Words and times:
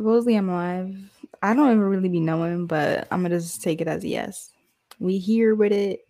Supposedly 0.00 0.36
I'm 0.36 0.50
live. 0.50 0.96
I 1.42 1.52
don't 1.52 1.72
ever 1.72 1.86
really 1.86 2.08
be 2.08 2.20
knowing, 2.20 2.66
but 2.66 3.06
I'm 3.10 3.20
gonna 3.20 3.38
just 3.38 3.62
take 3.62 3.82
it 3.82 3.86
as 3.86 4.02
a 4.02 4.08
yes. 4.08 4.50
We 4.98 5.18
here 5.18 5.54
with 5.54 5.72
it. 5.72 6.08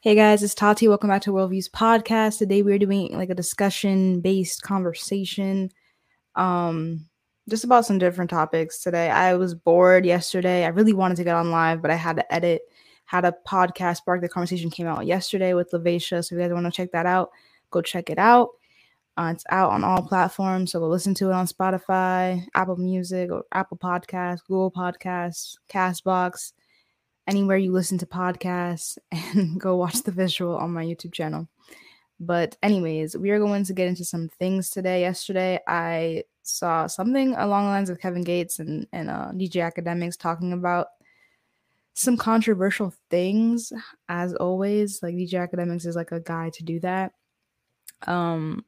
Hey 0.00 0.14
guys, 0.14 0.44
it's 0.44 0.54
Tati. 0.54 0.86
Welcome 0.86 1.08
back 1.08 1.22
to 1.22 1.32
Worldviews 1.32 1.68
Podcast. 1.68 2.38
Today 2.38 2.62
we're 2.62 2.78
doing 2.78 3.18
like 3.18 3.30
a 3.30 3.34
discussion 3.34 4.20
based 4.20 4.62
conversation. 4.62 5.72
Um 6.36 7.06
just 7.48 7.64
about 7.64 7.84
some 7.84 7.98
different 7.98 8.30
topics 8.30 8.80
today. 8.80 9.10
I 9.10 9.34
was 9.34 9.56
bored 9.56 10.06
yesterday. 10.06 10.64
I 10.64 10.68
really 10.68 10.92
wanted 10.92 11.16
to 11.16 11.24
get 11.24 11.34
on 11.34 11.50
live, 11.50 11.82
but 11.82 11.90
I 11.90 11.96
had 11.96 12.14
to 12.18 12.32
edit. 12.32 12.62
Had 13.06 13.24
a 13.24 13.34
podcast 13.44 13.96
spark 13.96 14.20
the 14.20 14.28
conversation 14.28 14.70
came 14.70 14.86
out 14.86 15.04
yesterday 15.04 15.52
with 15.54 15.72
Lavacia. 15.72 16.24
So 16.24 16.36
if 16.36 16.38
you 16.38 16.38
guys 16.38 16.52
want 16.52 16.66
to 16.66 16.70
check 16.70 16.92
that 16.92 17.06
out, 17.06 17.30
go 17.72 17.82
check 17.82 18.08
it 18.08 18.20
out. 18.20 18.50
Uh, 19.16 19.30
it's 19.34 19.44
out 19.50 19.70
on 19.70 19.84
all 19.84 20.02
platforms, 20.02 20.72
so 20.72 20.80
go 20.80 20.88
listen 20.88 21.12
to 21.14 21.28
it 21.28 21.34
on 21.34 21.46
Spotify, 21.46 22.42
Apple 22.54 22.76
Music, 22.76 23.30
or 23.30 23.44
Apple 23.52 23.76
Podcasts, 23.76 24.44
Google 24.46 24.70
Podcasts, 24.70 25.56
Castbox, 25.68 26.52
anywhere 27.26 27.58
you 27.58 27.72
listen 27.72 27.98
to 27.98 28.06
podcasts, 28.06 28.96
and 29.12 29.60
go 29.60 29.76
watch 29.76 30.02
the 30.02 30.12
visual 30.12 30.56
on 30.56 30.72
my 30.72 30.84
YouTube 30.84 31.12
channel. 31.12 31.46
But 32.18 32.56
anyways, 32.62 33.16
we 33.16 33.30
are 33.30 33.38
going 33.38 33.64
to 33.64 33.74
get 33.74 33.88
into 33.88 34.04
some 34.04 34.30
things 34.38 34.70
today. 34.70 35.02
Yesterday, 35.02 35.60
I 35.66 36.22
saw 36.42 36.86
something 36.86 37.34
along 37.34 37.64
the 37.64 37.70
lines 37.70 37.90
of 37.90 38.00
Kevin 38.00 38.22
Gates 38.22 38.60
and 38.60 38.86
and 38.92 39.10
uh, 39.10 39.32
DJ 39.32 39.70
Akademiks 39.70 40.18
talking 40.18 40.52
about 40.52 40.86
some 41.94 42.16
controversial 42.16 42.94
things. 43.10 43.72
As 44.08 44.34
always, 44.34 45.02
like 45.02 45.16
DJ 45.16 45.34
Akademiks 45.34 45.84
is 45.84 45.96
like 45.96 46.12
a 46.12 46.20
guy 46.20 46.50
to 46.50 46.64
do 46.64 46.80
that. 46.80 47.12
Um, 48.06 48.64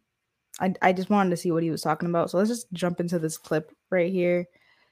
I 0.60 0.74
I 0.82 0.92
just 0.92 1.10
wanted 1.10 1.30
to 1.30 1.36
see 1.36 1.50
what 1.50 1.62
he 1.62 1.70
was 1.70 1.82
talking 1.82 2.08
about. 2.08 2.30
So 2.30 2.38
let's 2.38 2.50
just 2.50 2.72
jump 2.72 3.00
into 3.00 3.18
this 3.18 3.38
clip 3.38 3.72
right 3.90 4.12
here 4.12 4.46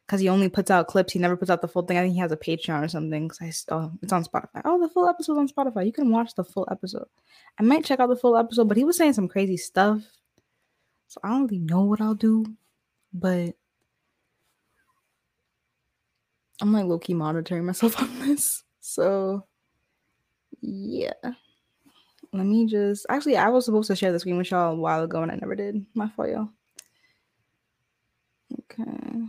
because 0.07 0.21
he 0.21 0.29
only 0.29 0.49
puts 0.49 0.71
out 0.71 0.89
clips. 0.89 1.13
He 1.13 1.19
never 1.19 1.37
puts 1.37 1.51
out 1.51 1.63
the 1.63 1.69
full 1.69 1.83
thing. 1.83 1.97
I 1.97 2.03
think 2.03 2.15
he 2.15 2.21
has 2.21 2.33
a 2.33 2.37
Patreon 2.37 2.85
or 2.85 2.89
something. 2.89 3.29
Cause 3.29 3.39
I 3.41 3.75
oh, 3.75 3.93
it's 4.03 4.13
on 4.13 4.25
Spotify. 4.25 4.63
Oh, 4.65 4.81
the 4.81 4.89
full 4.89 5.09
episode 5.09 5.39
on 5.39 5.49
Spotify. 5.49 5.87
You 5.87 5.93
can 5.93 6.11
watch 6.11 6.35
the 6.35 6.45
full 6.45 6.69
episode. 6.71 7.07
I 7.59 7.63
might 7.63 7.85
check 7.85 8.01
out 8.01 8.09
the 8.09 8.17
full 8.17 8.37
episode, 8.37 8.69
but 8.69 8.77
he 8.77 8.85
was 8.85 8.97
saying 8.97 9.15
some 9.15 9.29
crazy 9.29 9.57
stuff. 9.57 10.03
So 11.09 11.21
I 11.23 11.29
don't 11.29 11.47
really 11.47 11.59
know 11.59 11.83
what 11.83 12.01
I'll 12.01 12.15
do, 12.15 12.45
but 13.13 13.55
I'm 16.61 16.73
like 16.73 16.87
low 16.87 16.99
key 16.99 17.15
monitoring 17.15 17.67
myself 17.67 17.99
on 18.01 18.19
this. 18.21 18.65
So 18.81 19.47
yeah 20.61 21.13
let 22.33 22.47
me 22.47 22.67
just 22.67 23.07
actually 23.09 23.37
I 23.37 23.49
was 23.49 23.65
supposed 23.67 23.89
to 23.89 23.97
share 23.97 24.13
the 24.13 24.19
screen 24.19 24.39
with 24.39 24.51
y'all 24.51 24.73
a 24.73 24.77
while 24.77 25.03
ago 25.03 25.23
and 25.23 25.31
I 25.31 25.37
never 25.37 25.55
did. 25.55 25.85
My 25.95 26.09
fault, 26.09 26.31
y'all. 26.31 26.49
Okay. 28.71 29.23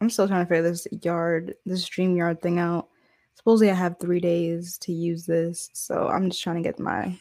I'm 0.00 0.10
still 0.10 0.28
trying 0.28 0.44
to 0.44 0.48
figure 0.48 0.62
this 0.62 0.86
yard, 1.02 1.56
this 1.66 1.84
stream 1.84 2.16
yard 2.16 2.40
thing 2.40 2.58
out. 2.58 2.88
Supposedly 3.34 3.70
I 3.70 3.74
have 3.74 3.98
three 3.98 4.20
days 4.20 4.78
to 4.78 4.92
use 4.92 5.26
this, 5.26 5.70
so 5.72 6.08
I'm 6.08 6.30
just 6.30 6.42
trying 6.42 6.56
to 6.56 6.62
get 6.62 6.78
my 6.78 7.18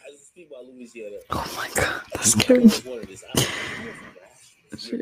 Oh 1.30 1.54
my 1.56 1.70
god, 1.76 2.02
that's 2.14 2.32
scary. 2.32 2.70
Share. 4.78 5.02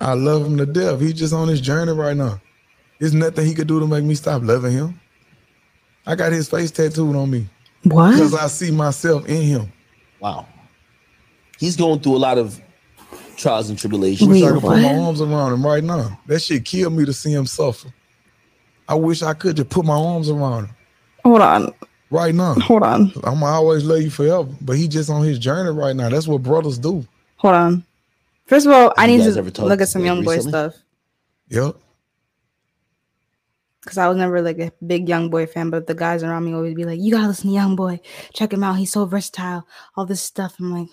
I 0.00 0.14
love 0.14 0.46
him 0.46 0.56
to 0.58 0.66
death. 0.66 1.00
He's 1.00 1.14
just 1.14 1.32
on 1.34 1.48
his 1.48 1.60
journey 1.60 1.92
right 1.92 2.16
now. 2.16 2.40
There's 2.98 3.14
nothing 3.14 3.46
he 3.46 3.54
could 3.54 3.68
do 3.68 3.80
to 3.80 3.86
make 3.86 4.04
me 4.04 4.14
stop 4.14 4.42
loving 4.42 4.72
him. 4.72 5.00
I 6.06 6.14
got 6.14 6.32
his 6.32 6.48
face 6.48 6.70
tattooed 6.70 7.16
on 7.16 7.30
me. 7.30 7.46
What? 7.84 8.12
Because 8.12 8.34
I 8.34 8.46
see 8.46 8.70
myself 8.70 9.26
in 9.26 9.42
him. 9.42 9.72
Wow. 10.20 10.46
He's 11.58 11.76
going 11.76 12.00
through 12.00 12.16
a 12.16 12.18
lot 12.18 12.38
of 12.38 12.60
trials 13.36 13.68
and 13.68 13.78
tribulations. 13.78 14.30
Wait, 14.30 14.44
I 14.44 14.52
could 14.52 14.60
put 14.62 14.80
my 14.80 14.94
arms 14.94 15.20
around 15.20 15.52
him 15.52 15.66
right 15.66 15.84
now. 15.84 16.18
That 16.26 16.40
shit 16.40 16.64
killed 16.64 16.94
me 16.94 17.04
to 17.04 17.12
see 17.12 17.32
him 17.32 17.46
suffer. 17.46 17.92
I 18.88 18.94
wish 18.94 19.22
I 19.22 19.34
could 19.34 19.56
just 19.56 19.68
put 19.68 19.84
my 19.84 19.96
arms 19.96 20.30
around 20.30 20.66
him. 20.66 20.76
Hold 21.24 21.40
on. 21.40 21.74
Right 22.10 22.34
now. 22.34 22.54
Hold 22.54 22.84
on. 22.84 23.12
I'm 23.24 23.42
always 23.42 23.84
love 23.84 24.00
you 24.00 24.10
forever. 24.10 24.48
But 24.60 24.76
he 24.76 24.86
just 24.86 25.10
on 25.10 25.24
his 25.24 25.38
journey 25.38 25.70
right 25.70 25.94
now. 25.94 26.08
That's 26.08 26.28
what 26.28 26.42
brothers 26.42 26.78
do. 26.78 27.06
Hold 27.38 27.54
on. 27.54 27.84
First 28.46 28.66
of 28.66 28.72
all, 28.72 28.94
I 28.96 29.08
need 29.08 29.24
to 29.24 29.42
look 29.42 29.80
at 29.80 29.88
some 29.88 30.04
young 30.04 30.22
boy 30.24 30.38
stuff. 30.38 30.74
Yep 31.48 31.76
because 33.86 33.98
I 33.98 34.08
was 34.08 34.16
never 34.16 34.42
like 34.42 34.58
a 34.58 34.72
big 34.84 35.08
young 35.08 35.30
boy 35.30 35.46
fan, 35.46 35.70
but 35.70 35.86
the 35.86 35.94
guys 35.94 36.24
around 36.24 36.44
me 36.44 36.52
always 36.54 36.74
be 36.74 36.84
like, 36.84 36.98
"You 37.00 37.12
gotta 37.12 37.28
listen 37.28 37.50
to 37.50 37.54
Young 37.54 37.76
Boy. 37.76 38.00
Check 38.34 38.52
him 38.52 38.64
out. 38.64 38.74
He's 38.74 38.90
so 38.92 39.06
versatile. 39.06 39.66
All 39.96 40.04
this 40.04 40.20
stuff." 40.22 40.56
I'm 40.58 40.72
like, 40.72 40.88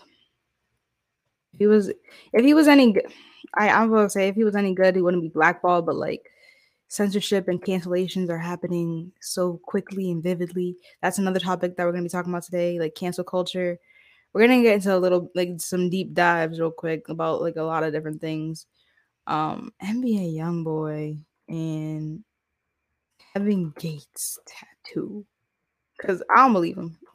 if 1.53 1.59
he 1.59 1.67
was, 1.67 1.89
if 1.89 2.45
he 2.45 2.53
was 2.53 2.67
any 2.67 2.93
good, 2.93 3.11
I 3.55 3.69
I 3.69 3.85
will 3.85 4.09
say 4.09 4.27
if 4.27 4.35
he 4.35 4.43
was 4.43 4.55
any 4.55 4.75
good, 4.75 4.95
he 4.95 5.01
wouldn't 5.01 5.23
be 5.23 5.29
blackballed. 5.29 5.87
But 5.87 5.95
like 5.95 6.29
censorship 6.87 7.47
and 7.47 7.63
cancellations 7.63 8.29
are 8.29 8.37
happening 8.37 9.11
so 9.21 9.59
quickly 9.63 10.11
and 10.11 10.21
vividly. 10.21 10.77
That's 11.01 11.17
another 11.17 11.39
topic 11.39 11.75
that 11.75 11.85
we're 11.85 11.93
gonna 11.93 12.03
be 12.03 12.09
talking 12.09 12.31
about 12.31 12.43
today, 12.43 12.79
like 12.79 12.93
cancel 12.95 13.23
culture. 13.23 13.79
We're 14.33 14.41
gonna 14.41 14.61
get 14.61 14.75
into 14.75 14.95
a 14.95 14.99
little 14.99 15.31
like 15.33 15.59
some 15.59 15.89
deep 15.89 16.13
dives 16.13 16.59
real 16.59 16.71
quick 16.71 17.09
about 17.09 17.41
like 17.41 17.55
a 17.55 17.63
lot 17.63 17.83
of 17.83 17.91
different 17.93 18.21
things. 18.21 18.67
Um, 19.25 19.73
NBA 19.81 20.35
Young 20.35 20.63
Boy 20.63 21.17
and 21.47 22.23
Kevin 23.33 23.73
Gates 23.79 24.39
tattoo. 24.45 25.25
Because 25.97 26.23
I 26.29 26.37
don't 26.37 26.53
believe 26.53 26.77
him. 26.77 26.97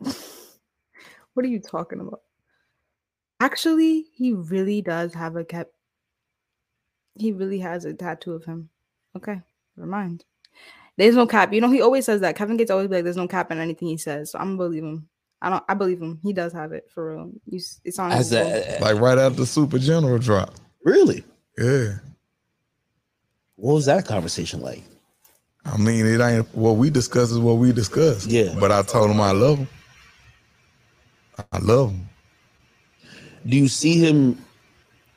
what 1.35 1.45
are 1.45 1.49
you 1.49 1.61
talking 1.61 2.01
about? 2.01 2.23
Actually, 3.41 4.07
he 4.15 4.33
really 4.33 4.83
does 4.83 5.15
have 5.15 5.37
a 5.37 5.45
cap. 5.45 5.69
He 7.15 7.33
really 7.33 7.61
has 7.61 7.85
a 7.85 7.95
tattoo 7.95 8.33
of 8.33 8.45
him. 8.45 8.69
Okay, 9.17 9.41
never 9.77 9.89
mind. 9.89 10.25
There's 10.97 11.15
no 11.15 11.27
cap. 11.27 11.53
You 11.53 11.61
know, 11.61 11.71
he 11.71 11.81
always 11.81 12.05
says 12.05 12.21
that. 12.23 12.37
Kevin 12.37 12.57
Gates 12.57 12.71
always 12.71 12.89
be 12.89 12.97
like, 12.97 13.05
"There's 13.05 13.17
no 13.17 13.29
cap 13.29 13.53
in 13.53 13.59
anything 13.59 13.89
he 13.89 13.97
says." 13.97 14.33
So 14.33 14.39
I'm 14.39 14.57
gonna 14.57 14.69
believe 14.69 14.83
him. 14.83 15.09
I 15.41 15.51
don't. 15.51 15.65
I 15.69 15.75
believe 15.75 16.03
him. 16.03 16.19
He 16.23 16.33
does 16.33 16.53
have 16.53 16.73
it 16.73 16.91
for 16.93 17.15
real. 17.15 17.31
You, 17.47 17.61
it's 17.85 17.99
on. 17.99 18.11
As 18.11 18.33
a, 18.33 18.79
like 18.81 19.01
right 19.01 19.19
after 19.19 19.47
Super 19.47 19.79
General 19.79 20.19
drop. 20.19 20.55
Really? 20.85 21.25
Yeah. 21.57 21.99
What 23.55 23.75
was 23.75 23.87
that 23.87 24.07
conversation 24.07 24.61
like? 24.61 24.83
I 25.73 25.77
mean, 25.77 26.07
it 26.07 26.21
ain't 26.21 26.55
what 26.55 26.77
we 26.77 26.91
discuss 26.91 27.31
is 27.31 27.39
what 27.39 27.55
we 27.55 27.73
discuss. 27.73 28.27
Yeah. 28.27 28.55
But 28.59 28.73
I 28.73 28.83
told 28.83 29.11
him 29.11 29.21
I 29.21 29.33
love 29.33 29.59
him. 29.59 29.69
I 31.53 31.59
love 31.59 31.91
him. 31.91 32.09
Do 33.47 33.57
you 33.57 33.69
see 33.69 33.99
him 33.99 34.43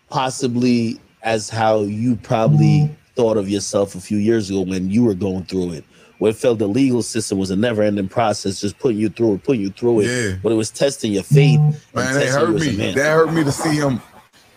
possibly 0.09 0.99
as 1.23 1.49
how 1.49 1.81
you 1.81 2.15
probably 2.17 2.89
thought 3.15 3.37
of 3.37 3.49
yourself 3.49 3.95
a 3.95 3.99
few 3.99 4.17
years 4.17 4.49
ago 4.49 4.61
when 4.61 4.89
you 4.89 5.03
were 5.03 5.13
going 5.13 5.45
through 5.45 5.71
it? 5.73 5.85
Where 6.19 6.29
it 6.29 6.37
felt 6.37 6.59
the 6.59 6.67
legal 6.67 7.01
system 7.01 7.39
was 7.39 7.49
a 7.49 7.55
never 7.55 7.81
ending 7.81 8.07
process, 8.07 8.61
just 8.61 8.77
putting 8.77 8.99
you 8.99 9.09
through 9.09 9.35
it, 9.35 9.43
putting 9.43 9.61
you 9.61 9.71
through 9.71 10.01
it. 10.01 10.05
Yeah. 10.05 10.37
But 10.43 10.51
it 10.51 10.55
was 10.55 10.69
testing 10.69 11.13
your 11.13 11.23
faith. 11.23 11.59
Man, 11.95 12.13
that 12.13 12.27
hurt 12.27 12.51
me. 12.51 12.91
That 12.91 13.13
hurt 13.13 13.33
me 13.33 13.43
to 13.43 13.51
see 13.51 13.75
him 13.75 13.99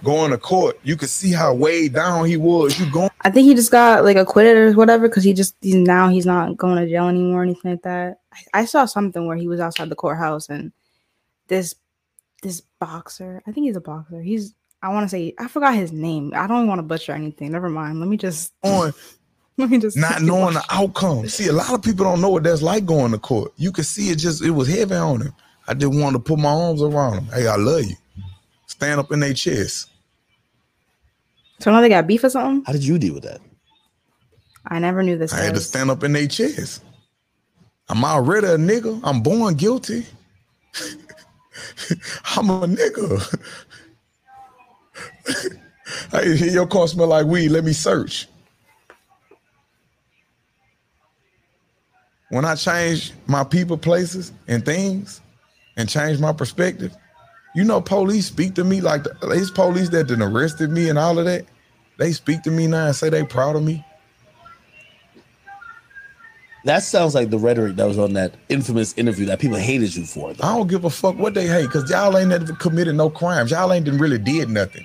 going 0.04 0.30
to 0.30 0.38
court, 0.38 0.78
you 0.82 0.96
could 0.96 1.08
see 1.08 1.32
how 1.32 1.54
way 1.54 1.88
down 1.88 2.26
he 2.26 2.36
was. 2.36 2.78
You 2.78 2.90
going? 2.90 3.10
I 3.22 3.30
think 3.30 3.46
he 3.46 3.54
just 3.54 3.70
got 3.70 4.04
like 4.04 4.16
acquitted 4.16 4.56
or 4.56 4.72
whatever 4.72 5.08
because 5.08 5.24
he 5.24 5.32
just 5.32 5.56
he's 5.60 5.74
now 5.74 6.08
he's 6.08 6.26
not 6.26 6.56
going 6.56 6.76
to 6.76 6.88
jail 6.88 7.08
anymore 7.08 7.40
or 7.40 7.42
anything 7.42 7.72
like 7.72 7.82
that. 7.82 8.20
I, 8.32 8.60
I, 8.60 8.64
saw 8.66 8.84
something 8.84 9.26
where 9.26 9.36
he 9.36 9.48
was 9.48 9.60
outside 9.60 9.88
the 9.88 9.96
courthouse 9.96 10.48
and 10.48 10.72
this 11.48 11.74
this 12.42 12.62
boxer, 12.78 13.42
I 13.46 13.52
think 13.52 13.66
he's 13.66 13.76
a 13.76 13.80
boxer. 13.80 14.20
He's 14.20 14.54
I 14.82 14.90
want 14.90 15.04
to 15.04 15.08
say 15.08 15.34
I 15.38 15.48
forgot 15.48 15.74
his 15.74 15.92
name. 15.92 16.32
I 16.34 16.46
don't 16.46 16.66
want 16.68 16.78
to 16.78 16.82
butcher 16.82 17.12
anything. 17.12 17.50
Never 17.50 17.70
mind. 17.70 18.00
Let 18.00 18.08
me 18.08 18.16
just 18.16 18.52
on. 18.62 18.92
Let 19.56 19.70
me 19.70 19.78
just 19.78 19.96
not 19.96 20.20
knowing 20.22 20.54
the 20.54 20.64
outcome. 20.70 21.28
See, 21.28 21.46
a 21.46 21.52
lot 21.52 21.72
of 21.72 21.82
people 21.82 22.04
don't 22.04 22.20
know 22.20 22.30
what 22.30 22.42
that's 22.42 22.60
like 22.60 22.84
going 22.86 23.12
to 23.12 23.18
court. 23.18 23.52
You 23.56 23.70
can 23.70 23.84
see 23.84 24.10
it 24.10 24.18
just 24.18 24.42
it 24.42 24.50
was 24.50 24.68
heavy 24.68 24.94
on 24.94 25.20
him. 25.20 25.34
I 25.66 25.74
just 25.74 25.94
wanted 25.94 26.18
to 26.18 26.24
put 26.24 26.38
my 26.38 26.50
arms 26.50 26.82
around 26.82 27.14
him. 27.14 27.26
Hey, 27.26 27.46
I 27.46 27.56
love 27.56 27.84
you. 27.84 27.96
Stand 28.66 29.00
up 29.00 29.12
in 29.12 29.20
their 29.20 29.32
chest. 29.32 29.90
So 31.60 31.70
now 31.70 31.80
they 31.80 31.88
got 31.88 32.06
beef 32.06 32.24
or 32.24 32.30
something? 32.30 32.64
How 32.64 32.72
did 32.72 32.84
you 32.84 32.98
deal 32.98 33.14
with 33.14 33.24
that? 33.24 33.40
I 34.66 34.78
never 34.78 35.02
knew 35.02 35.18
this. 35.18 35.32
I 35.32 35.42
had 35.44 35.54
to 35.54 35.60
stand 35.60 35.90
up 35.90 36.02
in 36.04 36.12
their 36.12 36.26
chest. 36.26 36.82
I'm 37.88 38.04
already 38.04 38.46
a 38.46 38.56
nigga. 38.56 39.00
I'm 39.04 39.20
born 39.22 39.54
guilty. 39.54 40.06
I'm 42.36 42.50
a 42.50 42.66
nigga. 42.66 43.38
hey, 46.12 46.50
your 46.50 46.66
car 46.66 46.88
smell 46.88 47.08
like 47.08 47.26
weed. 47.26 47.50
Let 47.50 47.64
me 47.64 47.72
search. 47.72 48.26
When 52.30 52.44
I 52.44 52.54
change 52.54 53.12
my 53.26 53.44
people, 53.44 53.76
places, 53.76 54.32
and 54.48 54.64
things, 54.64 55.20
and 55.76 55.88
change 55.88 56.18
my 56.18 56.32
perspective, 56.32 56.96
you 57.54 57.64
know, 57.64 57.80
police 57.80 58.26
speak 58.26 58.54
to 58.54 58.64
me 58.64 58.80
like 58.80 59.04
the, 59.04 59.16
these 59.32 59.50
police 59.50 59.88
that 59.90 60.08
done 60.08 60.22
arrested 60.22 60.70
me 60.70 60.88
and 60.88 60.98
all 60.98 61.18
of 61.18 61.24
that. 61.24 61.46
They 61.98 62.12
speak 62.12 62.42
to 62.42 62.50
me 62.50 62.66
now 62.66 62.86
and 62.86 62.96
say 62.96 63.08
they 63.08 63.24
proud 63.24 63.56
of 63.56 63.62
me. 63.62 63.84
That 66.64 66.82
sounds 66.82 67.14
like 67.14 67.30
the 67.30 67.38
rhetoric 67.38 67.76
that 67.76 67.86
was 67.86 67.98
on 67.98 68.14
that 68.14 68.34
infamous 68.48 68.94
interview 68.96 69.26
that 69.26 69.38
people 69.38 69.58
hated 69.58 69.94
you 69.94 70.04
for. 70.06 70.30
I 70.30 70.56
don't 70.56 70.66
give 70.66 70.84
a 70.84 70.90
fuck 70.90 71.16
what 71.18 71.34
they 71.34 71.46
hate, 71.46 71.70
cause 71.70 71.88
y'all 71.90 72.16
ain't 72.16 72.30
never 72.30 72.54
committed 72.54 72.94
no 72.96 73.10
crimes. 73.10 73.50
Y'all 73.50 73.72
ain't 73.72 73.86
really 73.86 74.18
did 74.18 74.48
nothing. 74.48 74.84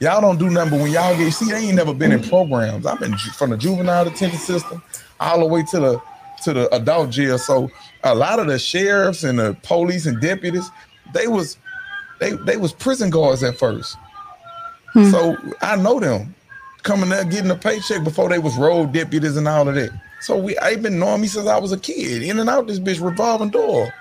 Y'all 0.00 0.20
don't 0.20 0.38
do 0.38 0.48
nothing. 0.48 0.70
But 0.70 0.80
when 0.80 0.92
y'all 0.92 1.16
get 1.16 1.30
see, 1.32 1.50
they 1.50 1.58
ain't 1.58 1.74
never 1.74 1.92
been 1.92 2.12
in 2.12 2.22
programs. 2.22 2.86
I've 2.86 2.98
been 2.98 3.16
from 3.16 3.50
the 3.50 3.56
juvenile 3.56 4.04
detention 4.04 4.38
system 4.38 4.82
all 5.20 5.40
the 5.40 5.46
way 5.46 5.62
to 5.70 5.80
the 5.80 6.02
to 6.44 6.52
the 6.52 6.74
adult 6.74 7.10
jail. 7.10 7.36
So 7.38 7.70
a 8.04 8.14
lot 8.14 8.38
of 8.38 8.46
the 8.46 8.58
sheriffs 8.58 9.22
and 9.22 9.38
the 9.38 9.56
police 9.62 10.06
and 10.06 10.20
deputies, 10.20 10.70
they 11.12 11.26
was 11.26 11.58
they 12.20 12.32
they 12.32 12.56
was 12.56 12.72
prison 12.72 13.10
guards 13.10 13.42
at 13.42 13.58
first. 13.58 13.96
Hmm. 14.92 15.10
So 15.10 15.36
I 15.60 15.76
know 15.76 16.00
them 16.00 16.34
coming 16.82 17.10
there 17.10 17.24
getting 17.24 17.50
a 17.50 17.56
paycheck 17.56 18.04
before 18.04 18.28
they 18.28 18.38
was 18.38 18.56
road 18.56 18.92
deputies 18.92 19.36
and 19.36 19.48
all 19.48 19.68
of 19.68 19.74
that. 19.74 19.90
So 20.20 20.36
we 20.36 20.58
I 20.58 20.76
been 20.76 20.98
knowing 20.98 21.20
me 21.20 21.28
since 21.28 21.46
I 21.46 21.58
was 21.58 21.72
a 21.72 21.78
kid, 21.78 22.22
in 22.22 22.38
and 22.38 22.48
out 22.48 22.66
this 22.66 22.80
bitch 22.80 23.04
revolving 23.04 23.50
door. 23.50 23.92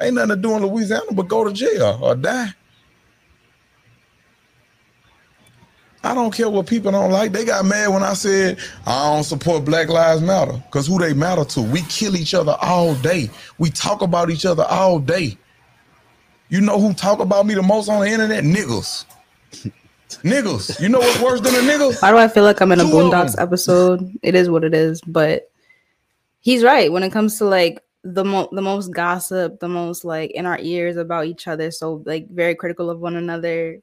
Ain't 0.00 0.14
nothing 0.14 0.30
to 0.30 0.36
do 0.36 0.54
in 0.54 0.66
Louisiana 0.66 1.06
but 1.12 1.28
go 1.28 1.44
to 1.44 1.52
jail 1.52 1.98
or 2.02 2.14
die. 2.14 2.52
I 6.06 6.14
don't 6.14 6.32
care 6.32 6.48
what 6.48 6.68
people 6.68 6.92
don't 6.92 7.10
like. 7.10 7.32
They 7.32 7.44
got 7.44 7.64
mad 7.64 7.88
when 7.88 8.04
I 8.04 8.12
said 8.14 8.58
I 8.86 9.12
don't 9.12 9.24
support 9.24 9.64
Black 9.64 9.88
Lives 9.88 10.22
Matter 10.22 10.52
because 10.52 10.86
who 10.86 11.00
they 11.00 11.14
matter 11.14 11.44
to. 11.44 11.62
We 11.62 11.82
kill 11.82 12.14
each 12.14 12.32
other 12.32 12.56
all 12.60 12.94
day. 12.96 13.28
We 13.58 13.70
talk 13.70 14.02
about 14.02 14.30
each 14.30 14.46
other 14.46 14.64
all 14.64 15.00
day. 15.00 15.36
You 16.48 16.60
know 16.60 16.80
who 16.80 16.94
talk 16.94 17.18
about 17.18 17.46
me 17.46 17.54
the 17.54 17.62
most 17.62 17.88
on 17.88 18.00
the 18.00 18.06
internet? 18.06 18.44
Niggas. 18.44 19.04
niggas. 20.22 20.80
You 20.80 20.88
know 20.88 21.00
what's 21.00 21.20
worse 21.20 21.40
than 21.40 21.54
a 21.54 21.58
nigga? 21.58 22.00
Why 22.00 22.12
do 22.12 22.18
I 22.18 22.28
feel 22.28 22.44
like 22.44 22.60
I'm 22.60 22.70
in 22.72 22.80
a 22.80 22.84
Two 22.84 22.90
Boondocks 22.90 23.34
episode? 23.40 24.16
It 24.22 24.34
is 24.34 24.48
what 24.48 24.62
it 24.62 24.72
is, 24.72 25.00
but 25.02 25.50
he's 26.38 26.62
right 26.62 26.92
when 26.92 27.02
it 27.02 27.10
comes 27.10 27.38
to 27.38 27.44
like 27.44 27.82
the 28.04 28.24
mo- 28.24 28.48
the 28.52 28.62
most 28.62 28.92
gossip, 28.92 29.58
the 29.58 29.68
most 29.68 30.04
like 30.04 30.30
in 30.30 30.46
our 30.46 30.58
ears 30.60 30.96
about 30.96 31.26
each 31.26 31.48
other. 31.48 31.72
So 31.72 32.02
like 32.06 32.28
very 32.30 32.54
critical 32.54 32.90
of 32.90 33.00
one 33.00 33.16
another. 33.16 33.80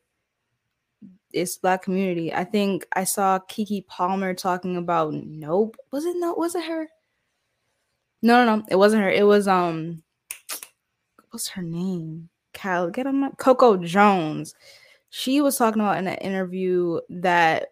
It's 1.34 1.58
black 1.58 1.82
community. 1.82 2.34
I 2.34 2.46
think 2.46 2.86
I 2.94 3.04
saw 3.04 3.40
Keke 3.40 3.86
Palmer 3.88 4.34
talking 4.34 4.78
about 4.78 5.14
nope. 5.14 5.76
Was 5.92 6.06
it 6.06 6.16
no? 6.18 6.34
Was 6.36 6.56
it 6.56 6.64
her? 6.64 6.88
No, 8.22 8.46
no, 8.46 8.56
no. 8.56 8.66
It 8.70 8.76
wasn't 8.78 9.04
her. 9.04 9.10
It 9.10 9.28
was 9.28 9.50
um. 9.50 10.04
What's 11.32 11.50
her 11.50 11.64
name? 11.64 12.30
Cal. 12.54 12.90
Get 12.90 13.08
on 13.08 13.20
my 13.20 13.30
Coco 13.38 13.78
Jones. 13.78 14.56
She 15.10 15.42
was 15.42 15.58
talking 15.58 15.82
about 15.82 15.98
in 15.98 16.08
an 16.08 16.18
interview 16.18 17.00
that 17.10 17.70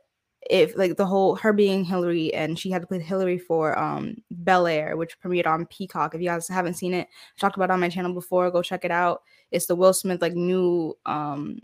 if 0.50 0.76
like 0.76 0.98
the 0.98 1.06
whole 1.06 1.36
her 1.36 1.54
being 1.54 1.84
Hillary 1.84 2.34
and 2.34 2.58
she 2.58 2.72
had 2.72 2.82
to 2.82 2.88
play 2.88 3.00
Hillary 3.00 3.38
for 3.38 3.78
um 3.78 4.18
Bel 4.32 4.68
Air, 4.68 4.98
which 4.98 5.20
premiered 5.20 5.48
on 5.48 5.66
Peacock. 5.68 6.16
If 6.16 6.22
you 6.22 6.28
guys 6.28 6.48
haven't 6.48 6.74
seen 6.76 6.94
it, 6.94 7.08
I 7.08 7.40
talked 7.40 7.56
about 7.56 7.72
on 7.72 7.80
my 7.80 7.90
channel 7.90 8.14
before. 8.14 8.50
Go 8.52 8.62
check 8.62 8.84
it 8.86 8.92
out. 8.92 9.22
It's 9.52 9.68
the 9.68 9.76
Will 9.76 9.94
Smith 9.94 10.22
like 10.22 10.34
new 10.34 10.98
um 11.06 11.60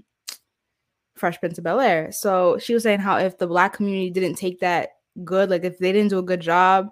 Fresh 1.15 1.39
Prince 1.39 1.57
of 1.57 1.63
Bel 1.63 1.79
Air. 1.79 2.11
So 2.11 2.57
she 2.59 2.73
was 2.73 2.83
saying 2.83 2.99
how 2.99 3.17
if 3.17 3.37
the 3.37 3.47
black 3.47 3.73
community 3.73 4.09
didn't 4.09 4.35
take 4.35 4.59
that 4.59 4.91
good, 5.23 5.49
like 5.49 5.63
if 5.63 5.79
they 5.79 5.91
didn't 5.91 6.09
do 6.09 6.19
a 6.19 6.23
good 6.23 6.41
job, 6.41 6.89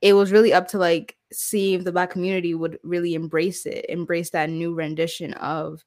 it 0.00 0.12
was 0.12 0.32
really 0.32 0.52
up 0.52 0.68
to 0.68 0.78
like 0.78 1.16
see 1.34 1.74
if 1.74 1.84
the 1.84 1.92
black 1.92 2.10
community 2.10 2.54
would 2.54 2.78
really 2.82 3.14
embrace 3.14 3.66
it, 3.66 3.86
embrace 3.88 4.30
that 4.30 4.50
new 4.50 4.74
rendition 4.74 5.34
of 5.34 5.84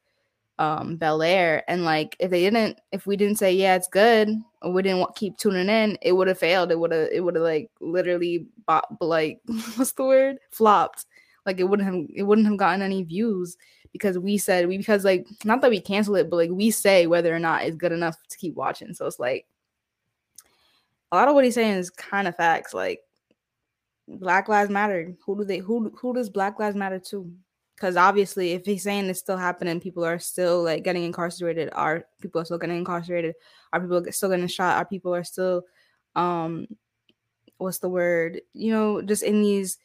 um 0.59 0.95
Bel 0.97 1.21
Air. 1.21 1.63
And 1.67 1.83
like 1.85 2.15
if 2.19 2.31
they 2.31 2.41
didn't, 2.41 2.79
if 2.91 3.05
we 3.05 3.15
didn't 3.15 3.38
say 3.38 3.53
yeah, 3.53 3.75
it's 3.75 3.88
good, 3.88 4.29
or 4.61 4.71
we 4.71 4.81
didn't 4.81 5.15
keep 5.15 5.38
tuning 5.38 5.69
in, 5.69 5.97
it 6.01 6.13
would 6.13 6.27
have 6.27 6.39
failed. 6.39 6.71
It 6.71 6.79
would 6.79 6.91
have, 6.91 7.09
it 7.11 7.23
would 7.23 7.35
have 7.35 7.44
like 7.44 7.69
literally 7.79 8.47
bought, 8.65 8.85
like 9.01 9.39
what's 9.75 9.91
the 9.94 10.03
word? 10.03 10.38
Flopped. 10.51 11.05
Like 11.45 11.59
it 11.59 11.63
wouldn't 11.63 11.88
have, 11.88 12.05
it 12.13 12.23
wouldn't 12.23 12.47
have 12.47 12.57
gotten 12.57 12.81
any 12.81 13.03
views 13.03 13.57
because 13.91 14.17
we 14.19 14.38
said 14.38 14.67
we 14.67 14.77
because 14.77 15.05
like 15.05 15.25
not 15.44 15.61
that 15.61 15.69
we 15.69 15.79
cancel 15.79 16.15
it, 16.15 16.29
but 16.29 16.38
like 16.38 16.51
we 16.51 16.71
say 16.71 17.07
whether 17.07 17.33
or 17.33 17.39
not 17.39 17.63
it's 17.63 17.77
good 17.77 17.91
enough 17.91 18.17
to 18.29 18.38
keep 18.38 18.55
watching. 18.55 18.94
So 18.94 19.05
it's 19.05 19.19
like 19.19 19.45
a 21.11 21.15
lot 21.15 21.27
of 21.27 21.35
what 21.35 21.45
he's 21.45 21.55
saying 21.55 21.77
is 21.77 21.89
kind 21.89 22.27
of 22.27 22.35
facts. 22.35 22.73
Like 22.73 23.01
Black 24.07 24.48
Lives 24.48 24.69
Matter. 24.69 25.13
Who 25.25 25.38
do 25.38 25.44
they 25.44 25.57
who 25.59 25.92
who 26.00 26.13
does 26.13 26.30
Black 26.30 26.59
Lives 26.59 26.75
Matter 26.75 27.00
to? 27.09 27.31
Because 27.75 27.95
obviously, 27.95 28.54
if 28.54 28.65
he's 28.65 28.83
saying 28.83 29.07
it's 29.07 29.19
still 29.19 29.38
happening, 29.38 29.80
people 29.80 30.04
are 30.04 30.18
still 30.18 30.63
like 30.63 30.83
getting 30.83 31.04
incarcerated. 31.04 31.69
Are 31.74 32.06
people 32.21 32.42
are 32.42 32.45
still 32.45 32.57
getting 32.57 32.77
incarcerated? 32.77 33.36
Are 33.71 33.80
people 33.80 34.04
still 34.12 34.30
getting 34.30 34.48
shot? 34.48 34.77
Are 34.77 34.86
people 34.86 35.13
are 35.13 35.24
still, 35.24 35.63
um, 36.15 36.68
what's 37.57 37.77
the 37.77 37.89
word? 37.89 38.42
You 38.54 38.71
know, 38.71 39.01
just 39.04 39.21
in 39.21 39.44
these 39.44 39.77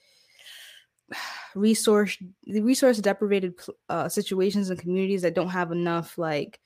resource 1.55 2.17
the 2.45 2.63
resource 2.63 2.99
deprivated 2.99 3.55
uh, 3.91 4.09
situations 4.09 4.71
and 4.71 4.79
communities 4.81 5.23
that 5.23 5.35
don't 5.35 5.51
have 5.51 5.71
enough 5.71 6.17
like 6.17 6.61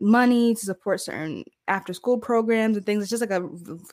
money 0.00 0.54
to 0.54 0.64
support 0.64 1.00
certain 1.00 1.44
after 1.66 1.92
school 1.92 2.18
programs 2.18 2.76
and 2.76 2.86
things. 2.86 3.02
It's 3.02 3.10
just 3.10 3.20
like 3.20 3.30
a 3.30 3.48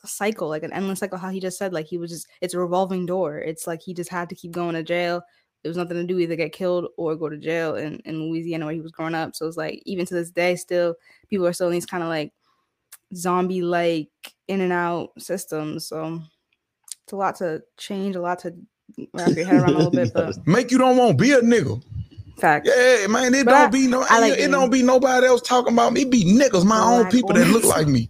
cycle 0.06 0.48
like 0.48 0.64
an 0.64 0.74
endless 0.74 1.00
cycle 1.00 1.18
how 1.18 1.30
he 1.30 1.40
just 1.40 1.58
said 1.58 1.74
like 1.74 1.86
he 1.86 1.98
was 1.98 2.12
just 2.12 2.28
it's 2.42 2.54
a 2.54 2.60
revolving 2.60 3.06
door. 3.06 3.40
It's 3.40 3.68
like 3.68 3.82
he 3.82 3.94
just 3.94 4.10
had 4.10 4.30
to 4.30 4.36
keep 4.36 4.52
going 4.52 4.76
to 4.76 4.84
jail. 4.84 5.22
There 5.64 5.70
was 5.70 5.78
nothing 5.78 5.98
to 5.98 6.04
do 6.04 6.20
either 6.20 6.36
get 6.36 6.54
killed 6.54 6.88
or 6.98 7.16
go 7.16 7.28
to 7.28 7.38
jail 7.38 7.76
in, 7.76 8.00
in 8.06 8.22
louisiana 8.22 8.66
where 8.66 8.74
he 8.74 8.82
was 8.82 8.92
growing 8.92 9.16
up. 9.16 9.36
So 9.36 9.48
it's 9.48 9.58
like 9.58 9.82
even 9.86 10.06
to 10.06 10.14
this 10.14 10.32
day 10.32 10.56
still 10.56 10.96
people 11.30 11.48
are 11.48 11.54
still 11.54 11.68
in 11.68 11.74
these 11.74 11.86
kind 11.86 12.04
of 12.04 12.10
like 12.10 12.34
zombie 13.16 13.62
like 13.62 14.10
in 14.48 14.62
and 14.62 14.74
out 14.74 15.10
systems. 15.18 15.88
So 15.88 16.22
it's 17.04 17.14
a 17.14 17.18
lot 17.18 17.36
to 17.38 17.64
change 17.78 18.16
a 18.16 18.22
lot 18.22 18.40
to 18.40 18.56
wrap 19.14 19.36
your 19.36 19.46
head 19.46 19.62
around 19.62 19.74
a 19.74 19.78
little 19.78 19.92
bit 19.92 20.12
but 20.14 20.36
Make 20.48 20.72
you 20.72 20.78
don't 20.78 20.98
want 20.98 21.18
to 21.18 21.24
be 21.24 21.32
a 21.32 21.42
nigga. 21.42 21.82
Fact 22.36 22.68
Yeah, 22.68 23.08
man, 23.08 23.34
it 23.34 23.46
But 23.46 23.52
don't 23.52 23.62
I- 23.62 23.70
be 23.70 23.88
no, 23.88 24.06
I 24.10 24.20
like 24.20 24.34
it, 24.34 24.38
being- 24.38 24.52
don't 24.52 24.70
be 24.70 24.84
nobody 24.84 25.28
else 25.28 25.42
talking 25.42 25.74
about 25.74 25.94
me. 25.94 26.02
It 26.02 26.10
be 26.12 26.24
niggas, 26.26 26.66
my 26.66 26.80
own 26.80 27.02
Black 27.04 27.12
people 27.12 27.34
that 27.34 27.48
look 27.48 27.64
like 27.66 27.88
me, 27.88 28.10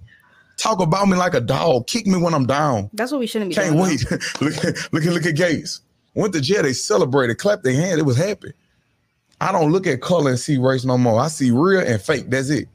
talk 0.57 0.79
about 0.79 1.07
me 1.07 1.15
like 1.17 1.33
a 1.33 1.41
dog, 1.41 1.87
kick 1.87 2.07
me 2.07 2.17
when 2.17 2.33
I'm 2.33 2.45
down. 2.45 2.89
that's 2.93 3.11
what 3.11 3.19
we 3.19 3.27
shouldn't 3.27 3.49
be 3.49 3.55
Can't 3.55 3.71
doing, 3.75 3.83
wait. 3.83 4.11
look, 4.41 4.63
at- 4.65 4.93
look 4.93 5.05
at 5.05 5.13
look 5.13 5.25
at 5.25 5.35
Gates. 5.35 5.81
Went 6.13 6.33
to 6.33 6.39
jail, 6.41 6.63
they 6.63 6.71
celebrated, 6.73 7.37
clapped 7.37 7.63
their 7.63 7.73
hand, 7.73 7.99
it 7.99 8.03
was 8.03 8.15
happy. 8.17 8.53
I 9.41 9.51
don't 9.51 9.71
look 9.73 9.85
at 9.85 9.99
color 10.01 10.29
and 10.29 10.39
see 10.39 10.57
race 10.57 10.85
no 10.85 10.97
more. 10.97 11.19
I 11.19 11.27
see 11.27 11.51
real 11.51 11.81
and 11.81 12.01
fake. 12.01 12.29
That's 12.29 12.49
it. 12.49 12.69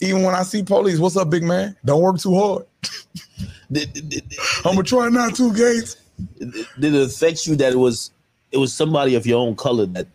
Even 0.00 0.24
when 0.24 0.34
I 0.34 0.42
see 0.42 0.64
police, 0.64 0.98
what's 0.98 1.16
up, 1.16 1.30
big 1.30 1.44
man? 1.44 1.76
Don't 1.84 2.02
work 2.02 2.18
too 2.18 2.34
hard. 2.34 2.64
Did, 3.72 3.92
did, 4.08 4.24
I'm 4.64 4.74
gonna 4.74 4.82
try 4.82 5.08
not 5.08 5.34
to, 5.36 5.52
Gates. 5.54 5.96
did 6.38 6.94
it 6.94 7.02
affect 7.02 7.46
you 7.46 7.56
that 7.56 7.72
it 7.72 7.76
was 7.76 8.10
it 8.52 8.58
was 8.58 8.72
somebody 8.72 9.14
of 9.14 9.24
your 9.26 9.38
own 9.40 9.56
color 9.56 9.86
that 9.86 10.06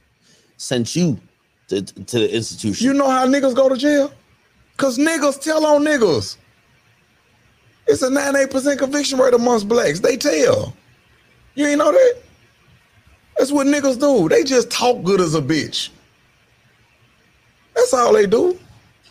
sent 0.60 0.96
you 0.96 1.18
to, 1.70 1.82
to 1.82 2.20
the 2.20 2.36
institution? 2.36 2.86
You 2.86 2.94
know 2.94 3.10
how 3.10 3.26
niggas 3.26 3.56
go 3.56 3.70
to 3.70 3.78
jail? 3.78 4.12
Cause 4.78 4.98
niggas 4.98 5.42
tell 5.42 5.66
on 5.66 5.84
niggas. 5.84 6.38
It's 7.88 8.02
a 8.04 8.10
98% 8.10 8.78
conviction 8.78 9.18
rate 9.18 9.34
amongst 9.34 9.68
blacks. 9.68 10.00
They 10.00 10.16
tell. 10.16 10.74
You 11.56 11.66
ain't 11.66 11.80
know 11.80 11.92
that? 11.92 12.16
That's 13.38 13.52
what 13.52 13.68
niggas 13.68 14.00
do. 14.00 14.30
They 14.30 14.44
just 14.44 14.70
talk 14.70 15.04
good 15.04 15.20
as 15.22 15.34
a 15.34 15.42
bitch. 15.42 15.90
That's 17.76 17.94
all 17.94 18.14
they 18.14 18.28
do. 18.28 18.60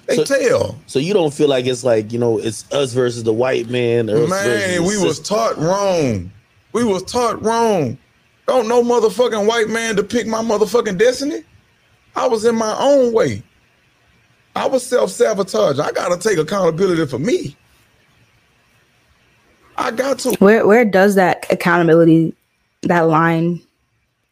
They 0.07 0.17
So- 0.17 0.25
tell. 0.25 0.79
so 0.87 0.99
you 0.99 1.13
don't 1.13 1.35
feel 1.35 1.49
like 1.49 1.67
it's 1.67 1.85
like 1.85 2.13
you 2.13 2.19
know 2.19 2.39
it's 2.39 2.65
us 2.73 2.93
versus 2.93 3.25
the 3.25 3.33
white 3.33 3.69
man. 3.69 4.09
Or 4.09 4.27
Man, 4.27 4.85
we 4.85 4.97
was 4.97 5.21
taught 5.21 5.59
wrong. 5.59 6.31
We 6.73 6.85
was 6.85 7.03
taught 7.03 7.43
wrong. 7.43 7.99
Don't 8.47 8.69
no 8.69 8.83
motherfucking 8.83 9.47
white 9.47 9.69
man 9.69 9.97
to 9.97 10.03
pick 10.03 10.27
my 10.27 10.41
motherfucking 10.41 10.97
destiny. 10.97 11.43
I 12.19 12.27
was 12.27 12.45
in 12.45 12.57
my 12.57 12.77
own 12.81 13.13
way. 13.13 13.45
I 14.57 14.67
was 14.67 14.85
self-sabotage. 14.85 15.79
I 15.79 15.93
gotta 15.93 16.19
take 16.19 16.37
accountability 16.37 17.07
for 17.07 17.21
me. 17.21 17.57
I 19.77 19.93
got 19.93 20.19
to. 20.21 20.33
Where 20.41 20.67
where 20.67 20.85
does 20.85 21.15
that 21.15 21.47
accountability, 21.49 22.35
that 22.83 23.03
line, 23.03 23.63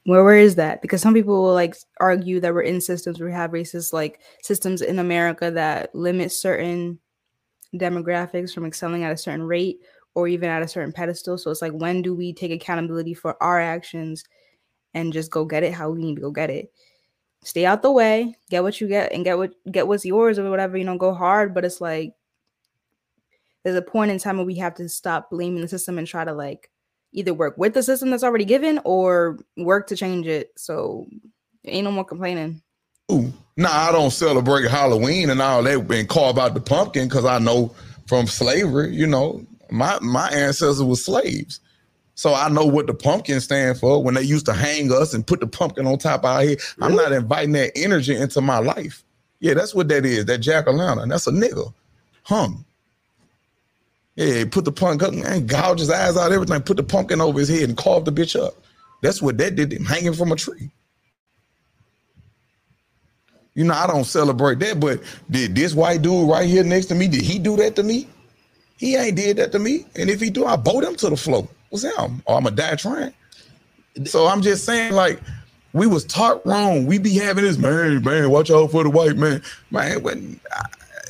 where 0.03 0.25
where 0.25 0.37
is 0.37 0.57
that? 0.57 0.83
Because 0.83 1.01
some 1.01 1.15
people 1.15 1.41
will 1.41 1.55
like 1.55 1.77
argue 2.01 2.41
that 2.41 2.53
we're 2.53 2.63
in 2.63 2.81
systems 2.81 3.21
where 3.21 3.29
we 3.29 3.35
have 3.35 3.53
racist 3.53 3.93
like 3.93 4.19
systems 4.43 4.83
in 4.83 4.99
America 4.99 5.53
that 5.53 5.95
limit 5.95 6.33
certain 6.33 6.99
demographics 7.73 8.53
from 8.53 8.67
excelling 8.67 9.05
at 9.05 9.13
a 9.13 9.17
certain 9.17 9.45
rate 9.45 9.79
or 10.17 10.27
even 10.27 10.49
at 10.49 10.63
a 10.63 10.69
certain 10.69 10.93
pedestal. 10.93 11.39
So 11.39 11.53
it's 11.53 11.63
like 11.63 11.73
when 11.73 12.03
do 12.03 12.17
we 12.17 12.33
take 12.33 12.51
accountability 12.51 13.15
for 13.15 13.41
our 13.41 13.61
actions 13.61 14.25
and 14.93 15.13
just 15.13 15.31
go 15.31 15.45
get 15.45 15.63
it 15.63 15.73
how 15.73 15.91
we 15.91 16.03
need 16.03 16.17
to 16.17 16.23
go 16.23 16.33
get 16.33 16.51
it? 16.51 16.73
Stay 17.47 17.65
out 17.65 17.81
the 17.81 17.93
way, 17.93 18.37
get 18.51 18.65
what 18.65 18.81
you 18.81 18.89
get 18.89 19.13
and 19.13 19.25
get 19.25 19.39
what 19.39 19.53
get 19.71 19.87
what's 19.87 20.05
yours 20.05 20.37
or 20.37 20.51
whatever, 20.51 20.77
you 20.77 20.83
know, 20.83 20.99
go 20.99 21.15
hard. 21.15 21.55
But 21.55 21.65
it's 21.65 21.81
like 21.81 22.13
there's 23.63 23.77
a 23.77 23.83
point 23.83 24.11
in 24.11 24.19
time 24.19 24.39
where 24.39 24.47
we 24.47 24.57
have 24.57 24.75
to 24.75 24.89
stop 24.89 25.31
blaming 25.31 25.61
the 25.61 25.69
system 25.69 25.97
and 25.97 26.09
try 26.09 26.25
to 26.25 26.33
like 26.33 26.73
either 27.13 27.33
work 27.33 27.57
with 27.57 27.73
the 27.73 27.85
system 27.85 28.11
that's 28.11 28.25
already 28.25 28.45
given 28.45 28.81
or 28.85 29.39
work 29.57 29.87
to 29.87 29.97
change 29.97 30.27
it. 30.27 30.51
So 30.57 31.07
ain't 31.65 31.85
no 31.85 31.93
more 31.93 32.05
complaining. 32.05 32.63
Nah, 33.09 33.71
I 33.71 33.93
don't 33.93 34.11
celebrate 34.11 34.69
Halloween 34.69 35.31
and 35.31 35.41
all 35.41 35.63
that 35.63 35.89
and 35.89 36.09
carve 36.09 36.39
out 36.39 36.55
the 36.55 36.61
pumpkin 36.61 37.07
because 37.07 37.25
I 37.25 37.39
know 37.39 37.73
from 38.09 38.27
slavery, 38.27 38.93
you 38.93 39.07
know, 39.07 39.47
my 39.71 40.01
my 40.01 40.29
ancestors 40.31 40.83
were 40.83 40.97
slaves. 40.97 41.61
So 42.17 42.33
I 42.33 42.49
know 42.49 42.65
what 42.65 42.87
the 42.87 42.95
pumpkin 42.95 43.41
stand 43.41 43.79
for 43.79 44.03
when 44.03 44.15
they 44.15 44.23
used 44.23 44.47
to 44.47 44.55
hang 44.55 44.91
us 44.91 45.13
and 45.13 45.27
put 45.27 45.39
the 45.41 45.47
pumpkin 45.47 45.87
on 45.87 45.99
top 45.99 46.21
of 46.21 46.31
our 46.31 46.43
head. 46.43 46.59
I'm 46.81 46.97
not 46.97 47.13
inviting 47.13 47.53
that 47.53 47.73
energy 47.77 48.17
into 48.17 48.41
my 48.41 48.59
life. 48.59 49.05
Yeah, 49.39 49.53
that's 49.53 49.75
what 49.75 49.89
that 49.89 50.07
is. 50.07 50.25
That 50.25 50.39
jack 50.39 50.67
o' 50.67 50.73
lantern. 50.73 51.11
That's 51.11 51.27
a 51.27 51.31
nigga. 51.31 51.73
Hum. 52.23 52.65
Yeah, 54.15 54.45
put 54.51 54.65
the 54.65 54.73
pumpkin 54.73 55.27
and 55.27 55.47
gouge 55.47 55.81
his 55.81 55.91
eyes 55.91 56.17
out, 56.17 56.33
everything. 56.33 56.63
Put 56.63 56.79
the 56.79 56.83
pumpkin 56.83 57.21
over 57.21 57.39
his 57.39 57.51
head 57.51 57.69
and 57.69 57.77
carve 57.77 58.07
the 58.07 58.13
bitch 58.13 58.35
up. 58.35 58.55
That's 59.03 59.21
what 59.21 59.37
that 59.37 59.55
did. 59.55 59.75
Him 59.75 59.85
hanging 59.85 60.15
from 60.15 60.33
a 60.33 60.37
tree. 60.37 60.71
You 63.53 63.65
know, 63.65 63.75
I 63.75 63.87
don't 63.87 64.05
celebrate 64.05 64.59
that, 64.61 64.81
but 64.81 65.03
did 65.31 65.55
this 65.55 65.75
white 65.75 66.01
dude 66.01 66.31
right 66.31 66.49
here 66.49 66.65
next 66.65 66.87
to 66.87 66.95
me, 66.95 67.09
did 67.09 67.23
he 67.23 67.39
do 67.39 67.57
that 67.57 67.77
to 67.77 67.83
me? 67.83 68.09
He 68.79 68.97
ain't 68.97 69.17
did 69.17 69.37
that 69.37 69.53
to 69.53 69.59
me. 69.59 69.85
And 69.97 70.09
if 70.09 70.21
he 70.21 70.31
do, 70.31 70.47
I 70.47 70.57
bow 70.57 70.81
him 70.81 70.97
to 70.97 71.11
the 71.11 71.17
floor. 71.17 71.47
What's 71.83 71.99
him? 71.99 72.23
Or 72.25 72.37
I'm 72.37 72.47
a 72.47 72.51
die 72.51 72.77
trying. 72.77 73.13
So 74.05 74.27
I'm 74.27 74.43
just 74.43 74.65
saying, 74.65 74.93
like, 74.93 75.21
we 75.73 75.87
was 75.87 76.05
taught 76.05 76.45
wrong. 76.47 76.87
We 76.87 76.99
be 76.99 77.15
having 77.15 77.45
this, 77.45 77.59
man, 77.59 78.03
man, 78.03 78.31
watch 78.31 78.51
out 78.51 78.71
for 78.71 78.83
the 78.83 78.91
white 78.91 79.17
man. 79.17 79.43
Man, 79.71 80.03
when 80.03 80.41
I, 80.53 80.65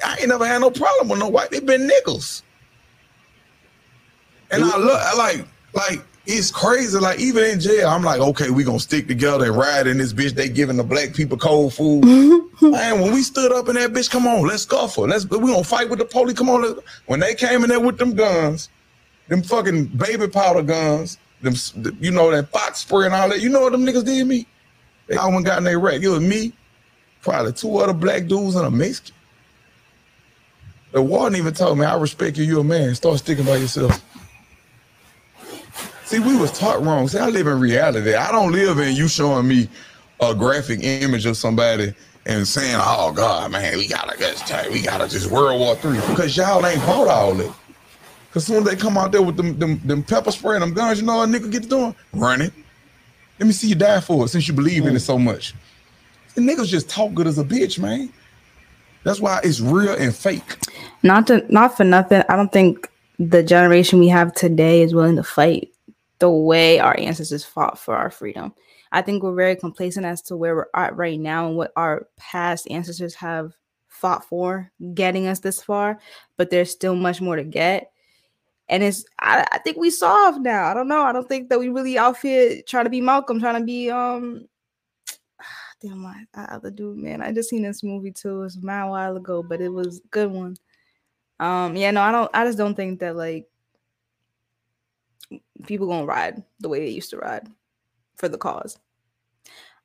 I 0.04 0.16
ain't 0.18 0.28
never 0.28 0.46
had 0.46 0.60
no 0.60 0.70
problem 0.70 1.08
with 1.08 1.20
no 1.20 1.28
white. 1.28 1.50
They 1.50 1.60
been 1.60 1.88
niggles. 1.88 2.42
And 4.50 4.64
I 4.64 4.76
look, 4.76 5.00
I 5.00 5.14
like, 5.14 5.46
like, 5.72 6.04
it's 6.26 6.50
crazy. 6.50 6.98
Like 6.98 7.20
even 7.20 7.44
in 7.44 7.60
jail, 7.60 7.88
I'm 7.88 8.02
like, 8.02 8.20
okay, 8.20 8.50
we 8.50 8.64
gonna 8.64 8.80
stick 8.80 9.06
together 9.06 9.46
and 9.46 9.56
ride 9.56 9.86
in 9.86 9.98
this 9.98 10.12
bitch. 10.12 10.34
They 10.34 10.48
giving 10.48 10.76
the 10.76 10.84
black 10.84 11.14
people 11.14 11.38
cold 11.38 11.74
food. 11.74 12.04
Man, 12.62 13.00
when 13.00 13.12
we 13.12 13.22
stood 13.22 13.52
up 13.52 13.68
in 13.68 13.76
that 13.76 13.92
bitch, 13.92 14.10
come 14.10 14.26
on, 14.26 14.46
let's 14.46 14.64
scuffle. 14.64 15.06
Let's 15.06 15.28
we 15.30 15.38
gonna 15.38 15.62
fight 15.62 15.88
with 15.88 16.00
the 16.00 16.04
police. 16.04 16.36
Come 16.36 16.50
on, 16.50 16.62
let's. 16.62 16.80
when 17.06 17.20
they 17.20 17.34
came 17.34 17.62
in 17.62 17.70
there 17.70 17.80
with 17.80 17.98
them 17.98 18.14
guns, 18.14 18.68
them 19.28 19.42
fucking 19.42 19.86
baby 19.86 20.28
powder 20.28 20.62
guns, 20.62 21.18
them 21.42 21.54
you 22.00 22.10
know 22.10 22.30
that 22.30 22.48
fox 22.50 22.80
spray 22.80 23.06
and 23.06 23.14
all 23.14 23.28
that. 23.28 23.40
You 23.40 23.48
know 23.48 23.60
what 23.60 23.72
them 23.72 23.84
niggas 23.84 24.04
did 24.04 24.26
me? 24.26 24.46
They 25.06 25.16
all 25.16 25.32
went 25.32 25.46
got 25.46 25.58
in 25.58 25.64
their 25.64 25.78
wreck. 25.78 26.02
It 26.02 26.08
was 26.08 26.20
me, 26.20 26.52
probably 27.22 27.52
two 27.52 27.76
other 27.76 27.92
black 27.92 28.26
dudes 28.26 28.56
and 28.56 28.66
a 28.66 28.70
Mexican. 28.70 29.14
The 30.92 31.02
warden 31.02 31.36
even 31.36 31.52
told 31.52 31.78
me, 31.78 31.84
I 31.84 31.96
respect 31.96 32.38
you, 32.38 32.44
you 32.44 32.60
a 32.60 32.64
man. 32.64 32.94
Start 32.94 33.18
sticking 33.18 33.44
by 33.44 33.56
yourself. 33.56 34.02
See, 36.04 36.20
we 36.20 36.36
was 36.36 36.56
taught 36.56 36.82
wrong. 36.82 37.08
See, 37.08 37.18
I 37.18 37.28
live 37.28 37.48
in 37.48 37.58
reality. 37.58 38.14
I 38.14 38.30
don't 38.30 38.52
live 38.52 38.78
in 38.78 38.94
you 38.94 39.08
showing 39.08 39.48
me 39.48 39.68
a 40.20 40.34
graphic 40.34 40.80
image 40.82 41.26
of 41.26 41.36
somebody 41.36 41.92
and 42.26 42.46
saying, 42.46 42.76
"Oh 42.78 43.12
God, 43.12 43.52
man, 43.52 43.76
we 43.76 43.88
gotta 43.88 44.16
get, 44.16 44.36
tight. 44.36 44.70
we 44.70 44.82
gotta 44.82 45.08
just 45.08 45.30
World 45.30 45.60
War 45.60 45.74
Three 45.76 46.00
because 46.08 46.36
y'all 46.36 46.64
ain't 46.64 46.80
bought 46.86 47.08
all 47.08 47.34
that." 47.34 47.52
Cause 48.36 48.44
soon 48.44 48.58
as 48.58 48.64
they 48.64 48.76
come 48.76 48.98
out 48.98 49.12
there 49.12 49.22
with 49.22 49.38
them, 49.38 49.58
them, 49.58 49.80
them 49.82 50.02
pepper 50.02 50.30
spray 50.30 50.56
and 50.56 50.62
them 50.62 50.74
guns, 50.74 51.00
you 51.00 51.06
know 51.06 51.16
what 51.16 51.30
a 51.30 51.32
nigga 51.32 51.50
get 51.50 51.70
doing? 51.70 51.96
Running. 52.12 52.52
Let 53.38 53.46
me 53.46 53.52
see 53.54 53.68
you 53.68 53.74
die 53.74 53.98
for 54.00 54.26
it 54.26 54.28
since 54.28 54.46
you 54.46 54.52
believe 54.52 54.82
mm. 54.82 54.88
in 54.88 54.96
it 54.96 55.00
so 55.00 55.18
much. 55.18 55.54
The 56.34 56.42
niggas 56.42 56.66
just 56.66 56.90
talk 56.90 57.14
good 57.14 57.26
as 57.26 57.38
a 57.38 57.44
bitch, 57.44 57.78
man. 57.78 58.12
That's 59.04 59.20
why 59.20 59.40
it's 59.42 59.60
real 59.60 59.94
and 59.94 60.14
fake. 60.14 60.58
Not 61.02 61.26
to 61.28 61.46
not 61.48 61.78
for 61.78 61.84
nothing. 61.84 62.24
I 62.28 62.36
don't 62.36 62.52
think 62.52 62.90
the 63.18 63.42
generation 63.42 64.00
we 64.00 64.08
have 64.08 64.34
today 64.34 64.82
is 64.82 64.94
willing 64.94 65.16
to 65.16 65.22
fight 65.22 65.70
the 66.18 66.28
way 66.28 66.78
our 66.78 66.94
ancestors 66.98 67.42
fought 67.42 67.78
for 67.78 67.96
our 67.96 68.10
freedom. 68.10 68.52
I 68.92 69.00
think 69.00 69.22
we're 69.22 69.34
very 69.34 69.56
complacent 69.56 70.04
as 70.04 70.20
to 70.24 70.36
where 70.36 70.54
we're 70.54 70.66
at 70.74 70.94
right 70.94 71.18
now 71.18 71.46
and 71.46 71.56
what 71.56 71.72
our 71.74 72.06
past 72.18 72.70
ancestors 72.70 73.14
have 73.14 73.54
fought 73.88 74.26
for, 74.26 74.70
getting 74.92 75.26
us 75.26 75.38
this 75.38 75.62
far, 75.62 75.98
but 76.36 76.50
there's 76.50 76.70
still 76.70 76.94
much 76.94 77.22
more 77.22 77.36
to 77.36 77.42
get. 77.42 77.92
And 78.68 78.82
it's 78.82 79.04
I, 79.20 79.46
I 79.52 79.58
think 79.58 79.76
we 79.76 79.90
solved 79.90 80.42
now. 80.42 80.64
I 80.66 80.74
don't 80.74 80.88
know. 80.88 81.02
I 81.02 81.12
don't 81.12 81.28
think 81.28 81.48
that 81.48 81.58
we 81.60 81.68
really 81.68 81.98
out 81.98 82.18
here 82.18 82.60
trying 82.66 82.84
to 82.84 82.90
be 82.90 83.00
Malcolm, 83.00 83.40
trying 83.40 83.60
to 83.60 83.64
be 83.64 83.90
um 83.90 84.46
damn 85.80 85.98
my 85.98 86.24
other 86.34 86.70
dude, 86.70 86.98
man. 86.98 87.22
I 87.22 87.32
just 87.32 87.50
seen 87.50 87.62
this 87.62 87.82
movie 87.82 88.12
too. 88.12 88.40
It 88.40 88.44
was 88.44 88.56
a 88.56 88.60
while 88.60 89.16
ago, 89.16 89.42
but 89.42 89.60
it 89.60 89.68
was 89.68 89.98
a 89.98 90.08
good 90.08 90.30
one. 90.30 90.56
Um, 91.38 91.76
yeah, 91.76 91.90
no, 91.90 92.00
I 92.00 92.12
don't 92.12 92.30
I 92.34 92.44
just 92.44 92.58
don't 92.58 92.74
think 92.74 93.00
that 93.00 93.16
like 93.16 93.46
people 95.66 95.86
gonna 95.86 96.06
ride 96.06 96.42
the 96.60 96.68
way 96.68 96.80
they 96.80 96.90
used 96.90 97.10
to 97.10 97.18
ride 97.18 97.48
for 98.16 98.28
the 98.28 98.38
cause. 98.38 98.78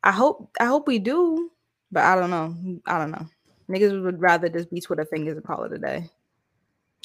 I 0.04 0.12
hope 0.12 0.50
I 0.60 0.66
hope 0.66 0.88
we 0.88 0.98
do, 0.98 1.52
but 1.92 2.04
I 2.04 2.16
don't 2.16 2.32
know. 2.32 2.82
I 2.86 2.98
don't 2.98 3.12
know. 3.12 3.28
Niggas 3.70 4.04
would 4.04 4.20
rather 4.20 4.50
just 4.50 4.72
be 4.72 4.82
Twitter 4.82 5.06
fingers 5.06 5.38
and 5.38 5.46
call 5.46 5.64
it 5.64 5.74
a 5.74 5.78
day. 5.78 6.10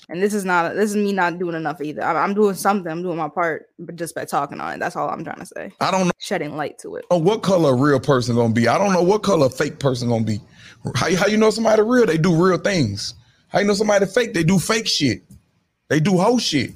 And 0.08 0.22
this 0.22 0.34
is 0.34 0.44
not 0.44 0.74
this 0.74 0.90
is 0.90 0.96
me 0.96 1.12
not 1.12 1.38
doing 1.38 1.56
enough 1.56 1.80
either. 1.80 2.02
I'm, 2.02 2.16
I'm, 2.16 2.34
doing 2.34 2.54
something. 2.54 2.90
I'm 2.90 3.02
doing 3.02 3.16
my 3.16 3.28
part, 3.28 3.70
but 3.78 3.96
just 3.96 4.14
by 4.14 4.24
talking 4.24 4.60
on 4.60 4.74
it. 4.74 4.78
That's 4.78 4.94
all 4.94 5.08
I'm 5.08 5.24
trying 5.24 5.40
to 5.40 5.46
say. 5.46 5.72
I 5.80 5.90
don't 5.90 6.06
know. 6.06 6.12
Shedding 6.18 6.56
light 6.56 6.78
to 6.80 6.96
it. 6.96 7.04
Oh, 7.10 7.18
what 7.18 7.42
color 7.42 7.72
a 7.72 7.76
real 7.76 7.98
person 7.98 8.36
gonna 8.36 8.54
be? 8.54 8.68
I 8.68 8.78
don't 8.78 8.92
know 8.92 9.02
what 9.02 9.22
color 9.22 9.46
a 9.46 9.50
fake 9.50 9.80
person 9.80 10.08
gonna 10.08 10.24
be. 10.24 10.40
How, 10.94 11.14
how 11.16 11.26
you 11.26 11.36
know 11.36 11.50
somebody 11.50 11.82
real? 11.82 12.06
They 12.06 12.18
do 12.18 12.34
real 12.34 12.58
things. 12.58 13.14
How 13.48 13.58
you 13.58 13.66
know 13.66 13.74
somebody 13.74 14.06
fake? 14.06 14.32
They 14.32 14.44
do 14.44 14.60
fake 14.60 14.86
shit. 14.86 15.22
They 15.88 15.98
do 15.98 16.18
whole 16.18 16.38
shit 16.38 16.72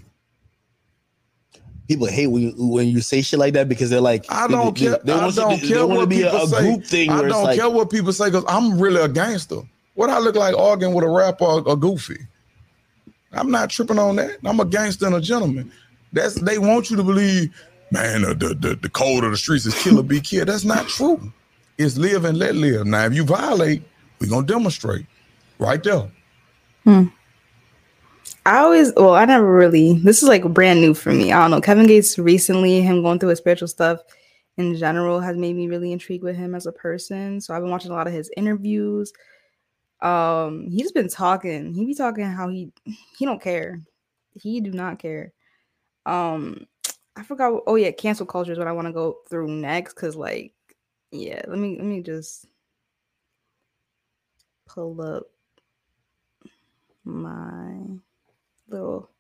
people 1.91 2.07
hate 2.07 2.29
when 2.29 2.43
you 2.43 2.55
when 2.57 2.87
you 2.87 3.01
say 3.01 3.21
shit 3.21 3.41
like 3.41 3.55
that 3.55 3.69
because 3.69 3.91
they're 3.91 4.01
like, 4.01 4.25
I 4.29 4.47
don't 4.47 4.79
they, 4.79 4.87
care. 4.87 4.99
They, 5.03 5.13
they 5.13 5.13
I 5.13 5.31
don't 5.33 5.61
care 5.61 5.87
what 5.87 6.09
be 6.09 6.23
people 6.23 6.39
a, 6.39 6.45
a 6.45 6.47
say. 6.47 6.61
Group 6.61 6.85
thing 6.85 7.11
I 7.11 7.23
don't 7.23 7.43
like, 7.43 7.59
care 7.59 7.69
what 7.69 7.91
people 7.91 8.13
say 8.13 8.27
because 8.27 8.45
I'm 8.47 8.79
really 8.81 9.03
a 9.03 9.09
gangster. 9.09 9.63
What 9.95 10.09
I 10.09 10.21
look 10.21 10.37
like 10.37 10.57
arguing 10.57 10.95
with 10.95 11.05
a 11.05 11.09
rapper 11.09 11.45
or 11.45 11.73
a 11.73 11.77
goofy. 11.77 12.19
I'm 13.33 13.51
not 13.51 13.71
tripping 13.71 13.99
on 13.99 14.17
that. 14.17 14.39
I'm 14.45 14.61
a 14.61 14.65
gangster 14.65 15.07
and 15.07 15.15
a 15.15 15.21
gentleman. 15.21 15.71
That's 16.13 16.35
they 16.35 16.59
want 16.59 16.91
you 16.91 16.97
to 16.97 17.05
believe, 17.05 17.55
man, 17.91 18.23
the 18.23 18.57
the, 18.59 18.77
the 18.77 18.89
code 18.89 19.25
of 19.25 19.31
the 19.31 19.37
streets 19.37 19.67
is 19.67 19.81
kill 19.83 20.01
or 20.01 20.03
be 20.03 20.21
killed. 20.21 20.49
That's 20.49 20.65
not 20.65 20.89
true. 20.89 21.33
It's 21.79 21.97
live 21.97 22.25
and 22.25 22.39
let 22.39 22.57
live. 22.57 22.87
Now, 22.87 23.07
if 23.07 23.15
you 23.15 23.25
violate, 23.25 23.83
we're 24.21 24.29
gonna 24.29 24.47
demonstrate 24.47 25.07
right 25.59 25.83
there. 25.83 26.11
Hmm. 26.85 27.05
I 28.47 28.59
always, 28.59 28.93
well, 28.97 29.15
I 29.15 29.27
never 29.27 29.53
really, 29.53 29.99
this 29.99 30.23
is 30.23 30.29
like 30.29 30.45
brand 30.45 30.81
new 30.81 30.95
for 30.95 31.13
me. 31.13 31.31
I 31.31 31.41
don't 31.41 31.51
know. 31.51 31.61
Kevin 31.61 31.87
Gates 31.87 32.19
recently, 32.19 32.81
him 32.81 33.03
going 33.03 33.19
through 33.19 33.29
his 33.31 33.39
spiritual 33.39 33.69
stuff 33.69 34.01
in 34.57 34.77
general 34.77 35.21
has 35.21 35.37
made 35.37 35.57
me 35.57 35.69
really 35.69 35.93
intrigued 35.93 36.25
with 36.25 36.37
him 36.37 36.55
as 36.55 36.67
a 36.67 36.73
person. 36.73 37.41
So 37.41 37.55
I've 37.55 37.63
been 37.63 37.71
watching 37.71 37.91
a 37.91 37.95
lot 37.95 38.07
of 38.07 38.13
his 38.13 38.31
interviews. 38.37 39.13
Um, 40.03 40.71
he's 40.71 40.93
been 40.93 41.09
talking, 41.09 41.75
he 41.75 41.85
be 41.85 41.95
talking 41.95 42.25
how 42.25 42.49
he, 42.49 42.73
he 43.19 43.25
don't 43.25 43.43
care. 43.43 43.81
He 44.35 44.61
do 44.61 44.71
not 44.71 44.99
care. 44.99 45.33
Um, 46.07 46.67
I 47.17 47.23
forgot. 47.23 47.63
Oh 47.67 47.75
yeah, 47.75 47.91
cancel 47.91 48.27
culture 48.27 48.53
is 48.53 48.59
what 48.59 48.69
I 48.69 48.73
want 48.73 48.87
to 48.87 48.93
go 48.93 49.19
through 49.29 49.49
next. 49.49 49.95
Cause 49.95 50.17
like, 50.17 50.55
yeah, 51.11 51.43
let 51.47 51.59
me, 51.59 51.77
let 51.77 51.85
me 51.85 52.03
just 52.03 52.47
pull 54.67 55.01
up 55.03 55.25
my 57.05 57.75
little 58.69 59.11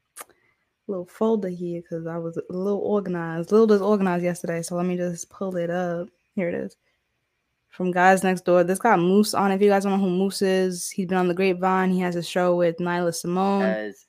little 0.86 1.06
folder 1.06 1.48
here 1.48 1.80
because 1.80 2.06
I 2.06 2.18
was 2.18 2.36
a 2.36 2.42
little 2.52 2.80
organized, 2.80 3.50
a 3.50 3.54
little 3.54 3.66
disorganized 3.66 4.24
yesterday. 4.24 4.62
So 4.62 4.74
let 4.76 4.86
me 4.86 4.96
just 4.96 5.30
pull 5.30 5.56
it 5.56 5.70
up. 5.70 6.08
Here 6.34 6.48
it 6.48 6.54
is. 6.54 6.76
From 7.80 7.92
Guys 7.92 8.22
Next 8.22 8.44
Door. 8.44 8.64
This 8.64 8.78
got 8.78 8.98
Moose 8.98 9.32
on. 9.32 9.52
If 9.52 9.62
you 9.62 9.70
guys 9.70 9.84
don't 9.84 9.92
know 9.92 10.04
who 10.04 10.10
Moose 10.10 10.42
is, 10.42 10.90
he's 10.90 11.06
been 11.06 11.16
on 11.16 11.28
the 11.28 11.34
Grapevine. 11.34 11.90
He 11.90 12.00
has 12.00 12.14
a 12.14 12.22
show 12.22 12.54
with 12.54 12.76
Nyla 12.76 13.14
Simone. 13.14 13.62
As, 13.62 14.04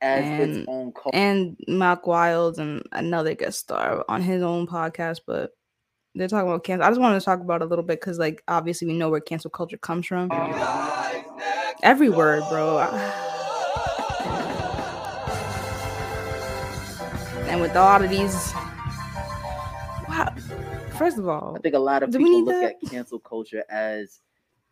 as 0.00 0.24
and, 0.24 0.56
its 0.56 0.66
own. 0.66 0.94
And 1.12 1.54
Mark 1.68 2.06
Wilds 2.06 2.58
and 2.58 2.82
another 2.92 3.34
guest 3.34 3.58
star 3.58 4.06
on 4.08 4.22
his 4.22 4.42
own 4.42 4.66
podcast. 4.66 5.20
But 5.26 5.50
they're 6.14 6.28
talking 6.28 6.48
about 6.48 6.64
cancel. 6.64 6.86
I 6.86 6.88
just 6.88 6.98
wanted 6.98 7.20
to 7.20 7.24
talk 7.26 7.40
about 7.40 7.60
a 7.60 7.66
little 7.66 7.84
bit 7.84 8.00
because, 8.00 8.18
like, 8.18 8.42
obviously 8.48 8.88
we 8.88 8.94
know 8.96 9.10
where 9.10 9.20
cancel 9.20 9.50
culture 9.50 9.76
comes 9.76 10.06
from. 10.06 10.30
Every 11.82 12.08
word, 12.08 12.42
bro. 12.48 12.78
and 17.48 17.60
with 17.60 17.76
all 17.76 18.02
of 18.02 18.08
these 18.08 18.54
wow 20.08 20.34
first 21.00 21.18
of 21.18 21.28
all 21.28 21.54
i 21.56 21.60
think 21.60 21.74
a 21.74 21.78
lot 21.78 22.02
of 22.02 22.10
people 22.10 22.44
look 22.44 22.54
that? 22.54 22.76
at 22.82 22.90
cancel 22.90 23.18
culture 23.18 23.64
as 23.70 24.20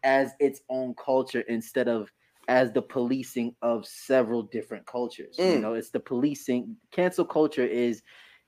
as 0.05 0.33
its 0.39 0.61
own 0.69 0.95
culture 0.95 1.41
instead 1.49 1.89
of 1.89 2.13
as 2.49 2.73
the 2.73 2.83
policing 2.83 3.55
of 3.63 3.87
several 3.87 4.43
different 4.43 4.85
cultures 4.87 5.37
mm. 5.39 5.55
you 5.55 5.59
know 5.59 5.75
it's 5.75 5.91
the 5.91 6.01
policing 6.01 6.77
cancel 6.93 7.25
culture 7.25 7.67
is 7.67 8.03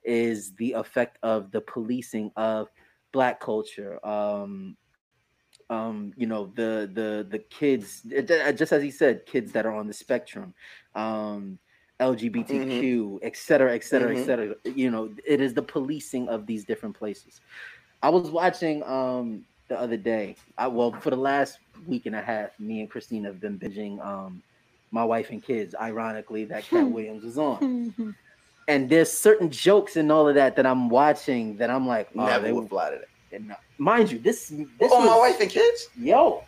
is 0.04 0.52
the 0.54 0.72
effect 0.72 1.18
of 1.22 1.50
the 1.50 1.60
policing 1.60 2.30
of 2.36 2.68
black 3.12 3.40
culture 3.40 4.04
um 4.06 4.76
um 5.68 6.12
you 6.16 6.26
know 6.26 6.52
the 6.56 6.90
the 6.94 7.26
the 7.30 7.38
kids 7.38 8.02
just 8.56 8.72
as 8.72 8.82
he 8.82 8.90
said 8.90 9.24
kids 9.26 9.52
that 9.52 9.66
are 9.66 9.74
on 9.74 9.86
the 9.86 9.92
spectrum 9.92 10.54
um 10.94 11.58
LGBTQ, 12.00 12.48
mm-hmm. 12.48 13.16
et 13.22 13.36
cetera, 13.36 13.74
et 13.74 13.84
cetera, 13.84 14.10
mm-hmm. 14.10 14.20
et 14.22 14.24
cetera. 14.26 14.54
You 14.64 14.90
know, 14.90 15.10
it 15.26 15.40
is 15.40 15.54
the 15.54 15.62
policing 15.62 16.28
of 16.28 16.46
these 16.46 16.64
different 16.64 16.96
places. 16.98 17.40
I 18.02 18.08
was 18.08 18.30
watching 18.30 18.82
um 18.84 19.44
the 19.68 19.78
other 19.78 19.96
day. 19.96 20.36
I 20.58 20.66
well 20.66 20.92
for 20.92 21.10
the 21.10 21.16
last 21.16 21.58
week 21.86 22.06
and 22.06 22.16
a 22.16 22.22
half, 22.22 22.58
me 22.58 22.80
and 22.80 22.90
Christine 22.90 23.24
have 23.24 23.40
been 23.40 23.58
binging 23.58 24.04
um 24.04 24.42
my 24.90 25.04
wife 25.04 25.30
and 25.30 25.42
kids. 25.42 25.74
Ironically, 25.80 26.44
that 26.46 26.64
Katt 26.64 26.90
Williams 26.96 27.22
was 27.22 27.38
on. 27.38 27.94
and 28.66 28.88
there's 28.88 29.12
certain 29.12 29.50
jokes 29.50 29.96
and 29.96 30.10
all 30.10 30.26
of 30.28 30.34
that 30.34 30.56
that 30.56 30.66
I'm 30.66 30.88
watching 30.88 31.56
that 31.58 31.70
I'm 31.70 31.86
like, 31.86 32.08
oh, 32.16 32.26
Never 32.26 32.44
they 32.46 32.52
would 32.52 32.62
would. 32.62 32.70
fly 32.70 32.90
to 32.90 32.96
that. 32.98 33.08
and, 33.36 33.52
uh, 33.52 33.56
Mind 33.78 34.10
you, 34.10 34.18
this 34.18 34.48
this 34.48 34.90
oh, 34.92 34.98
was 35.00 35.06
my 35.06 35.18
wife 35.18 35.40
and 35.40 35.50
kids. 35.50 35.88
yo, 35.98 36.44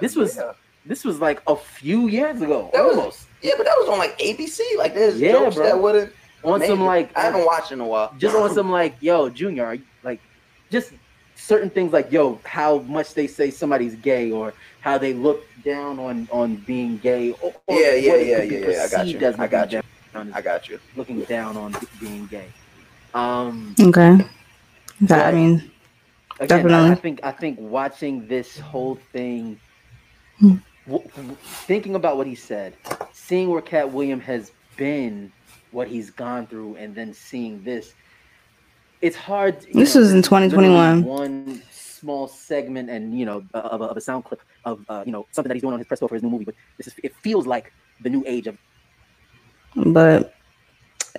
this 0.00 0.16
was 0.16 0.36
Yeah. 0.36 0.52
This 0.86 1.04
was 1.04 1.20
like 1.20 1.40
a 1.46 1.56
few 1.56 2.08
years 2.08 2.40
ago, 2.42 2.70
That 2.72 2.84
was- 2.84 2.96
almost 2.96 3.26
Yeah, 3.42 3.52
but 3.56 3.64
that 3.66 3.76
was 3.78 3.88
on 3.88 3.98
like 3.98 4.18
ABC. 4.18 4.60
Like 4.78 4.94
there's 4.94 5.20
Yeah, 5.20 5.32
jokes 5.32 5.56
bro. 5.56 5.64
that 5.66 5.80
wouldn't. 5.80 6.12
on 6.44 6.60
some 6.66 6.80
like 6.84 7.16
I 7.16 7.22
haven't 7.22 7.44
watched 7.44 7.70
in 7.72 7.80
a 7.80 7.86
while. 7.86 8.12
just 8.18 8.34
on 8.36 8.52
some 8.52 8.70
like 8.70 8.94
yo 9.00 9.28
junior 9.30 9.64
are 9.66 9.74
you- 9.74 9.82
like 10.02 10.20
just 10.70 10.92
certain 11.36 11.70
things 11.70 11.92
like 11.92 12.10
yo 12.12 12.38
how 12.44 12.78
much 12.80 13.14
they 13.14 13.26
say 13.26 13.50
somebody's 13.50 13.94
gay 13.96 14.30
or 14.30 14.54
how 14.80 14.96
they 14.98 15.12
look 15.12 15.44
down 15.64 15.98
on 15.98 16.28
on 16.32 16.56
being 16.56 16.98
gay 16.98 17.32
or, 17.42 17.52
or 17.66 17.80
Yeah, 17.80 17.94
yeah, 17.94 18.14
yeah, 18.16 18.42
yeah, 18.42 18.68
yeah. 18.70 18.84
I 18.84 18.88
got 18.88 19.06
you. 19.06 19.18
I 19.38 19.46
got 19.46 19.72
you. 19.72 19.82
I 20.14 20.40
got 20.40 20.68
you. 20.68 20.78
looking 20.96 21.20
down 21.22 21.56
on 21.56 21.74
being 22.00 22.26
gay 22.26 22.46
um 23.14 23.74
Okay. 23.80 24.18
That, 25.02 25.18
I 25.20 25.24
Right. 25.26 25.34
mean, 25.34 25.70
again, 26.38 26.70
I, 26.70 26.92
I 26.92 26.94
think 26.94 27.20
I 27.24 27.32
think 27.32 27.58
watching 27.58 28.26
this 28.28 28.58
whole 28.58 28.98
thing, 29.12 29.58
Hmm. 30.38 30.56
W- 30.86 31.08
thinking 31.66 31.94
about 31.94 32.16
what 32.16 32.26
he 32.26 32.34
said, 32.34 32.74
seeing 33.12 33.50
where 33.50 33.62
Katt 33.62 33.92
William 33.92 34.20
has 34.20 34.52
been, 34.76 35.32
what 35.70 35.88
he's 35.88 36.10
gone 36.10 36.46
through, 36.46 36.76
and 36.76 36.94
then 36.94 37.14
seeing 37.14 37.62
this, 37.62 37.94
it's 39.00 39.16
hard. 39.16 39.60
This 39.72 39.94
know, 39.94 40.00
in 40.00 40.04
is 40.04 40.14
literally 40.14 40.22
2021. 40.22 41.04
One 41.04 41.62
small 41.70 42.28
segment, 42.28 42.90
and 42.90 43.18
you 43.18 43.24
know, 43.24 43.44
of 43.54 43.80
a, 43.80 43.84
of 43.84 43.96
a 43.96 44.00
sound 44.00 44.24
clip 44.24 44.40
of 44.64 44.84
uh, 44.88 45.02
you 45.06 45.12
know 45.12 45.26
something 45.30 45.48
that 45.48 45.54
he's 45.54 45.62
doing 45.62 45.74
on 45.74 45.78
his 45.78 45.86
press 45.86 45.98
tour 45.98 46.08
for 46.08 46.14
his 46.14 46.22
new 46.22 46.30
movie. 46.30 46.44
But 46.44 46.54
this 46.76 46.88
is 46.88 46.94
it 47.02 47.14
feels 47.16 47.46
like 47.46 47.72
the 48.02 48.10
new 48.10 48.24
age 48.26 48.46
of 48.46 48.56
but 49.74 50.34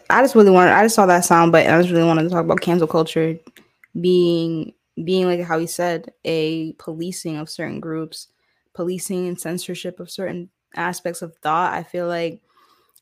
I 0.10 0.22
just 0.22 0.36
really 0.36 0.51
wanted. 0.51 0.72
I 0.72 0.84
just 0.84 0.96
saw 0.96 1.05
that 1.05 1.25
sound, 1.25 1.51
but 1.51 1.67
I 1.67 1.79
just 1.82 1.91
really 1.91 2.05
wanted 2.05 2.24
to 2.24 2.29
talk 2.29 2.46
about 2.46 2.62
cancel 2.62 2.88
culture 2.88 3.38
being 4.00 4.74
being 5.03 5.25
like 5.25 5.41
how 5.41 5.58
he 5.60 5.67
said 5.67 6.12
a 6.25 6.74
policing 6.74 7.38
of 7.38 7.50
certain 7.50 7.79
groups, 7.79 8.27
policing 8.73 9.27
and 9.27 9.39
censorship 9.39 9.99
of 9.99 10.09
certain 10.09 10.49
aspects 10.75 11.21
of 11.21 11.35
thought. 11.37 11.73
I 11.73 11.83
feel 11.83 12.07
like 12.07 12.41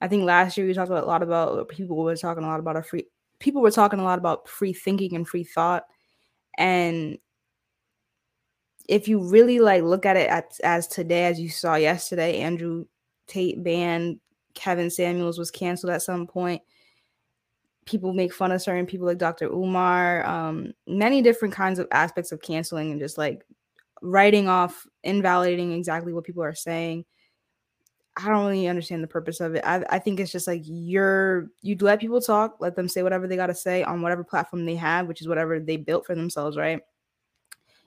I 0.02 0.08
think 0.08 0.24
last 0.24 0.58
year 0.58 0.66
we 0.66 0.74
talked 0.74 0.90
about 0.90 1.04
a 1.04 1.08
lot 1.08 1.24
about 1.24 1.70
people 1.70 1.98
were 1.98 2.16
talking 2.16 2.44
a 2.44 2.48
lot 2.48 2.60
about 2.60 2.76
a 2.76 2.84
free 2.84 3.08
people 3.40 3.62
were 3.62 3.72
talking 3.72 4.00
a 4.00 4.04
lot 4.04 4.20
about 4.20 4.48
free 4.48 4.74
thinking 4.74 5.16
and 5.16 5.28
free 5.28 5.44
thought 5.44 5.86
and 6.58 7.18
if 8.88 9.08
you 9.08 9.20
really 9.20 9.60
like 9.60 9.84
look 9.84 10.06
at 10.06 10.18
it 10.18 10.30
at, 10.30 10.58
as 10.64 10.88
today 10.88 11.26
as 11.26 11.40
you 11.40 11.50
saw 11.50 11.76
yesterday 11.76 12.40
andrew 12.40 12.86
tate 13.28 13.64
banned 13.64 14.20
kevin 14.54 14.90
samuels 14.90 15.40
was 15.40 15.52
canceled 15.52 15.92
at 15.92 16.02
some 16.02 16.28
point 16.28 16.62
people 17.86 18.14
make 18.14 18.34
fun 18.34 18.52
of 18.52 18.62
certain 18.62 18.86
people 18.86 19.08
like 19.08 19.18
dr 19.18 19.46
umar 19.46 20.26
um, 20.26 20.72
many 20.88 21.22
different 21.22 21.54
kinds 21.54 21.80
of 21.80 21.88
aspects 21.92 22.32
of 22.32 22.42
canceling 22.42 22.92
and 22.92 23.00
just 23.00 23.18
like 23.18 23.44
writing 24.02 24.50
off 24.50 24.86
invalidating 25.04 25.72
exactly 25.72 26.12
what 26.14 26.24
people 26.24 26.44
are 26.44 26.56
saying 26.56 27.06
I 28.18 28.28
don't 28.28 28.46
really 28.46 28.68
understand 28.68 29.04
the 29.04 29.08
purpose 29.08 29.40
of 29.40 29.56
it. 29.56 29.64
I, 29.66 29.84
I 29.90 30.00
think 30.00 30.20
it's 30.20 30.32
just 30.32 30.48
like 30.48 30.64
you're 30.66 31.48
you 31.62 31.78
let 31.80 32.02
people 32.02 32.20
talk, 32.20 32.58
let 32.60 32.76
them 32.76 32.90
say 32.90 33.04
whatever 33.04 33.26
they 33.26 33.38
gotta 33.38 33.56
say 33.56 33.84
on 33.84 34.02
whatever 34.02 34.24
platform 34.24 34.66
they 34.66 34.76
have, 34.76 35.08
which 35.08 35.22
is 35.22 35.28
whatever 35.28 35.60
they 35.60 35.78
built 35.78 36.06
for 36.06 36.14
themselves, 36.14 36.58
right? 36.58 36.82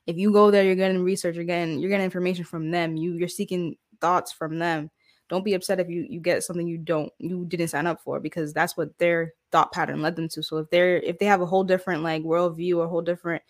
If 0.07 0.17
you 0.17 0.33
go 0.33 0.51
there, 0.51 0.65
you're 0.65 0.75
getting 0.77 1.03
research, 1.03 1.35
you're 1.37 1.45
getting 1.45 1.79
you're 1.79 1.91
getting 1.91 2.05
information 2.05 2.45
from 2.45 2.71
them. 2.71 2.97
You 2.97 3.15
you're 3.15 3.29
seeking 3.29 3.77
thoughts 4.01 4.33
from 4.33 4.59
them. 4.59 4.91
Don't 5.29 5.45
be 5.45 5.55
upset 5.55 5.81
if 5.81 5.89
you 5.91 6.07
you 6.09 6.21
get 6.21 6.43
something 6.43 6.67
you 6.67 6.79
don't 6.79 7.13
you 7.19 7.45
didn't 7.45 7.69
sign 7.69 7.87
up 7.87 8.01
for 8.01 8.19
because 8.19 8.55
that's 8.55 8.77
what 8.79 8.97
their 8.99 9.35
thought 9.53 9.73
pattern 9.73 10.01
led 10.01 10.17
them 10.17 10.29
to. 10.31 10.43
So 10.43 10.57
if 10.59 10.71
they're 10.71 10.97
if 10.99 11.19
they 11.19 11.27
have 11.27 11.43
a 11.43 11.47
whole 11.47 11.65
different 11.65 12.03
like 12.03 12.23
worldview 12.23 12.79
or 12.79 12.85
a 12.85 12.89
whole 12.89 13.03
different 13.03 13.43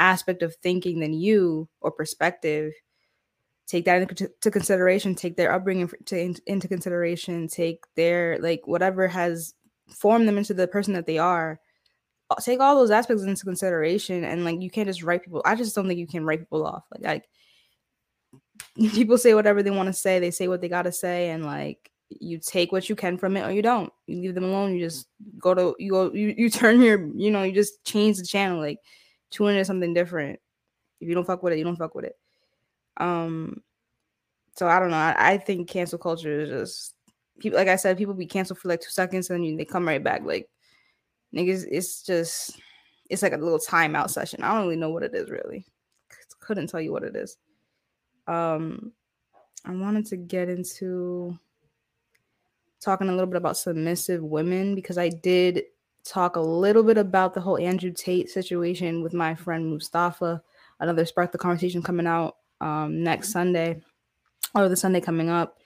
aspect 0.00 0.42
of 0.42 0.56
thinking 0.56 1.00
than 1.00 1.12
you 1.12 1.68
or 1.80 1.90
perspective, 1.90 2.72
take 3.66 3.84
that 3.84 4.02
into 4.02 4.50
consideration 4.50 5.14
take 5.14 5.36
their 5.36 5.52
upbringing 5.52 5.88
to, 6.04 6.34
into 6.46 6.66
consideration 6.66 7.46
take 7.46 7.84
their 7.94 8.36
like 8.40 8.62
whatever 8.66 9.06
has 9.06 9.54
formed 9.88 10.26
them 10.26 10.36
into 10.36 10.52
the 10.52 10.66
person 10.66 10.92
that 10.94 11.06
they 11.06 11.18
are. 11.18 11.60
Take 12.42 12.60
all 12.60 12.76
those 12.76 12.90
aspects 12.90 13.22
into 13.22 13.44
consideration 13.44 14.24
and 14.24 14.44
like 14.44 14.60
you 14.60 14.70
can't 14.70 14.88
just 14.88 15.02
write 15.02 15.24
people 15.24 15.42
i 15.44 15.56
just 15.56 15.74
don't 15.74 15.88
think 15.88 15.98
you 15.98 16.06
can 16.06 16.24
write 16.24 16.38
people 16.38 16.64
off 16.64 16.84
like 16.92 17.02
like 17.02 17.28
people 18.92 19.18
say 19.18 19.34
whatever 19.34 19.64
they 19.64 19.70
want 19.70 19.88
to 19.88 19.92
say 19.92 20.20
they 20.20 20.30
say 20.30 20.46
what 20.46 20.60
they 20.60 20.68
got 20.68 20.82
to 20.82 20.92
say 20.92 21.30
and 21.30 21.44
like 21.44 21.90
you 22.08 22.38
take 22.38 22.72
what 22.72 22.88
you 22.88 22.96
can 22.96 23.16
from 23.16 23.36
it 23.36 23.46
or 23.46 23.52
you 23.52 23.62
don't. 23.62 23.92
You 24.06 24.20
leave 24.22 24.34
them 24.34 24.44
alone 24.44 24.74
you 24.74 24.84
just 24.84 25.06
go 25.38 25.54
to 25.54 25.74
you 25.78 25.90
go 25.92 26.12
you, 26.12 26.34
you 26.36 26.50
turn 26.50 26.80
your 26.80 27.06
you 27.14 27.30
know 27.30 27.42
you 27.42 27.52
just 27.52 27.84
change 27.84 28.18
the 28.18 28.24
channel 28.24 28.58
like 28.58 28.78
tune 29.30 29.50
into 29.50 29.64
something 29.64 29.94
different 29.94 30.38
if 31.00 31.08
you 31.08 31.14
don't 31.14 31.26
fuck 31.26 31.42
with 31.42 31.52
it 31.52 31.58
you 31.58 31.64
don't 31.64 31.76
fuck 31.76 31.94
with 31.94 32.04
it 32.04 32.16
um, 32.96 33.62
so 34.56 34.68
I 34.68 34.78
don't 34.78 34.90
know. 34.90 34.96
I, 34.96 35.14
I 35.18 35.38
think 35.38 35.68
cancel 35.68 35.98
culture 35.98 36.40
is 36.40 36.50
just 36.50 36.94
people. 37.38 37.58
Like 37.58 37.68
I 37.68 37.76
said, 37.76 37.96
people 37.96 38.14
be 38.14 38.26
canceled 38.26 38.58
for 38.58 38.68
like 38.68 38.80
two 38.80 38.90
seconds 38.90 39.30
and 39.30 39.44
then 39.44 39.56
they 39.56 39.64
come 39.64 39.88
right 39.88 40.02
back. 40.02 40.22
Like 40.22 40.48
niggas, 41.34 41.64
it's 41.70 42.02
just 42.02 42.60
it's 43.08 43.22
like 43.22 43.32
a 43.32 43.38
little 43.38 43.58
timeout 43.58 44.10
session. 44.10 44.42
I 44.42 44.52
don't 44.52 44.64
really 44.64 44.76
know 44.76 44.90
what 44.90 45.02
it 45.02 45.14
is 45.14 45.30
really. 45.30 45.64
Couldn't 46.40 46.68
tell 46.68 46.80
you 46.80 46.92
what 46.92 47.04
it 47.04 47.16
is. 47.16 47.38
Um, 48.26 48.92
I 49.64 49.72
wanted 49.72 50.06
to 50.06 50.16
get 50.16 50.48
into 50.48 51.38
talking 52.80 53.08
a 53.08 53.12
little 53.12 53.26
bit 53.26 53.36
about 53.36 53.56
submissive 53.56 54.22
women 54.22 54.74
because 54.74 54.98
I 54.98 55.08
did 55.08 55.62
talk 56.04 56.36
a 56.36 56.40
little 56.40 56.82
bit 56.82 56.98
about 56.98 57.34
the 57.34 57.40
whole 57.40 57.58
Andrew 57.58 57.92
Tate 57.92 58.30
situation 58.30 59.02
with 59.02 59.14
my 59.14 59.34
friend 59.34 59.68
Mustafa. 59.68 60.42
Another 60.78 61.04
spark 61.04 61.32
the 61.32 61.38
conversation 61.38 61.82
coming 61.82 62.06
out 62.06 62.36
um, 62.60 63.02
next 63.02 63.30
Sunday 63.30 63.82
or 64.54 64.68
the 64.68 64.76
Sunday 64.76 65.00
coming 65.00 65.28
up. 65.28 65.58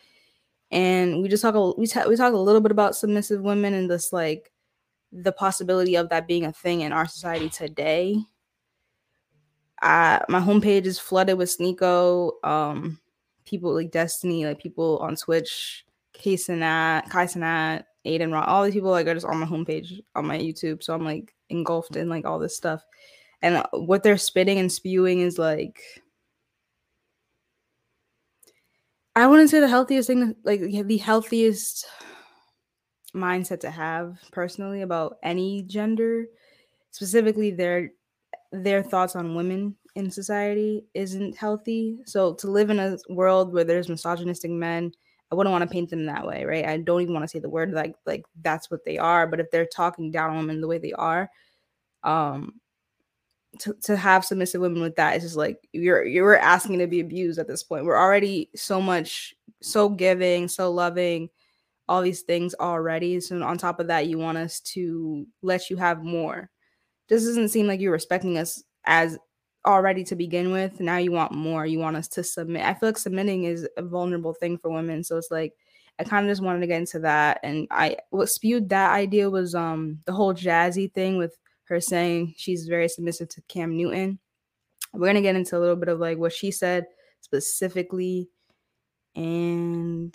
And 0.71 1.23
we 1.23 1.29
just 1.29 1.43
talk 1.43 1.55
a 1.55 1.73
we 1.79 1.87
ta- 1.87 2.09
we 2.09 2.17
talk 2.17 2.33
a 2.33 2.39
little 2.39 2.61
bit 2.61 2.73
about 2.73 2.97
submissive 2.97 3.43
women 3.43 3.75
and 3.75 3.89
this 3.89 4.13
like 4.13 4.51
the 5.13 5.33
possibility 5.33 5.97
of 5.97 6.09
that 6.09 6.27
being 6.27 6.45
a 6.45 6.53
thing 6.53 6.81
in 6.81 6.93
our 6.93 7.07
society 7.07 7.49
today. 7.49 8.17
I, 9.81 10.23
my 10.29 10.41
homepage 10.41 10.87
is 10.87 10.99
flooded 10.99 11.39
with 11.39 11.57
Sneako, 11.57 12.33
um, 12.43 12.99
people 13.45 13.75
like 13.75 13.93
Destiny, 13.93 14.47
like 14.47 14.59
people 14.59 14.99
on 14.99 15.15
Twitch, 15.15 15.85
Kai 16.15 16.31
Cenat, 16.33 17.09
Kai 17.11 17.27
Cenat, 17.27 17.85
Adin 18.07 18.33
Ross, 18.33 18.47
all 18.49 18.65
these 18.65 18.75
people 18.75 18.91
like 18.91 19.07
are 19.07 19.15
just 19.15 19.27
on 19.27 19.39
my 19.39 19.47
homepage 19.47 20.01
on 20.15 20.27
my 20.27 20.39
YouTube. 20.39 20.83
So 20.83 20.95
I'm 20.95 21.05
like 21.05 21.35
engulfed 21.49 21.97
in 21.97 22.09
like 22.09 22.25
all 22.25 22.39
this 22.39 22.57
stuff. 22.57 22.83
And 23.43 23.57
uh, 23.57 23.67
what 23.73 24.03
they're 24.03 24.19
spitting 24.19 24.59
and 24.59 24.71
spewing 24.71 25.21
is 25.21 25.39
like 25.39 25.81
I 29.17 29.27
wouldn't 29.27 29.51
say 29.51 29.61
the 29.61 29.69
healthiest 29.69 30.09
thing, 30.09 30.35
like 30.45 30.61
the 30.61 30.97
healthiest 30.99 31.87
mindset 33.15 33.61
to 33.61 33.71
have 33.71 34.19
personally 34.33 34.83
about 34.83 35.19
any 35.23 35.63
gender, 35.63 36.27
specifically 36.91 37.51
their 37.53 37.93
their 38.51 38.83
thoughts 38.83 39.15
on 39.17 39.35
women 39.35 39.77
in 39.95 40.11
society 40.11 40.85
isn't 40.95 41.37
healthy. 41.37 41.99
So 42.07 42.35
to 42.35 42.51
live 42.51 42.71
in 42.71 42.81
a 42.81 42.99
world 43.09 43.53
where 43.53 43.65
there's 43.65 43.89
misogynistic 43.89 44.51
men, 44.51 44.93
I 45.31 45.35
wouldn't 45.35 45.53
want 45.53 45.63
to 45.63 45.73
paint 45.73 45.91
them 45.91 46.07
that 46.07 46.27
way, 46.27 46.45
right? 46.45 46.65
I 46.67 46.77
don't 46.79 47.01
even 47.03 47.15
want 47.15 47.25
to 47.25 47.29
say 47.29 47.39
the 47.39 47.49
word 47.49 47.73
like 47.73 47.97
like 48.07 48.25
that's 48.43 48.71
what 48.71 48.85
they 48.85 48.99
are. 48.99 49.27
But 49.27 49.41
if 49.41 49.51
they're 49.51 49.67
talking 49.67 50.11
down 50.11 50.31
on 50.31 50.37
women 50.39 50.61
the 50.61 50.69
way 50.69 50.79
they 50.79 50.93
are, 50.93 51.29
um, 52.03 52.61
to, 53.61 53.75
to 53.83 53.97
have 53.97 54.25
submissive 54.25 54.61
women 54.61 54.83
with 54.83 54.97
that 54.97 55.17
is 55.17 55.23
just 55.23 55.37
like 55.37 55.59
you're 55.73 56.05
you're 56.05 56.39
asking 56.39 56.79
to 56.79 56.87
be 56.87 57.01
abused 57.01 57.39
at 57.39 57.49
this 57.49 57.63
point. 57.63 57.85
We're 57.85 57.99
already 57.99 58.51
so 58.55 58.81
much 58.81 59.35
so 59.63 59.89
giving, 59.89 60.49
so 60.49 60.71
loving, 60.71 61.29
all 61.89 62.03
these 62.03 62.23
things 62.23 62.55
already. 62.59 63.21
So 63.21 63.43
on 63.43 63.59
top 63.59 63.81
of 63.81 63.89
that, 63.89 64.07
you 64.07 64.19
want 64.19 64.39
us 64.39 64.61
to 64.61 65.27
let 65.43 65.71
you 65.71 65.77
have 65.77 66.03
more. 66.03 66.51
This 67.09 67.25
doesn't 67.25 67.49
seem 67.49 67.67
like 67.67 67.81
you're 67.81 67.93
respecting 67.93 68.39
us 68.39 68.63
as 68.85 69.19
already 69.67 70.05
to 70.05 70.17
begin 70.17 70.53
with. 70.53 70.81
Now 70.81 70.99
you 70.99 71.13
want 71.13 71.33
more. 71.33 71.67
You 71.67 71.79
want 71.79 71.97
us 71.97 72.09
to 72.09 72.25
submit. 72.25 72.65
I 72.65 72.75
feel 72.75 72.91
like 72.91 72.99
submitting 72.99 73.45
is 73.45 73.69
a 73.77 73.83
vulnerable 73.83 74.35
thing 74.35 74.59
for 74.59 74.71
women. 74.71 75.03
So 75.05 75.17
it's 75.17 75.31
like 75.31 75.55
I 75.99 76.05
kind 76.05 76.27
of 76.27 76.31
just 76.31 76.43
wanted 76.43 76.61
to 76.61 76.67
get 76.67 76.81
into 76.81 76.99
that. 77.01 77.41
And 77.43 77.67
I 77.71 77.97
what 78.11 78.29
spewed 78.29 78.69
that 78.71 78.93
idea 78.93 79.31
was 79.31 79.55
um 79.55 80.01
the 80.07 80.13
whole 80.13 80.35
jazzy 80.35 80.93
thing 80.93 81.19
with 81.19 81.37
her 81.65 81.81
saying 81.81 82.35
she's 82.37 82.67
very 82.67 82.89
submissive 82.89 83.29
to 83.31 83.43
Cam 83.49 83.77
Newton. 83.77 84.19
We're 84.93 85.07
gonna 85.07 85.23
get 85.23 85.37
into 85.37 85.57
a 85.57 85.61
little 85.61 85.77
bit 85.77 85.89
of 85.89 85.99
like 85.99 86.19
what 86.19 86.33
she 86.33 86.51
said 86.51 86.87
specifically 87.21 88.29
and 89.17 90.15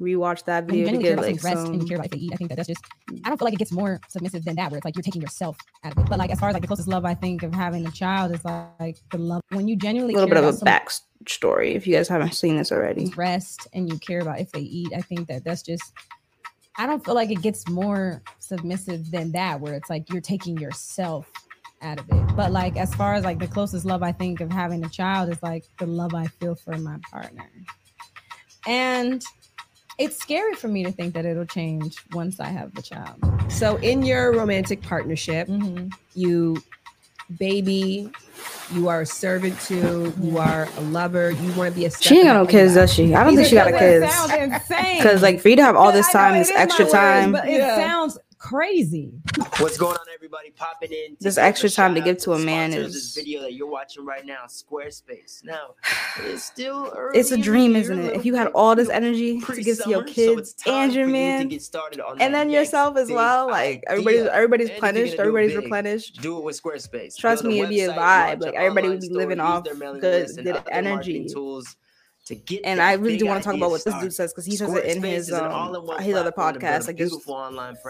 rewatch 0.00 0.44
that 0.44 0.64
video 0.64 0.90
to 0.90 0.98
get 0.98 1.18
like 1.18 1.42
rest 1.42 1.66
and 1.66 1.74
you 1.74 1.80
some 1.80 1.88
care 1.88 1.96
about 1.96 2.06
if 2.06 2.12
they 2.12 2.18
eat, 2.18 2.32
I 2.32 2.36
think 2.36 2.50
that 2.50 2.56
that's 2.56 2.68
just. 2.68 2.82
Mm. 3.10 3.20
I 3.24 3.28
don't 3.28 3.38
feel 3.38 3.46
like 3.46 3.54
it 3.54 3.58
gets 3.58 3.72
more 3.72 4.00
submissive 4.08 4.44
than 4.44 4.56
that, 4.56 4.70
where 4.70 4.78
it's 4.78 4.84
like 4.84 4.96
you're 4.96 5.02
taking 5.02 5.22
yourself 5.22 5.56
out 5.84 5.92
of 5.92 5.98
it. 5.98 6.08
But 6.08 6.18
like 6.18 6.30
as 6.30 6.40
far 6.40 6.48
as 6.48 6.54
like 6.54 6.62
the 6.62 6.68
closest 6.68 6.88
love 6.88 7.04
I 7.04 7.14
think 7.14 7.42
of 7.42 7.54
having 7.54 7.86
a 7.86 7.90
child 7.90 8.32
is 8.32 8.44
like 8.44 8.98
the 9.10 9.18
love 9.18 9.42
when 9.50 9.68
you 9.68 9.76
genuinely 9.76 10.14
a 10.14 10.16
little 10.16 10.28
bit 10.28 10.38
of 10.38 10.44
a 10.44 10.52
someone's 10.52 11.02
backstory 11.24 11.74
if 11.74 11.86
you 11.86 11.94
guys 11.94 12.08
haven't 12.08 12.34
seen 12.34 12.56
this 12.56 12.72
already. 12.72 13.12
rest 13.16 13.68
and 13.72 13.90
you 13.90 13.98
care 13.98 14.20
about 14.20 14.40
if 14.40 14.50
they 14.52 14.60
eat. 14.60 14.92
I 14.94 15.00
think 15.00 15.28
that 15.28 15.44
that's 15.44 15.62
just 15.62 15.92
I 16.76 16.86
don't 16.86 17.04
feel 17.04 17.14
like 17.14 17.30
it 17.30 17.40
gets 17.40 17.68
more 17.68 18.22
submissive 18.40 19.10
than 19.10 19.30
that, 19.32 19.60
where 19.60 19.74
it's 19.74 19.88
like 19.88 20.10
you're 20.10 20.20
taking 20.20 20.58
yourself 20.58 21.30
out 21.82 22.00
of 22.00 22.10
it. 22.10 22.36
But 22.36 22.50
like 22.50 22.76
as 22.76 22.92
far 22.94 23.14
as 23.14 23.24
like 23.24 23.38
the 23.38 23.46
closest 23.46 23.84
love 23.84 24.02
I 24.02 24.10
think 24.10 24.40
of 24.40 24.50
having 24.50 24.84
a 24.84 24.88
child 24.88 25.28
is 25.30 25.40
like 25.42 25.64
the 25.78 25.86
love 25.86 26.14
I 26.14 26.26
feel 26.26 26.56
for 26.56 26.76
my 26.76 26.98
partner. 27.10 27.48
And 28.66 29.22
it's 29.98 30.18
scary 30.18 30.54
for 30.56 30.68
me 30.68 30.84
to 30.84 30.92
think 30.92 31.14
that 31.14 31.24
it'll 31.24 31.46
change 31.46 32.02
once 32.10 32.40
I 32.40 32.48
have 32.48 32.74
the 32.74 32.82
child. 32.82 33.22
So 33.48 33.76
in 33.76 34.04
your 34.04 34.32
romantic 34.34 34.82
partnership, 34.84 35.48
Mhm. 35.48 35.92
you 36.14 36.64
baby, 37.36 38.14
you 38.68 38.88
are 38.88 39.02
a 39.02 39.06
servant 39.06 39.60
to, 39.60 40.14
you 40.20 40.38
are 40.38 40.72
a 40.76 40.80
lover, 40.82 41.30
you 41.30 41.52
want 41.52 41.68
to 41.70 41.74
be 41.74 41.84
a 41.86 41.90
She 41.90 42.16
ain't 42.18 42.26
got 42.26 42.34
no 42.34 42.46
kids, 42.46 42.74
does 42.74 42.92
she? 42.92 43.14
I 43.14 43.24
don't 43.24 43.36
think 43.36 43.48
she 43.48 43.54
got 43.54 43.68
a 43.68 43.72
Doesn't 43.72 44.32
kids. 44.32 44.32
insane. 44.32 44.96
Because 44.98 45.22
like 45.22 45.40
for 45.40 45.48
you 45.50 45.56
to 45.56 45.62
have 45.64 45.76
all 45.76 45.92
this 45.92 46.08
I 46.08 46.12
time, 46.12 46.34
this 46.38 46.50
extra 46.50 46.84
words, 46.84 46.92
time, 46.94 47.32
but 47.32 47.48
it 47.48 47.60
Yeah. 47.60 47.76
sounds 47.76 48.18
crazy. 48.44 49.10
What's 49.58 49.78
going 49.78 49.96
on, 49.96 50.06
everybody? 50.14 50.50
Popping 50.50 50.92
in. 50.92 51.16
This 51.18 51.36
to 51.36 51.40
give 51.40 51.46
extra 51.48 51.70
time 51.70 51.94
to 51.94 52.02
give 52.02 52.18
to 52.18 52.34
a 52.34 52.38
man 52.38 52.74
is- 52.74 52.92
this 52.92 53.14
video 53.14 53.40
that 53.40 53.54
you're 53.54 53.66
watching 53.66 54.04
right 54.04 54.26
now, 54.26 54.40
Squarespace. 54.46 55.42
Now, 55.42 55.74
it's 56.20 56.42
still 56.42 56.92
early 56.94 57.18
it's 57.18 57.30
a 57.30 57.38
dream, 57.38 57.70
year, 57.72 57.80
isn't 57.80 57.98
it? 58.00 58.14
If 58.14 58.26
you 58.26 58.34
had 58.34 58.48
all 58.48 58.76
this 58.76 58.90
energy 58.90 59.40
to 59.40 59.62
give 59.62 59.82
to 59.82 59.88
your 59.88 60.02
pre-summer, 60.02 60.06
so 60.08 60.36
kids 60.36 60.50
it's 60.50 60.52
time 60.62 60.74
and 60.74 60.92
your 60.92 61.04
for 61.04 61.08
you 61.08 61.14
to 61.14 61.18
man, 61.18 61.48
get 61.48 61.62
started 61.62 62.00
on 62.00 62.20
and 62.20 62.34
then 62.34 62.50
yourself 62.50 62.98
as 62.98 63.10
well, 63.10 63.48
like 63.48 63.82
everybody's 63.86 64.26
everybody's 64.26 64.68
Anything 64.68 64.84
you're 64.84 64.92
replenished, 64.92 65.18
everybody's 65.18 65.52
big, 65.52 65.62
replenished. 65.64 66.20
Do 66.20 66.36
it 66.38 66.44
with 66.44 66.62
Squarespace. 66.62 67.16
Trust 67.16 67.44
Build 67.44 67.54
me, 67.54 67.60
it'd 67.60 67.70
be 67.70 67.80
a 67.80 67.92
vibe. 67.94 68.42
Like, 68.42 68.54
everybody 68.54 68.88
would 68.90 69.00
be 69.00 69.08
living 69.08 69.40
off 69.40 69.64
their 69.64 69.74
mailing 69.74 70.00
good- 70.00 70.28
good 70.36 70.62
energy. 70.70 71.24
Tools 71.32 71.76
to 72.26 72.34
get 72.34 72.62
And 72.64 72.80
I 72.80 72.94
really 72.94 73.18
do 73.18 73.26
want 73.26 73.42
to 73.42 73.46
talk 73.46 73.56
about 73.56 73.70
what 73.70 73.84
this 73.84 73.94
dude 74.00 74.12
says 74.12 74.32
because 74.32 74.46
he 74.46 74.56
says 74.56 74.72
it 74.72 74.84
in 74.84 75.02
his 75.02 75.30
um 75.30 75.74
his 76.00 76.16
other 76.16 76.32
platform 76.32 76.54
to 76.54 76.60
build 76.60 76.82
podcast, 76.82 76.86
like 76.86 76.96
just 76.96 77.30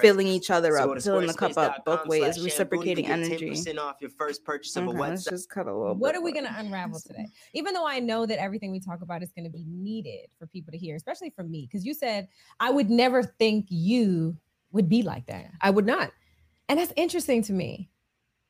filling 0.00 0.26
each 0.26 0.50
other 0.50 0.76
up, 0.76 0.88
go 0.88 1.00
filling 1.00 1.28
the 1.28 1.34
cup 1.34 1.56
up 1.56 1.84
both 1.84 2.06
ways, 2.06 2.42
reciprocating 2.42 3.06
Shampoo 3.06 3.22
to 3.24 3.30
get 3.30 3.42
energy. 3.42 3.62
10% 3.72 3.78
off 3.78 3.96
your 4.00 4.10
first 4.10 4.44
purchase 4.44 4.74
of 4.76 4.86
a 4.86 4.90
Okay, 4.90 4.98
let's 4.98 5.24
just 5.24 5.48
cut 5.48 5.66
a 5.66 5.76
little. 5.76 5.94
What 5.94 6.12
bit 6.12 6.20
are 6.20 6.24
we 6.24 6.32
going 6.32 6.46
to 6.46 6.58
unravel 6.58 7.00
today? 7.00 7.26
Even 7.52 7.74
though 7.74 7.86
I 7.86 8.00
know 8.00 8.26
that 8.26 8.40
everything 8.40 8.72
we 8.72 8.80
talk 8.80 9.02
about 9.02 9.22
is 9.22 9.32
going 9.32 9.44
to 9.44 9.50
be 9.50 9.64
needed 9.68 10.26
for 10.38 10.46
people 10.48 10.72
to 10.72 10.78
hear, 10.78 10.96
especially 10.96 11.30
for 11.30 11.44
me, 11.44 11.68
because 11.70 11.86
you 11.86 11.94
said 11.94 12.28
I 12.58 12.70
would 12.70 12.90
never 12.90 13.22
think 13.22 13.66
you 13.68 14.36
would 14.72 14.88
be 14.88 15.02
like 15.02 15.26
that. 15.26 15.50
I 15.60 15.70
would 15.70 15.86
not. 15.86 16.10
And 16.68 16.78
that's 16.78 16.92
interesting 16.96 17.42
to 17.44 17.52
me. 17.52 17.88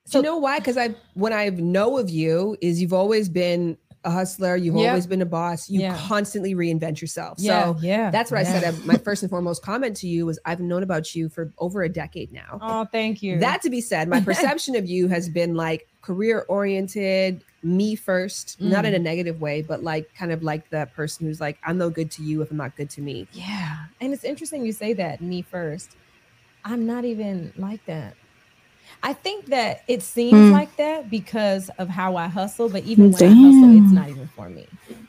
So 0.06 0.18
you 0.18 0.24
know 0.24 0.38
why? 0.38 0.58
Because 0.58 0.76
I 0.76 0.94
when 1.14 1.32
I 1.32 1.48
know 1.48 1.98
of 1.98 2.10
you 2.10 2.56
is 2.60 2.80
you've 2.80 2.92
always 2.92 3.28
been 3.28 3.78
a 4.04 4.10
hustler, 4.10 4.54
you've 4.56 4.76
Yeah. 4.76 4.88
always 4.90 5.06
been 5.06 5.22
a 5.22 5.26
boss, 5.26 5.68
you 5.70 5.80
Yeah. 5.80 5.96
constantly 5.96 6.54
reinvent 6.54 7.00
yourself. 7.00 7.38
Yeah, 7.38 7.64
So 7.74 7.78
yeah. 7.80 8.10
that's 8.10 8.30
what 8.30 8.38
I 8.40 8.44
said. 8.44 8.62
uh, 8.64 8.72
My 8.84 8.96
first 8.96 9.22
and 9.22 9.30
foremost 9.30 9.62
comment 9.62 9.96
to 9.98 10.06
you 10.08 10.26
was 10.26 10.38
I've 10.44 10.60
known 10.60 10.82
about 10.82 11.14
you 11.14 11.28
for 11.28 11.50
over 11.58 11.82
a 11.82 11.88
decade 11.88 12.32
now. 12.32 12.58
Oh, 12.60 12.84
thank 12.84 13.22
you. 13.22 13.38
That 13.40 13.62
to 13.62 13.70
be 13.70 13.80
said, 13.80 14.08
my 14.08 14.20
perception 14.30 14.76
of 14.76 14.86
you 14.86 15.08
has 15.08 15.28
been 15.28 15.54
like 15.54 15.88
career 16.02 16.44
oriented, 16.48 17.42
me 17.62 17.94
first, 17.94 18.60
not 18.60 18.84
Mm. 18.84 18.88
in 18.88 18.94
a 18.94 18.98
negative 18.98 19.40
way, 19.40 19.62
but 19.62 19.82
like 19.82 20.14
kind 20.14 20.32
of 20.32 20.42
like 20.42 20.68
the 20.68 20.86
person 20.94 21.26
who's 21.26 21.40
like, 21.40 21.56
I'm 21.64 21.78
no 21.78 21.88
good 21.88 22.10
to 22.12 22.22
you 22.22 22.42
if 22.42 22.50
I'm 22.50 22.58
not 22.58 22.76
good 22.76 22.90
to 22.90 23.00
me. 23.00 23.26
Yeah. 23.32 23.76
And 24.02 24.12
it's 24.12 24.22
interesting 24.24 24.66
you 24.66 24.72
say 24.72 24.92
that, 24.92 25.22
me 25.22 25.40
first. 25.40 25.96
I'm 26.62 26.86
not 26.86 27.04
even 27.06 27.52
like 27.56 27.84
that. 27.86 28.14
I 29.04 29.12
think 29.12 29.46
that 29.46 29.82
it 29.86 30.02
seems 30.02 30.32
Hmm. 30.32 30.52
like 30.52 30.74
that 30.76 31.10
because 31.10 31.68
of 31.78 31.88
how 31.90 32.16
I 32.16 32.26
hustle, 32.26 32.68
but 32.70 32.84
even 32.84 33.12
when 33.12 33.22
I 33.22 33.26
hustle, 33.28 33.84
it's 33.84 33.92
not 33.92 34.08
even 34.08 34.28
for 34.34 34.48
me. 34.48 34.66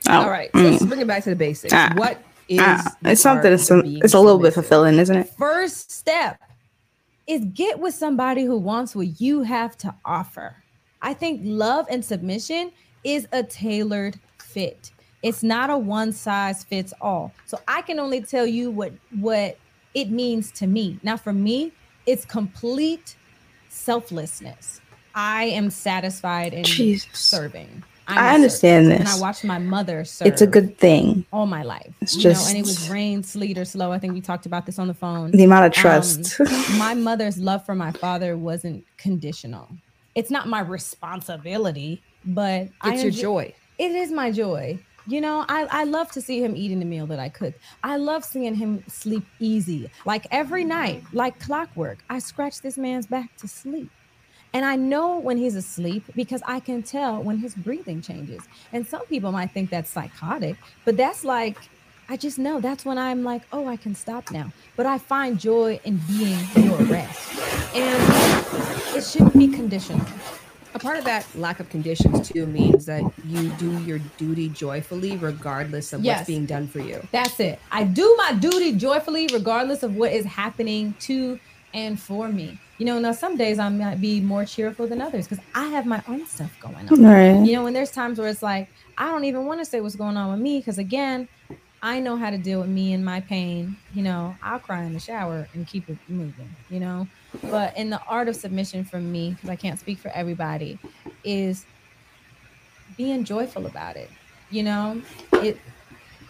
Oh, 0.10 0.22
All 0.24 0.30
right, 0.30 0.50
so 0.54 0.60
mm. 0.60 0.72
let's 0.72 0.86
bring 0.86 1.00
it 1.00 1.08
back 1.08 1.24
to 1.24 1.30
the 1.30 1.36
basics. 1.36 1.74
Ah. 1.74 1.94
what 1.96 2.22
is 2.50 2.60
Ah, 2.62 2.96
it's 3.06 3.22
something. 3.22 3.58
some, 3.58 3.82
it's 3.86 4.14
a 4.14 4.20
little 4.20 4.38
bit 4.38 4.54
fulfilling, 4.54 5.00
isn't 5.00 5.16
it? 5.16 5.30
First 5.38 5.92
step 5.92 6.40
is 7.26 7.42
get 7.54 7.80
with 7.80 7.96
somebody 7.96 8.44
who 8.44 8.58
wants 8.58 8.96
what 8.96 9.20
you 9.22 9.44
have 9.44 9.78
to 9.78 9.96
offer. 10.04 10.58
I 11.02 11.14
think 11.14 11.42
love 11.44 11.88
and 11.90 12.04
submission 12.04 12.72
is 13.06 13.28
a 13.32 13.44
tailored 13.44 14.20
fit. 14.40 14.92
It's 15.24 15.42
not 15.42 15.70
a 15.70 15.78
one 15.78 16.12
size 16.12 16.64
fits 16.66 16.94
all. 17.02 17.32
So 17.46 17.60
I 17.68 17.82
can 17.82 18.00
only 18.00 18.22
tell 18.22 18.46
you 18.46 18.70
what 18.72 18.92
what 19.20 19.58
it 19.94 20.10
means 20.12 20.52
to 20.52 20.68
me. 20.68 21.00
Now 21.02 21.16
for 21.18 21.34
me, 21.34 21.72
it's 22.06 22.26
complete 22.26 23.16
selflessness. 23.76 24.82
I 25.14 25.46
am 25.46 25.70
satisfied 25.70 26.54
in 26.54 26.64
Jesus. 26.64 27.08
serving. 27.14 27.84
I'm 28.08 28.18
I 28.18 28.34
understand 28.36 28.86
servant. 28.86 29.00
And 29.02 29.08
this. 29.08 29.18
I 29.18 29.22
watched 29.22 29.44
my 29.44 29.58
mother 29.58 30.06
serve 30.06 30.28
It's 30.28 30.42
a 30.42 30.48
good 30.48 30.78
thing. 30.78 31.26
all 31.34 31.48
my 31.48 31.64
life. 31.64 31.92
It's 32.02 32.16
you 32.16 32.32
know, 32.32 32.44
and 32.48 32.58
it 32.58 32.62
was 32.62 32.88
rain, 32.90 33.24
sleet, 33.24 33.58
or 33.58 33.66
slow. 33.66 33.92
I 33.92 33.98
think 34.00 34.14
we 34.14 34.22
talked 34.22 34.46
about 34.46 34.66
this 34.68 34.78
on 34.78 34.88
the 34.88 34.94
phone. 34.94 35.32
The 35.32 35.44
amount 35.44 35.66
of 35.66 35.72
Um, 35.78 35.82
trust. 35.82 36.40
my 36.78 36.94
mother's 36.94 37.38
love 37.38 37.66
for 37.66 37.74
my 37.74 37.92
father 37.92 38.38
wasn't 38.38 38.84
conditional. 38.98 39.68
It's 40.14 40.30
not 40.30 40.48
my 40.48 40.62
responsibility, 40.62 42.02
but 42.26 42.70
I 42.82 42.94
It's 42.94 43.02
your 43.04 43.08
enjoy- 43.12 43.22
joy. 43.22 43.54
It 43.80 43.92
is 43.92 44.12
my 44.12 44.32
joy. 44.32 44.80
You 45.08 45.22
know, 45.22 45.46
I, 45.48 45.68
I 45.70 45.84
love 45.84 46.12
to 46.14 46.22
see 46.22 46.44
him 46.44 46.56
eating 46.56 46.80
the 46.80 46.86
meal 46.86 47.06
that 47.08 47.20
I 47.20 47.30
cook. 47.30 47.54
I 47.84 47.98
love 47.98 48.26
seeing 48.26 48.56
him 48.56 48.84
sleep 48.88 49.24
easy. 49.40 49.90
Like 50.04 50.26
every 50.32 50.64
night, 50.64 51.04
like 51.14 51.40
clockwork, 51.40 52.00
I 52.10 52.18
scratch 52.18 52.62
this 52.62 52.78
man's 52.78 53.06
back 53.06 53.36
to 53.38 53.48
sleep. 53.48 53.92
And 54.54 54.66
I 54.66 54.76
know 54.78 55.20
when 55.20 55.38
he's 55.38 55.56
asleep 55.56 56.06
because 56.16 56.42
I 56.48 56.60
can 56.60 56.82
tell 56.82 57.22
when 57.22 57.38
his 57.38 57.54
breathing 57.54 58.02
changes. 58.02 58.42
And 58.74 58.88
some 58.88 59.06
people 59.06 59.32
might 59.32 59.52
think 59.52 59.70
that's 59.70 59.92
psychotic, 59.92 60.56
but 60.86 60.98
that's 60.98 61.24
like, 61.24 61.58
I 62.10 62.18
just 62.18 62.40
know 62.40 62.60
that's 62.60 62.86
when 62.86 62.98
I'm 62.98 63.24
like, 63.24 63.42
oh, 63.52 63.68
I 63.68 63.76
can 63.76 63.94
stop 63.94 64.32
now. 64.32 64.52
But 64.76 64.86
I 64.86 64.98
find 64.98 65.40
joy 65.40 65.80
in 65.84 66.00
being 66.08 66.40
your 66.56 66.78
rest. 66.84 67.76
And 67.76 68.96
it 68.96 69.04
shouldn't 69.04 69.38
be 69.38 69.50
conditional. 69.50 70.06
A 70.76 70.80
part 70.80 70.98
of 70.98 71.06
that 71.06 71.26
lack 71.36 71.62
of 71.62 71.70
conditions 71.70 72.30
too 72.30 72.46
means 72.46 72.86
that 72.86 73.04
you 73.24 73.50
do 73.50 73.78
your 73.86 73.98
duty 74.18 74.50
joyfully, 74.50 75.16
regardless 75.16 75.94
of 75.94 76.04
Yes. 76.04 76.20
what's 76.20 76.28
being 76.28 76.46
done 76.46 76.68
for 76.68 76.80
you. 76.80 77.08
That's 77.14 77.40
it. 77.40 77.60
I 77.72 77.86
do 77.86 78.14
my 78.18 78.34
duty 78.34 78.74
joyfully, 78.76 79.28
regardless 79.32 79.84
of 79.84 79.94
what 79.94 80.12
is 80.12 80.26
happening 80.26 80.96
to 81.00 81.40
and 81.74 81.98
for 82.00 82.28
me. 82.30 82.60
You 82.78 82.86
know, 82.86 83.00
now 83.00 83.14
some 83.14 83.38
days 83.38 83.58
I 83.58 83.70
might 83.70 84.02
be 84.02 84.20
more 84.20 84.44
cheerful 84.46 84.86
than 84.88 85.02
others 85.02 85.28
because 85.28 85.44
I 85.54 85.68
have 85.68 85.86
my 85.86 86.04
own 86.08 86.26
stuff 86.26 86.60
going 86.60 86.90
on. 86.90 87.00
right. 87.02 87.46
You 87.46 87.54
know, 87.54 87.68
and 87.68 87.76
there's 87.76 87.92
times 87.92 88.20
where 88.20 88.28
it's 88.28 88.42
like, 88.44 88.70
I 88.98 89.06
don't 89.08 89.24
even 89.24 89.46
want 89.46 89.62
to 89.62 89.66
say 89.66 89.80
what's 89.80 89.96
going 89.96 90.18
on 90.18 90.32
with 90.32 90.42
me 90.42 90.60
because, 90.60 90.78
again, 90.78 91.30
I 91.82 92.00
know 92.00 92.18
how 92.18 92.32
to 92.32 92.38
deal 92.38 92.60
with 92.62 92.70
me 92.70 92.94
and 92.94 93.06
my 93.06 93.22
pain. 93.22 93.78
You 93.92 94.04
know, 94.04 94.38
I'll 94.42 94.60
cry 94.60 94.84
in 94.84 94.94
the 94.94 95.00
shower 95.00 95.50
and 95.54 95.66
keep 95.68 95.88
it 95.90 96.00
moving, 96.08 96.58
you 96.68 96.80
know. 96.82 97.10
But 97.44 97.78
in 97.78 97.90
the 97.90 98.02
art 98.08 98.28
of 98.28 98.36
submission 98.36 98.84
for 98.84 99.00
me, 99.00 99.32
because 99.32 99.50
I 99.50 99.56
can't 99.56 99.80
speak 99.80 100.00
for 100.00 100.10
everybody, 100.10 100.80
is 101.24 101.66
being 102.98 103.24
joyful 103.24 103.66
about 103.66 103.96
it. 103.96 104.10
You 104.50 104.64
know, 104.64 105.02
it 105.34 105.60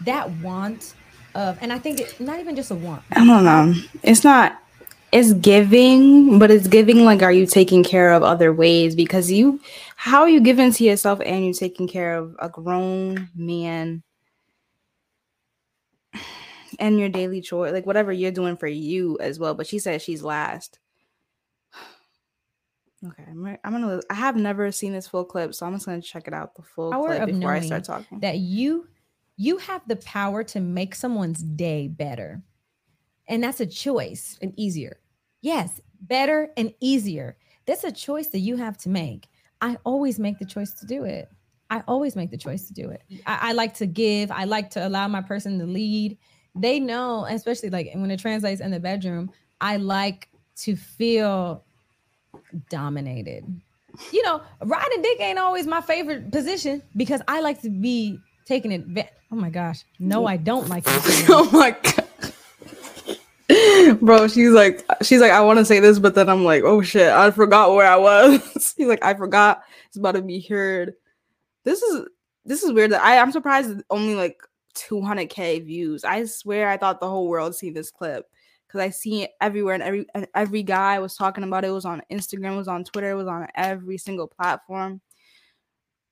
that 0.02 0.30
want 0.38 0.94
of, 1.34 1.58
and 1.60 1.72
I 1.72 1.78
think 1.78 2.00
it, 2.00 2.18
not 2.20 2.40
even 2.40 2.56
just 2.56 2.70
a 2.70 2.74
want. 2.74 3.02
I 3.12 3.24
don't 3.24 3.44
know. 3.44 3.74
It's 4.02 4.24
not. 4.24 4.62
It's 5.12 5.32
giving, 5.34 6.38
but 6.38 6.50
it's 6.50 6.66
giving 6.66 7.04
like, 7.04 7.22
are 7.22 7.32
you 7.32 7.46
taking 7.46 7.84
care 7.84 8.12
of 8.12 8.22
other 8.22 8.52
ways? 8.52 8.94
Because 8.94 9.30
you, 9.30 9.60
how 9.94 10.22
are 10.22 10.28
you 10.28 10.40
giving 10.40 10.72
to 10.72 10.84
yourself 10.84 11.20
and 11.24 11.44
you're 11.44 11.54
taking 11.54 11.86
care 11.86 12.16
of 12.16 12.34
a 12.38 12.48
grown 12.48 13.28
man 13.34 14.02
and 16.78 16.98
your 16.98 17.08
daily 17.08 17.40
chore, 17.40 17.70
like 17.70 17.86
whatever 17.86 18.12
you're 18.12 18.32
doing 18.32 18.56
for 18.56 18.66
you 18.66 19.16
as 19.20 19.38
well. 19.38 19.54
But 19.54 19.66
she 19.66 19.78
said 19.78 20.02
she's 20.02 20.22
last. 20.22 20.78
Okay, 23.04 23.24
I'm, 23.28 23.46
I'm 23.64 23.72
gonna. 23.72 24.00
I 24.10 24.14
have 24.14 24.36
never 24.36 24.70
seen 24.72 24.92
this 24.92 25.06
full 25.06 25.24
clip, 25.24 25.54
so 25.54 25.66
I'm 25.66 25.74
just 25.74 25.84
gonna 25.86 26.00
check 26.00 26.26
it 26.28 26.32
out 26.34 26.54
the 26.54 26.62
full 26.62 26.92
Power 26.92 27.08
clip 27.16 27.26
before 27.26 27.52
I 27.52 27.60
start 27.60 27.84
talking. 27.84 28.20
that 28.20 28.38
you 28.38 28.88
you 29.36 29.58
have 29.58 29.82
the 29.86 29.96
power 29.96 30.42
to 30.44 30.60
make 30.60 30.94
someone's 30.94 31.42
day 31.42 31.88
better 31.88 32.42
and 33.28 33.44
that's 33.44 33.60
a 33.60 33.66
choice 33.66 34.38
And 34.40 34.54
easier. 34.58 34.98
yes 35.42 35.78
better 36.00 36.48
and 36.56 36.72
easier 36.80 37.36
that's 37.66 37.84
a 37.84 37.92
choice 37.92 38.28
that 38.28 38.38
you 38.38 38.56
have 38.56 38.78
to 38.78 38.88
make 38.88 39.28
i 39.60 39.76
always 39.84 40.18
make 40.18 40.38
the 40.38 40.46
choice 40.46 40.72
to 40.80 40.86
do 40.86 41.04
it 41.04 41.28
i 41.68 41.82
always 41.86 42.16
make 42.16 42.30
the 42.30 42.38
choice 42.38 42.66
to 42.68 42.72
do 42.72 42.88
it 42.88 43.02
i, 43.26 43.50
I 43.50 43.52
like 43.52 43.74
to 43.74 43.86
give 43.86 44.30
i 44.30 44.44
like 44.44 44.70
to 44.70 44.86
allow 44.88 45.06
my 45.06 45.20
person 45.20 45.58
to 45.58 45.66
lead 45.66 46.16
they 46.54 46.80
know 46.80 47.26
especially 47.28 47.68
like 47.68 47.90
when 47.94 48.10
it 48.10 48.18
translates 48.20 48.62
in 48.62 48.70
the 48.70 48.80
bedroom 48.80 49.30
i 49.60 49.76
like 49.76 50.30
to 50.62 50.76
feel 50.76 51.65
dominated 52.68 53.44
you 54.12 54.22
know, 54.22 54.42
riding 54.62 55.02
dick 55.02 55.20
ain't 55.20 55.38
always 55.38 55.66
my 55.66 55.80
favorite 55.80 56.30
position 56.30 56.82
because 56.96 57.20
I 57.28 57.40
like 57.40 57.62
to 57.62 57.70
be 57.70 58.18
taking 58.44 58.72
it. 58.72 58.84
Ve- 58.86 59.08
oh 59.32 59.36
my 59.36 59.50
gosh, 59.50 59.84
no, 59.98 60.26
I 60.26 60.36
don't 60.36 60.68
like. 60.68 60.84
Taken 60.84 61.26
oh 61.28 61.50
my 61.52 61.70
god. 61.70 62.02
Bro, 64.00 64.28
she's 64.28 64.50
like, 64.50 64.84
she's 65.02 65.20
like, 65.20 65.30
I 65.30 65.40
want 65.40 65.58
to 65.58 65.64
say 65.64 65.80
this, 65.80 65.98
but 65.98 66.14
then 66.14 66.28
I'm 66.28 66.44
like, 66.44 66.64
oh 66.64 66.82
shit, 66.82 67.08
I 67.08 67.30
forgot 67.30 67.72
where 67.72 67.86
I 67.86 67.96
was. 67.96 68.74
He's 68.76 68.88
like, 68.88 69.04
I 69.04 69.14
forgot. 69.14 69.62
It's 69.86 69.96
about 69.96 70.16
to 70.16 70.22
be 70.22 70.40
heard. 70.40 70.94
This 71.64 71.80
is 71.80 72.06
this 72.44 72.64
is 72.64 72.72
weird. 72.72 72.90
That 72.92 73.02
I 73.02 73.18
I'm 73.18 73.32
surprised 73.32 73.82
only 73.90 74.14
like 74.14 74.36
200k 74.74 75.64
views. 75.64 76.04
I 76.04 76.24
swear 76.24 76.68
I 76.68 76.76
thought 76.76 77.00
the 77.00 77.08
whole 77.08 77.28
world 77.28 77.54
seen 77.54 77.72
this 77.72 77.90
clip 77.90 78.28
because 78.76 78.86
I 78.86 78.90
see 78.90 79.22
it 79.22 79.30
everywhere, 79.40 79.74
and 79.74 79.82
every 79.82 80.06
and 80.14 80.26
every 80.34 80.62
guy 80.62 80.98
was 80.98 81.16
talking 81.16 81.44
about 81.44 81.64
it. 81.64 81.68
It 81.68 81.72
was 81.72 81.84
on 81.84 82.02
Instagram, 82.10 82.54
it 82.54 82.58
was 82.58 82.68
on 82.68 82.84
Twitter, 82.84 83.10
it 83.10 83.14
was 83.14 83.26
on 83.28 83.46
every 83.54 83.98
single 83.98 84.26
platform. 84.28 85.00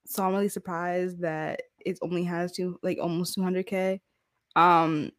So 0.06 0.24
I'm 0.24 0.32
really 0.32 0.48
surprised 0.48 1.20
that 1.20 1.62
it 1.84 1.98
only 2.02 2.24
has 2.24 2.52
to 2.52 2.78
like 2.82 2.98
almost 3.00 3.36
200k. 3.38 4.00
Um, 4.56 5.10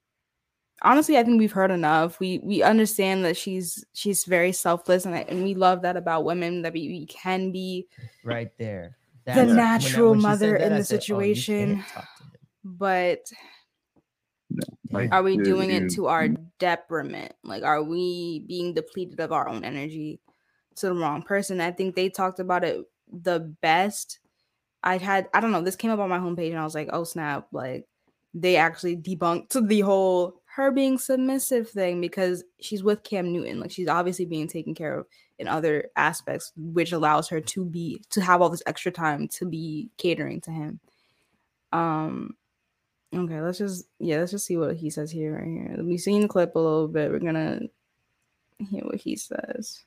honestly, 0.81 1.17
I 1.17 1.23
think 1.23 1.39
we've 1.39 1.51
heard 1.51 1.71
enough. 1.71 2.19
We 2.19 2.39
we 2.43 2.63
understand 2.63 3.25
that 3.25 3.37
she's 3.37 3.83
she's 3.93 4.25
very 4.25 4.51
selfless, 4.51 5.05
and 5.05 5.15
I, 5.15 5.19
and 5.27 5.43
we 5.43 5.53
love 5.53 5.81
that 5.83 5.97
about 5.97 6.25
women 6.25 6.61
that 6.63 6.73
we, 6.73 6.87
we 6.87 7.05
can 7.05 7.51
be 7.51 7.87
right 8.23 8.51
there. 8.57 8.97
the 9.25 9.33
when 9.33 9.51
I- 9.51 9.55
natural 9.55 10.11
when 10.11 10.19
she 10.19 10.23
mother 10.27 10.51
that, 10.57 10.67
in 10.71 10.73
the 10.77 10.83
said, 10.83 10.97
"Oh, 10.97 10.99
situation. 10.99 11.75
can't 11.75 11.87
talk 11.87 12.07
Like, 14.91 15.11
are 15.11 15.23
we 15.23 15.37
doing 15.37 15.71
it 15.71 15.91
to 15.91 16.07
our 16.07 16.29
detriment? 16.59 17.33
Like, 17.43 17.63
are 17.63 17.83
we 17.83 18.45
being 18.47 18.73
depleted 18.73 19.19
of 19.19 19.31
our 19.31 19.47
own 19.47 19.63
energy 19.63 20.19
to 20.75 20.87
the 20.87 20.93
wrong 20.93 21.21
person? 21.21 21.61
I 21.61 21.71
think 21.71 21.95
they 21.95 22.09
talked 22.09 22.39
about 22.39 22.63
it 22.63 22.85
the 23.11 23.39
best. 23.39 24.19
I 24.83 24.97
had, 24.97 25.27
I 25.33 25.41
don't 25.41 25.51
know, 25.51 25.61
this 25.61 25.75
came 25.75 25.91
up 25.91 25.99
on 25.99 26.09
my 26.09 26.19
homepage 26.19 26.51
and 26.51 26.59
I 26.59 26.63
was 26.63 26.75
like, 26.75 26.89
oh 26.93 27.03
snap, 27.03 27.47
like 27.51 27.87
they 28.33 28.55
actually 28.55 28.97
debunked 28.97 29.67
the 29.67 29.81
whole 29.81 30.41
her 30.55 30.71
being 30.71 30.97
submissive 30.97 31.69
thing 31.69 31.99
because 31.99 32.43
she's 32.61 32.81
with 32.81 33.03
Cam 33.03 33.33
Newton. 33.33 33.59
Like, 33.59 33.71
she's 33.71 33.89
obviously 33.89 34.25
being 34.25 34.47
taken 34.47 34.73
care 34.73 34.99
of 34.99 35.07
in 35.37 35.49
other 35.49 35.89
aspects, 35.97 36.53
which 36.55 36.93
allows 36.93 37.27
her 37.27 37.41
to 37.41 37.65
be, 37.65 38.01
to 38.11 38.21
have 38.21 38.41
all 38.41 38.49
this 38.49 38.63
extra 38.65 38.89
time 38.89 39.27
to 39.27 39.45
be 39.45 39.89
catering 39.97 40.39
to 40.41 40.51
him. 40.51 40.79
Um, 41.73 42.35
Okay, 43.15 43.41
let's 43.41 43.59
just 43.59 43.85
yeah, 43.99 44.19
let's 44.19 44.31
just 44.31 44.45
see 44.45 44.57
what 44.57 44.75
he 44.75 44.89
says 44.89 45.11
here 45.11 45.35
right 45.35 45.45
here. 45.45 45.77
We've 45.83 45.99
seen 46.01 46.21
the 46.21 46.27
clip 46.27 46.55
a 46.55 46.59
little 46.59 46.87
bit. 46.87 47.11
We're 47.11 47.19
gonna 47.19 47.61
hear 48.59 48.83
what 48.83 48.95
he 48.95 49.15
says. 49.15 49.85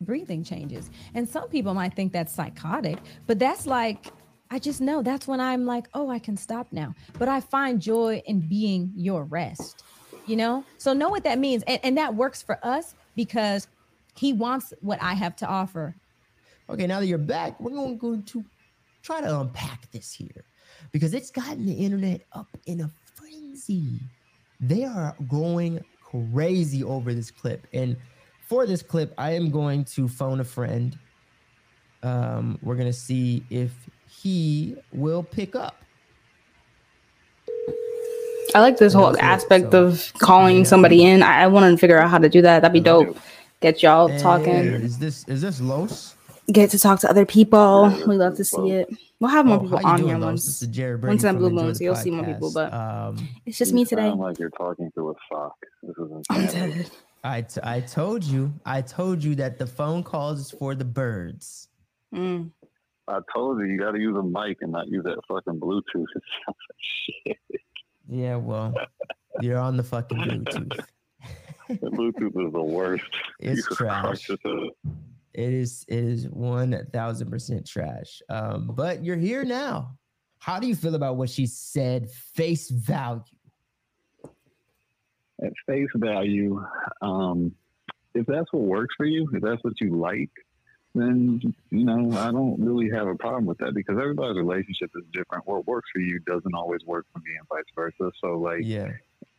breathing 0.00 0.44
changes. 0.44 0.90
And 1.14 1.28
some 1.28 1.48
people 1.48 1.74
might 1.74 1.94
think 1.94 2.12
that's 2.12 2.32
psychotic, 2.32 2.98
but 3.26 3.38
that's 3.38 3.66
like, 3.66 4.12
I 4.50 4.58
just 4.58 4.80
know 4.80 5.02
that's 5.02 5.26
when 5.26 5.40
I'm 5.40 5.66
like, 5.66 5.88
oh, 5.94 6.08
I 6.10 6.18
can 6.18 6.36
stop 6.36 6.68
now. 6.72 6.94
But 7.18 7.28
I 7.28 7.40
find 7.40 7.80
joy 7.80 8.22
in 8.26 8.40
being 8.40 8.92
your 8.94 9.24
rest, 9.24 9.82
you 10.26 10.36
know? 10.36 10.64
So 10.78 10.92
know 10.92 11.08
what 11.08 11.24
that 11.24 11.38
means. 11.38 11.62
And, 11.66 11.80
and 11.82 11.98
that 11.98 12.14
works 12.14 12.42
for 12.42 12.64
us 12.64 12.94
because 13.16 13.68
he 14.16 14.32
wants 14.32 14.72
what 14.80 15.02
I 15.02 15.14
have 15.14 15.36
to 15.36 15.46
offer. 15.46 15.94
Okay, 16.70 16.86
now 16.86 17.00
that 17.00 17.06
you're 17.06 17.18
back, 17.18 17.58
we're 17.60 17.70
going, 17.72 17.98
going 17.98 18.22
to 18.24 18.44
try 19.02 19.20
to 19.20 19.40
unpack 19.40 19.90
this 19.90 20.12
here 20.12 20.44
because 20.92 21.14
it's 21.14 21.30
gotten 21.30 21.66
the 21.66 21.72
internet 21.74 22.22
up 22.32 22.48
in 22.66 22.80
a 22.82 22.90
frenzy. 23.14 24.00
They 24.60 24.84
are 24.84 25.14
going 25.28 25.80
crazy 26.02 26.82
over 26.82 27.12
this 27.14 27.30
clip. 27.30 27.66
And 27.72 27.96
for 28.48 28.66
this 28.66 28.82
clip, 28.82 29.12
I 29.18 29.32
am 29.32 29.50
going 29.50 29.84
to 29.86 30.08
phone 30.08 30.40
a 30.40 30.44
friend. 30.44 30.98
Um, 32.02 32.58
we're 32.62 32.76
going 32.76 32.86
to 32.88 32.92
see 32.92 33.44
if 33.50 33.72
he 34.08 34.76
will 34.92 35.22
pick 35.22 35.54
up. 35.54 35.76
I 38.54 38.60
like 38.60 38.78
this 38.78 38.94
whole 38.94 39.16
aspect 39.20 39.72
so- 39.72 39.84
of 39.86 40.12
calling 40.18 40.58
Yeah. 40.58 40.64
somebody 40.64 41.04
in. 41.04 41.22
I, 41.22 41.42
I 41.42 41.46
want 41.48 41.70
to 41.70 41.78
figure 41.78 41.98
out 41.98 42.08
how 42.10 42.18
to 42.18 42.28
do 42.28 42.40
that. 42.42 42.60
That'd 42.62 42.72
be 42.72 42.80
dope. 42.80 43.18
Get 43.60 43.82
y'all 43.82 44.08
And 44.08 44.20
talking. 44.20 44.54
Is 44.54 44.98
this 44.98 45.26
is 45.28 45.42
this 45.42 45.60
Los? 45.60 46.14
Get 46.50 46.70
to 46.70 46.78
talk 46.78 47.00
to 47.00 47.10
other 47.10 47.26
people. 47.26 47.92
We 48.06 48.16
love 48.16 48.36
to 48.36 48.44
see 48.44 48.70
it. 48.70 48.88
We'll 49.20 49.30
have 49.30 49.44
more 49.46 49.58
Oh, 49.58 49.60
people 49.60 49.80
on 49.84 50.02
here 50.02 50.18
once. 50.18 50.46
This 50.46 50.62
is 50.62 50.68
Jared 50.68 51.02
once 51.02 51.22
Brady 51.22 51.28
in 51.28 51.34
from 51.34 51.38
Blue 51.38 51.48
Enjoy 51.48 51.62
Moon, 51.62 51.74
so 51.74 51.84
you'll 51.84 51.94
see 51.96 52.10
more 52.10 52.24
people. 52.24 52.52
But 52.52 52.72
um, 52.72 53.28
it's 53.44 53.58
just 53.58 53.74
me 53.74 53.84
today. 53.84 54.08
Sound 54.08 54.20
like 54.20 54.38
you're 54.38 54.50
talking 54.50 54.90
to 54.94 55.10
a 55.10 55.14
sock. 55.30 55.56
This 55.82 55.96
is 55.98 56.10
I'm 56.30 56.46
dead. 56.46 56.90
I, 57.24 57.42
t- 57.42 57.60
I 57.62 57.80
told 57.80 58.24
you, 58.24 58.52
I 58.64 58.80
told 58.80 59.22
you 59.22 59.34
that 59.36 59.58
the 59.58 59.66
phone 59.66 60.02
calls 60.02 60.40
is 60.40 60.50
for 60.52 60.74
the 60.74 60.84
birds. 60.84 61.68
Mm. 62.14 62.50
I 63.08 63.18
told 63.34 63.58
you 63.58 63.66
you 63.66 63.78
got 63.78 63.92
to 63.92 63.98
use 63.98 64.16
a 64.16 64.22
mic 64.22 64.58
and 64.62 64.72
not 64.72 64.88
use 64.88 65.04
that 65.04 65.18
fucking 65.28 65.60
Bluetooth. 65.60 65.82
It 66.14 66.22
sounds 66.46 66.56
like 66.70 66.78
shit. 66.78 67.60
Yeah, 68.08 68.36
well, 68.36 68.72
you're 69.40 69.58
on 69.58 69.76
the 69.76 69.82
fucking 69.82 70.16
Bluetooth. 70.18 70.78
The 71.68 71.90
Bluetooth 71.90 72.46
is 72.46 72.52
the 72.52 72.62
worst. 72.62 73.04
It's 73.40 73.56
Jesus 73.62 73.76
trash. 73.76 74.30
Christ, 75.38 75.84
it's 75.86 75.86
a- 75.88 75.94
It 75.94 75.98
is 75.98 76.04
it 76.04 76.04
is 76.04 76.28
one 76.28 76.86
thousand 76.92 77.30
percent 77.30 77.66
trash. 77.66 78.20
Um, 78.28 78.70
but 78.74 79.04
you're 79.04 79.16
here 79.16 79.44
now. 79.44 79.96
How 80.38 80.60
do 80.60 80.66
you 80.68 80.76
feel 80.76 80.94
about 80.94 81.16
what 81.16 81.30
she 81.30 81.46
said? 81.46 82.10
Face 82.10 82.70
value. 82.70 83.22
at 85.42 85.52
face 85.66 85.88
value, 85.94 86.64
um, 87.00 87.54
if 88.14 88.26
that's 88.26 88.52
what 88.52 88.62
works 88.62 88.94
for 88.96 89.06
you, 89.06 89.28
if 89.32 89.40
that's 89.42 89.62
what 89.62 89.80
you 89.80 89.96
like, 89.96 90.30
then 90.96 91.40
you 91.70 91.84
know 91.84 92.10
I 92.18 92.32
don't 92.32 92.60
really 92.60 92.90
have 92.90 93.06
a 93.06 93.14
problem 93.14 93.46
with 93.46 93.58
that 93.58 93.72
because 93.74 93.98
everybody's 93.98 94.36
relationship 94.36 94.90
is 94.96 95.04
different. 95.12 95.46
What 95.46 95.66
works 95.66 95.88
for 95.92 96.00
you 96.00 96.18
doesn't 96.20 96.54
always 96.54 96.80
work 96.86 97.06
for 97.12 97.20
me, 97.20 97.36
and 97.38 97.46
vice 97.48 97.64
versa. 97.74 98.10
So 98.20 98.38
like, 98.38 98.62
Yeah. 98.64 98.92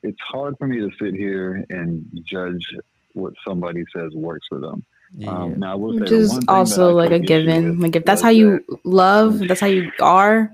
it's 0.03 0.19
hard 0.21 0.55
for 0.57 0.67
me 0.67 0.77
to 0.79 0.89
sit 1.01 1.15
here 1.15 1.65
and 1.69 2.05
judge 2.23 2.65
what 3.13 3.33
somebody 3.45 3.83
says 3.93 4.13
works 4.13 4.47
for 4.47 4.59
them. 4.59 4.85
Yeah. 5.17 5.30
Um, 5.32 5.60
now 5.60 5.72
I 5.74 5.76
will 5.76 5.93
Which 5.93 6.12
is 6.12 6.30
one 6.30 6.38
thing 6.39 6.45
that 6.48 6.54
also 6.54 6.93
like 6.93 7.12
a 7.12 7.19
given. 7.19 7.72
with 7.72 7.80
Like 7.80 7.95
if 7.95 8.06
that's 8.06 8.22
how 8.22 8.30
you 8.30 8.63
that 8.69 8.80
love, 8.86 9.39
that's 9.48 9.60
how 9.62 9.67
you 9.67 9.91
are, 10.00 10.52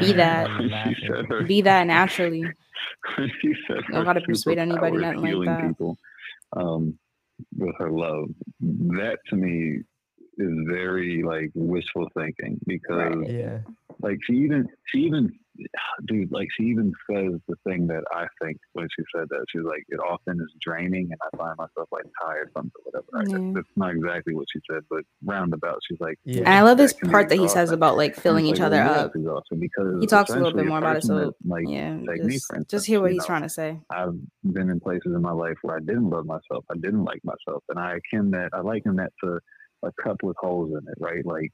be 0.00 0.12
that. 0.14 0.48
when 0.48 0.70
she 0.94 1.06
said 1.06 1.26
her 1.26 1.42
Be 1.42 1.60
that 1.62 1.86
naturally. 1.86 2.44
she 3.40 3.54
said 3.66 3.82
You 3.88 3.94
don't 3.94 4.04
gotta 4.04 4.20
persuade 4.22 4.58
anybody, 4.58 4.96
superpower 4.96 5.00
nothing 5.00 5.20
like 5.22 5.30
healing 5.30 5.44
that. 5.46 5.68
people 5.68 5.98
um, 6.56 6.98
with 7.56 7.74
her 7.78 7.90
love. 7.90 8.28
That 8.60 9.18
to 9.28 9.36
me 9.36 9.80
is 10.38 10.50
very 10.68 11.22
like 11.22 11.50
wishful 11.54 12.08
thinking 12.16 12.58
because 12.66 13.24
Yeah. 13.28 13.58
like 14.00 14.18
she 14.24 14.34
even 14.34 14.68
she 14.86 15.00
even 15.00 15.30
dude 16.06 16.30
like 16.32 16.48
she 16.56 16.64
even 16.64 16.92
says 17.10 17.38
the 17.48 17.56
thing 17.64 17.86
that 17.86 18.02
I 18.12 18.26
think 18.42 18.56
when 18.72 18.86
she 18.96 19.04
said 19.14 19.26
that 19.28 19.44
she's 19.50 19.62
like 19.62 19.84
it 19.88 19.98
often 19.98 20.40
is 20.40 20.52
draining 20.60 21.10
and 21.10 21.20
I 21.22 21.36
find 21.36 21.56
myself 21.58 21.88
like 21.92 22.04
tired 22.22 22.50
from 22.52 22.66
it 22.66 22.72
or 22.94 23.02
whatever. 23.02 23.30
Yeah. 23.30 23.50
I, 23.50 23.52
that's 23.54 23.76
not 23.76 23.90
exactly 23.90 24.34
what 24.34 24.46
she 24.52 24.60
said, 24.70 24.82
but 24.88 25.02
roundabout 25.24 25.78
she's 25.88 26.00
like 26.00 26.18
Yeah. 26.24 26.40
And 26.40 26.48
I 26.48 26.62
love 26.62 26.78
this 26.78 26.92
part 26.92 27.28
that 27.28 27.38
he 27.38 27.48
says 27.48 27.70
about 27.70 27.96
like 27.96 28.14
filling 28.16 28.46
each 28.46 28.58
like, 28.58 28.66
other 28.66 28.76
well, 28.78 29.00
up. 29.00 29.06
it's 29.06 29.16
exhausting 29.16 29.60
because 29.60 29.96
He 30.00 30.06
talks 30.06 30.30
a 30.30 30.34
little 30.34 30.52
bit 30.52 30.66
more 30.66 30.78
about 30.78 30.96
it, 30.96 31.04
so 31.04 31.18
that, 31.18 31.34
like 31.44 31.64
yeah, 31.68 31.98
take 32.08 32.24
me 32.24 32.34
just, 32.34 32.46
for 32.46 32.64
just 32.64 32.86
hear 32.86 33.00
what 33.00 33.08
you 33.08 33.14
he's 33.14 33.22
know, 33.22 33.26
trying 33.26 33.42
to 33.42 33.48
say. 33.48 33.78
I've 33.90 34.14
been 34.44 34.70
in 34.70 34.80
places 34.80 35.12
in 35.14 35.22
my 35.22 35.32
life 35.32 35.56
where 35.62 35.76
I 35.76 35.80
didn't 35.80 36.10
love 36.10 36.26
myself. 36.26 36.64
I 36.70 36.74
didn't 36.74 37.04
like 37.04 37.20
myself, 37.24 37.64
and 37.68 37.78
I 37.78 37.96
akin 37.96 38.30
that 38.32 38.50
I 38.52 38.60
liken 38.60 38.96
that 38.96 39.12
to 39.24 39.40
a 39.82 39.90
cup 40.02 40.18
with 40.22 40.36
holes 40.38 40.70
in 40.70 40.88
it, 40.88 40.98
right? 40.98 41.24
Like 41.24 41.50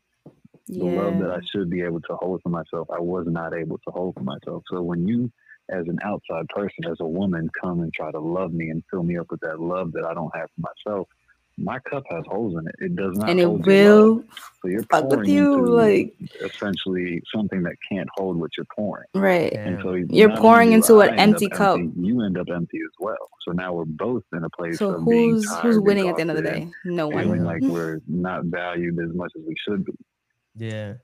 the 0.68 0.84
love 0.84 1.18
that 1.20 1.30
I 1.30 1.40
should 1.52 1.70
be 1.70 1.82
able 1.82 2.00
to 2.02 2.16
hold 2.16 2.42
for 2.42 2.48
myself, 2.50 2.88
I 2.90 3.00
was 3.00 3.26
not 3.28 3.54
able 3.54 3.78
to 3.78 3.90
hold 3.90 4.14
for 4.14 4.22
myself. 4.22 4.64
So 4.70 4.82
when 4.82 5.06
you, 5.06 5.30
as 5.70 5.86
an 5.88 5.98
outside 6.04 6.46
person, 6.48 6.84
as 6.90 6.98
a 7.00 7.06
woman, 7.06 7.48
come 7.62 7.80
and 7.80 7.92
try 7.92 8.10
to 8.10 8.20
love 8.20 8.52
me 8.52 8.70
and 8.70 8.82
fill 8.90 9.02
me 9.02 9.18
up 9.18 9.26
with 9.30 9.40
that 9.40 9.60
love 9.60 9.92
that 9.92 10.04
I 10.04 10.14
don't 10.14 10.34
have 10.36 10.48
for 10.56 10.70
myself, 10.86 11.08
my 11.58 11.78
cup 11.90 12.04
has 12.10 12.22
holes 12.26 12.54
in 12.58 12.66
it. 12.68 12.74
It 12.80 12.96
does 12.96 13.16
not. 13.16 13.30
and 13.30 13.40
it 13.40 13.44
hold 13.44 13.66
will 13.66 14.24
So 14.62 14.68
you're 14.68 14.82
fuck 14.84 15.04
with 15.04 15.10
pouring 15.12 15.30
you, 15.30 15.54
into 15.54 15.70
like 15.72 16.14
essentially 16.44 17.22
something 17.34 17.62
that 17.62 17.76
can't 17.90 18.08
hold 18.14 18.36
what 18.38 18.50
you're 18.58 18.66
pouring. 18.76 19.06
right. 19.14 19.52
And 19.54 19.80
so 19.82 19.94
You're 19.94 20.36
pouring 20.36 20.72
into 20.72 21.00
an 21.00 21.18
empty 21.18 21.48
cup. 21.48 21.78
empty, 21.78 22.00
you 22.00 22.22
end 22.22 22.36
up 22.38 22.48
empty 22.54 22.78
as 22.84 22.92
well. 23.00 23.16
So 23.46 23.52
now 23.52 23.72
we're 23.72 23.84
both 23.86 24.24
in 24.34 24.44
a 24.44 24.50
place 24.50 24.78
So 24.78 24.90
of 24.96 25.08
being 25.08 25.30
who's 25.30 25.46
tired, 25.46 25.62
who's 25.62 25.78
winning 25.78 26.08
at 26.08 26.16
the 26.16 26.20
end 26.22 26.30
of 26.30 26.36
the 26.36 26.42
exhausted, 26.42 26.72
day? 26.84 26.90
No 26.90 27.10
feeling 27.10 27.28
one. 27.28 27.44
like 27.44 27.62
we're 27.62 28.00
not 28.06 28.44
valued 28.46 28.98
as 29.00 29.14
much 29.14 29.32
as 29.38 29.42
we 29.46 29.54
should 29.66 29.84
be. 29.84 29.92
Yeah. 30.56 30.94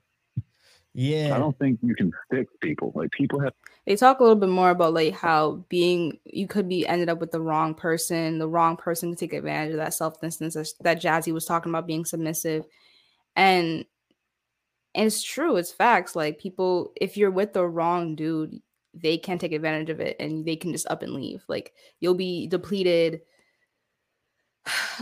Yeah. 0.93 1.35
I 1.35 1.39
don't 1.39 1.57
think 1.57 1.79
you 1.81 1.95
can 1.95 2.11
fix 2.29 2.51
people. 2.61 2.91
Like 2.95 3.11
people 3.11 3.39
have 3.39 3.53
They 3.85 3.95
talk 3.95 4.19
a 4.19 4.23
little 4.23 4.37
bit 4.37 4.49
more 4.49 4.69
about 4.69 4.93
like 4.93 5.13
how 5.13 5.63
being 5.69 6.19
you 6.25 6.47
could 6.47 6.69
be 6.69 6.85
ended 6.87 7.09
up 7.09 7.19
with 7.19 7.31
the 7.31 7.41
wrong 7.41 7.73
person, 7.73 8.37
the 8.37 8.47
wrong 8.47 8.77
person 8.77 9.09
to 9.09 9.15
take 9.15 9.33
advantage 9.33 9.71
of 9.71 9.77
that 9.77 9.93
self 9.93 10.21
distance 10.21 10.53
that, 10.53 10.67
that 10.81 11.01
Jazzy 11.01 11.33
was 11.33 11.45
talking 11.45 11.71
about 11.71 11.87
being 11.87 12.05
submissive, 12.05 12.65
and 13.35 13.85
and 14.95 15.07
it's 15.07 15.23
true, 15.23 15.55
it's 15.55 15.71
facts. 15.71 16.15
Like 16.15 16.37
people, 16.37 16.93
if 16.99 17.17
you're 17.17 17.31
with 17.31 17.53
the 17.53 17.65
wrong 17.65 18.15
dude, 18.15 18.61
they 18.93 19.17
can 19.17 19.39
take 19.39 19.51
advantage 19.51 19.89
of 19.89 19.99
it 19.99 20.15
and 20.19 20.45
they 20.45 20.55
can 20.55 20.71
just 20.71 20.87
up 20.87 21.01
and 21.01 21.13
leave. 21.13 21.43
Like 21.47 21.73
you'll 21.99 22.13
be 22.13 22.45
depleted 22.47 23.21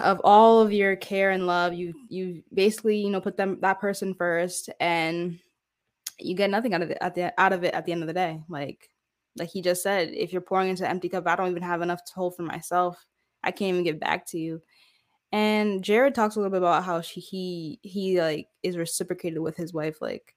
of 0.04 0.22
all 0.24 0.62
of 0.62 0.74
your 0.74 0.96
care 0.96 1.32
and 1.32 1.48
love. 1.48 1.74
You 1.74 1.94
you 2.10 2.44
basically 2.54 2.98
you 2.98 3.10
know 3.10 3.22
put 3.22 3.38
them 3.38 3.60
that 3.62 3.80
person 3.80 4.14
first 4.14 4.70
and 4.80 5.40
you 6.20 6.36
get 6.36 6.50
nothing 6.52 6.74
out 6.74 6.82
of 6.82 6.92
it 6.92 6.98
at 7.02 7.16
the 7.16 7.34
out 7.40 7.54
of 7.54 7.64
it 7.64 7.74
at 7.74 7.86
the 7.86 7.92
end 7.92 8.04
of 8.04 8.08
the 8.08 8.14
day. 8.14 8.42
Like 8.50 8.90
like 9.38 9.50
he 9.50 9.62
just 9.62 9.84
said, 9.84 10.10
if 10.10 10.34
you're 10.34 10.42
pouring 10.42 10.70
into 10.70 10.84
an 10.86 10.92
empty 10.92 11.10
cup, 11.10 11.28
I 11.28 11.36
don't 11.36 11.50
even 11.52 11.64
have 11.64 11.82
enough 11.82 12.04
to 12.06 12.14
hold 12.16 12.36
for 12.36 12.44
myself. 12.44 13.06
I 13.44 13.52
can't 13.52 13.70
even 13.70 13.84
give 13.84 14.00
back 14.00 14.26
to 14.28 14.40
you. 14.40 14.62
And 15.32 15.84
Jared 15.84 16.14
talks 16.16 16.36
a 16.36 16.40
little 16.40 16.52
bit 16.52 16.58
about 16.60 16.84
how 16.84 17.02
she, 17.02 17.22
he 17.22 17.80
he 17.84 18.22
like 18.22 18.48
is 18.64 18.78
reciprocated 18.78 19.40
with 19.40 19.56
his 19.58 19.74
wife, 19.74 20.02
like 20.02 20.36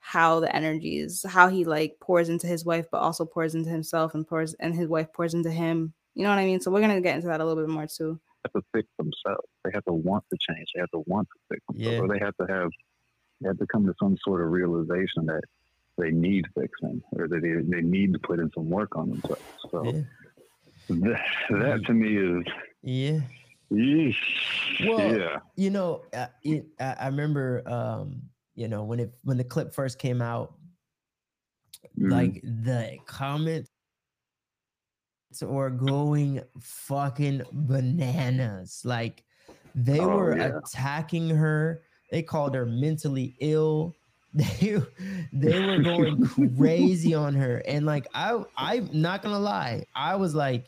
how 0.00 0.40
the 0.40 0.54
energies, 0.54 1.24
how 1.28 1.48
he 1.48 1.64
like 1.64 1.96
pours 2.00 2.28
into 2.30 2.46
his 2.46 2.64
wife, 2.64 2.86
but 2.90 2.98
also 3.00 3.24
pours 3.26 3.54
into 3.54 3.70
himself 3.70 4.14
and 4.14 4.26
pours 4.26 4.54
and 4.54 4.74
his 4.74 4.88
wife 4.88 5.12
pours 5.12 5.34
into 5.34 5.50
him 5.50 5.92
You 6.14 6.22
know 6.24 6.30
what 6.30 6.38
I 6.38 6.46
mean? 6.46 6.60
So 6.60 6.70
we're 6.70 6.80
gonna 6.80 7.00
get 7.02 7.16
into 7.16 7.28
that 7.28 7.40
a 7.40 7.44
little 7.44 7.62
bit 7.62 7.70
more 7.72 7.86
too. 7.86 8.20
Have 8.44 8.52
to 8.52 8.62
fix 8.74 8.88
themselves. 8.98 9.46
They 9.64 9.70
have 9.74 9.84
to 9.84 9.92
want 9.92 10.24
to 10.32 10.38
change. 10.40 10.68
They 10.74 10.80
have 10.80 10.90
to 10.90 11.02
want 11.06 11.28
to 11.28 11.54
fix 11.54 11.62
themselves. 11.68 11.94
Yeah. 11.94 12.00
Or 12.00 12.08
they 12.08 12.24
have 12.24 12.36
to 12.40 12.46
have 12.52 12.70
they 13.40 13.48
have 13.48 13.58
to 13.58 13.66
come 13.66 13.86
to 13.86 13.94
some 14.00 14.16
sort 14.22 14.42
of 14.42 14.50
realization 14.50 15.26
that 15.26 15.42
they 15.96 16.10
need 16.10 16.44
fixing 16.54 17.02
or 17.12 17.26
that 17.28 17.40
they, 17.42 17.76
they 17.76 17.82
need 17.82 18.12
to 18.12 18.18
put 18.18 18.38
in 18.38 18.50
some 18.54 18.68
work 18.68 18.96
on 18.96 19.08
themselves. 19.10 19.42
So 19.70 19.84
Yeah. 19.84 20.02
that, 20.88 21.20
that 21.50 21.82
to 21.86 21.92
me 21.94 22.16
is 22.16 22.46
Yeah. 22.82 23.20
yeesh. 23.72 24.86
Well, 24.86 25.16
yeah. 25.16 25.38
you 25.56 25.70
know, 25.70 26.02
uh, 26.12 26.26
it, 26.42 26.66
I, 26.78 26.96
I 27.00 27.06
remember, 27.06 27.62
um, 27.66 28.22
you 28.54 28.68
know, 28.68 28.84
when 28.84 29.00
it 29.00 29.12
when 29.22 29.36
the 29.38 29.44
clip 29.44 29.72
first 29.72 29.98
came 29.98 30.20
out, 30.20 30.54
Mhm. 31.98 32.10
like 32.10 32.42
the 32.42 32.98
comments 33.06 33.69
were 35.42 35.70
going 35.70 36.42
fucking 36.60 37.42
bananas. 37.52 38.82
Like 38.84 39.24
they 39.74 40.00
Oh, 40.00 40.08
were 40.16 40.36
yeah. 40.36 40.58
attacking 40.58 41.28
her. 41.30 41.82
They 42.10 42.22
called 42.22 42.54
her 42.54 42.66
mentally 42.66 43.36
ill. 43.40 43.96
They 44.32 44.78
they 45.32 45.58
were 45.58 45.78
going 45.80 46.24
crazy 46.56 47.14
on 47.24 47.34
her. 47.34 47.62
And 47.66 47.84
like 47.84 48.06
I 48.14 48.42
I'm 48.56 48.88
not 48.92 49.22
gonna 49.22 49.40
lie, 49.40 49.84
I 49.94 50.14
was 50.16 50.34
like, 50.36 50.66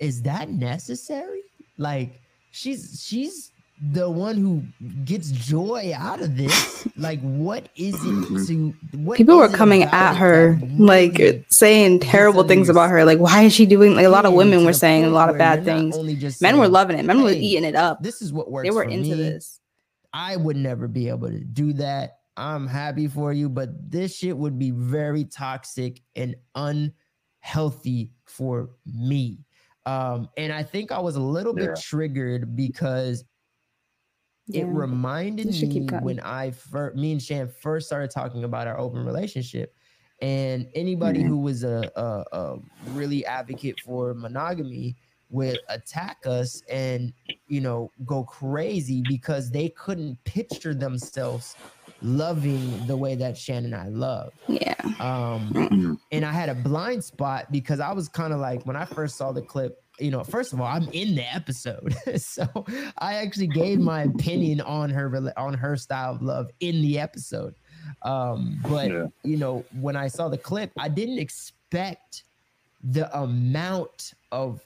is 0.00 0.20
that 0.22 0.50
necessary? 0.50 1.42
Like 1.78 2.20
she's 2.50 3.02
she's 3.02 3.53
the 3.92 4.08
one 4.08 4.36
who 4.36 4.62
gets 5.04 5.30
joy 5.30 5.92
out 5.96 6.20
of 6.22 6.36
this. 6.36 6.86
Like, 6.96 7.20
what 7.20 7.68
is 7.76 7.94
it 7.98 8.46
to 8.46 8.74
what 8.98 9.16
People 9.16 9.36
were 9.36 9.48
coming 9.48 9.82
at 9.82 10.14
her, 10.14 10.58
like 10.78 11.18
really 11.18 11.44
saying 11.48 12.00
terrible 12.00 12.44
things 12.44 12.68
about 12.68 12.90
her. 12.90 13.04
Like, 13.04 13.18
why 13.18 13.42
is 13.42 13.52
she 13.52 13.66
doing? 13.66 13.94
Like, 13.94 14.06
a 14.06 14.10
lot 14.10 14.24
of 14.26 14.32
women 14.32 14.64
were 14.64 14.72
saying 14.72 15.04
a 15.04 15.08
lot 15.10 15.28
of 15.28 15.36
bad 15.36 15.64
things. 15.64 15.96
only 15.96 16.14
just 16.16 16.40
Men 16.40 16.58
were 16.58 16.68
loving 16.68 16.98
it. 16.98 17.04
Men 17.04 17.22
were 17.22 17.30
eating 17.30 17.64
it 17.64 17.74
up. 17.74 18.02
This 18.02 18.22
is 18.22 18.32
what 18.32 18.50
works. 18.50 18.66
They 18.66 18.70
were 18.70 18.84
for 18.84 18.90
into 18.90 19.10
me. 19.16 19.22
this. 19.22 19.60
I 20.12 20.36
would 20.36 20.56
never 20.56 20.86
be 20.86 21.08
able 21.08 21.28
to 21.28 21.40
do 21.40 21.72
that. 21.74 22.18
I'm 22.36 22.66
happy 22.66 23.08
for 23.08 23.32
you, 23.32 23.48
but 23.48 23.90
this 23.90 24.16
shit 24.16 24.36
would 24.36 24.58
be 24.58 24.70
very 24.70 25.24
toxic 25.24 26.00
and 26.16 26.34
unhealthy 27.42 28.10
for 28.26 28.70
me. 28.86 29.38
Um, 29.86 30.28
and 30.36 30.52
I 30.52 30.62
think 30.62 30.92
I 30.92 30.98
was 30.98 31.16
a 31.16 31.20
little 31.20 31.52
bit 31.52 31.64
Yeah. 31.70 31.74
triggered 31.80 32.56
because 32.56 33.24
it 34.52 34.68
reminded 34.68 35.50
You 35.50 35.68
keep 35.68 35.84
me 35.84 35.90
when 35.90 36.20
I 36.20 36.50
first, 36.52 36.96
me 36.96 37.12
and 37.12 37.22
Shan 37.22 37.48
first 37.48 37.86
started 37.86 38.10
talking 38.10 38.44
about 38.44 38.66
our 38.66 38.78
open 38.78 39.04
relationship, 39.04 39.74
and 40.20 40.68
anybody 40.74 41.22
Mhm. 41.22 41.28
who 41.28 41.38
was 41.40 41.64
a, 41.64 41.90
a, 41.96 42.24
a 42.36 42.56
really 42.82 43.24
advocate 43.26 43.80
for 43.80 44.14
monogamy 44.14 44.96
would 45.30 45.60
attack 45.68 46.18
us 46.26 46.62
and 46.68 47.12
you 47.46 47.60
know 47.60 47.92
go 48.04 48.24
crazy 48.24 49.02
because 49.02 49.50
they 49.50 49.68
couldn't 49.70 50.22
picture 50.24 50.74
themselves 50.74 51.56
loving 52.00 52.86
the 52.86 52.96
way 52.96 53.14
that 53.16 53.36
Shan 53.36 53.64
and 53.64 53.74
I 53.74 53.88
love. 53.88 54.34
Yeah. 54.48 54.74
Um, 55.00 55.56
Mhm. 55.56 55.98
and 56.10 56.24
I 56.24 56.32
had 56.32 56.48
a 56.48 56.54
blind 56.54 57.04
spot 57.04 57.50
because 57.52 57.80
I 57.80 57.92
was 57.92 58.08
kind 58.08 58.32
of 58.32 58.40
like 58.40 58.64
when 58.66 58.76
I 58.76 58.84
first 58.86 59.16
saw 59.16 59.32
the 59.32 59.42
clip, 59.42 59.83
you 59.98 60.10
know, 60.10 60.24
first 60.24 60.52
of 60.52 60.60
all, 60.60 60.66
I'm 60.66 60.88
in 60.92 61.14
the 61.14 61.34
episode, 61.34 61.94
so 62.16 62.46
I 62.98 63.14
actually 63.14 63.46
gave 63.48 63.80
my 63.80 64.02
opinion 64.02 64.60
on 64.60 64.90
her 64.90 65.32
on 65.36 65.54
her 65.54 65.76
style 65.76 66.14
of 66.14 66.22
love 66.22 66.50
in 66.60 66.82
the 66.82 66.98
episode. 66.98 67.54
Um, 68.02 68.58
but 68.68 68.90
Yeah. 68.90 69.06
you 69.22 69.36
know, 69.36 69.64
when 69.72 69.96
I 69.96 70.08
saw 70.08 70.28
the 70.28 70.38
clip, 70.38 70.72
I 70.78 70.88
didn't 70.88 71.18
expect 71.18 72.24
the 72.82 73.14
amount 73.16 74.12
of 74.32 74.60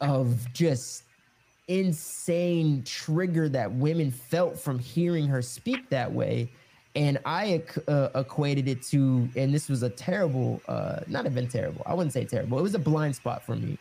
of 0.00 0.52
just 0.52 1.04
insane 1.68 2.82
trigger 2.84 3.48
that 3.48 3.72
women 3.72 4.10
felt 4.10 4.58
from 4.58 4.78
hearing 4.78 5.26
her 5.26 5.40
speak 5.40 5.88
that 5.88 6.12
way 6.12 6.50
and 6.94 7.18
i 7.24 7.62
uh, 7.88 8.08
equated 8.14 8.68
it 8.68 8.82
to 8.82 9.28
and 9.34 9.54
this 9.54 9.68
was 9.68 9.82
a 9.82 9.88
terrible 9.88 10.60
uh 10.68 11.00
not 11.06 11.24
even 11.24 11.48
terrible 11.48 11.82
i 11.86 11.94
wouldn't 11.94 12.12
say 12.12 12.22
terrible 12.24 12.58
it 12.58 12.62
was 12.62 12.74
a 12.74 12.78
blind 12.78 13.16
spot 13.16 13.42
for 13.46 13.56
me 13.56 13.78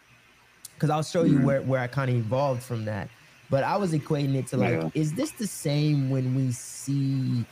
because 0.75 0.89
i'll 0.89 1.03
show 1.03 1.23
you 1.23 1.39
where, 1.39 1.61
where 1.63 1.81
i 1.81 1.87
kind 1.87 2.11
of 2.11 2.17
evolved 2.17 2.63
from 2.63 2.85
that 2.85 3.11
but 3.49 3.63
i 3.63 3.77
was 3.77 3.93
equating 3.93 4.35
it 4.35 4.47
to 4.47 4.57
like 4.57 4.83
Yeah. 4.83 4.89
is 4.93 5.15
this 5.15 5.33
the 5.33 5.47
same 5.47 6.09
when 6.09 6.33
we 6.33 6.51
see 6.51 7.49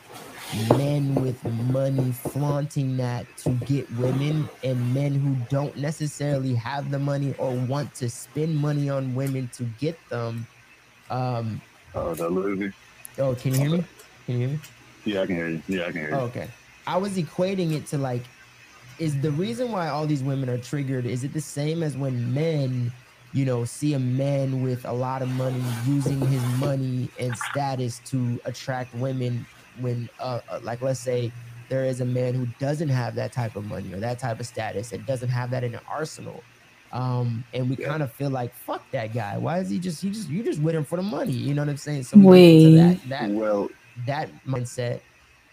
men 0.52 1.18
with 1.18 1.44
money 1.44 2.12
flaunting 2.12 2.96
that 2.98 3.34
to 3.36 3.56
get 3.58 3.90
women 3.90 4.50
and 4.62 4.94
men 4.94 5.14
who 5.14 5.36
don't 5.36 5.76
necessarily 5.76 6.54
have 6.54 6.90
the 6.90 6.98
money 6.98 7.32
or 7.34 7.58
want 7.58 7.94
to 7.94 8.10
spend 8.10 8.56
money 8.56 8.88
on 8.90 9.14
women 9.14 9.48
to 9.50 9.64
get 9.64 10.00
them 10.10 10.48
um 11.10 11.62
Oh, 11.94 12.14
that 12.14 12.30
Louis. 12.30 12.72
oh 13.18 13.34
can 13.34 13.54
you 13.54 13.60
hear 13.60 13.70
me 13.70 13.90
can 14.26 14.34
you 14.34 14.40
hear 14.40 14.48
me 14.50 14.60
Yeah, 15.04 15.22
I 15.22 15.26
can 15.26 15.36
hear 15.36 15.48
you. 15.48 15.62
Yeah, 15.68 15.82
I 15.82 15.92
can 15.92 16.00
hear 16.00 16.10
you. 16.10 16.16
Oh, 16.16 16.24
okay. 16.24 16.54
I 16.86 16.98
was 16.98 17.16
equating 17.16 17.72
it 17.74 17.86
to 17.88 17.98
like, 17.98 18.30
is 18.98 19.20
the 19.20 19.32
reason 19.32 19.72
why 19.72 19.88
all 19.88 20.06
these 20.06 20.22
women 20.22 20.48
are 20.50 20.58
triggered? 20.58 21.06
Is 21.06 21.24
it 21.24 21.32
the 21.32 21.40
same 21.40 21.82
as 21.82 21.96
when 21.96 22.34
men, 22.34 22.94
you 23.32 23.44
know, 23.46 23.64
see 23.64 23.94
a 23.94 24.00
man 24.00 24.60
with 24.60 24.84
a 24.86 24.92
lot 24.92 25.22
of 25.22 25.28
money 25.30 25.60
using 25.60 26.24
his 26.26 26.46
money 26.46 27.12
and 27.18 27.38
status 27.38 28.00
to 28.00 28.40
attract 28.46 28.94
women? 28.94 29.46
When, 29.74 30.10
uh, 30.20 30.40
uh, 30.48 30.60
like, 30.62 30.82
let's 30.82 31.00
say 31.00 31.34
there 31.68 31.86
is 31.86 32.00
a 32.00 32.06
man 32.06 32.34
who 32.34 32.46
doesn't 32.46 32.90
have 32.90 33.16
that 33.16 33.32
type 33.32 33.56
of 33.56 33.64
money 33.64 33.92
or 33.94 34.00
that 34.00 34.20
type 34.20 34.40
of 34.40 34.46
status 34.46 34.92
and 34.92 35.06
doesn't 35.06 35.30
have 35.30 35.50
that 35.52 35.64
in 35.64 35.74
an 35.74 35.80
arsenal. 35.86 36.46
Um, 36.92 37.46
and 37.54 37.70
we 37.70 37.76
kind 37.76 38.02
of 38.02 38.12
feel 38.14 38.30
like, 38.30 38.54
fuck 38.54 38.90
that 38.92 39.14
guy. 39.14 39.38
Why 39.38 39.60
is 39.60 39.70
he 39.70 39.80
just, 39.80 40.02
he 40.02 40.10
just, 40.10 40.28
you 40.28 40.44
just 40.44 40.60
with 40.60 40.74
him 40.74 40.84
for 40.84 40.96
the 40.96 41.02
money? 41.02 41.32
You 41.32 41.54
know 41.54 41.62
what 41.62 41.70
I'm 41.70 41.78
saying? 41.78 42.04
So 42.04 42.18
we 42.18 42.46
into 42.46 42.70
that, 42.72 42.98
that 43.08 43.32
Well, 43.32 43.70
that 44.06 44.30
mindset 44.46 45.02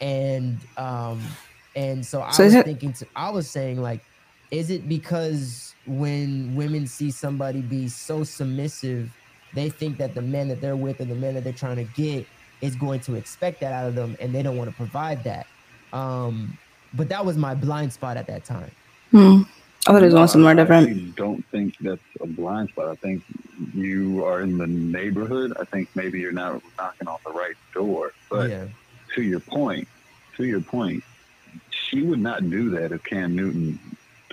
and 0.02 0.66
um 0.78 1.38
and 1.76 2.06
so 2.06 2.22
i 2.22 2.32
So 2.32 2.44
was 2.44 2.58
thinking 2.58 2.94
to, 2.94 3.08
i 3.16 3.30
was 3.30 3.50
saying 3.52 3.82
like 3.82 4.06
is 4.52 4.70
it 4.72 4.88
because 4.90 5.76
when 5.86 6.56
women 6.56 6.88
see 6.88 7.12
somebody 7.12 7.62
be 7.62 7.90
so 7.90 8.24
submissive 8.24 9.18
they 9.54 9.70
think 9.70 10.00
that 10.00 10.16
the 10.16 10.22
men 10.22 10.50
that 10.50 10.62
they're 10.62 10.78
with 10.78 11.00
and 11.02 11.12
the 11.12 11.16
men 11.16 11.36
that 11.36 11.44
they're 11.44 11.54
trying 11.54 11.78
to 11.78 11.86
get 11.86 12.28
is 12.62 12.76
going 12.76 13.00
to 13.02 13.16
expect 13.16 13.62
that 13.62 13.74
out 13.74 13.88
of 13.88 13.96
them 13.96 14.16
and 14.20 14.36
they 14.36 14.44
don't 14.44 14.58
want 14.58 14.70
to 14.70 14.76
provide 14.76 15.24
that 15.26 15.48
um 15.94 16.58
but 16.94 17.10
that 17.10 17.26
was 17.26 17.38
my 17.38 17.56
blind 17.56 17.94
spot 17.94 18.18
at 18.18 18.28
that 18.28 18.46
time 18.46 18.72
Hmm. 19.12 19.44
I 19.88 19.92
thought 19.94 20.04
it 20.04 20.06
was 20.08 20.14
No, 20.14 20.16
going 20.16 20.28
somewhere 20.30 20.56
different. 20.56 20.92
actually 20.92 21.14
don't 21.18 21.46
think 21.52 21.76
that's 21.82 22.02
a 22.22 22.28
blind 22.28 22.70
spot. 22.70 22.90
I 22.90 22.96
think 22.96 23.24
you 23.74 24.26
are 24.26 24.42
in 24.42 24.58
the 24.58 24.68
neighborhood. 24.68 25.54
I 25.60 25.66
think 25.66 25.90
maybe 25.96 26.20
you're 26.20 26.32
not 26.34 26.62
knocking 26.80 27.08
on 27.08 27.20
the 27.26 27.32
right 27.34 27.56
door. 27.74 28.14
But 28.30 28.52
yeah 28.52 28.68
to 29.16 29.24
your 29.24 29.42
point, 29.42 29.88
to 30.38 30.46
your 30.46 30.62
point, 30.62 31.04
she 31.72 32.04
would 32.04 32.20
not 32.20 32.50
do 32.50 32.72
that 32.72 32.92
if 32.94 33.04
Cam 33.04 33.36
Newton. 33.36 33.80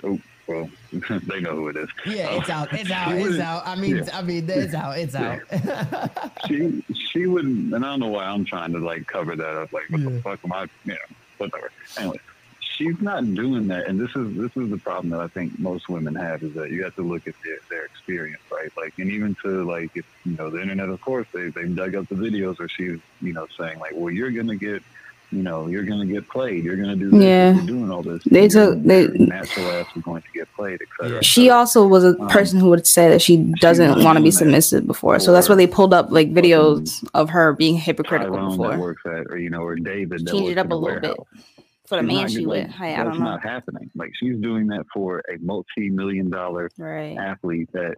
Oh, 0.03 0.19
well, 0.47 0.69
they 0.91 1.41
know 1.41 1.55
who 1.55 1.67
it 1.69 1.75
is. 1.75 1.89
yeah 2.05 2.29
uh, 2.29 2.39
it's 2.39 2.49
out 2.49 2.71
it's 2.73 2.89
out 2.91 3.11
it's 3.17 3.39
out 3.39 3.67
i 3.67 3.75
mean 3.75 3.97
yeah. 3.97 4.09
i 4.17 4.21
mean 4.21 4.49
it's 4.49 4.73
out 4.73 4.97
it's 4.97 5.13
out 5.15 5.41
She 6.47 6.83
she 6.93 7.25
wouldn't, 7.25 7.73
and 7.73 7.83
I 7.85 7.89
don't 7.89 7.99
know 7.99 8.07
why 8.07 8.25
I'm 8.25 8.45
trying 8.45 8.71
to 8.73 8.79
like 8.79 9.07
cover 9.07 9.35
that 9.35 9.55
up. 9.61 9.73
Like, 9.73 9.89
what 9.89 10.01
Yeah. 10.01 10.09
the 10.09 10.21
fuck 10.21 10.39
am 10.45 10.53
I? 10.53 10.61
You 10.85 10.93
know, 10.93 10.97
whatever. 11.39 11.71
Anyway, 11.97 12.19
she's 12.59 13.01
not 13.01 13.23
doing 13.33 13.67
that, 13.67 13.87
and 13.87 13.99
this 13.99 14.15
is 14.15 14.37
this 14.37 14.55
is 14.55 14.69
the 14.69 14.77
problem 14.77 15.09
that 15.09 15.19
I 15.19 15.27
think 15.27 15.57
most 15.59 15.89
women 15.89 16.15
have 16.15 16.43
is 16.43 16.53
that 16.53 16.69
you 16.71 16.83
have 16.83 16.95
to 16.95 17.01
look 17.01 17.27
at 17.27 17.33
their, 17.43 17.57
their 17.69 17.85
experience, 17.85 18.41
right? 18.51 18.71
Like, 18.77 18.93
and 18.99 19.09
even 19.11 19.35
to 19.43 19.63
like, 19.65 19.91
if 19.95 20.05
you 20.25 20.37
know, 20.37 20.49
the 20.49 20.61
internet, 20.61 20.89
of 20.89 21.01
course, 21.01 21.27
they 21.33 21.49
they've 21.49 21.75
dug 21.75 21.95
up 21.95 22.07
the 22.07 22.15
videos 22.15 22.59
where 22.59 22.69
she's 22.69 22.99
you 23.21 23.33
know 23.33 23.47
saying 23.57 23.79
like, 23.79 23.91
well, 23.95 24.11
you're 24.13 24.31
gonna 24.31 24.55
get. 24.55 24.81
You 25.31 25.43
know, 25.43 25.67
you're 25.67 25.83
gonna 25.83 26.05
get 26.05 26.27
played. 26.29 26.63
You're 26.63 26.77
gonna 26.77 26.95
do 26.95 27.11
this. 27.11 27.21
Yeah. 27.21 27.53
You're 27.55 27.65
doing 27.65 27.91
all 27.91 28.01
this. 28.01 28.23
They 28.23 28.47
took- 28.47 28.81
they- 28.81 29.07
natural 29.09 29.65
ass 29.71 29.85
is 29.95 30.01
going 30.03 30.21
to 30.21 30.27
get 30.33 30.47
played, 30.55 30.79
etc. 30.81 31.21
She 31.21 31.49
also 31.49 31.85
was 31.85 32.05
a 32.05 32.17
Um, 32.19 32.29
person 32.29 32.59
who 32.59 32.69
would 32.69 32.87
say 32.87 33.09
that 33.09 33.21
she 33.21 33.37
doesn't 33.59 34.03
want 34.05 34.17
to 34.17 34.23
be 34.23 34.31
submissive 34.31 34.87
before. 34.87 35.19
So 35.19 35.33
that's 35.33 35.49
why 35.49 35.55
they 35.55 35.67
pulled 35.67 35.93
up 35.93 36.11
like 36.11 36.31
videos 36.33 37.05
of 37.13 37.29
her 37.31 37.51
being 37.53 37.75
hypocritical 37.75 38.35
Tyrone 38.35 38.51
that 38.51 38.57
before. 38.57 38.77
works 38.79 39.01
at, 39.05 39.25
or 39.29 39.37
you 39.37 39.49
know, 39.49 39.63
or 39.63 39.75
David 39.75 40.25
that 40.25 40.31
Changed 40.31 40.51
it 40.51 40.57
up 40.57 40.71
a 40.71 40.75
little 40.75 40.99
bit 41.01 41.17
for 41.87 42.01
the 42.01 42.07
She's 42.07 42.17
man 42.17 42.27
she 42.29 42.39
get- 42.39 42.47
with. 42.47 42.67
Hey, 42.71 42.93
I 42.93 43.03
that's 43.03 43.09
don't 43.17 43.19
know. 43.25 43.31
not 43.31 43.43
happening. 43.43 43.91
Like 43.95 44.11
she's 44.17 44.37
doing 44.37 44.67
that 44.67 44.85
for 44.93 45.19
a 45.29 45.37
multi-million 45.41 46.29
dollar 46.29 46.69
Right. 46.79 47.17
athlete 47.17 47.69
that, 47.73 47.95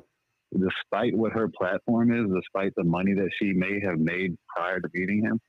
despite 0.57 1.15
what 1.15 1.31
her 1.33 1.47
platform 1.47 2.11
is, 2.11 2.31
despite 2.33 2.73
the 2.75 2.83
money 2.83 3.13
that 3.13 3.29
she 3.39 3.53
may 3.53 3.79
have 3.81 3.99
made 3.99 4.35
prior 4.55 4.79
to 4.79 4.89
beating 4.89 5.21
him, 5.21 5.39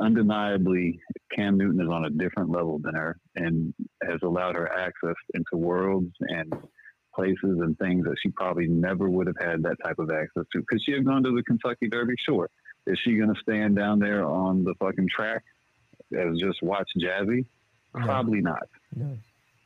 undeniably 0.00 1.00
Cam 1.34 1.56
Newton 1.58 1.80
is 1.80 1.88
on 1.88 2.04
a 2.04 2.10
different 2.10 2.50
level 2.50 2.78
than 2.78 2.94
her 2.94 3.18
and 3.36 3.74
has 4.02 4.20
allowed 4.22 4.56
her 4.56 4.70
access 4.72 5.14
into 5.34 5.56
worlds 5.56 6.12
and 6.20 6.52
places 7.14 7.36
and 7.42 7.78
things 7.78 8.04
that 8.04 8.16
she 8.22 8.30
probably 8.30 8.66
never 8.66 9.08
would 9.08 9.26
have 9.26 9.36
had 9.38 9.62
that 9.62 9.76
type 9.84 9.98
of 9.98 10.10
access 10.10 10.44
to. 10.52 10.62
Could 10.68 10.80
she 10.84 10.92
have 10.92 11.04
gone 11.04 11.22
to 11.24 11.34
the 11.34 11.42
Kentucky 11.42 11.88
Derby? 11.88 12.14
Sure. 12.24 12.48
Is 12.86 12.98
she 13.04 13.16
going 13.16 13.32
to 13.32 13.40
stand 13.40 13.76
down 13.76 13.98
there 13.98 14.24
on 14.24 14.64
the 14.64 14.74
fucking 14.80 15.08
track 15.14 15.42
as 16.16 16.38
just 16.38 16.62
watch 16.62 16.88
Jazzy? 16.98 17.44
No. 17.94 18.04
Probably 18.04 18.40
not. 18.40 18.68
no 18.96 19.16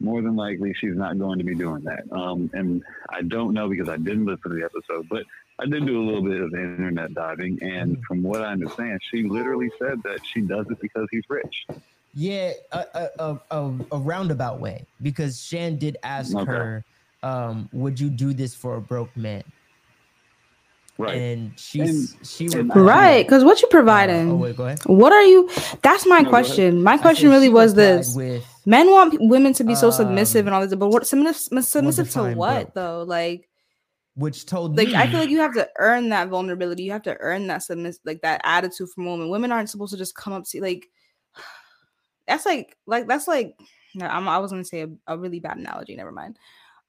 more 0.01 0.23
than 0.23 0.37
likely 0.37 0.75
she's 0.79 0.97
not 0.97 1.19
going 1.19 1.39
to 1.39 1.45
be 1.45 1.55
doing 1.55 1.83
that. 1.85 2.03
Um, 2.15 2.51
and 2.53 2.83
I 3.11 3.23
don't 3.23 3.55
know 3.55 3.69
because 3.69 3.89
I 3.89 3.97
didn't 3.97 4.27
listen 4.27 4.51
to 4.51 4.57
the 4.57 4.65
episode, 4.65 5.09
but 5.09 5.23
I 5.59 5.67
did 5.67 5.87
do 5.87 6.01
a 6.03 6.05
little 6.05 6.23
bit 6.23 6.41
of 6.41 6.53
internet 6.55 7.15
diving, 7.15 7.59
and 7.63 7.97
from 8.07 8.23
what 8.23 8.43
I 8.43 8.53
understand, 8.53 9.01
she 9.11 9.23
literally 9.23 9.71
said 9.81 10.03
that 10.05 10.21
she 10.25 10.43
does 10.43 10.67
it 10.71 10.79
because 10.81 11.09
he's 11.11 11.25
rich. 11.31 11.67
Yeah, 12.13 12.53
a, 12.73 12.85
a, 12.95 13.09
a, 13.19 13.41
a, 13.51 13.79
a 13.93 13.99
roundabout 13.99 14.61
way 14.61 14.87
because 15.03 15.43
Shan 15.43 15.79
did 15.79 15.97
ask 16.03 16.37
Okay. 16.37 16.45
her, 16.47 16.85
um, 17.23 17.69
"Would 17.73 17.99
you 18.01 18.11
do 18.11 18.35
this 18.35 18.55
for 18.55 18.77
a 18.77 18.83
broke 18.83 19.17
man?" 19.17 19.45
Right. 20.99 21.19
And 21.19 21.53
she's 21.59 22.17
she 22.23 22.47
and 22.47 22.71
Right, 22.75 23.23
because 23.27 23.45
what 23.45 23.61
you 23.63 23.69
providing? 23.69 24.31
oh 24.31 24.37
wait, 24.37 24.57
go 24.57 24.65
ahead. 24.67 24.81
What 24.87 25.13
are 25.13 25.23
you? 25.23 25.49
That's 25.83 26.07
my 26.07 26.23
No, 26.23 26.31
question. 26.31 26.83
My 26.83 26.97
question 26.97 27.31
really 27.31 27.49
was 27.51 27.75
this: 27.75 28.15
With 28.15 28.45
Men 28.67 28.91
want 28.91 29.17
women 29.21 29.53
to 29.55 29.65
be 29.65 29.75
so 29.75 29.91
submissive 29.91 30.47
Um, 30.47 30.49
and 30.49 30.55
all 30.55 30.63
this, 30.67 30.75
but 30.75 30.89
what 30.89 31.07
submissive, 31.07 31.65
submissive 31.65 32.11
to 32.13 32.25
what 32.35 32.49
broke? 32.65 32.75
though? 32.75 33.03
Like, 33.07 33.49
which 34.17 34.47
told 34.47 34.75
me 34.75 34.85
like 34.85 34.89
me 34.89 34.97
I 34.97 35.11
feel 35.11 35.21
like 35.21 35.29
you 35.29 35.41
have 35.41 35.55
to 35.55 35.69
earn 35.79 36.09
that 36.09 36.29
vulnerability. 36.29 36.83
You 36.83 36.93
have 36.93 37.03
to 37.03 37.17
earn 37.21 37.47
that 37.49 37.63
submiss, 37.63 38.01
like 38.05 38.23
that 38.23 38.41
attitude 38.45 38.89
from 38.91 39.05
women. 39.07 39.29
Women 39.29 39.53
aren't 39.53 39.71
supposed 39.71 39.93
to 39.93 39.99
just 39.99 40.17
come 40.17 40.33
up 40.33 40.45
to 40.47 40.61
like. 40.61 40.87
That's 42.27 42.45
like 42.45 42.77
like 42.87 43.07
that's 43.07 43.29
like. 43.29 43.57
No, 43.95 44.05
I'm, 44.07 44.27
I 44.27 44.39
was 44.39 44.51
gonna 44.51 44.65
say 44.65 44.81
a, 44.81 44.89
a 45.07 45.17
really 45.17 45.39
bad 45.39 45.59
analogy. 45.59 45.95
Never 45.95 46.11
mind. 46.11 46.39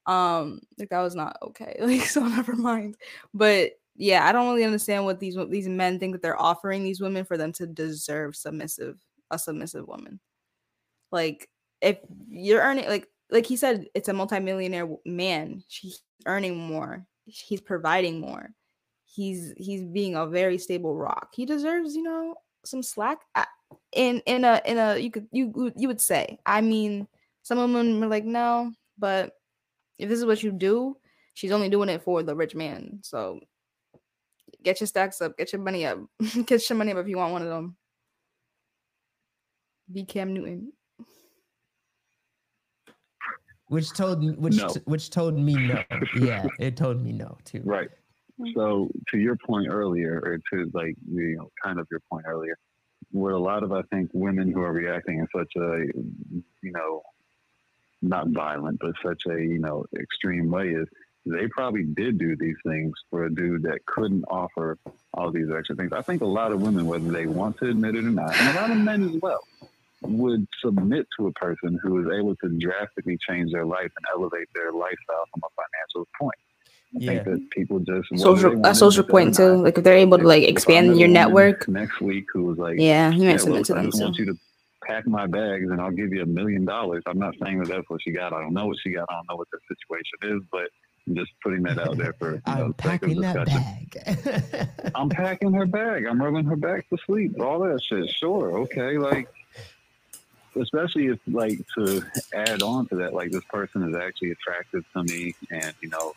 Um, 0.08 0.62
like 0.80 0.90
that 0.90 1.02
was 1.02 1.16
not 1.16 1.38
okay. 1.44 1.78
Like 1.82 2.02
so, 2.02 2.26
never 2.28 2.56
mind. 2.56 2.98
But 3.36 3.74
yeah, 3.96 4.26
I 4.26 4.32
don't 4.32 4.48
really 4.48 4.64
understand 4.64 5.06
what 5.06 5.20
these 5.20 5.38
these 5.50 5.68
men 5.68 6.00
think 6.00 6.14
that 6.14 6.24
they're 6.24 6.42
offering 6.42 6.84
these 6.84 7.02
women 7.02 7.24
for 7.24 7.38
them 7.38 7.52
to 7.54 7.68
deserve 7.68 8.36
submissive 8.36 8.98
a 9.30 9.38
submissive 9.38 9.88
woman. 9.88 10.20
Like 11.12 11.50
if 11.82 11.98
you're 12.30 12.62
earning 12.62 12.88
like 12.88 13.08
like 13.30 13.46
he 13.46 13.58
said, 13.58 13.88
it's 13.94 14.08
a 14.08 14.14
multimillionaire 14.14 14.88
man. 15.06 15.64
She's 15.68 16.02
earning 16.26 16.58
more. 16.58 17.06
He's 17.28 17.62
providing 17.62 18.20
more. 18.20 18.50
He's 19.06 19.54
he's 19.58 19.84
being 19.84 20.16
a 20.16 20.26
very 20.28 20.58
stable 20.58 20.96
rock. 20.96 21.30
He 21.34 21.46
deserves, 21.46 21.96
you 21.96 22.04
know, 22.04 22.36
some 22.66 22.82
slack. 22.84 23.20
I- 23.36 23.46
In 23.92 24.22
in 24.26 24.46
a 24.46 24.62
in 24.66 24.78
a 24.78 24.98
you 24.98 25.12
could 25.12 25.28
you 25.32 25.72
you 25.76 25.88
would 25.88 26.02
say. 26.02 26.40
I 26.46 26.62
mean, 26.62 27.08
some 27.44 27.58
of 27.58 27.72
them 27.72 28.00
were 28.00 28.08
like, 28.08 28.24
no, 28.26 28.72
but 28.98 29.34
if 30.00 30.08
this 30.10 30.20
is 30.20 30.26
what 30.26 30.44
you 30.44 30.52
do, 30.52 30.98
she's 31.34 31.52
only 31.52 31.70
doing 31.70 31.90
it 31.90 32.04
for 32.04 32.24
the 32.24 32.36
rich 32.36 32.56
man. 32.56 33.00
So 33.04 33.40
get 34.64 34.80
your 34.80 34.88
stacks 34.88 35.22
up, 35.22 35.38
get 35.38 35.52
your 35.54 35.62
money 35.62 35.86
up, 35.86 36.00
get 36.46 36.70
your 36.70 36.78
money 36.78 36.92
up 36.92 36.98
if 37.00 37.08
you 37.08 37.18
want 37.18 37.34
one 37.34 37.42
of 37.42 37.50
them. 37.50 37.76
Be 39.92 40.04
Cam 40.06 40.34
Newton. 40.34 40.74
Which 43.68 43.92
told 43.92 44.24
me 44.24 44.32
which 44.32 44.56
No. 44.58 44.68
which 44.86 45.10
told 45.10 45.38
me 45.38 45.56
no. 45.56 45.84
yeah, 46.20 46.46
it 46.60 46.78
told 46.78 47.02
me 47.04 47.12
no 47.12 47.38
too. 47.46 47.62
Right. 47.66 47.90
So 48.56 48.90
to 49.12 49.18
your 49.18 49.36
point 49.36 49.68
earlier, 49.70 50.22
or 50.24 50.38
to 50.54 50.70
like 50.74 50.96
you 51.12 51.38
know, 51.38 51.52
kind 51.64 51.80
of 51.80 51.88
your 51.90 52.02
point 52.12 52.26
earlier, 52.28 52.58
what 53.12 53.34
a 53.34 53.38
lot 53.38 53.64
of 53.64 53.72
I 53.72 53.82
think 53.84 54.12
women 54.14 54.52
who 54.52 54.62
are 54.62 54.72
reacting 54.74 55.20
in 55.20 55.28
such 55.36 55.52
a 55.58 55.86
you 56.62 56.72
know, 56.72 57.02
not 58.02 58.30
violent, 58.30 58.80
but 58.80 58.94
such 59.04 59.24
a 59.28 59.42
you 59.42 59.60
know 59.60 59.86
extreme 60.00 60.50
way 60.52 60.70
is 60.70 60.88
they 61.26 61.48
probably 61.48 61.84
did 61.84 62.18
do 62.18 62.36
these 62.38 62.56
things 62.66 62.94
for 63.10 63.26
a 63.26 63.34
dude 63.34 63.64
that 63.64 63.86
couldn't 63.86 64.24
offer 64.26 64.78
all 65.14 65.32
these 65.32 65.48
extra 65.56 65.76
things. 65.76 65.92
I 65.92 66.02
think 66.02 66.22
a 66.22 66.26
lot 66.26 66.52
of 66.52 66.62
women, 66.62 66.86
whether 66.86 67.12
they 67.12 67.26
want 67.26 67.58
to 67.58 67.70
admit 67.70 67.96
it 67.96 68.06
or 68.06 68.10
not, 68.12 68.34
and 68.40 68.58
a 68.58 68.62
lot 68.62 68.72
of 68.72 68.78
men 68.78 69.04
as 69.04 69.22
well, 69.22 69.44
would 70.02 70.46
submit 70.64 71.08
to 71.20 71.28
a 71.28 71.32
person 71.34 71.80
who 71.82 72.00
is 72.02 72.08
able 72.18 72.36
to 72.38 72.50
drastically 72.60 73.18
change 73.28 73.52
their 73.52 73.66
life 73.66 73.92
and 73.96 74.06
elevate 74.16 74.48
their 74.54 74.72
lifestyle 74.72 75.26
from 75.34 75.42
a 75.44 75.50
financial 75.56 76.08
point. 76.20 76.36
I 76.96 77.00
Yeah. 77.00 77.10
think 77.12 77.24
that 77.26 77.50
people 77.52 77.80
just 77.80 78.10
whether 78.12 78.18
Social 78.24 78.66
a 78.66 78.74
social 78.76 79.02
admit 79.04 79.10
it 79.10 79.10
or 79.10 79.12
point 79.12 79.36
too. 79.36 79.64
Like 79.64 79.78
if 79.78 79.84
they're 79.84 79.98
able 79.98 80.18
to 80.20 80.28
like 80.28 80.44
expand 80.44 80.98
your 81.00 81.10
network. 81.10 81.68
next 81.68 82.00
week 82.00 82.26
who 82.34 82.44
was 82.46 82.58
like, 82.58 82.80
Yeah, 82.80 83.12
you 83.12 83.24
yeah, 83.24 83.32
might 83.32 83.42
submit 83.42 83.56
well, 83.56 83.64
to 83.66 83.74
I 83.74 83.78
them 83.78 83.86
just 83.88 83.98
too. 83.98 84.04
want 84.06 84.18
you 84.18 84.26
to 84.28 84.38
pack 84.86 85.06
my 85.08 85.28
bags 85.28 85.70
and 85.70 85.82
I'll 85.82 85.92
give 85.92 86.14
you 86.14 86.22
a 86.22 86.26
million 86.26 86.64
dollars. 86.64 87.04
I'm 87.08 87.20
not 87.20 87.36
saying 87.44 87.60
that 87.60 87.68
that's 87.68 87.90
what 87.90 88.02
she 88.02 88.12
got. 88.12 88.32
I 88.34 88.42
don't 88.42 88.54
know 88.54 88.68
what 88.68 88.78
she 88.82 88.92
got. 88.92 89.06
I 89.10 89.16
don't 89.16 89.28
know 89.30 89.36
what 89.36 89.48
the 89.52 89.60
situation 89.68 90.38
is, 90.38 90.48
but 90.52 90.70
I'm 91.08 91.16
just 91.16 91.32
putting 91.44 91.64
that 91.64 91.78
out 91.80 91.98
there 91.98 92.14
for 92.20 92.36
you 92.36 92.42
know, 92.48 92.54
I'm 92.54 92.58
sake 92.58 92.70
of 92.70 92.78
packing 92.78 93.22
that 93.22 93.46
bag. 93.46 94.70
I'm 94.96 95.10
packing 95.10 95.54
her 95.54 95.66
bag. 95.66 96.06
I'm 96.06 96.22
rubbing 96.22 96.46
her 96.46 96.56
back 96.56 96.88
to 96.90 96.98
sleep. 97.06 97.40
All 97.42 97.60
that 97.60 97.82
shit. 97.84 98.10
Sure. 98.10 98.60
Okay. 98.60 98.98
Like, 98.98 99.28
especially 100.62 101.08
if, 101.08 101.20
like, 101.28 101.60
to 101.78 102.04
add 102.34 102.62
on 102.62 102.88
to 102.88 102.96
that, 102.98 103.14
like, 103.14 103.32
this 103.32 103.44
person 103.46 103.84
is 103.90 103.96
actually 103.96 104.32
attractive 104.32 104.84
to 104.94 105.04
me 105.04 105.34
and, 105.52 105.74
you 105.82 105.90
know, 105.90 106.14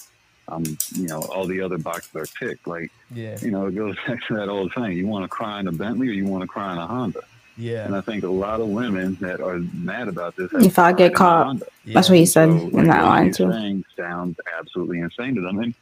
um, 0.49 0.65
you 0.95 1.07
know, 1.07 1.21
all 1.33 1.47
the 1.47 1.61
other 1.61 1.79
boxes 1.79 2.15
are 2.17 2.27
ticked. 2.27 2.67
Like, 2.67 2.91
yeah, 3.15 3.39
you 3.41 3.51
know, 3.51 3.67
it 3.67 3.75
goes 3.75 3.95
back 4.07 4.19
to 4.29 4.35
that 4.35 4.49
old 4.49 4.73
thing: 4.75 4.93
you 4.97 5.07
want 5.07 5.25
to 5.25 5.29
cry 5.29 5.61
in 5.61 5.69
a 5.69 5.73
Bentley 5.73 6.09
or 6.09 6.13
you 6.13 6.25
want 6.27 6.43
to 6.43 6.49
cry 6.49 6.73
in 6.73 6.79
a 6.79 6.87
Honda. 6.87 7.21
yeah, 7.57 7.85
And 7.85 7.95
I 7.95 8.01
think 8.01 8.25
a 8.25 8.29
lot 8.29 8.61
of 8.61 8.69
women 8.69 9.17
that 9.21 9.41
are 9.41 9.59
mad 9.59 10.09
about 10.09 10.35
this. 10.37 10.51
If 10.55 10.79
I 10.79 10.93
get 10.93 10.97
cried 10.97 11.07
in 11.07 11.13
a 11.13 11.15
caught, 11.15 11.47
Honda. 11.47 11.67
That's 11.87 12.09
what 12.09 12.19
he 12.19 12.27
said 12.27 12.49
So, 12.49 12.57
in 12.57 12.71
like, 12.73 12.87
that 12.87 13.03
what 13.03 13.09
line 13.09 13.33
too. 13.33 13.53
Saying 13.53 13.85
sounds 13.97 14.41
absolutely 14.59 14.99
insane 15.01 15.37
to 15.37 15.41
them, 15.41 15.59
and 15.61 15.75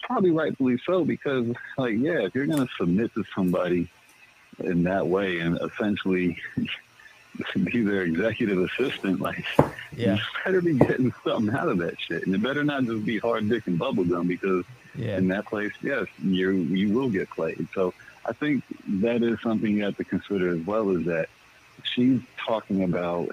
probably 0.00 0.30
rightfully 0.32 0.78
so 0.84 1.04
because, 1.04 1.46
like, 1.78 1.94
yeah, 1.96 2.22
if 2.24 2.34
you're 2.34 2.46
going 2.46 2.66
to 2.66 2.72
submit 2.76 3.14
to 3.14 3.24
somebody 3.34 3.88
in 4.58 4.82
that 4.84 5.06
way 5.06 5.38
and 5.38 5.58
essentially 5.60 6.36
be 7.64 7.82
their 7.82 8.02
executive 8.02 8.58
assistant, 8.58 9.20
like, 9.20 9.44
yeah, 9.96 10.14
you 10.14 10.20
better 10.44 10.60
be 10.60 10.74
getting 10.74 11.12
something 11.24 11.54
out 11.54 11.68
of 11.68 11.78
that 11.78 12.00
shit, 12.00 12.26
and 12.26 12.34
it 12.34 12.42
better 12.42 12.64
not 12.64 12.84
just 12.84 13.04
be 13.04 13.18
hard 13.18 13.48
dick 13.48 13.66
and 13.66 13.78
bubble 13.78 14.04
gum 14.04 14.26
because 14.26 14.64
yeah. 14.94 15.18
in 15.18 15.28
that 15.28 15.46
place, 15.46 15.72
yes, 15.82 16.06
you 16.22 16.50
you 16.50 16.92
will 16.92 17.08
get 17.08 17.30
played. 17.30 17.66
So 17.74 17.94
I 18.24 18.32
think 18.32 18.64
that 19.02 19.22
is 19.22 19.40
something 19.42 19.70
you 19.70 19.84
have 19.84 19.96
to 19.96 20.04
consider 20.04 20.50
as 20.54 20.60
well. 20.66 20.90
Is 20.90 21.06
that 21.06 21.28
she's 21.82 22.20
talking 22.46 22.84
about, 22.84 23.28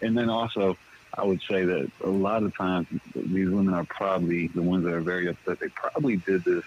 and 0.00 0.16
then 0.16 0.28
also 0.30 0.76
I 1.14 1.24
would 1.24 1.42
say 1.42 1.64
that 1.64 1.90
a 2.02 2.10
lot 2.10 2.42
of 2.42 2.56
times 2.56 2.86
these 3.14 3.50
women 3.50 3.74
are 3.74 3.84
probably 3.84 4.48
the 4.48 4.62
ones 4.62 4.84
that 4.84 4.94
are 4.94 5.00
very 5.00 5.28
upset. 5.28 5.60
They 5.60 5.68
probably 5.68 6.16
did 6.16 6.44
this 6.44 6.64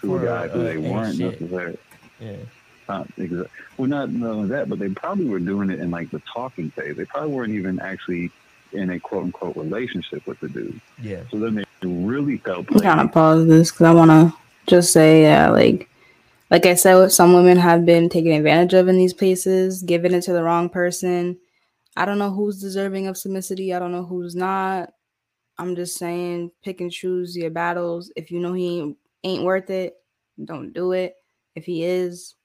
to 0.00 0.16
a 0.16 0.24
guy 0.24 0.48
who 0.48 0.60
uh, 0.60 0.62
they 0.64 0.76
weren't 0.76 1.16
shit. 1.16 1.40
necessarily. 1.40 1.78
yeah. 2.20 2.36
Not 2.88 3.08
exa- 3.16 3.48
well, 3.76 3.88
not 3.88 4.10
knowing 4.10 4.48
that, 4.48 4.68
but 4.68 4.78
they 4.78 4.88
probably 4.88 5.26
were 5.26 5.38
doing 5.38 5.70
it 5.70 5.80
in 5.80 5.90
like 5.90 6.10
the 6.10 6.22
talking 6.32 6.70
phase. 6.70 6.96
They 6.96 7.04
probably 7.04 7.34
weren't 7.34 7.52
even 7.52 7.78
actually 7.80 8.30
in 8.72 8.90
a 8.90 9.00
quote 9.00 9.24
unquote 9.24 9.56
relationship 9.56 10.26
with 10.26 10.40
the 10.40 10.48
dude. 10.48 10.80
Yeah. 11.00 11.22
So 11.30 11.38
then 11.38 11.54
they 11.54 11.64
really 11.86 12.38
felt 12.38 12.58
I'm 12.58 12.64
played. 12.64 12.82
trying 12.82 13.06
to 13.06 13.12
pause 13.12 13.46
this 13.46 13.70
because 13.70 13.86
I 13.86 13.92
want 13.92 14.10
to 14.10 14.34
just 14.66 14.92
say, 14.92 15.22
yeah, 15.22 15.50
like, 15.50 15.88
like 16.50 16.66
I 16.66 16.74
said, 16.74 17.08
some 17.10 17.34
women 17.34 17.58
have 17.58 17.84
been 17.84 18.08
taken 18.08 18.32
advantage 18.32 18.74
of 18.74 18.88
in 18.88 18.96
these 18.96 19.14
places, 19.14 19.82
giving 19.82 20.14
it 20.14 20.22
to 20.22 20.32
the 20.32 20.42
wrong 20.42 20.68
person. 20.68 21.38
I 21.96 22.04
don't 22.04 22.18
know 22.18 22.30
who's 22.30 22.60
deserving 22.60 23.06
of 23.06 23.16
submissivity. 23.16 23.74
I 23.74 23.78
don't 23.78 23.92
know 23.92 24.04
who's 24.04 24.34
not. 24.34 24.90
I'm 25.58 25.74
just 25.74 25.98
saying, 25.98 26.52
pick 26.62 26.80
and 26.80 26.92
choose 26.92 27.36
your 27.36 27.50
battles. 27.50 28.12
If 28.16 28.30
you 28.30 28.38
know 28.38 28.52
he 28.52 28.78
ain't, 28.78 28.96
ain't 29.24 29.42
worth 29.42 29.70
it, 29.70 29.94
don't 30.44 30.72
do 30.72 30.92
it. 30.92 31.14
If 31.56 31.64
he 31.64 31.84
is, 31.84 32.36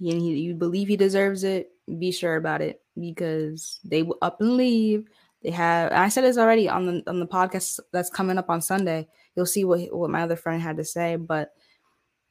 and 0.00 0.20
he, 0.20 0.38
you 0.38 0.54
believe 0.54 0.88
he 0.88 0.96
deserves 0.96 1.44
it, 1.44 1.70
be 1.98 2.12
sure 2.12 2.36
about 2.36 2.60
it 2.60 2.82
because 2.98 3.80
they 3.84 4.02
will 4.02 4.18
up 4.22 4.40
and 4.40 4.56
leave. 4.56 5.08
They 5.42 5.50
have. 5.50 5.90
and 5.90 6.00
I 6.00 6.08
said 6.08 6.24
this 6.24 6.38
already 6.38 6.68
on 6.68 6.86
the 6.86 7.02
on 7.06 7.20
the 7.20 7.26
podcast 7.26 7.80
that's 7.92 8.10
coming 8.10 8.38
up 8.38 8.50
on 8.50 8.60
Sunday. 8.60 9.06
You'll 9.34 9.46
see 9.46 9.64
what 9.64 9.94
what 9.94 10.10
my 10.10 10.22
other 10.22 10.36
friend 10.36 10.60
had 10.60 10.76
to 10.78 10.84
say, 10.84 11.16
but 11.16 11.52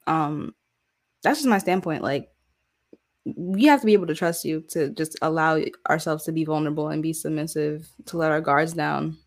um, 0.08 0.54
that's 1.24 1.40
just 1.40 1.50
my 1.50 1.58
standpoint. 1.58 2.04
Like, 2.04 2.30
we 3.36 3.66
have 3.66 3.80
to 3.80 3.86
be 3.86 3.94
able 3.94 4.08
to 4.08 4.16
trust 4.16 4.46
you 4.46 4.62
to 4.70 4.90
just 4.90 5.18
allow 5.22 5.60
ourselves 5.90 6.26
to 6.26 6.32
be 6.32 6.46
vulnerable 6.46 6.90
and 6.90 7.02
be 7.02 7.14
submissive, 7.14 7.88
to 8.08 8.18
let 8.18 8.32
our 8.32 8.42
guards 8.42 8.74
down. 8.74 9.18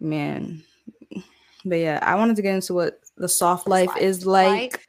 Man, 0.00 0.62
but 1.64 1.76
yeah, 1.76 1.98
I 2.02 2.16
wanted 2.16 2.36
to 2.36 2.42
get 2.42 2.54
into 2.54 2.74
what 2.74 3.00
the 3.16 3.28
soft 3.28 3.68
life 3.68 3.96
is 3.96 4.26
like 4.26 4.86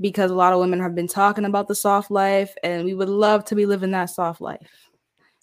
because 0.00 0.30
a 0.30 0.34
lot 0.34 0.52
of 0.52 0.60
women 0.60 0.80
have 0.80 0.94
been 0.94 1.08
talking 1.08 1.44
about 1.44 1.68
the 1.68 1.74
soft 1.74 2.10
life 2.10 2.54
and 2.62 2.84
we 2.84 2.94
would 2.94 3.08
love 3.08 3.44
to 3.46 3.54
be 3.54 3.66
living 3.66 3.92
that 3.92 4.06
soft 4.06 4.40
life. 4.40 4.88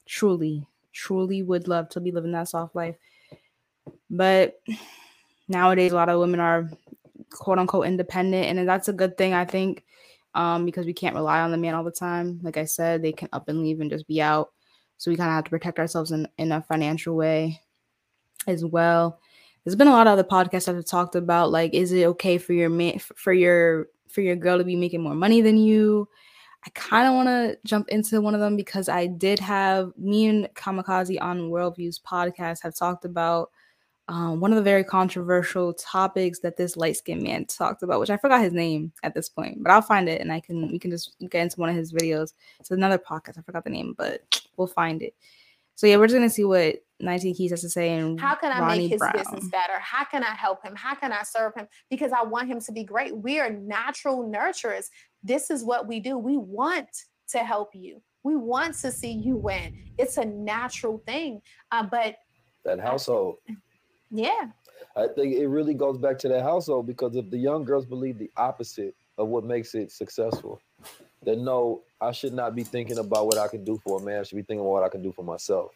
Truly, 0.06 0.68
truly 0.91 1.41
would 1.41 1.68
love 1.68 1.89
to 1.89 2.02
be 2.02 2.12
living 2.12 2.34
that 2.34 2.49
soft 2.49 2.76
life. 2.76 2.95
But 4.10 4.60
nowadays 5.47 5.91
a 5.91 5.95
lot 5.95 6.10
of 6.10 6.20
women 6.20 6.39
are 6.39 6.70
quote 7.30 7.60
unquote 7.60 7.88
independent 7.88 8.45
and 8.45 8.68
that's 8.68 8.89
a 8.89 8.93
good 8.93 9.18
thing 9.18 9.34
I 9.34 9.45
think 9.45 9.86
um 10.34 10.66
because 10.66 10.86
we 10.86 10.93
can't 10.93 11.16
rely 11.16 11.39
on 11.39 11.52
the 11.52 11.58
man 11.58 11.76
all 11.76 11.84
the 11.84 11.91
time. 11.91 12.39
Like 12.43 12.58
I 12.58 12.66
said, 12.66 13.02
they 13.02 13.14
can 13.14 13.30
up 13.32 13.47
and 13.47 13.62
leave 13.62 13.80
and 13.80 13.89
just 13.89 14.08
be 14.08 14.22
out. 14.22 14.52
So 14.97 15.10
we 15.10 15.18
kind 15.18 15.30
of 15.30 15.36
have 15.36 15.45
to 15.45 15.49
protect 15.49 15.80
ourselves 15.80 16.12
in, 16.12 16.28
in 16.38 16.52
a 16.52 16.62
financial 16.62 17.16
way 17.16 17.60
as 18.47 18.64
well. 18.64 19.20
There's 19.64 19.76
been 19.76 19.88
a 19.88 19.91
lot 19.91 20.08
of 20.08 20.14
other 20.14 20.24
podcasts 20.24 20.66
that 20.66 20.76
have 20.76 20.86
talked 20.86 21.16
about 21.16 21.52
like, 21.52 21.74
is 21.74 21.91
it 21.91 22.06
okay 22.06 22.38
for 22.38 22.54
your 22.54 22.70
man 22.70 22.99
for 22.99 23.34
your 23.34 23.88
for 24.12 24.22
your 24.22 24.36
girl 24.36 24.57
to 24.57 24.64
be 24.64 24.76
making 24.76 25.01
more 25.01 25.16
money 25.16 25.41
than 25.41 25.57
you? 25.57 26.07
I 26.66 26.70
kind 26.72 27.07
of 27.07 27.16
want 27.16 27.28
to 27.28 27.57
jump 27.66 27.89
into 27.89 28.22
one 28.22 28.36
of 28.36 28.39
them 28.39 28.55
because 28.55 28.88
I 28.88 29.07
did 29.07 29.39
have 29.39 29.91
me 29.97 30.28
and 30.28 30.47
Kamikaze 30.53 31.20
on 31.20 31.49
Worldviews 31.49 31.99
podcast 32.01 32.62
have 32.62 32.76
talked 32.76 33.03
about 33.03 33.49
um, 34.07 34.39
one 34.39 34.51
of 34.51 34.57
the 34.57 34.64
very 34.64 34.84
controversial 34.84 35.74
topics 35.74 36.39
that 36.39 36.57
this 36.57 36.76
light 36.76 36.97
skinned 36.97 37.24
man 37.24 37.45
talked 37.45 37.82
about, 37.82 37.99
which 37.99 38.09
I 38.09 38.18
forgot 38.18 38.41
his 38.41 38.53
name 38.53 38.91
at 39.03 39.14
this 39.14 39.30
point, 39.30 39.64
but 39.64 39.72
I'll 39.72 39.82
find 39.82 40.09
it 40.09 40.22
and 40.22 40.32
I 40.32 40.39
can 40.39 40.70
we 40.70 40.78
can 40.78 40.91
just 40.91 41.16
get 41.30 41.43
into 41.43 41.59
one 41.59 41.70
of 41.70 41.76
his 41.76 41.93
videos. 41.93 42.34
It's 42.59 42.72
another 42.72 42.97
podcast. 42.97 43.39
I 43.39 43.41
forgot 43.41 43.64
the 43.64 43.70
name, 43.70 43.95
but 43.97 44.22
we'll 44.57 44.68
find 44.68 45.01
it. 45.01 45.16
So 45.76 45.88
yeah, 45.88 45.97
we're 45.97 46.07
just 46.07 46.16
gonna 46.16 46.30
see 46.30 46.43
what 46.43 46.84
19 47.02 47.36
Keys 47.36 47.52
has 47.52 47.62
to 47.62 47.70
say. 47.70 47.93
And 47.93 48.20
How 48.20 48.36
can 48.36 48.52
I 48.52 48.60
Ronnie 48.60 48.84
make 48.84 48.91
his 48.91 48.99
Brown. 48.99 49.14
business 49.14 49.47
better? 49.49 49.80
How 49.80 50.04
can 50.06 50.24
I 50.24 50.36
help 50.36 50.66
him? 50.66 50.76
How 50.76 50.95
can 50.95 51.12
I 51.12 51.24
serve 51.24 51.54
him? 51.56 51.68
Because 51.89 52.12
I 52.12 52.24
want 52.24 52.47
him 52.47 52.60
to 52.62 52.72
be 52.72 52.84
great. 52.84 53.16
We 53.16 53.39
are 53.39 53.49
natural 53.49 54.30
nurturers. 54.30 54.86
This 55.24 55.49
is 55.49 55.64
what 55.64 55.88
we 55.88 55.99
do. 55.99 56.18
We 56.18 56.38
want 56.38 56.89
to 57.30 57.39
help 57.39 57.70
you. 57.74 58.02
We 58.24 58.36
want 58.36 58.76
to 58.80 58.91
see 58.91 59.12
you 59.12 59.36
win. 59.36 59.78
It's 59.97 60.18
a 60.18 60.26
natural 60.26 61.02
thing. 61.06 61.41
Uh, 61.72 61.84
but 61.84 62.16
that 62.66 62.80
household. 62.80 63.38
yeah, 64.12 64.49
I 64.95 65.08
think 65.08 65.36
it 65.36 65.47
really 65.47 65.74
goes 65.74 65.97
back 65.97 66.18
to 66.20 66.28
that 66.30 66.43
household 66.43 66.88
because 66.88 67.16
if 67.16 67.30
the 67.30 67.38
young 67.38 67.64
girls 67.64 67.86
believe 67.86 68.18
the 68.18 68.32
opposite 68.38 68.95
of 69.18 69.28
what 69.28 69.43
makes 69.43 69.74
it 69.74 69.91
successful, 69.91 70.60
then 71.24 71.43
no, 71.43 71.82
I 71.99 72.12
should 72.12 72.34
not 72.34 72.56
be 72.56 72.64
thinking 72.64 72.97
about 72.97 73.26
what 73.26 73.38
I 73.38 73.47
can 73.47 73.64
do 73.64 73.80
for 73.84 73.99
a 73.99 74.04
man. 74.04 74.20
I 74.20 74.24
should 74.24 74.36
be 74.36 74.41
thinking 74.41 74.62
about 74.62 74.72
what 74.72 74.84
I 74.84 74.89
can 74.89 75.02
do 75.02 75.12
for 75.12 75.24
myself. 75.24 75.72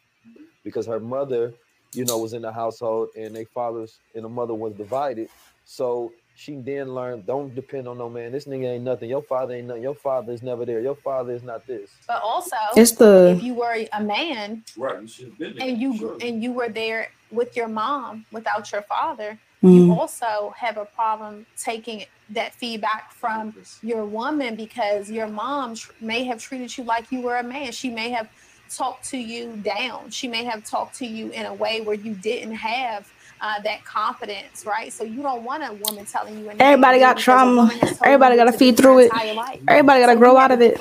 Because 0.64 0.86
her 0.88 1.00
mother, 1.00 1.54
you 1.94 2.06
know, 2.06 2.18
was 2.18 2.34
in 2.34 2.42
the 2.42 2.52
household 2.52 3.10
and 3.18 3.36
their 3.36 3.46
fathers 3.46 4.00
and 4.16 4.24
the 4.26 4.30
mother 4.30 4.54
was 4.54 4.74
divided. 4.74 5.30
So 5.66 6.12
she 6.36 6.56
then 6.56 6.94
learned, 6.94 7.26
don't 7.26 7.56
depend 7.56 7.88
on 7.88 7.98
no 7.98 8.10
man. 8.10 8.32
This 8.32 8.46
nigga 8.46 8.76
ain't 8.76 8.84
nothing. 8.84 9.10
Your 9.10 9.22
father 9.24 9.54
ain't 9.56 9.68
nothing. 9.68 9.84
Your 9.84 9.96
father 9.96 10.34
is 10.34 10.44
never 10.44 10.66
there. 10.66 10.82
Your 10.82 10.96
father 10.96 11.34
is 11.34 11.44
not 11.44 11.66
this. 11.68 11.92
but 12.08 12.22
also 12.22 12.56
It's 12.76 12.92
the- 12.94 13.36
if 13.38 13.44
you 13.44 13.54
were 13.56 13.86
a 13.94 14.04
man 14.04 14.64
Right. 14.78 15.02
You 15.02 15.08
should 15.08 15.26
have 15.28 15.38
been 15.38 15.62
and 15.62 15.82
you 15.82 16.18
and 16.22 16.44
you 16.44 16.52
were 16.54 16.70
there 16.70 17.10
with 17.32 17.56
your 17.56 17.68
mom 17.68 18.26
without 18.32 18.72
your 18.72 18.82
father, 18.84 19.40
Mm. 19.64 19.76
you 19.88 19.94
also 19.94 20.54
have 20.58 20.78
a 20.78 20.86
problem 20.86 21.46
taking 21.58 22.06
that 22.30 22.54
feedback 22.56 23.12
from 23.14 23.56
your 23.82 24.06
woman 24.06 24.56
because 24.56 25.10
your 25.10 25.28
mom 25.28 25.76
tr- 25.76 25.92
may 26.02 26.24
have 26.26 26.40
treated 26.42 26.78
you 26.78 26.84
like 26.84 27.12
you 27.12 27.22
were 27.22 27.38
a 27.38 27.44
man. 27.44 27.72
She 27.72 27.90
may 27.90 28.10
have 28.10 28.30
talked 28.70 29.10
to 29.10 29.18
you 29.18 29.56
down. 29.58 30.10
She 30.10 30.28
may 30.28 30.44
have 30.44 30.64
talked 30.66 30.96
to 31.00 31.06
you 31.06 31.30
in 31.32 31.46
a 31.46 31.54
way 31.54 31.82
where 31.82 31.96
you 31.96 32.14
didn't 32.14 32.54
have 32.56 33.12
uh, 33.42 33.62
that 33.64 33.84
confidence, 33.84 34.66
right? 34.66 34.92
So 34.94 35.04
you 35.04 35.22
don't 35.22 35.44
want 35.44 35.64
a 35.64 35.74
woman 35.74 36.06
telling 36.06 36.40
you. 36.40 36.52
Everybody 36.60 37.00
got 37.00 37.18
trauma. 37.18 37.56
woman 37.64 37.78
has 37.80 37.90
told 37.98 38.02
Everybody 38.04 38.36
got 38.38 38.46
to 38.46 38.54
feed 38.54 38.78
through 38.78 39.00
it. 39.00 39.12
life. 39.12 39.60
Everybody 39.68 40.00
got 40.02 40.08
to 40.08 40.14
So 40.14 40.20
grow 40.20 40.38
out 40.38 40.52
of 40.52 40.62
it. 40.62 40.80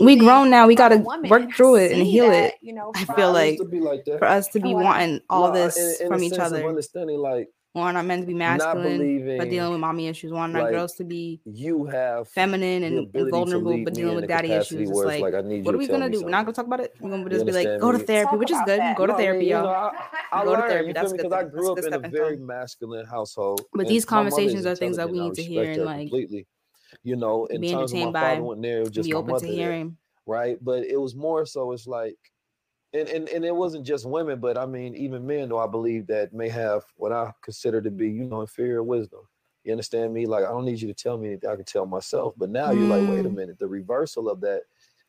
We 0.00 0.16
grown 0.16 0.50
now. 0.50 0.66
We 0.66 0.74
got 0.74 0.88
to 0.88 0.96
from 0.96 1.02
a 1.02 1.06
woman 1.08 1.30
work 1.30 1.52
through 1.52 1.76
it 1.76 1.92
and 1.92 2.02
heal 2.06 2.30
that, 2.30 2.54
it. 2.54 2.58
you 2.62 2.72
know, 2.72 2.92
I 2.94 3.04
feel 3.04 3.32
like 3.32 3.58
to 3.58 3.64
be 3.64 3.80
like 3.80 4.04
that. 4.06 4.18
for 4.18 4.24
us 4.26 4.48
to 4.48 4.60
be 4.60 4.74
Wow. 4.74 4.82
wanting 4.82 5.20
all 5.28 5.48
No, 5.48 5.54
this 5.54 5.76
in- 6.00 6.06
in 6.06 6.12
from 6.12 6.22
each 6.22 6.38
other. 6.38 6.66
understanding 6.66 7.18
like 7.18 7.48
wanting 7.74 7.96
our 7.96 8.02
men 8.02 8.20
to 8.20 8.26
be 8.26 8.34
masculine, 8.34 9.38
but 9.38 9.48
dealing 9.48 9.72
with 9.72 9.80
mommy 9.80 10.08
issues. 10.08 10.32
Wanting 10.32 10.56
our 10.56 10.62
like, 10.62 10.72
girls 10.72 10.94
to 10.94 11.04
be 11.04 11.40
you 11.44 11.84
have 11.86 12.28
feminine 12.28 12.82
and, 12.82 13.14
and 13.14 13.30
vulnerable, 13.30 13.82
but 13.84 13.94
dealing 13.94 14.16
with 14.16 14.28
daddy 14.28 14.52
issues. 14.52 14.90
It's 14.90 14.98
like, 14.98 15.22
like, 15.22 15.34
I 15.34 15.40
need 15.40 15.64
what 15.64 15.74
are 15.74 15.78
we 15.78 15.86
gonna 15.86 16.10
do? 16.10 16.22
We're 16.22 16.30
not 16.30 16.44
gonna 16.44 16.54
talk 16.54 16.66
about 16.66 16.80
it. 16.80 16.94
We're 17.00 17.10
gonna 17.10 17.28
just 17.30 17.46
be 17.46 17.52
like, 17.52 17.80
go 17.80 17.92
to 17.92 17.98
therapy, 17.98 18.36
which 18.36 18.50
is 18.50 18.58
good. 18.66 18.80
that. 18.80 18.96
Go 18.96 19.06
to 19.06 19.12
No, 19.12 19.16
I 19.16 19.18
mean, 19.18 19.26
therapy, 19.26 19.46
y'all. 19.46 19.66
I, 19.66 20.40
I 20.40 20.44
Go 20.44 20.56
to 20.56 20.62
therapy. 20.62 20.92
That's 20.92 21.12
good. 21.12 21.18
Because 21.18 21.32
I 21.32 21.44
grew 21.44 21.72
up 21.72 21.78
in 21.78 21.92
a 21.92 21.98
very 21.98 22.36
masculine 22.36 23.06
household. 23.06 23.62
But 23.72 23.88
these 23.88 24.08
my 24.10 24.16
mother 24.16 24.28
is 24.28 24.34
conversations 24.34 24.66
are 24.66 24.76
things 24.76 24.96
that 24.96 25.10
we 25.10 25.20
need 25.20 25.34
to 25.34 25.42
hear 25.42 25.70
and 25.72 25.84
like 25.84 26.00
completely. 26.00 26.46
You 27.02 27.16
know, 27.16 27.46
in 27.46 27.60
be 27.60 27.72
entertained 27.72 28.12
my 28.12 28.20
by, 28.20 28.28
father 28.34 28.42
wasn't 28.42 28.62
there, 28.62 28.84
just 28.84 29.08
be 29.08 29.14
open 29.14 29.40
to 29.40 29.46
hearing. 29.46 29.96
right? 30.26 30.58
But 30.62 30.84
it 30.84 31.00
was 31.00 31.14
more 31.14 31.46
so. 31.46 31.72
It's 31.72 31.86
like, 31.86 32.16
and, 32.94 33.08
and 33.08 33.28
and 33.28 33.44
it 33.44 33.54
wasn't 33.54 33.86
just 33.86 34.04
women, 34.06 34.38
but 34.40 34.58
I 34.58 34.66
mean, 34.66 34.94
even 34.94 35.26
men, 35.26 35.48
though 35.48 35.58
I 35.58 35.66
believe 35.66 36.06
that 36.08 36.32
may 36.32 36.48
have 36.48 36.84
what 36.96 37.12
I 37.12 37.32
consider 37.42 37.80
to 37.80 37.90
be, 37.90 38.08
you 38.08 38.24
know, 38.24 38.40
inferior 38.42 38.82
wisdom. 38.82 39.20
You 39.64 39.72
understand 39.72 40.12
me? 40.12 40.26
Like, 40.26 40.44
I 40.44 40.48
don't 40.48 40.64
need 40.64 40.80
you 40.80 40.88
to 40.88 40.94
tell 40.94 41.16
me 41.16 41.28
anything. 41.28 41.48
I 41.48 41.56
can 41.56 41.64
tell 41.64 41.86
myself. 41.86 42.34
But 42.36 42.50
now 42.50 42.72
you're 42.72 42.88
like, 42.88 43.04
wait 43.04 43.24
a 43.24 43.28
Mm. 43.28 43.34
minute. 43.34 43.58
The 43.58 43.68
reversal 43.68 44.28
of 44.28 44.40
that 44.40 44.62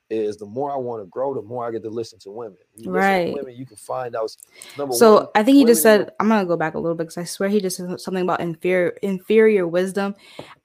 is 0.10 0.38
the 0.38 0.46
more 0.46 0.72
I 0.72 0.76
want 0.78 1.02
to 1.02 1.08
grow, 1.08 1.34
the 1.34 1.42
more 1.42 1.66
I 1.66 1.72
get 1.72 1.82
to 1.84 1.90
listen 1.90 2.20
to 2.20 2.32
women. 2.32 2.58
You 2.76 2.92
listen 2.92 2.94
to 2.94 3.00
Right. 3.00 3.34
women, 3.34 3.56
you 3.56 3.66
can 3.66 3.78
find 3.78 4.16
out. 4.16 4.36
Number 4.78 4.94
So 4.94 5.16
one, 5.16 5.28
I 5.36 5.44
think 5.44 5.56
he 5.56 5.66
just 5.66 5.84
women 5.84 6.06
said, 6.06 6.12
I'm 6.20 6.28
gonna 6.28 6.46
go 6.46 6.56
back 6.56 6.76
a 6.76 6.80
little 6.80 6.96
bit 6.96 7.06
because 7.06 7.18
I 7.18 7.24
swear 7.24 7.50
he 7.50 7.60
just 7.60 7.78
said 7.78 8.00
something 8.00 8.24
about 8.24 8.42
inferior 8.42 8.90
inferior 9.02 9.68
wisdom. 9.68 10.14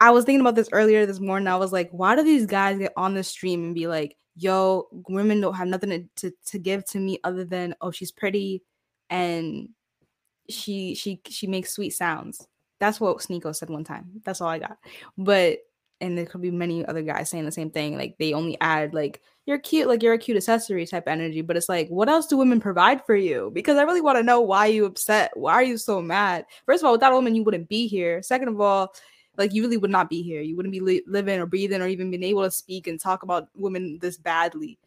I 0.00 0.10
was 0.10 0.24
thinking 0.24 0.40
about 0.42 0.54
this 0.54 0.68
earlier 0.72 1.06
this 1.06 1.20
morning. 1.20 1.48
I 1.48 1.56
was 1.56 1.72
like, 1.72 1.88
why 1.92 2.14
do 2.14 2.22
these 2.22 2.46
guys 2.46 2.78
get 2.78 2.92
on 2.96 3.14
the 3.14 3.24
stream 3.24 3.64
and 3.64 3.74
be 3.74 3.86
like, 3.86 4.16
yo, 4.38 4.88
women 5.08 5.40
don't 5.40 5.54
have 5.54 5.68
nothing 5.68 5.90
to, 5.90 6.30
to, 6.30 6.36
to 6.46 6.58
give 6.58 6.84
to 6.86 6.98
me 6.98 7.18
other 7.24 7.44
than 7.44 7.74
oh, 7.80 7.90
she's 7.90 8.12
pretty 8.12 8.62
and 9.10 9.68
she 10.48 10.94
she 10.94 11.20
she 11.28 11.46
makes 11.46 11.72
sweet 11.72 11.90
sounds. 11.90 12.46
That's 12.80 13.00
what 13.00 13.18
Sneako 13.18 13.54
said 13.54 13.70
one 13.70 13.84
time. 13.84 14.20
That's 14.24 14.40
all 14.40 14.48
I 14.48 14.58
got. 14.58 14.78
But 15.16 15.58
and 16.00 16.16
there 16.16 16.26
could 16.26 16.40
be 16.40 16.50
many 16.50 16.86
other 16.86 17.02
guys 17.02 17.28
saying 17.28 17.44
the 17.44 17.52
same 17.52 17.70
thing. 17.70 17.96
Like 17.96 18.16
they 18.18 18.32
only 18.32 18.56
add 18.60 18.94
like 18.94 19.20
you're 19.46 19.58
cute, 19.58 19.88
like 19.88 20.02
you're 20.02 20.14
a 20.14 20.18
cute 20.18 20.36
accessory 20.36 20.86
type 20.86 21.08
energy. 21.08 21.40
But 21.40 21.56
it's 21.56 21.68
like, 21.68 21.88
what 21.88 22.08
else 22.08 22.26
do 22.26 22.36
women 22.36 22.60
provide 22.60 23.04
for 23.04 23.16
you? 23.16 23.50
Because 23.52 23.78
I 23.78 23.82
really 23.82 24.00
want 24.00 24.18
to 24.18 24.22
know 24.22 24.40
why 24.40 24.66
you 24.66 24.84
upset. 24.84 25.32
Why 25.34 25.54
are 25.54 25.62
you 25.62 25.76
so 25.76 26.00
mad? 26.00 26.44
First 26.66 26.82
of 26.82 26.86
all, 26.86 26.92
without 26.92 27.12
a 27.12 27.16
woman, 27.16 27.34
you 27.34 27.42
wouldn't 27.42 27.68
be 27.68 27.88
here. 27.88 28.22
Second 28.22 28.48
of 28.48 28.60
all, 28.60 28.92
like 29.38 29.54
you 29.54 29.62
really 29.62 29.76
would 29.76 29.90
not 29.90 30.10
be 30.10 30.22
here. 30.22 30.42
You 30.42 30.56
wouldn't 30.56 30.72
be 30.72 30.80
li- 30.80 31.04
living 31.06 31.40
or 31.40 31.46
breathing 31.46 31.80
or 31.80 31.86
even 31.86 32.10
being 32.10 32.24
able 32.24 32.42
to 32.42 32.50
speak 32.50 32.86
and 32.86 33.00
talk 33.00 33.22
about 33.22 33.48
women 33.54 33.98
this 34.00 34.16
badly. 34.18 34.78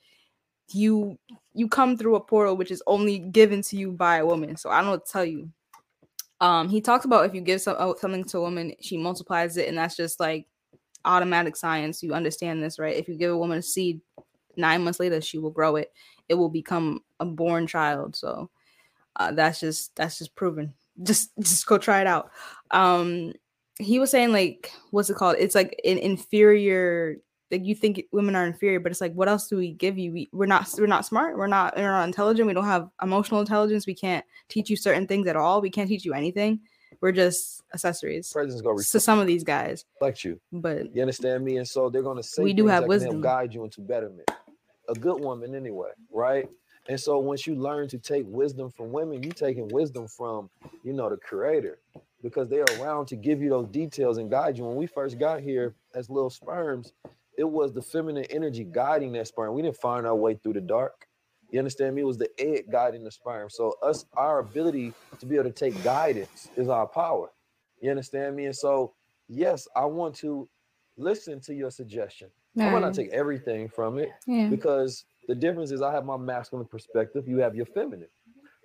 You 0.70 1.18
you 1.54 1.68
come 1.68 1.98
through 1.98 2.16
a 2.16 2.22
portal 2.22 2.58
which 2.58 2.72
is 2.72 2.84
only 2.86 3.20
given 3.20 3.62
to 3.64 3.78
you 3.78 3.92
by 3.92 4.18
a 4.18 4.26
woman. 4.26 4.58
So 4.58 4.70
I 4.70 4.82
don't 4.82 5.06
tell 5.06 5.26
you. 5.26 5.50
Um, 6.40 6.70
he 6.70 6.82
talks 6.82 7.06
about 7.06 7.26
if 7.26 7.36
you 7.36 7.42
give 7.42 7.62
some, 7.62 7.76
oh, 7.78 7.96
something 8.00 8.24
to 8.26 8.40
a 8.40 8.42
woman, 8.42 8.74
she 8.82 8.98
multiplies 8.98 9.58
it, 9.58 9.68
and 9.68 9.78
that's 9.78 9.96
just 9.96 10.20
like 10.20 10.48
automatic 11.06 11.56
science. 11.56 12.02
You 12.02 12.14
understand 12.14 12.64
this, 12.64 12.80
right? 12.80 12.96
If 12.96 13.08
you 13.08 13.16
give 13.16 13.32
a 13.32 13.38
woman 13.38 13.60
a 13.60 13.62
seed, 13.62 14.02
nine 14.58 14.84
months 14.84 15.00
later 15.00 15.22
she 15.22 15.38
will 15.38 15.52
grow 15.52 15.76
it. 15.76 15.92
It 16.30 16.36
will 16.36 16.50
become 16.50 17.04
a 17.20 17.26
born 17.26 17.68
child. 17.68 18.16
So 18.16 18.50
uh, 19.16 19.32
that's 19.32 19.60
just 19.60 19.96
that's 19.96 20.18
just 20.18 20.36
proven. 20.36 20.74
Just 21.04 21.32
just 21.40 21.66
go 21.66 21.78
try 21.78 22.02
it 22.02 22.06
out. 22.06 22.32
Um, 22.70 23.34
he 23.84 24.00
was 24.00 24.12
saying 24.12 24.32
like, 24.32 24.72
what's 24.92 25.10
it 25.10 25.16
called? 25.16 25.36
It's 25.40 25.56
like 25.56 25.80
an 25.86 25.98
inferior. 25.98 27.18
Like 27.50 27.66
you 27.66 27.76
think 27.76 28.06
women 28.14 28.36
are 28.36 28.46
inferior, 28.46 28.80
but 28.80 28.94
it's 28.94 29.02
like, 29.02 29.14
what 29.14 29.28
else 29.28 29.48
do 29.48 29.58
we 29.58 29.74
give 29.74 29.98
you? 29.98 30.14
We, 30.14 30.30
we're 30.32 30.46
not 30.46 30.70
we're 30.78 30.88
not 30.88 31.06
smart. 31.06 31.38
We're 31.38 31.48
not 31.48 31.76
we're 31.76 31.92
not 31.92 32.06
intelligent. 32.06 32.48
We 32.48 32.54
don't 32.54 32.64
have 32.64 32.90
emotional 33.02 33.42
intelligence. 33.42 33.86
We 33.86 33.94
can't 33.94 34.24
teach 34.48 34.70
you 34.70 34.78
certain 34.78 35.06
things 35.06 35.28
at 35.28 35.36
all. 35.36 35.60
We 35.60 35.70
can't 35.70 35.90
teach 35.90 36.06
you 36.06 36.14
anything. 36.14 36.62
We're 37.02 37.12
just 37.12 37.64
accessories 37.74 38.32
go 38.34 38.78
to 38.78 39.00
some 39.00 39.20
of 39.20 39.28
these 39.28 39.44
guys. 39.44 39.86
reflect 39.96 40.24
you. 40.24 40.40
But 40.52 40.96
You 40.96 41.02
understand 41.02 41.44
me? 41.44 41.58
And 41.58 41.68
so 41.68 41.90
they're 41.90 42.04
gonna 42.04 42.24
say 42.24 42.44
We 42.44 42.54
do 42.54 42.68
have 42.68 42.86
wisdom. 42.86 43.22
guide 43.22 43.54
you 43.54 43.64
into 43.64 43.82
betterment. 43.82 44.30
A 44.88 44.94
good 44.94 45.20
woman, 45.22 45.56
anyway, 45.56 45.90
right? 46.12 46.48
And 46.88 47.00
so 47.00 47.20
once 47.20 47.46
you 47.48 47.56
learn 47.56 47.88
to 47.90 47.98
take 47.98 48.26
wisdom 48.28 48.70
from 48.70 48.92
women, 48.92 49.24
you 49.24 49.32
taking 49.32 49.68
wisdom 49.70 50.08
from, 50.08 50.50
you 50.84 50.94
know, 50.94 51.10
the 51.10 51.18
creator, 51.18 51.80
because 52.24 52.48
they're 52.50 52.66
around 52.66 53.08
to 53.08 53.16
give 53.16 53.42
you 53.42 53.50
those 53.50 53.68
details 53.68 54.18
and 54.18 54.30
guide 54.30 54.58
you. 54.58 54.66
When 54.66 54.76
we 54.76 54.88
first 54.88 55.20
got 55.20 55.42
here 55.42 55.76
as 55.96 56.10
little 56.10 56.30
sperms, 56.30 56.94
it 57.38 57.44
was 57.50 57.74
the 57.74 57.82
feminine 57.82 58.26
energy 58.30 58.64
guiding 58.64 59.14
that 59.14 59.28
sperm. 59.28 59.54
We 59.54 59.62
didn't 59.62 59.78
find 59.78 60.06
our 60.06 60.16
way 60.16 60.36
through 60.36 60.54
the 60.54 60.62
dark. 60.62 61.08
You 61.52 61.60
understand 61.60 61.96
me? 61.96 62.02
It 62.02 62.06
was 62.06 62.18
the 62.18 62.30
egg 62.40 62.72
guiding 62.72 63.04
the 63.04 63.12
sperm. 63.12 63.50
So 63.50 63.76
us, 63.84 64.06
our 64.16 64.40
ability 64.40 64.96
to 65.20 65.26
be 65.26 65.36
able 65.36 65.46
to 65.46 65.52
take 65.52 65.82
guidance 65.84 66.50
is 66.56 66.68
our 66.70 66.88
power. 66.88 67.32
You 67.82 67.90
understand 67.92 68.36
me? 68.36 68.46
And 68.46 68.56
so, 68.56 68.94
yes, 69.28 69.68
I 69.76 69.86
want 69.86 70.16
to 70.18 70.50
listen 70.98 71.40
to 71.42 71.54
your 71.54 71.72
suggestion. 71.72 72.30
I 72.60 72.66
might 72.70 72.80
not 72.80 72.88
Right. 72.88 72.96
take 72.96 73.10
everything 73.12 73.70
from 73.70 73.98
it 73.98 74.12
Yeah. 74.28 74.50
because 74.50 75.06
the 75.28 75.36
difference 75.36 75.72
is 75.72 75.82
I 75.82 75.92
have 75.94 76.06
my 76.06 76.18
masculine 76.18 76.68
perspective, 76.68 77.28
you 77.28 77.38
have 77.40 77.56
your 77.56 77.66
feminine, 77.68 78.10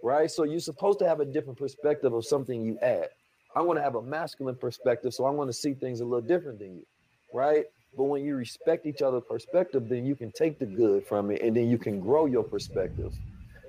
right? 0.02 0.30
So 0.30 0.44
you're 0.44 0.61
supposed 0.61 0.98
to 1.00 1.09
have 1.09 1.20
a 1.20 1.24
different 1.24 1.59
perspective 1.59 2.12
of 2.12 2.24
something 2.26 2.62
you 2.64 2.78
add. 2.80 3.09
I 3.57 3.62
want 3.62 3.78
to 3.78 3.82
have 3.82 3.94
a 3.94 4.02
masculine 4.02 4.54
perspective, 4.54 5.14
so 5.14 5.24
I 5.24 5.30
want 5.30 5.48
to 5.48 5.54
see 5.54 5.72
things 5.72 6.00
a 6.00 6.04
little 6.04 6.20
different 6.20 6.59
than 6.59 6.74
you, 6.76 6.86
right? 7.32 7.64
But 7.96 8.04
when 8.04 8.22
you 8.22 8.36
respect 8.36 8.84
each 8.84 9.00
other's 9.00 9.22
perspective, 9.26 9.88
then 9.88 10.04
you 10.04 10.14
can 10.14 10.30
take 10.30 10.59
the 10.59 10.66
good 10.66 11.07
from 11.07 11.30
it 11.30 11.40
and 11.40 11.57
then 11.57 11.70
you 11.70 11.78
can 11.78 11.98
grow 11.98 12.26
your 12.26 12.42
perspective. 12.42 13.14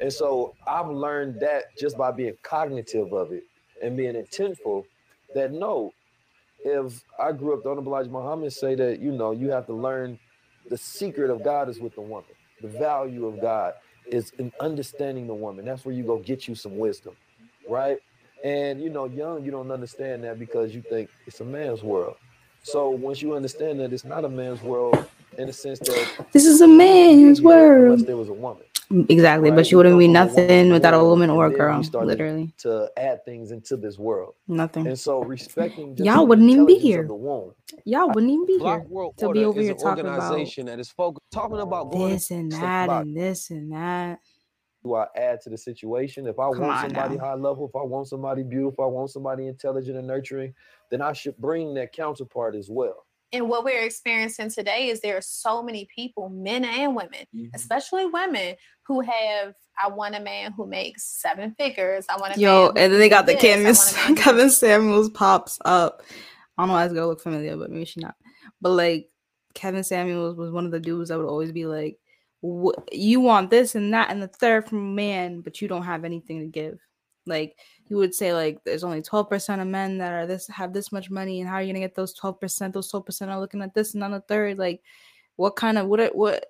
And 0.02 0.12
so 0.12 0.54
I've 0.68 0.90
learned 0.90 1.40
that 1.40 1.78
just 1.80 1.98
by 1.98 2.12
being 2.12 2.34
cognitive 2.44 3.14
of 3.14 3.32
it 3.32 3.44
and 3.82 3.96
being 3.96 4.16
intentful 4.16 4.84
that 5.34 5.54
no, 5.54 5.94
if 6.66 7.02
I 7.18 7.32
grew 7.32 7.54
up, 7.54 7.66
Honorable 7.66 7.94
Elijah 7.94 8.10
Muhammad 8.10 8.52
say 8.52 8.76
that, 8.76 9.00
you 9.00 9.14
know, 9.14 9.32
you 9.32 9.52
have 9.52 9.68
to 9.68 9.74
learn 9.74 10.20
the 10.70 10.78
secret 10.78 11.30
of 11.30 11.46
God 11.46 11.70
is 11.70 11.80
with 11.80 11.96
the 11.96 12.02
woman. 12.02 12.32
The 12.62 12.68
value 12.68 13.26
of 13.26 13.40
God 13.40 13.74
is 14.06 14.34
in 14.38 14.52
understanding 14.60 15.28
the 15.28 15.34
woman. 15.34 15.64
That's 15.64 15.86
where 15.86 15.96
you 15.96 16.04
go 16.04 16.18
get 16.18 16.46
you 16.46 16.56
some 16.56 16.78
wisdom, 16.78 17.16
right? 17.70 18.00
And 18.44 18.82
you 18.82 18.90
know, 18.90 19.06
young, 19.06 19.44
you 19.44 19.52
don't 19.52 19.72
understand 19.72 20.24
that 20.24 20.40
because 20.40 20.74
you 20.74 20.82
think 20.82 21.10
it's 21.26 21.40
a 21.40 21.46
man's 21.46 21.84
world. 21.84 22.16
So 22.64 22.90
once 22.90 23.22
you 23.22 23.34
understand 23.34 23.80
that 23.80 23.94
it's 23.94 24.06
not 24.06 24.26
a 24.26 24.30
man's 24.30 24.62
world, 24.62 25.08
in 25.38 25.48
the 25.48 25.54
sense 25.54 25.80
that 25.80 26.28
This 26.32 26.46
is 26.46 26.62
a 26.62 26.68
man's 26.68 27.42
world. 27.42 27.84
unless 27.84 28.00
world. 28.00 28.08
there 28.08 28.18
was 28.18 28.30
a 28.30 28.34
woman. 28.34 28.64
Exactly, 29.10 29.50
right? 29.50 29.56
but 29.56 29.70
you 29.70 29.78
wouldn't 29.78 29.94
come 29.94 30.00
be 30.00 30.06
from 30.06 30.16
a 30.16 30.26
nothing 30.26 30.72
without 30.72 30.94
a 30.94 31.04
woman 31.04 31.30
or 31.30 31.48
a 31.48 31.52
girl. 31.52 31.82
Literally, 31.82 32.54
to 32.60 32.90
add 32.96 33.26
things 33.26 33.52
into 33.52 33.76
this 33.76 33.98
world. 33.98 34.34
nothing. 34.48 34.88
And 34.88 34.98
so 34.98 35.24
respecting 35.24 35.94
just 35.96 36.06
Y'all 36.06 36.26
wouldn't 36.26 36.50
even 36.50 36.66
be 36.66 36.78
here. 36.78 37.06
the 37.06 37.14
womb. 37.14 37.54
Y'all 37.84 38.08
wouldn't 38.08 38.32
even 38.32 38.46
be 38.46 38.58
Block 38.58 38.82
here 38.82 38.90
World 38.90 39.18
to 39.18 39.32
be 39.34 39.44
over 39.44 39.62
here 39.62 39.74
talking 39.74 40.06
about 40.06 40.38
that 40.38 40.80
is 40.80 40.90
focused 40.90 41.26
talking 41.32 41.60
about 41.60 41.92
going 41.92 42.14
this 42.14 42.32
and 42.32 42.52
that 42.54 42.90
and 42.90 43.16
this 43.16 43.50
and 43.50 43.74
that. 43.74 44.20
Do 44.88 44.96
I 44.96 45.08
add 45.16 45.42
to 45.42 45.50
the 45.50 45.58
situation? 45.58 46.28
If 46.28 46.40
I 46.40 46.50
Come 46.50 46.62
want 46.62 46.80
somebody 46.82 47.18
now. 47.18 47.26
high 47.26 47.34
level, 47.36 47.68
if 47.68 47.76
I 47.76 47.84
want 47.84 48.08
somebody 48.08 48.44
beautiful, 48.44 48.84
I 48.84 48.88
want 48.88 49.10
somebody 49.12 49.48
intelligent 49.48 49.98
and 49.98 50.08
nurturing, 50.08 50.54
then 50.92 51.02
I 51.02 51.14
should 51.14 51.38
bring 51.38 51.74
that 51.76 51.94
counterpart 51.94 52.56
as 52.56 52.70
well. 52.70 53.06
And 53.34 53.50
what 53.50 53.66
we're 53.66 53.84
experiencing 53.84 54.50
today 54.50 54.88
is 54.88 55.02
there 55.02 55.18
are 55.18 55.22
so 55.22 55.62
many 55.62 55.88
people, 55.94 56.30
men 56.30 56.64
and 56.64 56.96
women, 56.96 57.26
Mm-hmm. 57.36 57.48
especially 57.56 58.06
women, 58.06 58.56
who 58.88 59.02
have 59.02 59.54
I 59.84 59.90
want 59.90 60.16
a 60.16 60.20
man 60.22 60.54
who 60.54 60.66
makes 60.66 61.04
seven 61.04 61.54
figures. 61.58 62.06
I 62.10 62.18
want 62.18 62.36
a 62.36 62.40
Yo, 62.40 62.68
man 62.68 62.78
and 62.78 62.94
then 62.94 63.00
they 63.00 63.10
got 63.10 63.26
the 63.26 63.34
this. 63.34 63.44
I 63.44 63.48
want 63.48 63.92
a 63.92 63.96
Canvas. 63.96 63.96
man 63.96 64.08
who 64.16 64.16
Kevin 64.16 64.50
Samuels 64.50 65.10
pops 65.10 65.60
up. 65.66 66.02
I 66.58 66.62
don't 66.64 66.70
know 66.70 66.74
why 66.76 66.86
it's 66.86 66.94
gonna 66.94 67.08
look 67.08 67.22
familiar, 67.22 67.58
but 67.58 67.70
maybe 67.70 67.86
she 67.86 68.00
not. 68.00 68.16
But 68.62 68.70
like 68.72 69.10
Kevin 69.54 69.84
Samuels 69.84 70.36
was 70.38 70.52
one 70.52 70.66
of 70.66 70.72
the 70.72 70.80
dudes 70.80 71.10
that 71.10 71.18
would 71.18 71.28
always 71.28 71.52
be 71.52 71.66
like, 71.66 72.00
"Wh- 72.06 72.07
"You 72.92 73.20
want 73.22 73.50
this 73.50 73.76
and 73.76 73.94
that 73.94 74.10
and 74.10 74.22
the 74.22 74.28
third 74.28 74.68
from 74.68 74.96
man, 74.96 75.42
but 75.42 75.62
you 75.62 75.68
don't 75.68 75.84
have 75.84 76.06
anything 76.06 76.40
to 76.40 76.46
give." 76.48 76.80
Like 77.26 77.58
you 77.88 77.98
would 77.98 78.16
say, 78.16 78.34
like, 78.34 78.64
"There's 78.64 78.84
only 78.84 79.02
twelve 79.02 79.30
percent 79.30 79.62
of 79.62 79.68
men 79.68 79.98
that 80.00 80.14
are 80.14 80.26
this 80.28 80.48
have 80.48 80.74
this 80.74 80.92
much 80.92 81.10
money, 81.10 81.40
and 81.42 81.50
how 81.50 81.56
are 81.56 81.62
you 81.62 81.74
gonna 81.74 81.86
get 81.86 81.96
those 81.96 82.14
twelve 82.14 82.40
percent? 82.40 82.74
Those 82.74 82.90
twelve 82.90 83.06
percent 83.06 83.32
are 83.32 83.40
looking 83.40 83.62
at 83.62 83.74
this 83.74 83.94
and 83.94 84.04
on 84.04 84.12
the 84.12 84.22
third. 84.22 84.58
Like, 84.58 84.82
what 85.36 85.56
kind 85.56 85.78
of 85.78 85.88
what 85.88 86.00
are- 86.00 86.12
what 86.14 86.46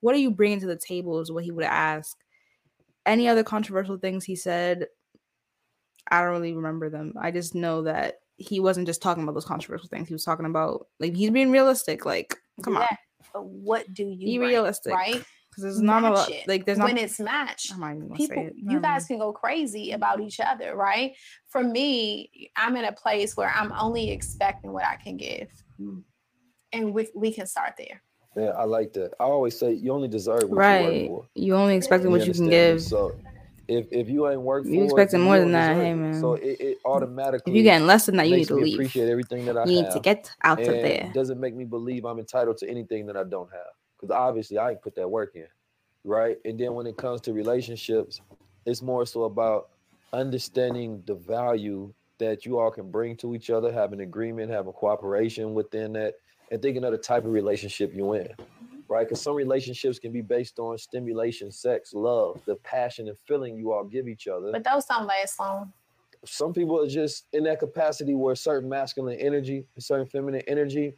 what 0.00 0.14
are 0.14 0.18
you 0.18 0.30
bringing 0.30 0.60
to 0.60 0.66
the 0.66 0.76
table?" 0.76 1.20
Is 1.20 1.30
what 1.30 1.44
he 1.44 1.52
would 1.52 1.64
ask 1.64 2.16
any 3.06 3.28
other 3.28 3.44
controversial 3.44 3.96
things 3.98 4.24
he 4.24 4.34
said 4.34 4.88
i 6.10 6.20
don't 6.20 6.32
really 6.32 6.54
remember 6.54 6.90
them 6.90 7.12
i 7.20 7.30
just 7.30 7.54
know 7.54 7.82
that 7.82 8.16
he 8.36 8.58
wasn't 8.58 8.84
just 8.86 9.00
talking 9.00 9.22
about 9.22 9.32
those 9.34 9.44
controversial 9.44 9.88
things 9.88 10.08
he 10.08 10.14
was 10.14 10.24
talking 10.24 10.44
about 10.46 10.88
like 10.98 11.14
he's 11.14 11.30
being 11.30 11.52
realistic 11.52 12.04
like 12.04 12.36
come 12.64 12.74
do 12.74 12.80
on 12.80 12.86
But 13.32 13.44
what 13.44 13.94
do 13.94 14.04
you 14.04 14.26
Be 14.26 14.38
realistic, 14.40 14.92
right? 14.92 15.24
'Cause 15.56 15.62
there's 15.62 15.80
not 15.80 16.04
a 16.04 16.10
lot- 16.10 16.28
Match 16.28 16.38
it. 16.42 16.48
like, 16.48 16.66
there's 16.66 16.78
not- 16.78 16.84
when 16.88 16.98
it's 16.98 17.18
matched. 17.18 17.72
I'm 17.74 17.82
even 17.96 18.08
gonna 18.08 18.20
say 18.20 18.26
People, 18.28 18.46
it. 18.48 18.54
you 18.58 18.80
guys 18.80 19.06
can 19.06 19.18
go 19.18 19.32
crazy 19.32 19.92
about 19.92 20.20
each 20.20 20.38
other, 20.38 20.76
right? 20.76 21.16
For 21.48 21.62
me, 21.64 22.50
I'm 22.54 22.76
in 22.76 22.84
a 22.84 22.92
place 22.92 23.36
where 23.36 23.50
I'm 23.54 23.72
only 23.72 24.10
expecting 24.10 24.72
what 24.72 24.84
I 24.84 24.96
can 24.96 25.16
give, 25.16 25.48
Mm. 25.80 26.02
and 26.72 26.92
we 26.94 27.08
we 27.14 27.32
can 27.32 27.46
start 27.46 27.72
there. 27.78 28.02
Yeah, 28.36 28.50
I 28.50 28.64
like 28.64 28.92
that. 28.92 29.14
I 29.18 29.24
always 29.24 29.58
say 29.58 29.72
you 29.72 29.92
only 29.92 30.08
deserve 30.08 30.42
what 30.42 30.50
you 30.50 30.56
right 30.56 31.10
work 31.10 31.22
for. 31.22 31.28
you 31.34 31.54
only 31.56 31.74
expecting 31.74 32.10
what 32.10 32.26
you 32.26 32.34
can 32.34 32.50
give 32.50 32.82
So 32.82 33.12
if 33.66 33.90
if 33.90 34.08
you 34.10 34.28
ain't 34.28 34.42
worked 34.42 34.66
for 34.66 34.72
You 34.74 34.82
it, 34.82 34.84
expecting 34.84 35.20
then 35.20 35.24
more 35.26 35.36
you 35.36 35.42
than 35.42 35.52
that, 35.52 35.74
hey, 35.74 35.94
man. 35.94 36.20
So 36.20 36.34
it, 36.34 36.60
it 36.60 36.78
automatically 36.84 37.52
if 37.52 37.56
you're 37.56 37.64
getting 37.64 37.86
less 37.86 38.04
than 38.06 38.16
that 38.18 38.28
you 38.28 38.36
need 38.36 38.48
to 38.48 38.54
leave 38.56 38.74
appreciate 38.74 39.08
everything 39.08 39.46
that 39.46 39.56
I 39.56 39.64
you 39.64 39.76
have. 39.78 39.86
need 39.86 39.92
to 39.92 40.00
get 40.00 40.30
out 40.44 40.60
of 40.60 40.68
and 40.68 40.84
there 40.84 41.10
Doesn't 41.14 41.40
make 41.40 41.54
me 41.56 41.64
believe 41.64 42.04
I'm 42.04 42.18
entitled 42.18 42.58
to 42.58 42.68
anything 42.68 43.06
that 43.06 43.16
I 43.16 43.24
don't 43.24 43.50
have. 43.50 43.72
Because 43.98 44.14
obviously 44.14 44.58
I 44.58 44.70
ain't 44.70 44.82
put 44.82 44.94
that 44.96 45.08
work 45.10 45.32
in. 45.34 45.46
Right. 46.04 46.38
And 46.44 46.58
then 46.58 46.74
when 46.74 46.86
it 46.86 46.96
comes 46.96 47.20
to 47.22 47.32
relationships, 47.32 48.20
it's 48.64 48.82
more 48.82 49.06
so 49.06 49.24
about 49.24 49.70
understanding 50.12 51.02
the 51.06 51.14
value 51.14 51.92
that 52.18 52.46
you 52.46 52.58
all 52.58 52.70
can 52.70 52.90
bring 52.90 53.16
to 53.16 53.34
each 53.34 53.50
other, 53.50 53.72
having 53.72 54.00
agreement, 54.00 54.50
having 54.50 54.72
cooperation 54.72 55.52
within 55.54 55.92
that, 55.94 56.14
and 56.50 56.62
thinking 56.62 56.84
of 56.84 56.92
the 56.92 56.98
type 56.98 57.24
of 57.24 57.32
relationship 57.32 57.92
you're 57.94 58.16
in. 58.16 58.28
Right. 58.88 59.06
Because 59.06 59.20
some 59.20 59.34
relationships 59.34 59.98
can 59.98 60.12
be 60.12 60.20
based 60.20 60.58
on 60.60 60.78
stimulation, 60.78 61.50
sex, 61.50 61.92
love, 61.92 62.40
the 62.46 62.54
passion 62.56 63.08
and 63.08 63.18
feeling 63.18 63.56
you 63.56 63.72
all 63.72 63.82
give 63.84 64.06
each 64.06 64.28
other 64.28 64.52
But 64.52 64.62
those 64.62 64.84
don't 64.84 65.06
last 65.06 65.40
long. 65.40 65.72
some 66.24 66.52
people 66.52 66.80
are 66.80 66.88
just 66.88 67.26
in 67.32 67.42
that 67.44 67.58
capacity 67.58 68.14
where 68.14 68.36
certain 68.36 68.68
masculine 68.68 69.18
energy, 69.18 69.66
certain 69.78 70.06
feminine 70.06 70.42
energy, 70.46 70.94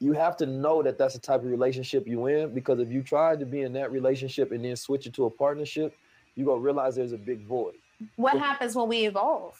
you 0.00 0.12
have 0.12 0.36
to 0.36 0.46
know 0.46 0.82
that 0.82 0.98
that's 0.98 1.14
the 1.14 1.20
type 1.20 1.40
of 1.40 1.46
relationship 1.46 2.06
you 2.06 2.26
in 2.26 2.52
because 2.52 2.80
if 2.80 2.90
you 2.90 3.02
try 3.02 3.34
to 3.36 3.46
be 3.46 3.62
in 3.62 3.72
that 3.74 3.90
relationship 3.90 4.52
and 4.52 4.64
then 4.64 4.76
switch 4.76 5.06
it 5.06 5.14
to 5.14 5.24
a 5.24 5.30
partnership, 5.30 5.96
you're 6.34 6.46
gonna 6.46 6.60
realize 6.60 6.96
there's 6.96 7.12
a 7.12 7.18
big 7.18 7.46
void. 7.46 7.74
What 8.16 8.38
happens 8.38 8.76
when 8.76 8.88
we 8.88 9.06
evolve? 9.06 9.58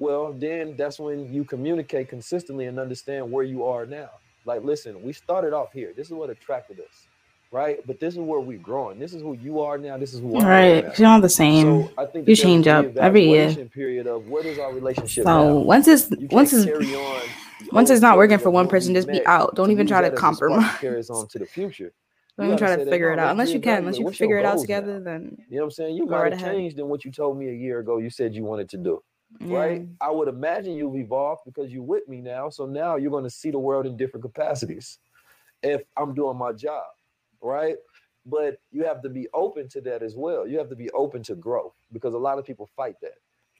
Well, 0.00 0.32
then 0.32 0.76
that's 0.76 0.98
when 0.98 1.32
you 1.32 1.44
communicate 1.44 2.08
consistently 2.08 2.66
and 2.66 2.78
understand 2.78 3.30
where 3.30 3.44
you 3.44 3.64
are 3.64 3.86
now. 3.86 4.10
Like, 4.44 4.62
listen, 4.64 5.02
we 5.02 5.12
started 5.12 5.52
off 5.52 5.72
here. 5.72 5.92
This 5.96 6.06
is 6.06 6.12
what 6.12 6.30
attracted 6.30 6.80
us, 6.80 7.07
right? 7.50 7.78
But 7.86 8.00
this 8.00 8.14
is 8.14 8.20
where 8.20 8.40
we're 8.40 8.58
growing. 8.58 8.98
This 8.98 9.14
is 9.14 9.22
who 9.22 9.34
you 9.34 9.60
are 9.60 9.78
now. 9.78 9.96
This 9.96 10.14
is 10.14 10.20
who 10.20 10.36
I 10.36 10.40
am 10.40 10.46
right 10.46 10.84
now. 10.84 10.92
you're 10.96 11.08
all 11.08 11.20
the 11.20 11.28
same 11.28 11.84
So 11.84 11.92
I 11.98 12.04
think 12.06 12.14
you 12.14 12.20
that 12.20 12.24
there's 12.26 12.38
a 12.40 12.42
change 12.42 12.68
up 12.68 12.96
every 12.96 13.28
year 13.28 13.54
Period 13.66 14.06
of 14.06 14.26
what 14.26 14.46
is 14.46 14.58
our 14.58 14.72
relationship 14.72 15.24
so 15.24 15.48
now? 15.48 15.54
once 15.58 15.88
it's 15.88 16.08
once 16.30 16.52
it's 16.52 16.66
on 16.66 17.22
once 17.72 17.90
it's 17.90 18.02
not 18.02 18.16
working 18.16 18.38
for 18.38 18.50
one 18.50 18.68
person 18.68 18.94
just 18.94 19.08
be 19.08 19.24
out 19.26 19.54
don't 19.54 19.70
even 19.70 19.86
try 19.86 20.00
to 20.00 20.10
that 20.10 20.12
as 20.12 20.18
a 20.18 20.18
spark 20.18 20.38
compromise 20.38 20.78
carry 20.80 21.02
on 21.10 21.28
to 21.28 21.38
the 21.38 21.46
future. 21.46 21.92
don't 22.38 22.46
even 22.46 22.58
try 22.58 22.76
to 22.76 22.84
figure 22.84 23.12
it 23.12 23.18
out 23.18 23.30
unless 23.30 23.52
you 23.52 23.60
can 23.60 23.78
unless 23.78 23.98
you 23.98 24.10
figure 24.10 24.38
it 24.38 24.44
out 24.44 24.60
together 24.60 24.98
now? 24.98 25.04
then 25.04 25.36
You 25.48 25.56
know 25.56 25.62
what 25.62 25.66
I'm 25.66 25.70
saying? 25.72 25.96
You 25.96 26.06
might 26.06 26.32
have 26.32 26.40
changed 26.40 26.76
than 26.76 26.88
what 26.88 27.04
you 27.04 27.10
told 27.10 27.38
me 27.38 27.48
a 27.48 27.54
year 27.54 27.80
ago. 27.80 27.98
You 27.98 28.10
said 28.10 28.34
you 28.34 28.44
wanted 28.44 28.68
to 28.70 28.76
do. 28.76 29.02
Right? 29.40 29.86
I 30.00 30.10
would 30.10 30.28
imagine 30.28 30.74
you've 30.74 30.96
evolved 30.96 31.42
because 31.44 31.70
you're 31.70 31.82
with 31.82 32.08
me 32.08 32.20
now. 32.20 32.48
So 32.48 32.64
now 32.64 32.96
you're 32.96 33.10
going 33.10 33.24
to 33.24 33.30
see 33.30 33.50
the 33.50 33.58
world 33.58 33.86
in 33.86 33.96
different 33.96 34.22
capacities 34.22 34.98
if 35.62 35.82
I'm 35.96 36.14
doing 36.14 36.36
my 36.36 36.52
job. 36.52 36.84
Right? 37.42 37.76
But 38.26 38.60
you 38.72 38.84
have 38.84 39.02
to 39.02 39.08
be 39.08 39.28
open 39.32 39.68
to 39.70 39.80
that 39.82 40.02
as 40.02 40.14
well. 40.14 40.46
You 40.46 40.58
have 40.58 40.68
to 40.68 40.76
be 40.76 40.90
open 40.90 41.22
to 41.24 41.34
growth 41.34 41.74
because 41.92 42.14
a 42.14 42.18
lot 42.18 42.38
of 42.38 42.44
people 42.44 42.68
fight 42.76 42.96
that. 43.02 43.14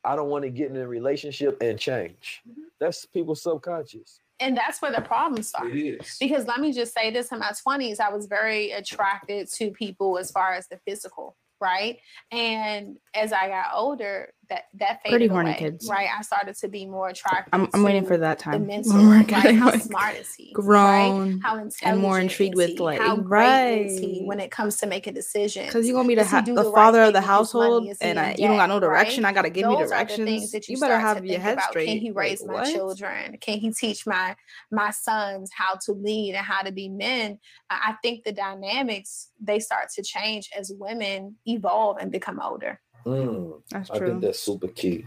I 0.05 0.15
don't 0.17 0.29
want 0.29 0.45
to 0.45 0.51
get 0.51 0.71
in 0.71 0.77
a 0.77 0.87
relationship 0.87 1.59
and 1.61 1.79
change. 1.79 2.43
Mm-hmm. 2.49 2.63
That's 2.81 3.07
people's 3.07 3.43
subconscious. 3.43 4.21
And 4.41 4.57
that's 4.57 4.81
where 4.81 4.93
the 4.93 5.01
problem 5.01 5.43
starts. 5.43 5.75
It 5.75 5.79
is. 5.79 6.17
Because 6.21 6.47
let 6.47 6.61
me 6.61 6.73
just 6.73 6.95
say 6.95 7.11
this 7.11 7.33
in 7.33 7.41
my 7.41 7.51
20s, 7.67 7.99
I 7.99 8.11
was 8.11 8.27
very 8.27 8.71
attracted 8.71 9.51
to 9.55 9.71
people 9.71 10.17
as 10.19 10.31
far 10.31 10.53
as 10.53 10.69
the 10.69 10.79
physical, 10.87 11.37
right? 11.61 11.99
And 12.31 12.99
as 13.15 13.33
I 13.33 13.49
got 13.49 13.67
older, 13.75 14.33
that 14.51 14.65
that 14.75 15.03
faded 15.03 15.13
Pretty 15.13 15.27
horny 15.27 15.51
away, 15.51 15.59
kids. 15.59 15.89
right? 15.89 16.09
I 16.17 16.23
started 16.23 16.55
to 16.57 16.69
be 16.69 16.87
more 16.87 17.09
attracted. 17.09 17.51
I'm, 17.55 17.69
I'm 17.75 17.83
waiting 17.83 18.07
for 18.07 18.17
that 18.17 18.39
The 18.39 18.45
time 18.45 18.67
mental, 18.67 18.93
when 18.97 19.09
we're 19.09 19.23
right? 19.25 19.55
How 19.55 19.67
like 19.67 19.83
smart 19.83 20.17
is 20.17 20.35
he? 20.35 20.53
grown 20.53 21.33
right? 21.35 21.41
How 21.43 21.69
and 21.85 22.01
more 22.01 22.19
intrigued 22.19 22.55
with 22.55 22.79
like 22.81 23.01
how 23.01 23.17
great 23.17 23.87
is 23.87 23.99
he 23.99 24.21
right 24.21 24.27
when 24.27 24.41
it 24.41 24.51
comes 24.51 24.77
to 24.79 24.87
making 24.87 25.15
decisions? 25.15 25.67
because 25.67 25.87
you're 25.87 25.97
gonna 25.97 26.09
be 26.09 26.15
the, 26.15 26.25
ha- 26.25 26.41
the, 26.41 26.55
right 26.55 26.75
father 26.75 27.03
of 27.03 27.13
the 27.13 27.19
with 27.21 27.25
his 27.25 27.27
money? 27.27 27.27
household 27.27 27.97
and 28.01 28.19
I, 28.19 28.35
you 28.39 28.49
don't 28.49 28.57
got 28.57 28.69
no 28.69 28.81
direction 28.81 29.25
right? 29.25 29.31
i 29.31 29.35
gotta 29.35 29.51
give 29.51 29.71
you 29.71 29.77
Those 29.77 29.91
the 29.91 29.95
directions 29.95 30.53
you, 30.55 30.61
you 30.69 30.81
better 30.81 30.99
have 30.99 31.25
your 31.27 31.41
head 31.41 31.55
about. 31.55 31.71
straight 31.71 31.87
Can 31.87 31.99
he 31.99 32.09
Like, 32.11 32.17
raise 32.17 32.45
my 32.47 32.55
what? 32.55 32.73
children? 32.73 33.37
Can 33.41 33.59
he 33.59 33.71
teach 33.71 34.07
my 34.07 34.35
my 34.71 34.91
sons 34.91 35.51
how 35.55 35.75
to 35.85 35.93
lead 35.93 36.35
and 36.35 36.45
how 36.45 36.63
to 36.63 36.73
be 36.73 36.89
men? 36.89 37.39
I 37.71 37.97
think 38.03 38.25
the 38.25 38.33
dynamics 38.33 39.31
they 39.41 39.59
start 39.61 39.91
to 39.97 40.03
change 40.03 40.51
as 40.57 40.73
women 40.79 41.37
evolve 41.47 41.99
and 42.01 42.11
become 42.11 42.41
older. 42.41 42.81
Mm, 43.07 43.63
That's 43.71 43.91
I 43.91 43.99
true. 43.99 44.09
think 44.11 44.23
that's 44.23 44.41
super 44.41 44.69
key. 44.69 45.07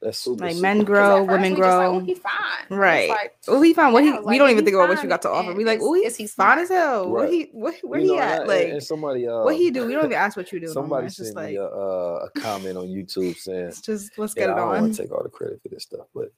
That's 0.00 0.18
super 0.18 0.44
like 0.44 0.54
super 0.54 0.62
men 0.62 0.84
grow 0.84 1.18
First, 1.18 1.30
women 1.30 1.54
we 1.54 1.60
just 1.60 1.78
like, 1.78 1.88
grow 1.88 2.00
he 2.00 2.14
fine. 2.14 2.32
Right 2.70 3.08
like, 3.10 3.32
well 3.46 3.60
he 3.60 3.74
fine 3.74 3.92
what 3.92 4.02
he 4.04 4.10
yeah, 4.10 4.20
we 4.20 4.38
don't 4.38 4.50
even 4.50 4.64
think 4.64 4.74
about 4.76 4.88
what 4.88 5.02
you 5.02 5.08
got 5.08 5.22
to 5.22 5.30
offer 5.30 5.48
And 5.50 5.58
we 5.58 5.64
like 5.64 5.78
is- 5.80 5.84
oh 5.84 5.92
he 5.94 6.00
is 6.06 6.16
he 6.16 6.26
fine 6.26 6.58
as 6.60 6.68
smart? 6.68 6.80
hell 6.80 7.10
where 7.10 7.22
Right. 7.24 7.32
he 7.32 7.42
where, 7.52 7.74
where 7.82 8.00
You 8.00 8.06
he 8.06 8.16
know, 8.16 8.22
at 8.22 8.42
I- 8.42 8.46
like 8.46 8.62
and, 8.64 8.72
and 8.74 8.82
somebody 8.82 9.28
uh 9.28 9.44
what 9.44 9.56
he 9.56 9.70
do 9.70 9.86
we 9.86 9.92
don't 9.92 10.04
even 10.06 10.16
ask 10.16 10.36
what 10.36 10.50
you 10.52 10.60
do 10.60 10.66
no 10.68 10.72
somebody 10.72 11.06
it's 11.08 11.16
just 11.16 11.34
sent 11.34 11.36
like 11.36 11.50
me 11.50 11.56
a, 11.56 11.64
uh, 11.64 12.26
a 12.26 12.30
comment 12.40 12.78
on 12.78 12.86
YouTube 12.86 13.36
saying 13.36 13.66
it's 13.66 13.80
just 13.82 14.16
let's 14.16 14.32
get 14.34 14.42
yeah, 14.42 14.46
get 14.46 14.52
I 14.54 14.60
it 14.60 14.60
don't 14.60 14.68
want 14.80 14.94
to 14.94 15.02
take 15.02 15.12
all 15.12 15.22
the 15.22 15.28
credit 15.28 15.60
for 15.62 15.68
this 15.68 15.82
stuff, 15.82 16.06
but 16.14 16.28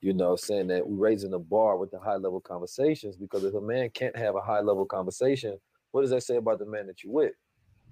you 0.00 0.12
know, 0.14 0.36
saying 0.36 0.68
that 0.68 0.86
we're 0.88 0.96
raising 1.08 1.32
the 1.32 1.38
bar 1.38 1.76
with 1.76 1.90
the 1.90 1.98
high 1.98 2.16
level 2.16 2.40
conversations 2.40 3.16
because 3.16 3.44
if 3.44 3.54
a 3.54 3.60
man 3.60 3.90
can't 3.90 4.16
have 4.16 4.36
a 4.36 4.40
high 4.40 4.60
level 4.60 4.86
conversation, 4.86 5.58
what 5.90 6.02
does 6.02 6.10
that 6.10 6.22
say 6.22 6.36
about 6.36 6.58
the 6.60 6.66
man 6.66 6.86
that 6.86 7.02
you 7.02 7.10
with? 7.10 7.32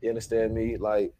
You 0.00 0.08
understand 0.10 0.54
me? 0.54 0.76
Like, 0.76 1.12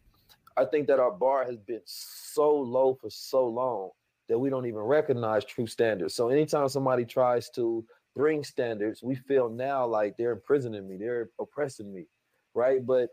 I 0.59 0.65
think 0.65 0.87
that 0.87 0.99
our 0.99 1.11
bar 1.11 1.45
has 1.45 1.55
been 1.57 1.81
so 1.85 2.53
low 2.53 2.97
for 2.99 3.09
so 3.09 3.47
long 3.47 3.91
that 4.27 4.37
we 4.37 4.49
don't 4.49 4.65
even 4.65 4.81
recognize 4.81 5.45
true 5.45 5.65
standards. 5.67 6.13
So 6.13 6.27
anytime 6.29 6.67
somebody 6.67 7.05
tries 7.05 7.49
to 7.51 7.85
bring 8.15 8.43
standards, 8.43 9.01
we 9.01 9.15
feel 9.15 9.49
now 9.49 9.87
like 9.87 10.17
they're 10.17 10.33
imprisoning 10.33 10.87
me, 10.87 10.97
they're 10.97 11.29
oppressing 11.39 11.93
me, 11.93 12.07
right? 12.53 12.85
But 12.85 13.09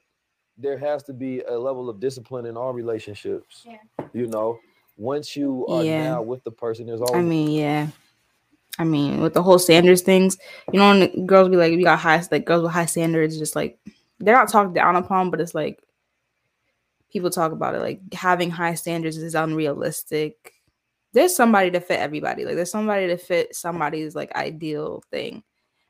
there 0.59 0.76
has 0.76 1.05
to 1.05 1.12
be 1.12 1.42
a 1.42 1.57
level 1.57 1.88
of 1.88 2.01
discipline 2.01 2.47
in 2.47 2.57
all 2.57 2.72
relationships. 2.72 3.64
Yeah. 3.64 3.76
You 4.12 4.26
know, 4.26 4.59
once 4.97 5.36
you 5.36 5.66
are 5.68 5.84
Yeah. 5.84 6.03
now 6.14 6.22
with 6.22 6.42
the 6.42 6.51
person, 6.51 6.86
there's 6.86 7.01
always 7.01 7.14
I 7.14 7.22
mean, 7.22 7.51
yeah. 7.51 7.88
I 8.78 8.84
mean, 8.84 9.20
with 9.20 9.34
the 9.34 9.42
whole 9.42 9.59
standards 9.59 10.03
things, 10.03 10.36
you 10.72 10.78
know, 10.80 10.88
when 10.88 11.01
the 11.01 11.22
girls 11.22 11.49
be 11.49 11.57
like, 11.57 11.70
we 11.76 11.84
got 11.84 11.99
high, 12.01 12.22
like 12.30 12.44
girls 12.44 12.62
with 12.62 12.72
high 12.72 12.86
standards, 12.86 13.38
just 13.38 13.55
like 13.55 13.78
they're 14.18 14.34
not 14.34 14.51
talked 14.51 14.74
down 14.74 14.97
upon, 14.97 15.30
but 15.30 15.40
it's 15.40 15.55
like 15.55 15.80
people 17.17 17.31
talk 17.31 17.51
about 17.51 17.75
it 17.75 17.81
like 17.81 17.99
having 18.12 18.51
high 18.51 18.75
standards 18.75 19.17
is 19.17 19.35
unrealistic. 19.35 20.53
There's 21.14 21.35
somebody 21.35 21.71
to 21.71 21.81
fit 21.81 21.99
everybody. 21.99 22.45
Like 22.45 22.57
there's 22.57 22.71
somebody 22.71 23.07
to 23.07 23.17
fit 23.17 23.57
somebody's 23.57 24.14
like 24.14 24.37
ideal 24.37 25.03
thing. 25.11 25.43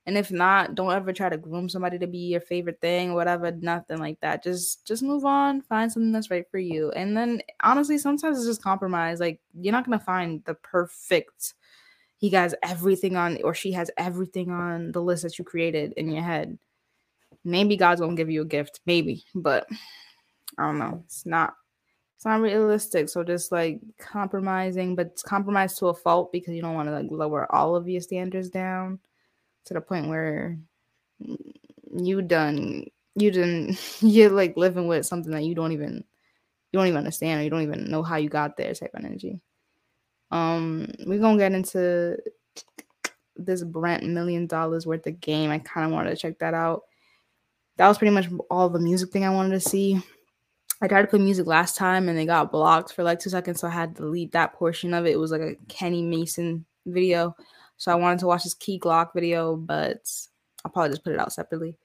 And 0.07 0.16
if 0.16 0.31
not, 0.31 0.77
don't 0.77 0.93
ever 0.93 1.12
try 1.12 1.29
to 1.29 1.37
groom 1.37 1.68
somebody 1.68 1.99
to 1.99 2.07
be 2.07 2.18
your 2.18 2.41
favorite 2.41 2.81
thing, 2.81 3.14
whatever, 3.14 3.51
nothing 3.51 3.99
like 3.99 4.20
that. 4.20 4.45
Just 4.45 4.87
just 4.87 5.03
move 5.03 5.24
on, 5.24 5.62
find 5.62 5.91
something 5.91 6.12
that's 6.12 6.31
right 6.31 6.49
for 6.49 6.61
you. 6.61 6.93
And 6.93 7.16
then 7.16 7.43
honestly, 7.61 7.99
sometimes 7.99 8.39
it's 8.39 8.47
just 8.47 8.62
compromise. 8.62 9.18
Like 9.18 9.41
you're 9.61 9.72
not 9.72 9.85
gonna 9.85 9.99
find 9.99 10.45
the 10.45 10.55
perfect 10.55 11.55
he 12.18 12.31
has 12.31 12.55
everything 12.62 13.16
on 13.16 13.43
or 13.43 13.53
she 13.53 13.72
has 13.72 13.91
everything 13.99 14.53
on 14.53 14.93
the 14.93 15.03
list 15.03 15.24
that 15.24 15.41
you 15.41 15.45
created 15.45 15.93
in 15.97 16.09
your 16.09 16.22
head. 16.22 16.57
Maybe 17.43 17.77
God's 17.77 18.01
gonna 18.01 18.14
give 18.14 18.31
you 18.31 18.43
a 18.43 18.47
gift, 18.47 18.79
maybe, 18.87 19.24
but 19.35 19.66
I 20.59 20.66
don't 20.66 20.78
know. 20.78 21.02
It's 21.04 21.26
not 21.26 21.54
it's 22.16 22.24
not 22.24 22.40
realistic. 22.40 23.09
So 23.11 23.22
just 23.22 23.52
like 23.52 23.80
compromising, 23.98 24.94
but 24.96 25.09
it's 25.09 25.22
compromise 25.22 25.76
to 25.78 25.88
a 25.88 25.94
fault 25.94 26.32
because 26.32 26.54
you 26.54 26.62
don't 26.62 26.74
want 26.74 26.88
to 26.88 26.94
like 26.94 27.11
lower 27.11 27.50
all 27.54 27.76
of 27.76 27.88
your 27.88 28.00
standards 28.00 28.48
down 28.48 28.98
to 29.66 29.74
the 29.74 29.80
point 29.80 30.09
where 30.09 30.59
you 31.94 32.22
done 32.22 32.86
you 33.16 33.30
done 33.30 33.76
you're 34.00 34.30
like 34.30 34.57
living 34.57 34.86
with 34.86 35.07
something 35.07 35.32
that 35.32 35.44
you 35.44 35.54
don't 35.54 35.72
even 35.72 36.04
you 36.72 36.78
don't 36.78 36.86
even 36.86 36.98
understand 36.98 37.40
or 37.40 37.44
you 37.44 37.50
don't 37.50 37.62
even 37.62 37.90
know 37.90 38.02
how 38.02 38.16
you 38.16 38.28
got 38.28 38.57
there 38.57 38.72
type 38.74 38.94
of 38.94 39.04
energy. 39.04 39.40
Um, 40.30 40.90
we're 41.07 41.20
gonna 41.20 41.38
get 41.38 41.52
into 41.52 42.18
this 43.36 43.62
Brent 43.62 44.04
million 44.04 44.46
dollars 44.46 44.86
worth 44.86 45.07
of 45.07 45.20
game. 45.20 45.50
I 45.50 45.59
kind 45.59 45.86
of 45.86 45.92
wanted 45.92 46.11
to 46.11 46.16
check 46.16 46.38
that 46.38 46.54
out. 46.54 46.84
That 47.76 47.88
was 47.88 47.98
pretty 47.98 48.14
much 48.14 48.28
all 48.50 48.70
the 48.70 48.78
music 48.78 49.11
thing 49.11 49.24
I 49.24 49.30
wanted 49.30 49.50
to 49.50 49.61
see. 49.61 50.02
I 50.83 50.89
tried 50.89 51.03
to 51.03 51.09
play 51.09 51.18
music 51.18 51.47
last 51.47 51.77
time 51.77 52.09
and 52.09 52.18
they 52.18 52.27
got 52.27 52.53
blocked 52.53 52.93
for 52.93 53.03
like 53.03 53.18
two 53.18 53.31
seconds, 53.31 53.61
so 53.61 53.68
I 53.68 53.70
had 53.70 53.97
to 53.97 54.03
delete 54.03 54.33
that 54.33 54.53
portion 54.53 54.93
of 54.93 55.07
it. 55.07 55.12
It 55.12 55.18
was 55.18 55.31
like 55.31 55.41
a 55.41 55.57
Kenny 55.68 56.03
Mason 56.03 56.66
video. 56.85 57.35
So 57.79 57.93
I 57.93 57.95
wanted 57.95 58.18
to 58.20 58.27
watch 58.27 58.45
this 58.45 58.55
Key 58.55 58.79
Glock 58.79 59.14
video, 59.14 59.57
but 59.57 60.07
I'll 60.64 60.70
probably 60.70 60.91
just 60.91 61.05
put 61.05 61.12
it 61.12 61.18
out 61.18 61.33
separately 61.33 61.77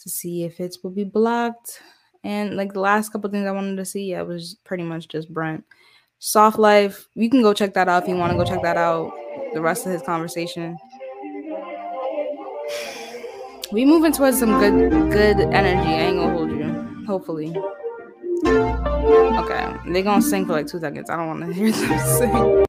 to 0.00 0.08
see 0.08 0.44
if 0.44 0.60
it 0.60 0.76
will 0.82 0.90
be 0.90 1.04
blocked. 1.04 1.82
And 2.24 2.56
like 2.56 2.72
the 2.72 2.80
last 2.80 3.10
couple 3.10 3.30
things 3.30 3.46
I 3.46 3.52
wanted 3.52 3.76
to 3.76 3.84
see, 3.84 4.10
yeah, 4.10 4.22
was 4.22 4.56
pretty 4.64 4.84
much 4.84 5.08
just 5.08 5.32
Brent. 5.32 5.64
Soft 6.18 6.58
Life, 6.58 7.08
you 7.14 7.30
can 7.30 7.42
go 7.42 7.54
check 7.54 7.72
that 7.74 7.88
out 7.88 8.02
if 8.02 8.08
you 8.08 8.16
want 8.16 8.32
to 8.32 8.38
go 8.38 8.44
check 8.44 8.62
that 8.62 8.76
out. 8.76 9.12
The 9.54 9.60
rest 9.60 9.86
of 9.86 9.92
his 9.92 10.02
conversation. 10.02 10.76
We 13.72 13.84
moving 13.84 14.10
towards 14.10 14.40
some 14.40 14.58
good 14.58 14.90
good 15.12 15.38
energy. 15.54 15.88
I 15.88 16.00
ain't 16.00 16.16
gonna 16.16 16.32
hold 16.32 16.50
you. 16.50 17.04
Hopefully. 17.06 17.54
Okay. 18.46 19.76
they're 19.86 20.02
gonna 20.02 20.22
sing 20.22 20.46
for 20.46 20.52
like 20.52 20.66
two 20.66 20.80
seconds. 20.80 21.10
I 21.10 21.16
don't 21.16 21.28
wanna 21.28 21.52
hear 21.52 21.72
them 21.72 21.98
sing. 22.18 22.66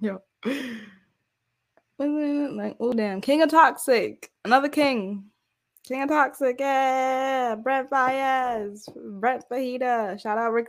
Yo. 0.00 0.22
Like, 1.98 2.76
oh 2.80 2.92
damn. 2.92 3.20
King 3.20 3.42
of 3.42 3.50
Toxic. 3.50 4.30
Another 4.44 4.68
king. 4.68 5.24
King 5.86 6.02
of 6.02 6.08
Toxic. 6.08 6.56
Yeah. 6.58 7.56
Brent 7.56 7.90
Faiyaz. 7.90 8.88
Brent 9.20 9.44
Fajita. 9.50 10.20
Shout 10.20 10.38
out 10.38 10.52
Rick, 10.52 10.68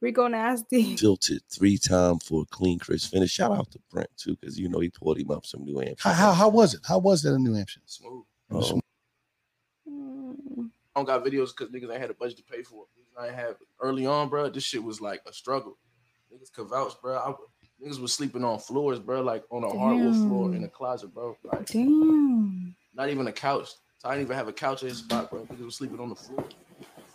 Rico 0.00 0.28
Nasty. 0.28 0.94
Tilted 0.96 1.42
three 1.50 1.78
time 1.78 2.18
for 2.18 2.42
a 2.42 2.46
clean 2.46 2.78
crisp 2.78 3.10
finish. 3.10 3.32
Shout 3.32 3.52
out 3.52 3.70
to 3.72 3.78
Brent 3.90 4.10
too, 4.16 4.36
because 4.40 4.58
you 4.58 4.68
know 4.68 4.80
he 4.80 4.90
pulled 4.90 5.18
him 5.18 5.30
up 5.30 5.46
some 5.46 5.64
New 5.64 5.78
Hampshire. 5.78 6.08
How, 6.08 6.14
how, 6.14 6.32
how 6.32 6.48
was 6.48 6.74
it? 6.74 6.80
How 6.84 6.98
was 6.98 7.22
that 7.22 7.34
in 7.34 7.44
New 7.44 7.54
Hampshire? 7.54 7.80
Smooth. 7.86 8.24
Um, 8.50 8.80
I 10.96 10.98
don't 10.98 11.06
got 11.06 11.26
videos 11.26 11.50
because 11.54 11.68
niggas 11.68 11.92
ain't 11.92 12.00
had 12.00 12.08
a 12.08 12.14
budget 12.14 12.38
to 12.38 12.42
pay 12.42 12.62
for 12.62 12.84
it. 12.84 13.20
I 13.20 13.26
ain't 13.26 13.34
have 13.34 13.56
early 13.82 14.06
on, 14.06 14.30
bro. 14.30 14.48
This 14.48 14.64
shit 14.64 14.82
was 14.82 14.98
like 14.98 15.20
a 15.26 15.32
struggle. 15.32 15.76
Niggas 16.32 16.50
could 16.50 16.70
vouch, 16.70 16.94
bro. 17.02 17.18
I, 17.18 17.34
niggas 17.84 18.00
was 18.00 18.14
sleeping 18.14 18.42
on 18.42 18.58
floors, 18.58 18.98
bro, 18.98 19.20
like 19.20 19.44
on 19.50 19.62
a 19.62 19.68
hardwood 19.68 20.16
floor 20.16 20.54
in 20.54 20.64
a 20.64 20.68
closet, 20.68 21.12
bro. 21.12 21.36
Like 21.44 21.66
Damn. 21.66 22.74
not 22.94 23.10
even 23.10 23.26
a 23.26 23.32
couch. 23.32 23.68
So 23.98 24.08
I 24.08 24.12
didn't 24.12 24.28
even 24.28 24.38
have 24.38 24.48
a 24.48 24.54
couch 24.54 24.84
in 24.84 24.88
his 24.88 24.98
spot, 24.98 25.30
bro. 25.30 25.40
Niggas 25.40 25.66
was 25.66 25.76
sleeping 25.76 26.00
on 26.00 26.08
the 26.08 26.14
floor. 26.14 26.44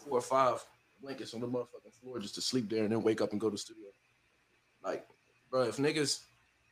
Four 0.06 0.20
or 0.20 0.22
five 0.22 0.64
blankets 1.02 1.34
on 1.34 1.42
the 1.42 1.48
motherfucking 1.48 1.94
floor 2.04 2.20
just 2.20 2.36
to 2.36 2.42
sleep 2.42 2.70
there 2.70 2.84
and 2.84 2.92
then 2.92 3.02
wake 3.02 3.20
up 3.20 3.32
and 3.32 3.42
go 3.42 3.50
to 3.50 3.56
the 3.56 3.58
studio. 3.58 3.88
Like, 4.84 5.08
bro, 5.50 5.64
if 5.64 5.78
niggas, 5.78 6.20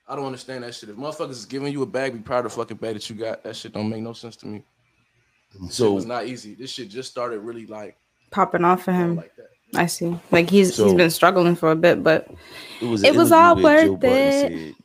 I 0.07 0.15
don't 0.15 0.27
understand 0.27 0.63
that 0.63 0.75
shit. 0.75 0.89
If 0.89 0.95
motherfuckers 0.95 1.31
is 1.31 1.45
giving 1.47 1.73
you 1.73 1.81
a 1.81 1.87
bag, 1.87 2.13
be 2.13 2.19
proud 2.19 2.45
of 2.45 2.51
the 2.51 2.57
fucking 2.57 2.77
bag 2.77 2.93
that 2.93 3.09
you 3.09 3.15
got. 3.15 3.43
That 3.43 3.55
shit 3.55 3.73
don't 3.73 3.89
make 3.89 4.03
no 4.03 4.13
sense 4.13 4.35
to 4.37 4.45
me. 4.45 4.63
So 5.69 5.91
it 5.91 5.95
was 5.95 6.05
not 6.05 6.27
easy. 6.27 6.53
This 6.55 6.71
shit 6.71 6.89
just 6.89 7.09
started 7.09 7.39
really 7.39 7.65
like 7.65 7.97
Popping 8.31 8.63
off 8.63 8.83
for 8.83 8.91
him. 8.91 9.23
I 9.75 9.87
see. 9.87 10.17
Like 10.31 10.49
he's 10.49 10.67
he's 10.67 10.75
So- 10.75 10.95
been 10.95 11.09
struggling 11.09 11.55
for 11.55 11.71
a 11.71 11.75
bit, 11.75 12.03
but 12.03 12.27
It 12.81 12.85
was, 12.85 13.03
it 13.03 13.11
an 13.11 13.17
was 13.17 13.31
all 13.31 13.55
where 13.61 13.85
Joe 13.85 13.91
worth 13.93 14.03
it. 14.03 14.75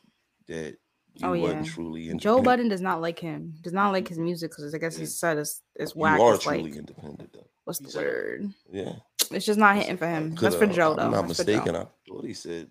that 0.49 0.67
you 0.67 0.77
Oh 1.23 1.33
yeah. 1.35 1.63
truly 1.63 2.13
Joe. 2.17 2.43
Budden 2.43 2.69
does 2.69 2.81
not 2.81 3.01
like 3.01 3.19
him. 3.19 3.55
Does 3.63 3.73
not 3.73 3.93
like 3.93 4.09
his 4.09 4.19
music 4.19 4.51
because 4.51 4.75
I 4.75 4.79
guess 4.79 4.97
he 4.97 5.07
said 5.07 5.39
it's 5.39 5.63
it's 5.77 5.95
You 5.95 6.05
are 6.05 6.35
It's 6.35 6.47
like 6.47 6.61
truly 6.61 6.77
independent 6.79 7.33
though. 7.33 7.47
what's 7.65 7.79
the 7.79 7.97
word? 7.99 8.53
Yeah. 8.71 8.95
It's 9.31 9.47
just 9.47 9.59
not 9.59 9.77
hitting 9.77 9.97
for 9.97 10.07
him. 10.09 10.35
That's 10.35 10.57
Could, 10.57 10.67
for 10.69 10.73
uh, 10.73 10.77
Joe 10.77 10.95
though. 10.95 11.03
I'm 11.05 11.11
not 11.13 11.29
That's 11.29 11.39
mistaken. 11.39 11.77
I 11.77 11.87
thought 12.09 12.25
he 12.25 12.35
said. 12.35 12.69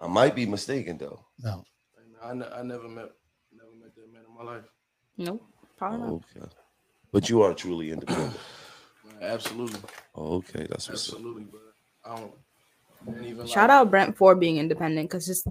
I 0.00 0.06
might 0.06 0.34
be 0.34 0.46
mistaken 0.46 0.98
though. 0.98 1.20
No. 1.38 1.64
I, 2.22 2.30
I 2.30 2.62
never 2.62 2.88
met 2.88 3.10
never 3.52 3.72
met 3.80 3.94
that 3.96 4.12
man 4.12 4.22
in 4.28 4.34
my 4.46 4.52
life. 4.52 4.64
Nope. 5.18 5.42
Probably 5.76 5.98
not. 5.98 6.08
Oh, 6.08 6.22
okay. 6.36 6.46
But 7.12 7.28
you 7.28 7.42
are 7.42 7.54
truly 7.54 7.90
independent. 7.90 8.38
Absolutely. 9.20 9.80
Oh, 10.14 10.36
okay, 10.36 10.66
that's 10.68 10.88
what's 10.88 11.08
up. 11.08 11.16
Absolutely, 11.16 11.44
but 11.44 11.60
I 12.04 12.16
don't 12.16 13.24
even 13.24 13.46
Shout 13.46 13.68
like, 13.68 13.70
out 13.70 13.90
Brent 13.90 14.16
for 14.16 14.34
being 14.34 14.58
independent 14.58 15.08
because 15.08 15.26
just 15.26 15.46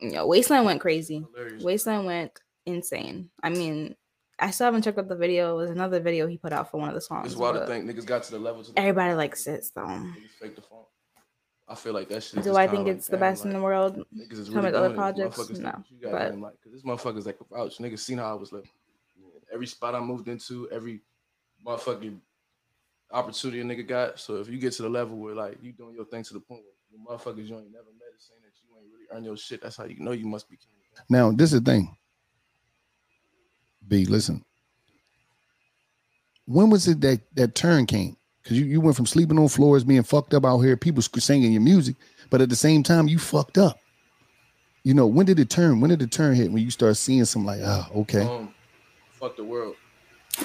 you 0.00 0.12
know, 0.12 0.26
Wasteland 0.26 0.66
went 0.66 0.80
crazy. 0.80 1.24
Hilarious. 1.34 1.62
Wasteland 1.62 2.06
went 2.06 2.32
insane. 2.66 3.30
I 3.42 3.50
mean, 3.50 3.94
I 4.38 4.50
still 4.50 4.66
haven't 4.66 4.82
checked 4.82 4.98
out 4.98 5.08
the 5.08 5.16
video. 5.16 5.54
It 5.54 5.62
was 5.62 5.70
another 5.70 6.00
video 6.00 6.26
he 6.26 6.38
put 6.38 6.52
out 6.52 6.70
for 6.70 6.78
one 6.78 6.88
of 6.88 6.94
the 6.94 7.00
songs. 7.00 7.26
It's 7.26 7.36
wild 7.36 7.56
to 7.56 7.66
think 7.66 7.84
niggas 7.84 8.06
got 8.06 8.22
to 8.24 8.32
the 8.32 8.38
level 8.38 8.62
to 8.62 8.72
the 8.72 8.78
Everybody 8.78 9.14
likes 9.14 9.46
it, 9.46 9.64
so 9.64 9.80
niggas 9.80 10.30
fake 10.40 10.56
the 10.56 10.62
funk. 10.62 10.86
I 11.66 11.74
feel 11.74 11.94
like 11.94 12.08
that 12.10 12.22
shit. 12.22 12.42
do 12.42 12.56
I 12.56 12.66
kinda 12.66 12.76
think 12.76 12.88
like, 12.88 12.96
it's 12.96 13.06
the 13.06 13.12
damn, 13.12 13.20
best 13.20 13.44
in 13.46 13.52
the 13.52 13.60
world? 13.60 14.04
Niggas 14.14 14.32
is 14.32 14.46
Some 14.48 14.56
really 14.56 14.74
other 14.74 14.90
projects, 14.90 15.38
no. 15.38 15.70
think 15.70 15.84
you 15.90 15.98
got 16.02 16.12
But 16.12 16.38
like, 16.38 16.54
cause 16.62 16.72
this 16.72 16.82
motherfuckers 16.82 17.24
like 17.24 17.38
vouch. 17.50 17.78
Niggas 17.78 18.00
seen 18.00 18.18
how 18.18 18.32
I 18.32 18.34
was 18.34 18.52
living. 18.52 18.68
Every 19.54 19.66
spot 19.66 19.94
I 19.94 20.00
moved 20.00 20.28
into, 20.28 20.68
every 20.70 21.00
motherfucking 21.64 22.18
opportunity 23.12 23.60
a 23.60 23.64
nigga 23.64 23.86
got. 23.86 24.18
So 24.18 24.36
if 24.36 24.48
you 24.48 24.58
get 24.58 24.72
to 24.74 24.82
the 24.82 24.88
level 24.88 25.16
where 25.16 25.34
like 25.34 25.56
you 25.62 25.72
doing 25.72 25.94
your 25.94 26.04
thing 26.04 26.24
to 26.24 26.34
the 26.34 26.40
point 26.40 26.62
where 26.62 26.72
the 26.90 26.98
motherfuckers 26.98 27.48
you 27.48 27.56
ain't 27.56 27.72
never 27.72 27.92
met 27.98 28.10
is 28.18 28.28
saying 28.28 28.40
that 28.42 28.52
you 28.60 28.76
ain't 28.76 28.92
really 28.92 29.06
earn 29.12 29.24
your 29.24 29.36
shit, 29.36 29.62
that's 29.62 29.76
how 29.76 29.84
you 29.84 30.00
know 30.00 30.12
you 30.12 30.26
must 30.26 30.50
be. 30.50 30.58
Now, 31.08 31.30
this 31.32 31.52
is 31.52 31.62
the 31.62 31.70
thing. 31.70 31.96
B, 33.86 34.04
listen. 34.06 34.44
When 36.46 36.70
was 36.70 36.88
it 36.88 37.00
that 37.02 37.20
that 37.34 37.54
turn 37.54 37.86
came? 37.86 38.16
Because 38.42 38.58
you, 38.58 38.66
you 38.66 38.80
went 38.80 38.96
from 38.96 39.06
sleeping 39.06 39.38
on 39.38 39.48
floors, 39.48 39.84
being 39.84 40.02
fucked 40.02 40.34
up 40.34 40.44
out 40.44 40.58
here, 40.58 40.76
people 40.76 41.02
singing 41.02 41.52
your 41.52 41.62
music, 41.62 41.96
but 42.28 42.42
at 42.42 42.50
the 42.50 42.56
same 42.56 42.82
time, 42.82 43.08
you 43.08 43.18
fucked 43.18 43.56
up. 43.56 43.78
You 44.82 44.92
know, 44.92 45.06
when 45.06 45.24
did 45.24 45.40
it 45.40 45.48
turn? 45.48 45.80
When 45.80 45.88
did 45.88 46.00
the 46.00 46.06
turn 46.06 46.34
hit? 46.34 46.52
When 46.52 46.62
you 46.62 46.70
start 46.70 46.98
seeing 46.98 47.24
some 47.24 47.46
like, 47.46 47.60
ah, 47.64 47.88
okay. 47.94 48.20
Um, 48.20 48.53
fuck 49.20 49.36
the 49.36 49.44
world. 49.44 49.76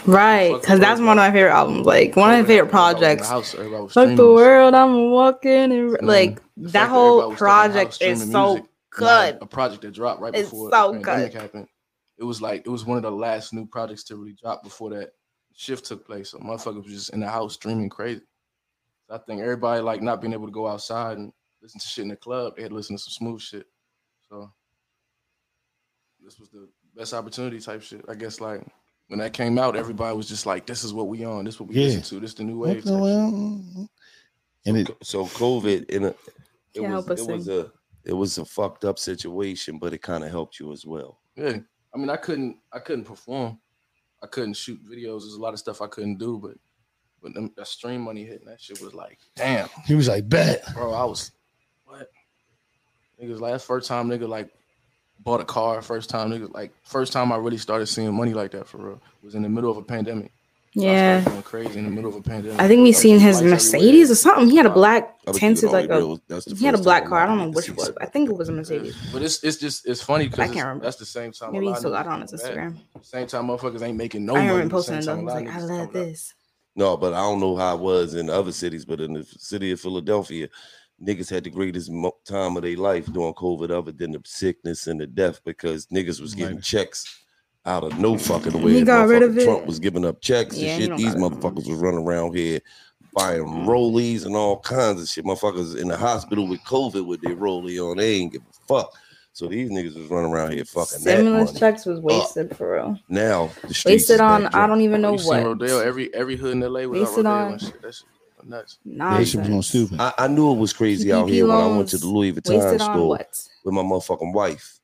right, 0.06 0.54
because 0.62 0.80
that's 0.80 1.00
one 1.00 1.12
of 1.12 1.24
my 1.24 1.32
favorite 1.32 1.52
albums. 1.52 1.86
Like 1.86 2.16
one 2.16 2.32
of 2.32 2.40
my 2.42 2.46
favorite 2.48 2.70
projects. 2.70 3.28
house, 3.28 3.54
Fuck 3.54 4.16
the 4.16 4.32
world, 4.34 4.74
I'm 4.76 5.10
walking 5.12 5.72
and 5.72 5.98
like 6.02 6.42
Mm. 6.60 6.64
The 6.66 6.70
that 6.74 6.90
whole 6.90 7.22
everybody 7.22 7.30
was 7.32 7.40
stuck 7.40 7.58
in 7.62 7.72
the 7.72 7.80
house 7.80 7.98
project 7.98 8.02
is 8.02 8.32
so 8.32 8.54
music, 8.54 8.70
and 8.98 9.08
I 9.10 9.32
good. 9.32 9.38
A 9.42 9.46
project 9.46 9.82
that 9.84 9.92
dropped 9.94 10.22
right 10.22 10.36
It's 10.36 10.50
before 10.50 10.72
so 10.72 10.92
the 10.94 11.00
pandemic 11.00 11.32
good. 11.34 11.42
happened. 11.42 11.68
It 12.18 12.24
was 12.26 12.42
like 12.42 12.64
it 12.66 12.70
was 12.70 12.86
one 12.86 12.98
of 12.98 13.04
the 13.04 13.12
last 13.12 13.54
new 13.54 13.66
projects 13.66 14.04
to 14.06 14.18
really 14.18 14.34
drop 14.34 14.64
before 14.64 14.90
that 14.92 15.12
shift 15.56 15.86
took 15.86 16.06
place. 16.06 16.30
So 16.32 16.40
motherfuckers 16.40 16.84
was 16.84 16.94
just 16.94 17.14
in 17.14 17.22
the 17.22 17.30
house 17.30 17.54
streaming 17.54 17.90
crazy. 17.90 18.22
I 19.10 19.18
think 19.20 19.42
everybody 19.42 19.82
like 19.82 20.02
not 20.02 20.22
being 20.22 20.34
able 20.34 20.48
to 20.48 20.52
go 20.52 20.68
outside 20.68 21.18
and 21.18 21.32
listen 21.62 21.80
to 21.80 21.88
shit 21.88 22.04
in 22.04 22.10
the 22.10 22.16
club, 22.18 22.56
they 22.58 22.64
had 22.64 22.72
to 22.72 22.76
listen 22.76 22.98
to 22.98 23.02
some 23.02 23.12
smooth 23.12 23.42
shit. 23.42 23.68
So 24.30 24.52
this 26.24 26.40
was 26.40 26.50
the 26.50 26.68
best 27.00 27.14
opportunity 27.14 27.60
type 27.60 27.82
shit. 27.82 28.04
I 28.10 28.14
guess 28.16 28.42
like 28.42 28.62
when 29.08 29.20
that 29.20 29.34
came 29.34 29.58
out, 29.58 29.76
everybody 29.76 30.16
was 30.16 30.28
just 30.28 30.46
like, 30.46 30.68
"This 30.68 30.84
is 30.84 30.94
what 30.94 31.08
we 31.08 31.24
on. 31.26 31.46
This 31.46 31.56
is 31.56 31.60
what 31.62 31.70
we 31.70 31.76
Yeah. 31.76 31.86
listen 31.86 32.04
to. 32.04 32.20
This 32.20 32.34
the 32.36 32.44
new 32.44 32.60
wave." 32.60 32.72
Okay, 32.72 32.82
type 32.82 32.94
shit. 32.94 33.02
well, 33.02 33.90
and 34.66 34.78
it 34.78 34.98
So 35.02 35.26
COVID 35.26 35.90
in 35.90 36.04
a 36.04 36.08
it 36.10 36.16
Can't 36.82 36.94
was 36.94 37.06
help 37.06 37.10
us 37.10 37.20
it 37.28 37.32
was 37.32 37.48
a 37.48 37.72
it 38.04 38.14
was 38.14 38.38
a 38.38 38.46
fucked 38.46 38.86
up 38.86 39.00
situation, 39.00 39.80
but 39.80 39.94
it 39.94 40.02
kind 40.02 40.24
of 40.24 40.30
helped 40.30 40.60
you 40.60 40.72
as 40.72 40.86
well. 40.86 41.22
Yeah, 41.36 41.58
I 41.94 41.98
mean, 41.98 42.10
I 42.10 42.18
couldn't, 42.18 42.58
I 42.72 42.80
couldn't 42.80 43.06
perform, 43.06 43.60
I 44.22 44.28
couldn't 44.28 44.54
shoot 44.56 44.80
videos. 44.86 45.22
There's 45.22 45.34
a 45.34 45.42
lot 45.42 45.54
of 45.54 45.60
stuff 45.60 45.82
I 45.82 45.88
couldn't 45.88 46.18
do, 46.18 46.38
but 46.38 46.58
when 47.22 47.34
them, 47.34 47.52
that 47.58 47.68
stream 47.68 48.02
money 48.02 48.24
hitting 48.26 48.48
that 48.48 48.62
shit 48.62 48.82
was 48.82 48.94
like, 48.94 49.20
damn, 49.36 49.70
he 49.86 49.96
was 49.96 50.08
like, 50.08 50.28
bet. 50.30 50.64
bro, 50.74 50.94
I 50.94 51.04
was 51.06 51.32
what? 51.86 52.10
Niggas 53.22 53.40
last 53.42 53.66
first 53.66 53.88
time 53.88 54.08
nigga 54.10 54.28
like 54.28 54.50
bought 55.20 55.42
a 55.42 55.46
car. 55.46 55.82
First 55.82 56.10
time 56.10 56.30
nigga 56.32 56.54
like 56.54 56.72
first 56.84 57.14
time 57.14 57.32
I 57.32 57.38
really 57.38 57.58
started 57.58 57.88
seeing 57.88 58.14
money 58.14 58.34
like 58.34 58.52
that 58.52 58.68
for 58.68 58.78
real 58.78 59.02
was 59.24 59.36
in 59.36 59.42
the 59.44 59.50
middle 59.50 59.70
of 59.72 59.78
a 59.78 59.82
pandemic. 59.84 60.32
Yeah. 60.76 61.24
Going 61.24 61.42
crazy 61.42 61.80
in 61.80 61.86
the 61.86 61.92
middle 61.92 62.12
of 62.12 62.16
a 62.16 62.22
pandemic. 62.22 62.60
I 62.60 62.68
think 62.68 62.84
we 62.84 62.90
Like, 62.90 62.96
seen 63.02 63.20
his 63.20 63.42
lights 63.42 63.50
Mercedes 63.52 64.12
or 64.12 64.16
something. 64.16 64.50
He 64.50 64.56
had 64.58 64.68
a 64.68 64.70
black 64.70 65.16
I 65.28 65.32
tinted 65.32 65.72
like 65.72 65.90
on 65.90 65.92
a. 65.92 65.98
real. 65.98 66.22
That's 66.28 66.46
the 66.46 66.56
He 66.56 66.66
had 66.66 66.76
a 66.76 66.78
black 66.78 67.06
car. 67.06 67.20
I 67.20 67.24
I 67.24 67.26
don't 67.26 67.38
know 67.38 67.44
wanted 67.46 67.52
to 67.54 67.56
which 67.56 67.66
see 67.66 67.72
was. 67.72 67.92
I 68.00 68.06
think 68.06 68.30
it 68.30 68.38
was 68.38 68.50
a 68.50 68.52
Mercedes. 68.52 68.96
But 69.12 69.24
it's 69.24 69.44
it's 69.44 69.58
just 69.58 69.88
it's 69.88 70.02
funny 70.02 70.26
I 70.26 70.28
because 70.30 70.52
can't 70.52 70.66
remember. 70.68 70.84
that's 70.86 70.98
the 70.98 71.06
same 71.06 71.32
time. 71.32 71.54
Maybe 71.54 71.68
a 71.68 71.70
he 71.72 71.76
still 71.76 71.92
got 71.92 72.06
on 72.08 72.22
his 72.22 72.32
do 72.32 72.38
that. 72.38 72.54
Instagram. 72.56 72.78
Same 73.02 73.28
time, 73.28 73.48
motherfuckers 73.48 73.82
ain't 73.82 73.98
making 73.98 74.26
no 74.26 74.36
I 74.36 74.46
money. 74.46 74.50
remember 74.50 74.66
at 74.66 74.72
posting 74.72 75.02
same 75.02 75.02
it 75.02 75.06
though. 75.06 75.16
time, 75.16 75.26
was 75.26 75.34
like, 75.34 75.48
of 75.48 75.54
I 75.56 75.58
niggas 75.58 75.70
love 75.80 75.94
this. 75.94 76.34
No, 76.76 76.96
but 76.98 77.14
I 77.14 77.18
don't 77.22 77.40
know 77.40 77.56
how 77.56 77.74
it 77.76 77.82
was 77.82 78.14
in 78.14 78.30
other 78.30 78.52
cities, 78.52 78.86
but 78.86 79.02
in 79.02 79.14
the 79.14 79.24
city 79.24 79.72
of 79.72 79.82
Philadelphia, 79.82 80.48
niggas 81.04 81.30
had 81.30 81.44
the 81.44 81.50
greatest 81.50 81.92
mo- 81.92 82.18
time 82.26 82.58
of 82.58 82.64
their 82.64 82.78
life 82.78 83.06
during 83.08 83.34
COVID, 83.34 83.72
other 83.72 83.92
than 83.92 84.12
the 84.12 84.22
sickness 84.26 84.88
and 84.88 85.00
the 85.00 85.08
death, 85.08 85.42
because 85.44 85.88
niggas 85.88 86.22
was 86.22 86.36
getting 86.36 86.62
checks 86.62 87.24
out 87.66 87.84
of 87.84 88.00
no 88.00 88.18
fucking 88.18 88.62
way. 88.62 88.74
He 88.74 88.84
got 88.84 89.08
rid 89.08 89.24
of 89.24 89.32
Motherfucking 89.32 89.44
Trump 89.44 89.66
was 89.66 89.80
giving 89.80 90.06
up 90.06 90.22
checks 90.22 90.58
Yeah, 90.58 90.72
and 90.72 90.84
shit. 90.84 90.98
These 90.98 91.06
got 91.08 91.18
it 91.18 91.20
no 91.20 91.30
motherfuckers 91.30 91.68
was 91.68 91.80
running 91.80 92.06
around 92.06 92.36
here 92.36 92.60
buying 93.14 93.44
mm-hmm. 93.44 93.68
rollies 93.68 94.26
and 94.26 94.36
all 94.36 94.60
kinds 94.60 95.02
of 95.02 95.08
shit. 95.08 95.26
Motherfuckers 95.26 95.76
in 95.76 95.88
the 95.88 95.98
hospital 95.98 96.48
with 96.48 96.62
COVID 96.62 97.06
with 97.06 97.22
their 97.22 97.36
rollie 97.36 97.80
on, 97.80 97.98
they 97.98 98.16
ain't 98.16 98.34
give 98.34 98.42
a 98.42 98.68
fuck. 98.68 98.94
So 99.34 99.48
these 99.48 99.70
niggas 99.70 99.96
was 99.96 100.10
running 100.10 100.32
around 100.32 100.54
here 100.54 100.66
fucking 100.66 101.04
that 101.04 101.16
Stimulus 101.18 101.50
money. 101.50 101.60
checks 101.60 101.86
was 101.86 102.00
up. 102.00 102.04
wasted 102.04 102.58
for 102.58 102.74
real. 102.74 103.00
Now 103.08 103.52
the 103.62 103.74
streets 103.74 104.10
Wasted 104.10 104.20
on 104.20 104.48
I 104.48 104.68
don't 104.68 104.82
even 104.82 105.04
oh, 105.06 105.12
know 105.12 105.22
You 105.22 105.28
what. 105.28 105.44
Rodeo? 105.44 105.80
Every 105.80 106.14
every 106.14 106.36
hood 106.36 106.54
in 106.54 106.60
LA 106.60 106.82
was 106.82 107.02
Wasted 107.02 107.26
out 107.26 107.34
Rodeo 107.34 107.46
on 107.46 107.52
and 107.54 107.62
shit. 107.62 107.82
That 107.82 107.96
shit 107.96 108.08
was 108.40 108.50
nuts. 108.50 108.80
That 108.86 109.28
shit 109.28 109.42
was 109.42 109.50
on 109.50 109.64
stupid. 109.64 110.00
I, 110.00 110.14
I 110.18 110.28
knew 110.28 110.52
it 110.52 110.58
was 110.58 110.74
crazy 110.74 111.12
out 111.12 111.30
here 111.30 111.48
when 111.48 111.58
I 111.58 111.68
went 111.68 111.90
to 111.90 111.98
the 111.98 112.08
Louis 112.08 112.34
Vuitton 112.34 112.80
store 112.80 113.08
what? 113.08 113.48
with 113.64 113.74
my 113.74 113.82
motherfucking 113.82 114.34
wife. 114.34 114.79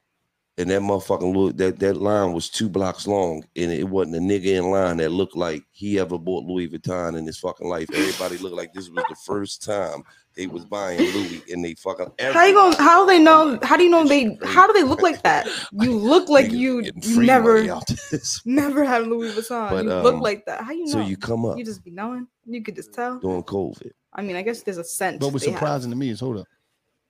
And 0.57 0.69
that 0.69 0.81
motherfucking 0.81 1.35
Louis, 1.35 1.51
that, 1.53 1.79
that 1.79 1.97
line 1.97 2.31
was 2.31 2.49
two 2.49 2.69
blocks 2.69 3.07
long, 3.07 3.43
and 3.57 3.71
it 3.71 3.89
wasn't 3.89 4.15
a 4.15 4.19
nigga 4.19 4.57
in 4.57 4.71
line 4.71 4.97
that 4.97 5.11
looked 5.11 5.35
like 5.35 5.63
he 5.71 5.99
ever 5.99 6.17
bought 6.17 6.45
Louis 6.45 6.69
Vuitton 6.69 7.17
in 7.17 7.25
his 7.25 7.37
fucking 7.37 7.67
life. 7.67 7.89
Everybody 7.93 8.37
looked 8.37 8.55
like 8.55 8.73
this 8.73 8.89
was 8.89 9.03
the 9.09 9.17
first 9.25 9.61
time 9.61 10.03
they 10.35 10.47
was 10.47 10.65
buying 10.65 10.99
Louis, 10.99 11.43
and 11.51 11.63
they 11.63 11.73
fucking 11.75 12.11
How 12.19 12.45
you 12.45 12.53
going 12.53 12.73
how 12.77 13.05
do 13.05 13.11
they 13.11 13.19
know 13.19 13.57
how 13.63 13.77
do 13.77 13.83
you 13.83 13.89
know 13.89 14.05
they 14.05 14.37
how 14.43 14.67
do 14.67 14.73
they 14.73 14.83
look 14.83 15.01
like 15.01 15.21
that? 15.23 15.47
You 15.71 15.91
look 15.91 16.29
like 16.29 16.51
you 16.51 16.81
you 16.81 17.21
never 17.21 17.55
money 17.55 17.69
out 17.69 17.87
this. 18.11 18.41
never 18.45 18.83
had 18.83 19.07
Louis 19.07 19.31
Vuitton. 19.33 19.69
But, 19.69 19.85
you 19.85 19.91
um, 19.91 20.03
look 20.03 20.21
like 20.21 20.45
that. 20.45 20.61
How 20.63 20.71
you 20.71 20.85
know? 20.85 20.91
so 20.91 20.99
you 21.01 21.17
come 21.17 21.45
up 21.45 21.57
You 21.57 21.63
just 21.63 21.83
be 21.83 21.91
knowing. 21.91 22.27
You 22.45 22.61
could 22.61 22.75
just 22.75 22.93
tell. 22.93 23.19
during 23.19 23.43
COVID. 23.43 23.91
I 24.13 24.21
mean, 24.21 24.35
I 24.35 24.41
guess 24.41 24.61
there's 24.61 24.77
a 24.77 24.83
sense. 24.83 25.17
But 25.19 25.33
what's 25.33 25.45
they 25.45 25.51
have. 25.51 25.59
surprising 25.59 25.89
to 25.89 25.97
me 25.97 26.09
is 26.09 26.19
hold 26.19 26.37
up. 26.37 26.47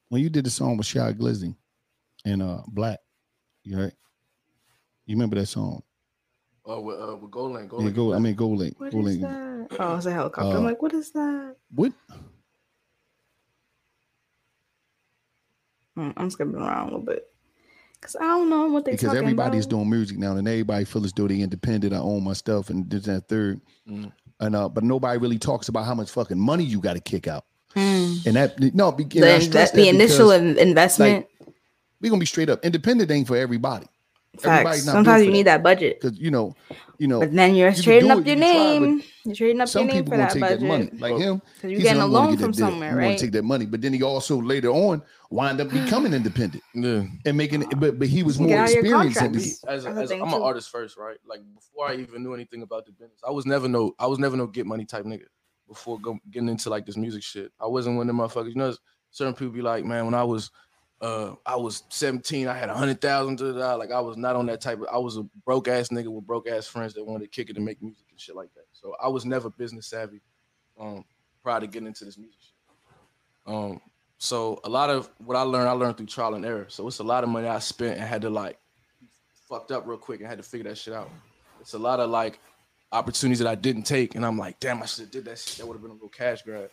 When 0.09 0.21
you 0.21 0.29
did 0.29 0.45
the 0.45 0.51
song 0.51 0.77
with 0.77 0.87
Shy 0.87 1.13
Glizzy 1.13 1.55
and 2.25 2.41
uh 2.41 2.61
Black, 2.67 2.99
you 3.65 3.77
right? 3.79 3.93
You 5.05 5.15
remember 5.15 5.35
that 5.37 5.47
song? 5.47 5.83
Oh, 6.65 6.81
with, 6.81 6.99
uh, 6.99 7.15
with 7.17 7.29
GoldLink, 7.31 7.63
Yeah, 7.71 7.89
GoldLink. 7.89 7.93
go, 7.95 8.13
I 8.13 8.19
mean 8.19 8.35
GoldLink. 8.35 8.73
What 8.79 8.91
Go 8.91 8.99
is 8.99 9.05
Link. 9.05 9.21
that? 9.21 9.67
Oh, 9.79 9.95
it's 9.97 10.05
a 10.05 10.11
helicopter. 10.11 10.51
I'm 10.51 10.57
Uh, 10.57 10.69
like, 10.69 10.81
what 10.81 10.93
is 10.93 11.11
that? 11.11 11.55
What? 11.73 11.93
Hmm, 15.95 16.11
I'm 16.17 16.29
skipping 16.29 16.55
around 16.55 16.81
a 16.81 16.85
little 16.85 16.99
bit 17.05 17.27
because 17.99 18.15
I 18.17 18.23
don't 18.23 18.49
know 18.49 18.65
what 18.67 18.83
they 18.85 18.91
Because 18.91 19.07
talking 19.07 19.19
everybody's 19.23 19.65
about. 19.65 19.77
doing 19.77 19.89
music 19.89 20.17
now, 20.17 20.35
and 20.35 20.47
everybody 20.47 20.85
feels 20.85 21.05
as 21.05 21.13
though 21.13 21.27
they 21.27 21.39
independent. 21.39 21.93
I 21.93 21.97
own 21.99 22.23
my 22.23 22.33
stuff, 22.33 22.69
and 22.69 22.89
this 22.89 23.07
and 23.07 23.17
that 23.17 23.27
third. 23.29 23.61
Mm. 23.87 24.11
And 24.41 24.55
uh, 24.55 24.67
but 24.67 24.83
nobody 24.83 25.17
really 25.17 25.39
talks 25.39 25.69
about 25.69 25.85
how 25.85 25.95
much 25.95 26.09
fucking 26.11 26.37
money 26.39 26.65
you 26.65 26.81
got 26.81 26.93
to 26.93 26.99
kick 26.99 27.27
out. 27.27 27.45
Hmm. 27.73 28.15
And 28.25 28.35
that 28.35 28.59
no, 28.73 28.91
be- 28.91 29.03
and 29.03 29.11
The, 29.11 29.35
I 29.35 29.39
inve- 29.39 29.71
the 29.73 29.87
initial 29.89 30.29
because, 30.29 30.41
in- 30.41 30.57
investment. 30.57 31.27
We're 32.05 32.11
gonna 32.11 32.19
be 32.21 32.25
straight 32.25 32.49
up. 32.49 32.63
Independent 32.65 33.11
ain't 33.11 33.27
for 33.27 33.37
everybody. 33.37 33.87
Facts. 34.39 34.83
Sometimes 34.83 35.25
you 35.25 35.31
need 35.31 35.47
that 35.47 35.63
budget. 35.63 35.99
because 36.01 36.19
you 36.19 36.29
know, 36.31 36.53
you 36.99 37.07
know. 37.07 37.19
But 37.21 37.33
then 37.33 37.55
you're 37.55 37.69
you 37.71 37.83
trading 37.83 38.11
up 38.11 38.19
it, 38.19 38.27
your 38.27 38.37
you 38.37 38.43
can 38.43 38.53
try, 38.53 38.79
name. 38.79 39.03
You're 39.25 39.35
trading 39.35 39.61
up 39.61 39.69
Some 39.69 39.85
your 39.85 39.93
name 39.93 40.03
people 40.03 40.11
for 40.11 40.17
gonna 40.17 40.23
that 40.23 40.33
take 40.33 40.41
budget. 40.41 40.59
that 40.59 40.65
money, 40.65 40.89
like 40.99 41.17
him. 41.17 41.41
Because 41.55 41.71
you're 41.71 41.79
he's 41.79 41.83
getting 41.83 42.01
a 42.01 42.07
not 42.07 42.11
gonna 42.11 42.27
loan 42.27 42.31
get 42.31 42.39
from 42.41 42.51
that 42.51 42.57
deal. 42.57 42.67
somewhere, 42.67 42.89
He 42.91 42.95
wanna 42.97 43.17
take 43.17 43.31
that 43.31 43.43
money, 43.43 43.65
but 43.65 43.81
then 43.81 43.93
he 43.93 44.03
also 44.03 44.41
later 44.41 44.69
on 44.69 45.01
wind 45.29 45.61
up 45.61 45.69
becoming 45.71 46.13
independent. 46.13 46.63
Yeah. 46.73 47.05
And 47.25 47.37
making 47.37 47.63
it, 47.63 47.79
but 47.79 47.97
but 47.99 48.07
he 48.09 48.23
was 48.23 48.39
You 48.39 48.47
more 48.47 48.49
get 48.49 48.59
out 48.59 48.69
of 48.69 48.71
your 48.75 48.83
experienced 48.83 49.19
than 49.19 49.33
contracts. 49.33 49.63
me. 49.63 49.69
as, 49.73 49.85
a, 49.85 49.93
That's 49.93 50.11
as 50.11 50.11
I'm 50.11 50.33
an 50.33 50.41
artist 50.41 50.69
first, 50.69 50.97
right? 50.97 51.17
Like 51.25 51.41
before 51.55 51.87
I 51.89 51.95
even 51.95 52.23
knew 52.23 52.33
anything 52.33 52.61
about 52.61 52.85
the 52.85 52.91
business, 52.91 53.21
I 53.27 53.31
was 53.31 53.45
never 53.45 53.67
no, 53.69 53.95
I 53.99 54.07
was 54.07 54.19
never 54.19 54.35
no 54.37 54.47
get 54.47 54.65
money 54.65 54.85
type 54.85 55.05
nigga. 55.05 55.25
Before 55.67 55.99
go, 55.99 56.19
getting 56.29 56.49
into 56.49 56.69
like 56.69 56.85
this 56.85 56.97
music 56.97 57.23
shit, 57.23 57.51
I 57.59 57.67
wasn't 57.67 57.97
one 57.97 58.09
of 58.09 58.15
them 58.15 58.25
motherfuckers. 58.25 58.49
You 58.49 58.55
know, 58.55 58.75
certain 59.11 59.33
people 59.33 59.53
be 59.53 59.61
like, 59.61 59.85
man, 59.85 60.05
when 60.05 60.13
I 60.13 60.23
was, 60.23 60.51
uh, 61.01 61.35
I 61.45 61.55
was 61.55 61.83
17, 61.89 62.47
I 62.47 62.57
had 62.57 62.69
a 62.69 62.73
hundred 62.73 63.01
thousand 63.01 63.37
to 63.37 63.53
die. 63.53 63.73
Like 63.73 63.91
I 63.91 63.99
was 63.99 64.17
not 64.17 64.35
on 64.35 64.45
that 64.47 64.61
type 64.61 64.79
of. 64.79 64.87
I 64.91 64.97
was 64.97 65.17
a 65.17 65.23
broke 65.45 65.67
ass 65.67 65.89
nigga 65.89 66.07
with 66.07 66.25
broke 66.25 66.47
ass 66.47 66.67
friends 66.67 66.93
that 66.93 67.05
wanted 67.05 67.25
to 67.25 67.29
kick 67.29 67.49
it 67.49 67.57
and 67.57 67.65
make 67.65 67.81
music 67.81 68.05
and 68.09 68.19
shit 68.19 68.35
like 68.35 68.53
that. 68.55 68.65
So 68.71 68.95
I 69.01 69.07
was 69.09 69.25
never 69.25 69.49
business 69.49 69.87
savvy, 69.87 70.21
um, 70.79 71.03
prior 71.43 71.59
to 71.59 71.67
getting 71.67 71.87
into 71.87 72.05
this 72.05 72.17
music 72.17 72.39
shit. 72.39 73.53
Um, 73.53 73.81
so 74.17 74.59
a 74.63 74.69
lot 74.69 74.89
of 74.89 75.09
what 75.23 75.35
I 75.35 75.41
learned, 75.41 75.69
I 75.69 75.73
learned 75.73 75.97
through 75.97 76.07
trial 76.07 76.33
and 76.33 76.45
error. 76.45 76.65
So 76.69 76.87
it's 76.87 76.99
a 76.99 77.03
lot 77.03 77.23
of 77.23 77.29
money 77.29 77.47
I 77.47 77.59
spent 77.59 77.99
and 77.99 78.07
had 78.07 78.21
to 78.21 78.29
like 78.29 78.57
fucked 79.49 79.71
up 79.71 79.85
real 79.85 79.97
quick 79.97 80.21
and 80.21 80.29
had 80.29 80.37
to 80.37 80.43
figure 80.43 80.69
that 80.69 80.77
shit 80.77 80.93
out. 80.93 81.09
It's 81.59 81.73
a 81.73 81.79
lot 81.79 81.99
of 81.99 82.09
like 82.09 82.39
opportunities 82.91 83.39
that 83.39 83.47
I 83.47 83.55
didn't 83.55 83.83
take, 83.83 84.15
and 84.15 84.25
I'm 84.25 84.37
like, 84.37 84.59
damn, 84.59 84.81
I 84.81 84.85
should 84.85 85.01
have 85.01 85.11
did 85.11 85.25
that 85.25 85.39
shit. 85.39 85.57
That 85.57 85.67
would 85.67 85.73
have 85.73 85.81
been 85.81 85.91
a 85.91 85.95
little 85.95 86.09
cash 86.09 86.41
grab. 86.41 86.69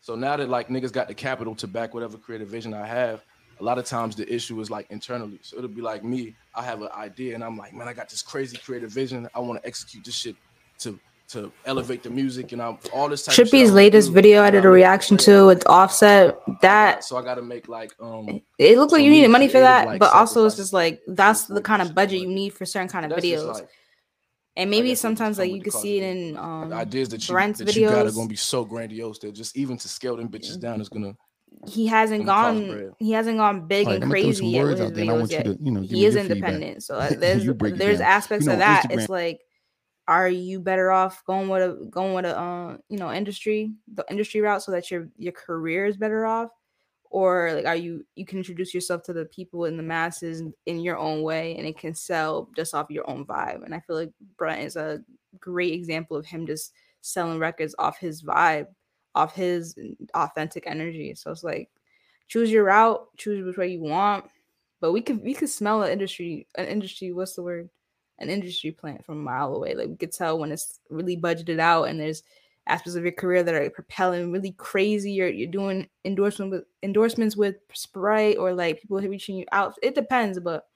So 0.00 0.14
now 0.14 0.36
that 0.36 0.48
like 0.48 0.68
niggas 0.68 0.92
got 0.92 1.08
the 1.08 1.14
capital 1.14 1.54
to 1.56 1.66
back 1.66 1.94
whatever 1.94 2.18
creative 2.18 2.48
vision 2.48 2.74
I 2.74 2.86
have, 2.86 3.24
a 3.62 3.64
lot 3.64 3.78
of 3.78 3.84
times 3.84 4.16
the 4.16 4.30
issue 4.32 4.60
is 4.60 4.70
like 4.70 4.90
internally. 4.90 5.38
So 5.42 5.56
it'll 5.56 5.70
be 5.70 5.80
like 5.80 6.02
me, 6.02 6.34
I 6.52 6.64
have 6.64 6.82
an 6.82 6.88
idea, 6.96 7.36
and 7.36 7.44
I'm 7.44 7.56
like, 7.56 7.72
man, 7.72 7.86
I 7.86 7.92
got 7.92 8.08
this 8.08 8.20
crazy 8.20 8.56
creative 8.56 8.90
vision. 8.90 9.28
I 9.36 9.38
want 9.38 9.62
to 9.62 9.66
execute 9.66 10.04
this 10.04 10.16
shit 10.16 10.34
to 10.80 10.98
to 11.28 11.50
elevate 11.64 12.02
the 12.02 12.10
music 12.10 12.52
and 12.52 12.60
I'm 12.60 12.76
all 12.92 13.08
this 13.08 13.24
type 13.24 13.32
of 13.32 13.36
shit 13.36 13.46
I 13.46 13.50
Trippy's 13.50 13.72
latest 13.72 14.08
do. 14.08 14.14
video 14.14 14.42
I 14.42 14.50
did 14.50 14.66
a 14.66 14.68
reaction 14.68 15.16
to 15.18 15.46
with 15.46 15.66
Offset. 15.66 16.36
That 16.60 17.04
So 17.04 17.16
I 17.16 17.22
got 17.22 17.36
to 17.36 17.42
make 17.42 17.68
like 17.68 17.94
um. 18.00 18.42
it 18.58 18.76
looked 18.76 18.92
like 18.92 19.02
you 19.02 19.10
needed 19.10 19.28
money 19.28 19.48
for 19.48 19.60
that, 19.60 19.86
like, 19.86 20.00
but 20.00 20.12
also 20.12 20.44
it's 20.44 20.56
just 20.56 20.74
like 20.74 21.00
that's 21.06 21.44
the 21.44 21.62
kind 21.62 21.80
of 21.80 21.94
budget 21.94 22.20
you 22.20 22.28
need 22.28 22.52
for 22.52 22.66
certain 22.66 22.88
kind 22.88 23.10
of 23.10 23.18
videos. 23.18 23.66
and 24.56 24.70
maybe 24.70 24.94
sometimes 24.94 25.38
like 25.38 25.52
you 25.52 25.62
can 25.62 25.72
see 25.72 25.98
it 25.98 26.02
in 26.02 26.36
um 26.36 26.70
ideas 26.72 27.08
that 27.10 27.26
you 27.26 27.32
Brent's 27.32 27.60
that 27.60 27.74
you 27.76 27.88
got 27.88 28.06
are 28.06 28.10
gonna 28.10 28.28
be 28.28 28.36
so 28.36 28.64
grandiose 28.64 29.20
that 29.20 29.32
just 29.32 29.56
even 29.56 29.78
to 29.78 29.88
scale 29.88 30.16
them 30.16 30.28
bitches 30.28 30.60
down 30.60 30.80
is 30.80 30.88
gonna. 30.88 31.16
He 31.68 31.86
hasn't 31.86 32.26
gone 32.26 32.94
he 32.98 33.12
hasn't 33.12 33.38
gone 33.38 33.66
big 33.66 33.86
All 33.86 33.92
right, 33.92 34.02
and 34.02 34.10
crazy 34.10 34.32
some 34.32 34.46
yet 34.46 34.66
with 34.66 34.78
his 34.78 34.80
out 34.80 34.94
there, 34.94 35.02
and 35.02 35.10
I 35.10 35.14
videos 35.14 35.18
want 35.18 35.30
you 35.30 35.36
yet. 35.36 35.44
to, 35.44 35.58
you 35.62 35.70
know, 35.70 35.80
he 35.82 36.04
is 36.06 36.14
your 36.14 36.24
feedback. 36.24 36.30
independent 36.30 36.82
so 36.82 36.96
uh, 36.96 37.10
there's 37.18 37.44
You 37.44 37.54
break 37.54 37.74
it 37.74 37.78
there's 37.78 37.98
down. 37.98 38.06
aspects 38.08 38.46
You 38.46 38.48
know, 38.48 38.52
of 38.54 38.58
that 38.60 38.90
Instagram- 38.90 38.98
it's 38.98 39.08
like 39.08 39.40
are 40.08 40.28
you 40.28 40.58
better 40.60 40.90
off 40.90 41.24
going 41.26 41.48
with 41.48 41.62
a 41.62 41.86
going 41.86 42.14
with 42.14 42.24
a 42.24 42.38
uh, 42.38 42.76
you 42.88 42.98
know 42.98 43.12
industry 43.12 43.72
the 43.94 44.04
industry 44.10 44.40
route 44.40 44.62
so 44.62 44.72
that 44.72 44.90
your 44.90 45.08
your 45.16 45.32
career 45.32 45.86
is 45.86 45.96
better 45.96 46.26
off 46.26 46.50
or 47.10 47.52
like 47.54 47.66
are 47.66 47.76
you 47.76 48.04
you 48.16 48.26
can 48.26 48.38
introduce 48.38 48.74
yourself 48.74 49.02
to 49.04 49.12
the 49.12 49.26
people 49.26 49.66
in 49.66 49.76
the 49.76 49.82
masses 49.82 50.40
in, 50.40 50.52
in 50.66 50.80
your 50.80 50.98
own 50.98 51.22
way 51.22 51.56
and 51.56 51.66
it 51.66 51.78
can 51.78 51.94
sell 51.94 52.48
just 52.56 52.74
off 52.74 52.90
your 52.90 53.08
own 53.08 53.24
vibe 53.26 53.64
and 53.64 53.74
i 53.74 53.80
feel 53.80 53.94
like 53.96 54.10
brent 54.36 54.62
is 54.62 54.76
a 54.76 55.00
great 55.38 55.72
example 55.74 56.16
of 56.16 56.26
him 56.26 56.46
just 56.46 56.72
selling 57.00 57.38
records 57.38 57.74
off 57.78 57.98
his 57.98 58.22
vibe 58.22 58.66
off 59.14 59.34
his 59.34 59.76
authentic 60.14 60.64
energy 60.66 61.14
so 61.14 61.30
it's 61.30 61.44
like 61.44 61.70
choose 62.28 62.50
your 62.50 62.64
route 62.64 63.06
choose 63.16 63.44
which 63.44 63.56
way 63.56 63.68
you 63.68 63.80
want 63.80 64.24
but 64.80 64.92
we 64.92 65.00
could 65.00 65.22
we 65.22 65.34
could 65.34 65.50
smell 65.50 65.82
an 65.82 65.92
industry 65.92 66.46
an 66.56 66.66
industry 66.66 67.12
what's 67.12 67.34
the 67.34 67.42
word 67.42 67.68
an 68.18 68.30
industry 68.30 68.70
plant 68.70 69.04
from 69.04 69.18
a 69.18 69.22
mile 69.22 69.54
away 69.54 69.74
like 69.74 69.88
we 69.88 69.96
could 69.96 70.12
tell 70.12 70.38
when 70.38 70.52
it's 70.52 70.80
really 70.90 71.16
budgeted 71.16 71.58
out 71.58 71.84
and 71.84 72.00
there's 72.00 72.22
aspects 72.66 72.94
of 72.94 73.02
your 73.02 73.12
career 73.12 73.42
that 73.42 73.54
are 73.54 73.70
propelling 73.70 74.30
really 74.30 74.52
crazy. 74.52 75.12
You're 75.12 75.28
you're 75.28 75.50
doing 75.50 75.88
endorsement 76.04 76.50
with 76.50 76.64
endorsements 76.82 77.36
with 77.36 77.56
Sprite 77.72 78.38
or 78.38 78.54
like 78.54 78.80
people 78.80 79.00
reaching 79.00 79.36
you 79.36 79.46
out. 79.52 79.74
It 79.82 79.94
depends, 79.94 80.38
but 80.40 80.66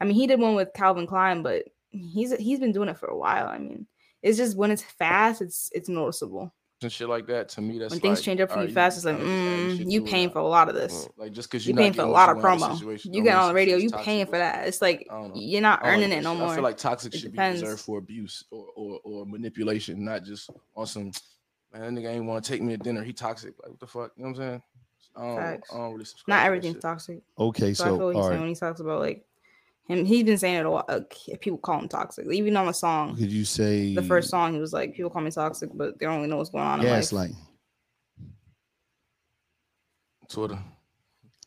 I 0.00 0.04
mean 0.04 0.14
he 0.14 0.26
did 0.26 0.40
one 0.40 0.54
with 0.54 0.74
Calvin 0.74 1.06
Klein, 1.06 1.42
but 1.42 1.64
he's 1.90 2.36
he's 2.36 2.60
been 2.60 2.72
doing 2.72 2.88
it 2.88 2.98
for 2.98 3.06
a 3.06 3.16
while. 3.16 3.48
I 3.48 3.58
mean, 3.58 3.86
it's 4.22 4.38
just 4.38 4.56
when 4.56 4.70
it's 4.70 4.82
fast, 4.82 5.40
it's 5.40 5.70
it's 5.74 5.88
noticeable. 5.88 6.52
And 6.84 6.92
shit 6.92 7.08
like 7.08 7.26
that 7.26 7.48
to 7.50 7.60
me, 7.60 7.78
that's 7.78 7.90
when 7.90 8.00
things 8.00 8.18
like, 8.18 8.24
change 8.24 8.40
up 8.40 8.50
for 8.52 8.62
you 8.62 8.72
fast, 8.72 8.96
it's 8.98 9.04
like 9.04 9.16
kinda 9.16 9.30
just 9.30 9.74
adding 9.80 9.86
mm, 9.88 9.90
you 9.90 10.04
paying 10.04 10.30
for 10.30 10.38
a 10.38 10.46
lot 10.46 10.68
of 10.68 10.74
this. 10.74 11.08
Like 11.16 11.32
just 11.32 11.50
because 11.50 11.66
you 11.66 11.72
you're 11.74 11.78
paying 11.82 11.92
for 11.92 12.02
a 12.02 12.06
lot 12.06 12.28
of 12.28 12.36
you 12.36 12.42
want 12.42 12.60
out 12.60 12.60
promo. 12.60 12.64
of 12.66 12.70
the 12.72 12.78
situation 12.78 13.14
You 13.14 13.22
get 13.22 13.36
on 13.36 13.48
the 13.48 13.54
radio, 13.54 13.76
you 13.76 13.90
toxic. 13.90 14.04
paying 14.04 14.26
for 14.26 14.38
that. 14.38 14.68
It's 14.68 14.80
like 14.82 15.06
I 15.10 15.14
don't 15.14 15.34
know. 15.34 15.40
you're 15.40 15.60
not 15.60 15.80
earning 15.82 16.10
like 16.10 16.18
it 16.18 16.22
no 16.22 16.32
shit. 16.32 16.38
more. 16.40 16.48
I 16.50 16.54
feel 16.54 16.64
like 16.64 16.76
toxic 16.76 17.14
It 17.14 17.18
should 17.18 17.32
depends. 17.32 17.60
be 17.60 17.66
reserved 17.66 17.82
for 17.82 17.98
abuse 17.98 18.44
or, 18.50 18.66
or 18.76 19.00
or 19.04 19.26
manipulation, 19.26 20.04
not 20.04 20.24
just 20.24 20.50
on 20.76 20.86
some 20.86 21.10
man. 21.72 21.94
That 21.94 22.00
nigga 22.00 22.10
ain't 22.10 22.24
want 22.26 22.44
to 22.44 22.50
take 22.50 22.62
me 22.62 22.76
to 22.76 22.82
dinner. 22.82 23.02
He 23.02 23.12
toxic. 23.12 23.54
Like 23.62 23.70
what 23.70 23.80
the 23.80 23.86
fuck? 23.86 24.12
You 24.16 24.24
know 24.24 24.30
what 24.30 24.36
I'm 24.40 24.42
saying? 24.42 24.62
I 25.16 25.20
don't, 25.22 25.36
Facts. 25.36 25.70
I 25.72 25.76
don't 25.78 25.92
really 25.92 26.04
subscribe. 26.04 26.36
Not 26.38 26.46
everything's 26.46 26.82
toxic. 26.82 27.22
Okay, 27.38 27.70
I 27.70 27.72
so, 27.72 27.84
feel 27.84 27.98
what 27.98 28.14
he's 28.14 28.22
all 28.22 28.28
saying 28.28 28.40
when 28.40 28.48
he 28.48 28.54
talks 28.54 28.80
about 28.80 29.00
like 29.00 29.24
him. 29.86 30.04
He's 30.04 30.24
been 30.24 30.38
saying 30.38 30.56
it 30.56 30.66
a 30.66 30.70
lot. 30.70 31.10
People 31.40 31.58
call 31.58 31.80
him 31.80 31.88
toxic. 31.88 32.26
Even 32.30 32.56
on 32.56 32.66
the 32.66 32.72
song, 32.72 33.16
Could 33.16 33.32
you 33.32 33.44
say 33.44 33.94
the 33.94 34.02
first 34.02 34.30
song, 34.30 34.54
he 34.54 34.60
was 34.60 34.72
like, 34.72 34.94
"People 34.94 35.10
call 35.10 35.22
me 35.22 35.30
toxic, 35.30 35.70
but 35.74 35.98
they 35.98 36.06
don't 36.06 36.16
really 36.16 36.28
know 36.28 36.38
what's 36.38 36.50
going 36.50 36.64
on 36.64 36.80
in 36.80 36.86
life." 36.86 36.96
gaslight? 36.96 37.32
Twitter. 40.28 40.58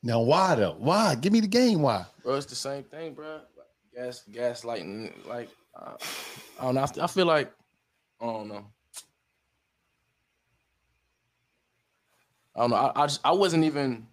Now 0.03 0.21
why 0.21 0.55
though? 0.55 0.75
Why? 0.77 1.15
Give 1.15 1.33
me 1.33 1.39
the 1.39 1.47
game. 1.47 1.81
Why? 1.81 2.05
Bro, 2.23 2.35
it's 2.35 2.45
the 2.45 2.55
same 2.55 2.83
thing, 2.83 3.13
bro. 3.13 3.41
Gas, 3.93 4.23
gaslighting. 4.31 5.11
Like, 5.27 5.49
uh, 5.75 5.93
I 6.59 6.63
don't 6.63 6.75
know. 6.75 6.85
I 7.01 7.07
feel 7.07 7.25
like 7.25 7.51
I 8.21 8.25
don't 8.25 8.47
know. 8.47 8.65
I 12.55 12.59
don't 12.61 12.69
know. 12.69 12.75
I, 12.75 13.03
I 13.03 13.07
just 13.07 13.21
I 13.25 13.31
wasn't 13.31 13.63
even 13.63 14.07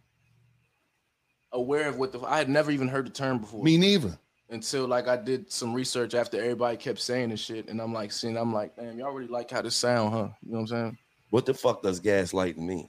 aware 1.54 1.88
of 1.88 1.96
what 1.98 2.12
the 2.12 2.20
I 2.20 2.36
had 2.36 2.50
never 2.50 2.70
even 2.70 2.88
heard 2.88 3.06
the 3.06 3.10
term 3.10 3.38
before. 3.38 3.62
Me 3.64 3.78
neither. 3.78 4.18
Until 4.50 4.86
like 4.86 5.08
I 5.08 5.16
did 5.16 5.50
some 5.50 5.72
research 5.72 6.14
after 6.14 6.38
everybody 6.38 6.76
kept 6.76 7.00
saying 7.00 7.30
this 7.30 7.40
shit, 7.40 7.68
and 7.70 7.80
I'm 7.80 7.94
like 7.94 8.12
seeing, 8.12 8.36
I'm 8.36 8.52
like, 8.52 8.76
damn, 8.76 8.98
y'all 8.98 9.12
really 9.12 9.28
like 9.28 9.50
how 9.50 9.62
this 9.62 9.74
sound, 9.74 10.12
huh? 10.12 10.28
You 10.44 10.52
know 10.52 10.58
what 10.58 10.60
I'm 10.60 10.66
saying? 10.66 10.98
What 11.30 11.46
the 11.46 11.54
fuck 11.54 11.82
does 11.82 11.98
gaslighting 12.00 12.58
mean? 12.58 12.88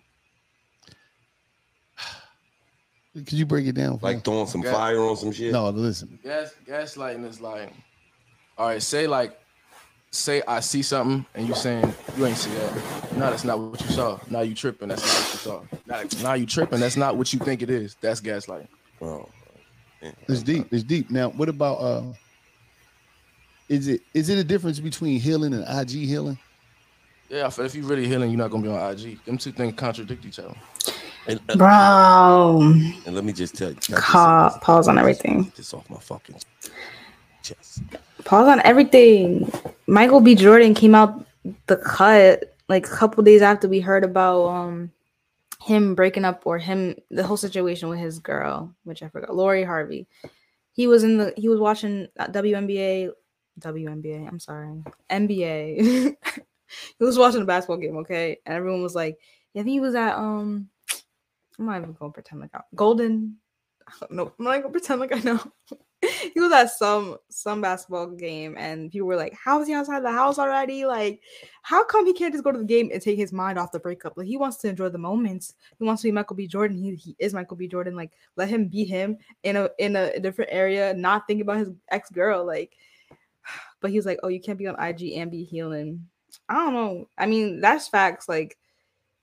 Could 3.13 3.33
you 3.33 3.45
break 3.45 3.65
it 3.67 3.73
down? 3.73 3.97
For 3.99 4.05
Like 4.07 4.17
me? 4.17 4.21
throwing 4.23 4.47
some 4.47 4.61
Gas- 4.61 4.73
fire 4.75 4.99
on 4.99 5.15
some 5.15 5.31
shit? 5.31 5.53
No, 5.53 5.69
listen. 5.69 6.19
Gas 6.21 6.53
gaslighting 6.67 7.25
is 7.25 7.39
like, 7.39 7.71
all 8.57 8.67
right, 8.67 8.81
say 8.81 9.07
like, 9.07 9.39
say 10.15 10.41
I 10.47 10.61
see 10.61 10.81
something 10.81 11.25
and 11.35 11.47
you 11.47 11.53
saying 11.53 11.93
you 12.17 12.25
ain't 12.25 12.37
see 12.37 12.51
that. 12.51 12.73
No, 13.15 13.29
that's 13.29 13.43
not 13.45 13.59
what 13.59 13.81
you 13.81 13.89
saw. 13.89 14.19
Now 14.29 14.41
you 14.41 14.55
tripping. 14.55 14.89
That's 14.89 15.05
not 15.05 15.17
what 15.19 15.33
you 15.33 15.39
saw. 15.39 15.63
Now, 15.85 16.03
now 16.21 16.33
you 16.33 16.45
tripping. 16.45 16.79
That's 16.79 16.97
not 16.97 17.17
what 17.17 17.31
you 17.33 17.39
think 17.39 17.61
it 17.61 17.69
is. 17.69 17.97
That's 18.01 18.21
gaslighting. 18.21 18.67
Oh, 19.01 19.29
It's 20.27 20.43
deep. 20.43 20.67
It's 20.71 20.83
deep. 20.83 21.11
Now, 21.11 21.29
what 21.29 21.49
about 21.49 21.75
uh 21.75 22.13
is 23.69 23.87
it 23.87 24.01
is 24.13 24.29
it 24.29 24.37
a 24.37 24.43
difference 24.43 24.79
between 24.79 25.19
healing 25.19 25.53
and 25.53 25.63
IG 25.67 25.91
healing? 26.07 26.39
Yeah, 27.29 27.47
if, 27.47 27.75
you're 27.75 27.85
really 27.85 28.07
healing, 28.07 28.29
you're 28.31 28.37
not 28.37 28.51
gonna 28.51 28.63
be 28.63 28.69
on 28.69 28.91
IG. 28.93 29.23
Them 29.25 29.37
two 29.37 29.51
things 29.51 29.73
contradict 29.75 30.25
each 30.25 30.39
other. 30.39 30.55
And, 31.27 31.39
uh, 31.49 31.57
Bro. 31.57 32.73
and 33.05 33.15
let 33.15 33.23
me 33.23 33.33
just 33.33 33.55
tell 33.55 33.71
you, 33.71 33.75
can 33.75 33.95
I 33.95 34.01
just 34.01 34.09
Ca- 34.11 34.25
say 34.25 34.35
this? 34.35 34.57
pause 34.61 34.87
on 34.87 34.97
everything. 34.99 35.51
This 35.55 35.73
off 35.73 35.89
my 35.89 35.99
fucking 35.99 36.35
chest. 37.45 37.81
Pause 38.23 38.47
on 38.47 38.61
everything. 38.63 39.51
Michael 39.87 40.21
B. 40.21 40.35
Jordan 40.35 40.73
came 40.73 40.95
out 40.95 41.25
the 41.67 41.77
cut 41.77 42.55
like 42.67 42.87
a 42.87 42.89
couple 42.89 43.23
days 43.23 43.41
after 43.41 43.67
we 43.67 43.79
heard 43.79 44.03
about 44.03 44.47
um 44.47 44.91
him 45.61 45.95
breaking 45.95 46.25
up 46.25 46.43
or 46.45 46.57
him 46.57 46.95
the 47.09 47.23
whole 47.23 47.37
situation 47.37 47.89
with 47.89 47.99
his 47.99 48.19
girl, 48.19 48.73
which 48.83 49.01
I 49.01 49.09
forgot, 49.09 49.35
Lori 49.35 49.63
Harvey. 49.63 50.07
He 50.73 50.87
was 50.87 51.03
in 51.03 51.17
the 51.17 51.33
he 51.37 51.49
was 51.49 51.59
watching 51.59 52.07
uh, 52.19 52.27
WNBA, 52.27 53.11
WNBA. 53.59 54.27
I'm 54.27 54.39
sorry, 54.39 54.83
NBA. 55.09 56.15
he 56.99 57.03
was 57.03 57.17
watching 57.17 57.41
a 57.41 57.45
basketball 57.45 57.77
game, 57.77 57.97
okay, 57.97 58.37
and 58.45 58.55
everyone 58.55 58.83
was 58.83 58.95
like, 58.95 59.17
yeah, 59.53 59.61
I 59.61 59.63
think 59.63 59.73
he 59.73 59.79
was 59.79 59.95
at 59.95 60.15
um. 60.15 60.69
I'm 61.57 61.67
not 61.67 61.77
even 61.77 61.93
gonna 61.93 62.11
pretend 62.11 62.41
like 62.41 62.51
I 62.53 62.61
Golden. 62.73 63.37
Know. 64.09 64.33
I'm 64.39 64.45
not 64.45 64.61
gonna 64.61 64.69
pretend 64.69 64.99
like 64.99 65.15
I 65.15 65.19
know. 65.19 65.39
he 66.33 66.39
was 66.39 66.51
at 66.51 66.71
some 66.71 67.17
some 67.29 67.61
basketball 67.61 68.07
game 68.07 68.55
and 68.57 68.91
people 68.91 69.07
were 69.07 69.15
like, 69.15 69.33
How 69.33 69.61
is 69.61 69.67
he 69.67 69.73
outside 69.73 70.03
the 70.03 70.11
house 70.11 70.39
already? 70.39 70.85
Like, 70.85 71.21
how 71.61 71.83
come 71.83 72.05
he 72.05 72.13
can't 72.13 72.33
just 72.33 72.43
go 72.43 72.51
to 72.51 72.59
the 72.59 72.65
game 72.65 72.89
and 72.93 73.01
take 73.01 73.17
his 73.17 73.33
mind 73.33 73.57
off 73.57 73.71
the 73.71 73.79
breakup? 73.79 74.17
Like 74.17 74.27
he 74.27 74.37
wants 74.37 74.57
to 74.57 74.69
enjoy 74.69 74.89
the 74.89 74.97
moments. 74.97 75.53
He 75.77 75.85
wants 75.85 76.01
to 76.01 76.07
be 76.07 76.11
Michael 76.11 76.35
B. 76.35 76.47
Jordan. 76.47 76.77
He, 76.77 76.95
he 76.95 77.15
is 77.19 77.33
Michael 77.33 77.57
B. 77.57 77.67
Jordan. 77.67 77.95
Like, 77.95 78.11
let 78.35 78.49
him 78.49 78.67
be 78.67 78.83
him 78.83 79.17
in 79.43 79.55
a 79.55 79.69
in 79.79 79.95
a 79.95 80.19
different 80.19 80.51
area, 80.53 80.93
not 80.93 81.27
think 81.27 81.41
about 81.41 81.57
his 81.57 81.69
ex-girl. 81.89 82.45
Like, 82.45 82.73
but 83.81 83.91
he 83.91 83.97
was 83.97 84.05
like, 84.05 84.19
Oh, 84.23 84.29
you 84.29 84.41
can't 84.41 84.59
be 84.59 84.67
on 84.67 84.79
IG 84.79 85.13
and 85.13 85.31
be 85.31 85.43
healing. 85.43 86.07
I 86.49 86.55
don't 86.55 86.73
know. 86.73 87.07
I 87.17 87.25
mean, 87.25 87.61
that's 87.61 87.87
facts. 87.87 88.27
Like, 88.27 88.57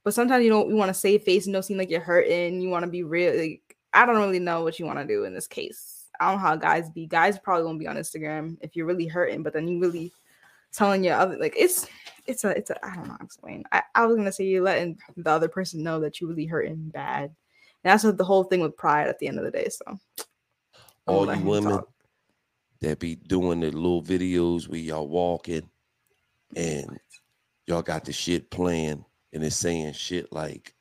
but 0.05 0.15
sometimes 0.15 0.45
you 0.45 0.51
don't 0.51 0.69
you 0.69 0.77
want 0.77 0.89
to 0.89 0.95
save 0.95 1.23
face 1.23 1.47
and 1.47 1.53
don't 1.53 1.63
seem 1.63 1.79
like 1.79 1.91
you're 1.91 2.01
hurting. 2.01 2.61
You 2.61 2.69
want 2.69 2.85
to 2.85 2.91
be 2.91 3.03
real. 3.03 3.37
Like, 3.39 3.77
I 3.93 4.07
don't 4.07 4.17
really 4.17 4.39
know 4.39 4.63
what 4.63 4.79
you 4.79 4.87
want 4.87 4.99
to 4.99 5.07
do 5.07 5.25
in 5.25 5.35
this 5.35 5.47
case. 5.47 6.02
I 6.23 6.31
don't 6.31 6.37
know 6.41 6.49
how 6.49 6.57
guys 6.57 6.89
be. 6.91 7.07
Guys 7.07 7.39
probably 7.39 7.65
won't 7.65 7.81
be 7.81 7.89
on 7.89 7.97
Instagram 7.97 8.57
if 8.61 8.77
you're 8.77 8.87
really 8.87 9.07
hurting, 9.07 9.43
but 9.43 9.53
then 9.53 9.67
you 9.67 9.81
really 9.81 10.13
telling 10.73 11.03
your 11.05 11.17
other 11.17 11.37
like 11.37 11.55
it's 11.57 11.87
it's 12.27 12.45
a 12.45 12.51
it's 12.51 12.71
a 12.71 12.87
I 12.87 12.95
don't 12.95 13.07
know 13.07 13.13
how 13.13 13.17
to 13.19 13.25
explain. 13.25 13.65
I, 13.73 13.83
I 13.95 14.07
was 14.07 14.17
gonna 14.17 14.31
say 14.31 14.45
you're 14.45 14.63
letting 14.63 14.99
the 15.17 15.31
other 15.31 15.49
person 15.49 15.83
know 15.83 15.99
that 16.01 16.21
you 16.21 16.29
really 16.29 16.47
hurting 16.47 16.91
bad. 16.91 17.25
And 17.25 17.93
that's 17.93 18.05
what 18.05 18.17
the 18.17 18.25
whole 18.25 18.45
thing 18.45 18.61
with 18.61 18.77
pride 18.77 19.09
at 19.09 19.19
the 19.19 19.27
end 19.27 19.39
of 19.39 19.45
the 19.45 19.51
day. 19.51 19.69
So 19.69 19.99
All 21.07 21.35
you 21.35 21.43
women 21.43 21.73
talk. 21.73 21.89
that 22.81 23.01
be 23.01 23.17
doing 23.17 23.61
the 23.61 23.73
little 23.73 24.03
videos 24.03 24.69
where 24.69 24.79
y'all 24.79 25.09
walking 25.09 25.69
mm-hmm. 26.55 26.89
and 26.89 27.01
y'all 27.67 27.83
got 27.83 28.05
the 28.05 28.13
shit 28.13 28.51
playing 28.51 29.05
and 29.33 29.43
it's 29.43 29.57
saying 29.57 29.95
shit 29.95 30.33
like 30.33 30.75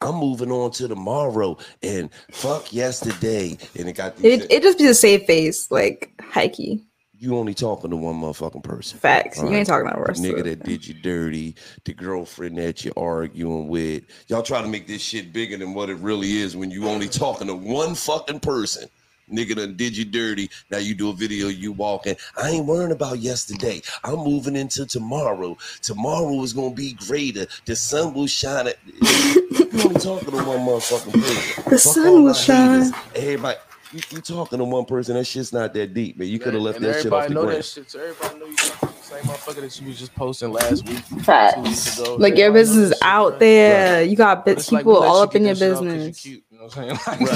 I'm 0.00 0.14
moving 0.16 0.50
on 0.52 0.70
to 0.72 0.88
tomorrow 0.88 1.56
and 1.82 2.10
fuck 2.32 2.72
yesterday. 2.72 3.56
And 3.78 3.88
it 3.88 3.94
got 3.94 4.16
these 4.16 4.42
It 4.44 4.50
it 4.50 4.62
just 4.62 4.78
be 4.78 4.86
the 4.86 4.94
same 4.94 5.20
face, 5.24 5.70
like 5.70 6.12
hikey. 6.20 6.84
you 7.18 7.36
only 7.36 7.54
talking 7.54 7.90
to 7.90 7.96
one 7.96 8.16
motherfucking 8.16 8.62
person. 8.62 8.98
Facts. 8.98 9.42
You 9.42 9.48
ain't 9.48 9.66
talking 9.66 9.86
about 9.88 9.96
the 9.98 10.04
The 10.04 10.08
rest 10.08 10.24
of 10.24 10.30
nigga 10.30 10.44
that 10.44 10.62
did 10.64 10.86
you 10.86 10.94
dirty, 10.94 11.54
the 11.84 11.94
girlfriend 11.94 12.58
that 12.58 12.84
you're 12.84 12.94
arguing 12.96 13.68
with. 13.68 14.04
Y'all 14.28 14.42
try 14.42 14.62
to 14.62 14.68
make 14.68 14.86
this 14.86 15.02
shit 15.02 15.32
bigger 15.32 15.56
than 15.56 15.74
what 15.74 15.90
it 15.90 15.96
really 15.96 16.32
is 16.38 16.56
when 16.56 16.70
you 16.70 16.86
only 16.88 17.08
talking 17.08 17.48
to 17.48 17.54
one 17.54 17.94
fucking 17.94 18.40
person. 18.40 18.88
Nigga 19.30 19.56
done 19.56 19.76
did 19.76 19.94
you 19.94 20.04
dirty. 20.06 20.48
Now 20.70 20.78
you 20.78 20.94
do 20.94 21.10
a 21.10 21.12
video 21.12 21.48
you 21.48 21.72
walking. 21.72 22.16
I 22.40 22.48
ain't 22.50 22.64
worrying 22.66 22.92
about 22.92 23.18
yesterday. 23.18 23.82
I'm 24.04 24.20
moving 24.20 24.56
into 24.56 24.86
tomorrow. 24.86 25.56
Tomorrow 25.82 26.42
is 26.42 26.54
gonna 26.54 26.74
be 26.74 26.94
greater. 26.94 27.46
The 27.66 27.76
sun 27.76 28.14
will 28.14 28.26
shine. 28.26 28.68
At, 28.68 28.78
you 29.78 29.84
only 29.84 30.00
talking 30.00 30.30
to 30.32 30.38
one 30.38 30.58
motherfucking 30.60 31.20
person. 31.20 31.52
The 31.68 31.78
Fuck 31.78 31.94
sun 31.94 32.06
all 32.06 32.14
will 32.14 32.22
my 32.24 32.32
shine. 32.32 32.92
Everybody, 33.14 33.58
you, 33.92 34.00
you 34.10 34.20
talking 34.20 34.58
to 34.58 34.64
one 34.64 34.84
person. 34.84 35.14
That 35.14 35.24
shit's 35.24 35.52
not 35.52 35.72
that 35.74 35.94
deep, 35.94 36.18
man. 36.18 36.28
You 36.28 36.38
could 36.38 36.54
have 36.54 36.62
left 36.62 36.76
and 36.76 36.84
that 36.86 37.02
shit 37.02 37.12
off 37.12 37.28
the 37.28 37.34
know 37.34 37.42
ground. 37.42 37.58
that 37.58 37.64
shit. 37.64 37.90
So 37.90 38.00
everybody 38.00 38.38
know 38.38 38.46
you 38.46 38.56
talking 38.56 38.88
to 38.88 38.94
the 38.94 39.02
same 39.02 39.24
motherfucker 39.24 39.60
that 39.62 39.80
you 39.80 39.88
was 39.88 39.98
just 39.98 40.14
posting 40.14 40.52
last 40.52 40.84
week, 40.84 41.04
two 41.06 41.16
weeks 41.16 41.24
Facts. 41.24 41.86
ago. 41.86 42.16
Like 42.16 42.36
your 42.36 42.52
business 42.52 42.78
is 42.78 42.88
that 42.90 42.96
shit, 42.98 43.02
out 43.02 43.34
bruh. 43.34 43.38
there. 43.40 44.02
You 44.04 44.16
got 44.16 44.44
But 44.54 44.56
bits 44.56 44.72
like, 44.72 44.80
people 44.82 44.96
all 44.96 45.20
up 45.22 45.34
in 45.36 45.44
your 45.44 45.54
that 45.54 45.58
shit 45.58 45.72
off 45.72 45.78
'cause 45.78 45.86
you 45.94 46.00
business. 46.00 46.22
cute, 46.22 46.44
You 46.50 46.58
know 46.58 46.64
what 46.64 46.76
I'm 46.78 46.96
saying? 46.98 47.00
Like, 47.20 47.30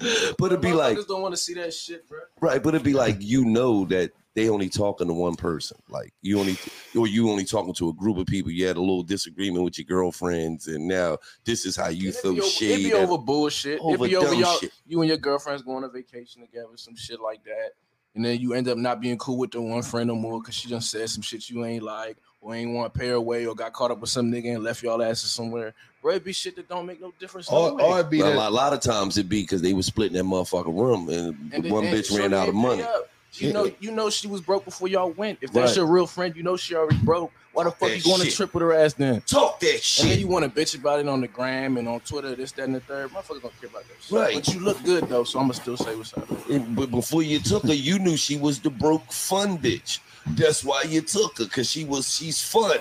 But 0.38 0.46
it'd 0.46 0.60
be 0.62 0.72
like, 0.72 0.96
don't 1.08 1.20
want 1.22 1.34
to 1.34 1.40
see 1.40 1.54
that 1.54 1.74
shit, 1.74 2.08
bro. 2.08 2.18
right? 2.40 2.62
But 2.62 2.70
it'd 2.74 2.84
be 2.84 2.94
like 2.94 3.16
you 3.20 3.44
know 3.44 3.84
that 3.86 4.12
they 4.34 4.48
only 4.48 4.68
talking 4.68 5.08
to 5.08 5.12
one 5.12 5.34
person. 5.34 5.76
Like 5.88 6.12
you 6.22 6.38
only, 6.38 6.56
or 6.96 7.06
you 7.06 7.30
only 7.30 7.44
talking 7.44 7.74
to 7.74 7.88
a 7.88 7.92
group 7.92 8.16
of 8.18 8.26
people. 8.26 8.50
You 8.50 8.66
had 8.66 8.76
a 8.76 8.80
little 8.80 9.02
disagreement 9.02 9.64
with 9.64 9.76
your 9.78 9.86
girlfriends, 9.86 10.68
and 10.68 10.86
now 10.86 11.18
this 11.44 11.66
is 11.66 11.74
how 11.76 11.88
you 11.88 12.12
throw 12.12 12.30
It 12.32 12.34
be 12.34 12.40
over, 12.40 12.50
shade. 12.50 12.70
it 12.86 12.88
be 12.90 12.94
over 12.94 13.18
bullshit. 13.18 13.74
it 13.74 13.80
over 13.82 14.06
be 14.06 14.16
over 14.16 14.34
y'all. 14.34 14.56
shit. 14.58 14.72
You 14.86 15.00
and 15.00 15.08
your 15.08 15.18
girlfriends 15.18 15.62
going 15.62 15.82
on 15.84 15.92
vacation 15.92 16.42
together, 16.42 16.68
some 16.76 16.94
shit 16.96 17.20
like 17.20 17.42
that, 17.44 17.70
and 18.14 18.24
then 18.24 18.38
you 18.40 18.54
end 18.54 18.68
up 18.68 18.78
not 18.78 19.00
being 19.00 19.18
cool 19.18 19.36
with 19.38 19.50
the 19.50 19.60
one 19.60 19.82
friend 19.82 20.08
no 20.08 20.14
more 20.14 20.40
because 20.40 20.54
she 20.54 20.68
done 20.68 20.80
said 20.80 21.08
some 21.10 21.22
shit 21.22 21.50
you 21.50 21.64
ain't 21.64 21.82
like, 21.82 22.16
or 22.40 22.54
ain't 22.54 22.72
want 22.72 22.94
to 22.94 22.98
pay 23.00 23.08
her 23.08 23.14
away, 23.14 23.46
or 23.46 23.54
got 23.54 23.72
caught 23.72 23.90
up 23.90 24.00
with 24.00 24.10
some 24.10 24.30
nigga 24.30 24.54
and 24.54 24.62
left 24.64 24.82
y'all 24.82 25.02
asses 25.02 25.30
somewhere. 25.30 25.74
Bro, 26.02 26.14
it 26.14 26.24
be 26.24 26.32
shit 26.32 26.56
that 26.56 26.68
don't 26.68 26.86
make 26.86 27.00
no 27.00 27.12
difference. 27.18 27.48
Or, 27.50 27.68
no 27.70 27.74
way. 27.74 27.84
or 27.84 27.98
it'd 27.98 28.10
be 28.10 28.20
a, 28.20 28.26
lot, 28.30 28.48
a 28.50 28.54
lot 28.54 28.72
of 28.72 28.80
times 28.80 29.18
it'd 29.18 29.28
be 29.28 29.42
because 29.42 29.60
they 29.60 29.74
was 29.74 29.84
splitting 29.86 30.16
that 30.16 30.24
motherfucking 30.24 30.66
room, 30.78 31.08
and, 31.10 31.52
And 31.52 31.70
one 31.70 31.84
and 31.84 31.94
bitch 31.94 32.08
shorty 32.08 32.22
ran 32.22 32.32
out 32.34 32.48
of 32.48 32.54
money. 32.54 32.82
up. 32.82 33.08
You 33.34 33.48
Yeah. 33.48 33.52
know, 33.52 33.70
you 33.80 33.90
know 33.92 34.10
she 34.10 34.26
was 34.26 34.40
broke 34.40 34.64
before 34.64 34.88
y'all 34.88 35.10
went. 35.10 35.38
If 35.40 35.52
that's 35.52 35.70
Right. 35.70 35.76
your 35.76 35.86
real 35.86 36.06
friend, 36.06 36.34
you 36.36 36.42
know 36.42 36.56
she 36.56 36.74
already 36.74 36.96
broke. 36.98 37.30
Why 37.52 37.64
the 37.64 37.70
fuck 37.70 37.88
that 37.90 37.96
you 37.98 38.02
going 38.04 38.20
to 38.22 38.30
trip 38.30 38.54
with 38.54 38.62
her 38.62 38.72
ass 38.72 38.94
then? 38.94 39.22
Talk 39.22 39.58
that 39.60 39.82
shit. 39.82 40.04
And 40.04 40.12
then 40.12 40.20
you 40.20 40.28
want 40.28 40.44
to 40.44 40.60
bitch 40.60 40.76
about 40.78 41.00
it 41.00 41.08
on 41.08 41.20
the 41.20 41.26
gram 41.28 41.76
and 41.78 41.88
on 41.88 42.00
Twitter, 42.00 42.34
this, 42.36 42.52
that, 42.52 42.64
and 42.64 42.74
the 42.74 42.80
third. 42.80 43.10
Motherfuckers 43.10 43.42
don't 43.42 43.60
care 43.60 43.70
about 43.70 43.84
that 43.88 43.96
shit. 44.00 44.12
Right. 44.12 44.34
But 44.34 44.48
you 44.54 44.60
look 44.60 44.82
good 44.84 45.08
though, 45.08 45.24
so 45.24 45.38
I'm 45.40 45.44
gonna 45.48 45.54
still 45.54 45.76
say 45.76 45.94
what's 45.96 46.16
up. 46.16 46.28
But 46.76 46.90
before 46.90 47.22
you 47.22 47.38
took 47.40 47.64
her, 47.64 47.74
you 47.74 47.98
knew 47.98 48.16
she 48.16 48.36
was 48.36 48.60
the 48.60 48.70
broke 48.70 49.12
fun 49.12 49.58
bitch. 49.58 49.98
That's 50.26 50.62
why 50.62 50.82
you 50.82 51.00
took 51.00 51.38
her, 51.38 51.46
cause 51.46 51.68
she 51.68 51.84
was 51.84 52.14
she's 52.14 52.40
fun. 52.42 52.76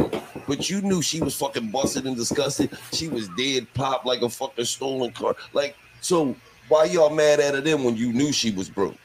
But 0.48 0.70
you 0.70 0.82
knew 0.82 1.02
she 1.02 1.20
was 1.22 1.36
fucking 1.36 1.70
busted 1.70 2.06
and 2.06 2.16
disgusted. 2.16 2.70
She 2.92 3.08
was 3.08 3.28
dead 3.38 3.68
pop 3.74 4.06
like 4.06 4.22
a 4.22 4.30
fucking 4.30 4.66
stolen 4.66 5.12
car. 5.14 5.36
Like, 5.54 5.76
so 6.02 6.36
why 6.68 6.86
y'all 6.86 7.10
mad 7.10 7.40
at 7.40 7.56
her 7.56 7.62
then 7.62 7.84
when 7.84 7.96
you 7.96 8.14
knew 8.14 8.32
she 8.32 8.52
was 8.52 8.70
broke? 8.70 8.96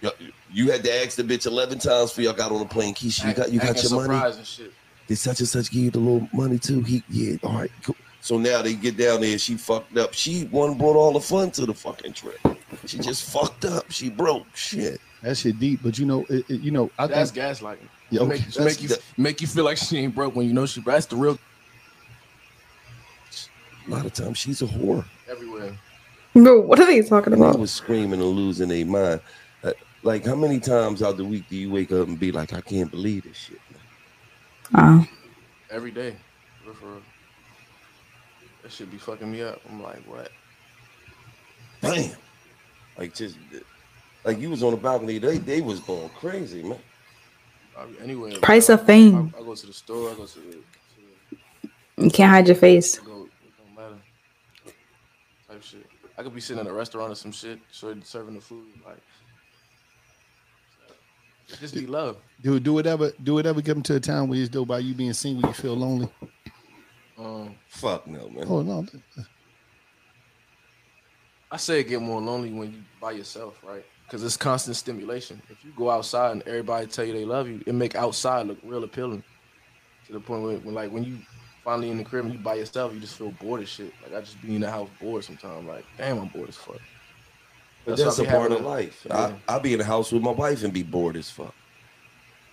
Y'all- 0.00 0.12
You 0.52 0.70
had 0.70 0.82
to 0.84 1.04
ask 1.04 1.16
the 1.16 1.22
bitch 1.22 1.46
eleven 1.46 1.78
times 1.78 2.12
for 2.12 2.22
y'all 2.22 2.32
got 2.32 2.50
on 2.52 2.58
the 2.60 2.64
plane. 2.66 2.94
Keisha, 2.94 3.28
you 3.28 3.34
got 3.34 3.52
you 3.52 3.60
got 3.60 3.82
your 3.82 3.92
money. 3.92 4.14
surprised 4.14 4.38
and 4.38 4.46
shit. 4.46 4.72
Did 5.06 5.16
such 5.16 5.40
and 5.40 5.48
such 5.48 5.70
give 5.70 5.82
you 5.82 5.90
the 5.90 5.98
little 5.98 6.28
money 6.32 6.58
too? 6.58 6.80
He 6.82 7.02
yeah, 7.08 7.36
all 7.42 7.52
right, 7.54 7.70
cool. 7.82 7.96
So 8.20 8.36
now 8.36 8.60
they 8.62 8.74
get 8.74 8.96
down 8.96 9.20
there, 9.22 9.38
she 9.38 9.56
fucked 9.56 9.96
up. 9.96 10.12
She 10.12 10.44
one 10.46 10.76
brought 10.76 10.96
all 10.96 11.12
the 11.12 11.20
fun 11.20 11.50
to 11.52 11.66
the 11.66 11.74
fucking 11.74 12.12
trip. 12.12 12.38
She 12.86 12.98
just 12.98 13.30
fucked 13.32 13.64
up. 13.64 13.90
She 13.90 14.10
broke. 14.10 14.46
Shit. 14.54 15.00
That 15.22 15.36
shit 15.36 15.58
deep, 15.58 15.80
but 15.82 15.98
you 15.98 16.06
know, 16.06 16.24
it, 16.28 16.48
it- 16.50 16.60
you 16.60 16.70
know, 16.70 16.90
I 16.98 17.06
That's 17.06 17.30
think 17.30 17.44
gaslighting. 17.46 17.88
Yeah, 18.10 18.20
okay. 18.22 18.28
make, 18.30 18.44
That's 18.46 18.58
make 18.58 18.82
you 18.82 18.88
the- 18.88 19.00
make 19.16 19.40
you 19.40 19.46
feel 19.46 19.64
like 19.64 19.76
she 19.78 19.98
ain't 19.98 20.14
broke 20.14 20.34
when 20.34 20.46
you 20.46 20.52
know 20.52 20.66
she. 20.66 20.80
That's 20.80 21.06
the 21.06 21.16
real 21.16 21.38
A 23.86 23.90
lot 23.90 24.04
of 24.06 24.12
times 24.12 24.38
she's 24.38 24.62
a 24.62 24.66
whore. 24.66 25.04
everywhere. 25.30 25.72
Bro, 26.34 26.60
what 26.60 26.78
are 26.78 26.86
they 26.86 27.02
talking 27.02 27.32
They 27.32 27.38
about? 27.40 27.58
was 27.58 27.72
screaming 27.72 28.20
and 28.20 28.24
losing 28.30 28.68
their 28.68 28.86
mind. 28.86 29.20
Like 30.02 30.24
how 30.24 30.34
many 30.34 30.58
times 30.58 31.02
out 31.02 31.16
the 31.16 31.24
week 31.24 31.48
do 31.48 31.56
you 31.56 31.70
wake 31.70 31.92
up 31.92 32.08
and 32.08 32.18
be 32.18 32.32
like, 32.32 32.52
I 32.52 32.60
can't 32.60 32.90
believe 32.90 33.24
this 33.24 33.36
shit? 33.36 33.60
Uh, 34.74 35.04
Every 35.70 35.90
day. 35.90 36.16
For 36.64 36.86
real. 36.86 37.02
That 38.62 38.72
should 38.72 38.90
be 38.90 38.98
fucking 38.98 39.30
me 39.30 39.42
up. 39.42 39.60
I'm 39.68 39.82
like, 39.82 39.98
what? 40.06 40.30
Bam. 41.80 42.10
Like 42.98 43.14
just 43.14 43.36
like 44.24 44.38
you 44.38 44.50
was 44.50 44.62
on 44.62 44.72
the 44.72 44.76
balcony, 44.76 45.18
they 45.18 45.38
they 45.38 45.60
was 45.60 45.80
going 45.80 46.08
crazy, 46.10 46.62
man. 46.62 46.78
I 47.76 47.86
be. 48.06 48.40
Price 48.40 48.68
I- 48.70 48.74
of 48.74 48.84
fame. 48.86 49.32
I, 49.36 49.40
I 49.40 49.42
go 49.42 49.54
to 49.54 49.66
the 49.66 49.72
store. 49.72 50.10
I 50.10 50.14
go 50.14 50.26
to 50.26 50.38
the. 50.40 50.58
You 52.04 52.10
can't 52.10 52.30
hide 52.30 52.46
your 52.46 52.56
face. 52.56 52.98
I 53.00 53.04
go, 53.04 53.24
it 53.24 53.52
don't 53.58 53.74
matter. 53.74 54.02
Type 55.48 55.62
shit. 55.62 55.86
I 56.16 56.22
could 56.22 56.34
be 56.34 56.40
sitting 56.40 56.60
in 56.60 56.66
a 56.66 56.72
restaurant 56.72 57.12
or 57.12 57.14
some 57.14 57.32
shit, 57.32 57.58
serving 57.70 58.34
the 58.34 58.40
food. 58.40 58.66
Like, 58.84 58.98
just 61.58 61.74
be 61.74 61.86
love. 61.86 62.16
Do 62.42 62.60
do 62.60 62.78
it 62.78 62.86
ever 62.86 63.12
do 63.22 63.38
it 63.38 63.46
ever 63.46 63.60
get 63.60 63.76
him 63.76 63.82
to 63.84 63.96
a 63.96 64.00
time 64.00 64.28
where 64.28 64.38
he's 64.38 64.50
though 64.50 64.64
by 64.64 64.78
you 64.78 64.94
being 64.94 65.12
single 65.12 65.48
you 65.48 65.54
feel 65.54 65.74
lonely? 65.74 66.08
Um, 67.18 67.54
Fuck 67.68 68.06
no, 68.06 68.28
man. 68.30 68.44
Oh 68.48 68.62
no. 68.62 68.86
I 71.50 71.56
say 71.56 71.80
it 71.80 71.88
get 71.88 72.00
more 72.00 72.20
lonely 72.20 72.52
when 72.52 72.72
you 72.72 72.78
by 73.00 73.12
yourself, 73.12 73.58
right? 73.62 73.84
Because 74.04 74.22
it's 74.24 74.36
constant 74.36 74.76
stimulation. 74.76 75.42
If 75.50 75.64
you 75.64 75.72
go 75.76 75.90
outside 75.90 76.32
and 76.32 76.42
everybody 76.42 76.86
tell 76.86 77.04
you 77.04 77.12
they 77.12 77.24
love 77.24 77.48
you, 77.48 77.62
it 77.66 77.74
make 77.74 77.94
outside 77.94 78.46
look 78.46 78.58
real 78.62 78.84
appealing. 78.84 79.22
To 80.06 80.12
the 80.12 80.20
point 80.20 80.42
where, 80.42 80.56
when 80.58 80.74
like 80.74 80.90
when 80.90 81.04
you 81.04 81.18
finally 81.64 81.90
in 81.90 81.98
the 81.98 82.04
crib 82.04 82.24
and 82.24 82.34
you 82.34 82.40
by 82.40 82.54
yourself, 82.54 82.94
you 82.94 83.00
just 83.00 83.16
feel 83.16 83.32
bored 83.32 83.62
as 83.62 83.68
shit. 83.68 83.92
Like 84.02 84.14
I 84.14 84.20
just 84.20 84.40
be 84.40 84.54
in 84.54 84.60
the 84.60 84.70
house 84.70 84.88
bored 85.00 85.24
sometimes. 85.24 85.66
Like 85.66 85.84
damn, 85.98 86.18
I'm 86.18 86.28
bored 86.28 86.48
as 86.48 86.56
fuck. 86.56 86.80
But 87.84 87.96
That's 87.96 88.16
that's, 88.16 88.18
why 88.18 88.24
a 88.24 88.28
I 88.28 88.30
be 88.32 88.36
part 88.38 88.52
of 88.52 88.60
life. 88.62 89.06
Yeah. 89.06 89.36
I 89.48 89.56
I 89.56 89.58
be 89.58 89.72
in 89.72 89.78
the 89.78 89.84
house 89.84 90.12
with 90.12 90.22
my 90.22 90.30
wife 90.32 90.62
and 90.64 90.72
be 90.72 90.82
bored 90.82 91.16
as 91.16 91.30
fuck. 91.30 91.54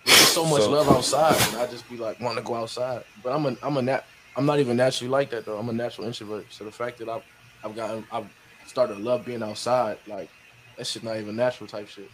There's 0.04 0.18
so 0.18 0.44
much 0.44 0.62
So- 0.62 0.70
love 0.70 0.88
outside, 0.88 1.36
and 1.48 1.56
I 1.60 1.66
just 1.66 1.88
be 1.90 1.96
like 1.96 2.18
wanting 2.20 2.42
to 2.42 2.46
go 2.46 2.54
outside. 2.54 3.04
But 3.22 3.32
I'm 3.34 3.44
a 3.46 3.56
I'm 3.62 3.76
a 3.76 3.82
nat 3.82 4.04
I'm 4.36 4.46
not 4.46 4.58
even 4.60 4.76
naturally 4.76 5.10
like 5.10 5.30
that 5.30 5.44
though. 5.44 5.58
I'm 5.58 5.68
a 5.68 5.72
natural 5.72 6.06
introvert. 6.06 6.46
So 6.50 6.64
the 6.64 6.70
fact 6.72 6.98
that 6.98 7.08
I've 7.08 7.22
I've 7.64 7.76
gotten 7.76 8.04
I've 8.10 8.26
started 8.66 8.94
to 8.96 9.00
love 9.00 9.24
being 9.24 9.42
outside, 9.42 9.98
like 10.06 10.30
that 10.76 10.86
shit 10.86 11.02
not 11.02 11.16
even 11.18 11.36
natural 11.36 11.68
type 11.68 11.88
shit. 11.88 12.10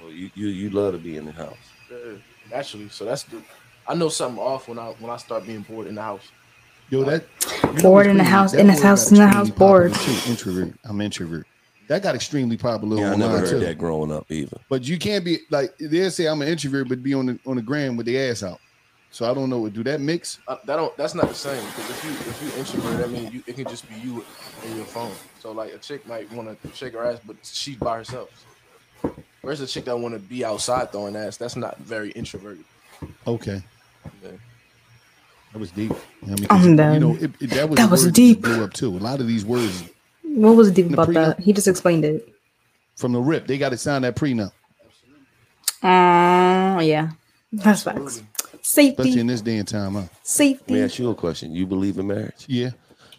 Well, 0.00 0.10
you 0.10 0.30
you 0.34 0.48
you 0.48 0.70
love 0.70 0.92
to 0.92 0.98
be 0.98 1.16
in 1.16 1.24
the 1.24 1.32
house. 1.32 1.56
Yeah, 1.90 2.14
naturally. 2.50 2.88
So 2.90 3.04
that's 3.04 3.22
the 3.24 3.42
I 3.88 3.94
know 3.94 4.08
something 4.08 4.42
off 4.42 4.68
when 4.68 4.78
I 4.78 4.90
when 4.98 5.10
I 5.10 5.16
start 5.16 5.46
being 5.46 5.62
bored 5.62 5.86
in 5.86 5.94
the 5.94 6.02
house. 6.02 6.28
Yo, 6.90 7.04
that 7.04 7.24
you 7.64 7.72
know 7.72 7.82
Bored 7.82 8.06
in 8.06 8.18
the 8.18 8.24
house, 8.24 8.52
in 8.52 8.68
his 8.68 8.80
word 8.80 8.86
house, 8.86 9.10
in 9.10 9.16
the 9.16 9.26
house, 9.26 9.48
extremely 9.48 9.58
popular, 9.58 9.88
bored. 9.88 9.94
too. 9.94 10.30
Introvert. 10.30 10.74
I'm 10.84 11.00
introvert. 11.00 11.46
That 11.88 12.02
got 12.02 12.14
extremely 12.14 12.56
popular 12.56 12.96
Yeah, 12.98 13.12
I 13.12 13.16
never 13.16 13.38
heard 13.40 13.48
too. 13.50 13.58
that 13.60 13.76
growing 13.78 14.12
up 14.12 14.30
either. 14.30 14.58
But 14.68 14.84
you 14.84 14.98
can't 14.98 15.24
be 15.24 15.38
like 15.50 15.76
they'll 15.78 16.10
say 16.10 16.26
I'm 16.26 16.40
an 16.42 16.48
introvert, 16.48 16.88
but 16.88 17.02
be 17.02 17.12
on 17.14 17.26
the 17.26 17.38
on 17.46 17.56
the 17.56 17.62
gram 17.62 17.96
with 17.96 18.06
the 18.06 18.18
ass 18.18 18.42
out. 18.42 18.60
So 19.10 19.30
I 19.30 19.34
don't 19.34 19.50
know. 19.50 19.68
Do 19.68 19.82
that 19.84 20.00
mix? 20.00 20.38
Uh, 20.48 20.56
that 20.64 20.76
don't 20.76 20.96
that's 20.96 21.14
not 21.14 21.28
the 21.28 21.34
same 21.34 21.62
because 21.66 21.90
if 21.90 22.04
you 22.04 22.10
if 22.12 22.42
you 22.42 22.58
introvert, 22.60 22.98
that 22.98 23.10
means 23.10 23.34
you 23.34 23.42
it 23.46 23.56
can 23.56 23.66
just 23.66 23.86
be 23.88 23.96
you 23.96 24.24
and 24.64 24.76
your 24.76 24.86
phone. 24.86 25.12
So 25.40 25.52
like 25.52 25.74
a 25.74 25.78
chick 25.78 26.06
might 26.06 26.32
want 26.32 26.62
to 26.62 26.72
shake 26.74 26.94
her 26.94 27.04
ass, 27.04 27.18
but 27.26 27.36
she's 27.42 27.76
by 27.76 27.96
herself. 27.98 28.30
Where's 29.42 29.58
the 29.58 29.66
chick 29.66 29.84
that 29.86 29.98
want 29.98 30.14
to 30.14 30.20
be 30.20 30.44
outside 30.44 30.92
throwing 30.92 31.16
ass? 31.16 31.36
That's 31.36 31.56
not 31.56 31.76
very 31.78 32.12
introverted. 32.12 32.64
Okay. 33.26 33.60
Yeah. 34.22 34.30
That 35.52 35.58
was 35.58 35.72
deep. 35.72 35.92
I 36.22 36.26
mean, 36.26 36.36
'cause, 36.46 36.46
I'm 36.50 36.64
you 36.70 36.74
know, 37.00 37.16
it, 37.16 37.30
it- 37.40 37.50
that 37.50 37.68
was 37.68 37.76
That 37.76 37.90
was 37.90 38.10
deep. 38.12 38.40
Blew 38.40 38.62
up 38.64 38.72
too. 38.72 38.88
A 38.88 38.98
lot 38.98 39.20
of 39.20 39.26
these 39.26 39.44
words 39.44 39.82
What 40.34 40.56
was 40.56 40.70
deep 40.70 40.88
The 40.88 40.94
about 40.94 41.08
prenup? 41.08 41.14
that? 41.36 41.40
He 41.40 41.52
just 41.52 41.68
explained 41.68 42.04
it. 42.04 42.28
from 42.96 43.12
the 43.12 43.20
rip, 43.20 43.46
they 43.46 43.58
got 43.58 43.70
to 43.70 43.76
sign 43.76 44.02
that 44.02 44.16
prenup, 44.16 44.52
Oh 45.82 46.78
yeah, 46.80 47.10
that's 47.52 47.82
facts. 47.82 48.22
Safety. 48.62 48.90
especially 48.92 49.10
Safety, 49.12 49.20
in 49.20 49.26
this 49.26 49.40
day 49.40 49.56
and 49.56 49.66
time. 49.66 49.94
Huh? 49.94 50.02
Safety. 50.22 50.62
Let 50.62 50.70
me 50.70 50.80
safety. 50.80 50.82
ask 50.94 50.98
you 51.00 51.10
a 51.10 51.14
question. 51.14 51.52
You 51.54 51.66
believe 51.66 51.98
in 51.98 52.06
marriage? 52.06 52.44
Yeah. 52.46 52.70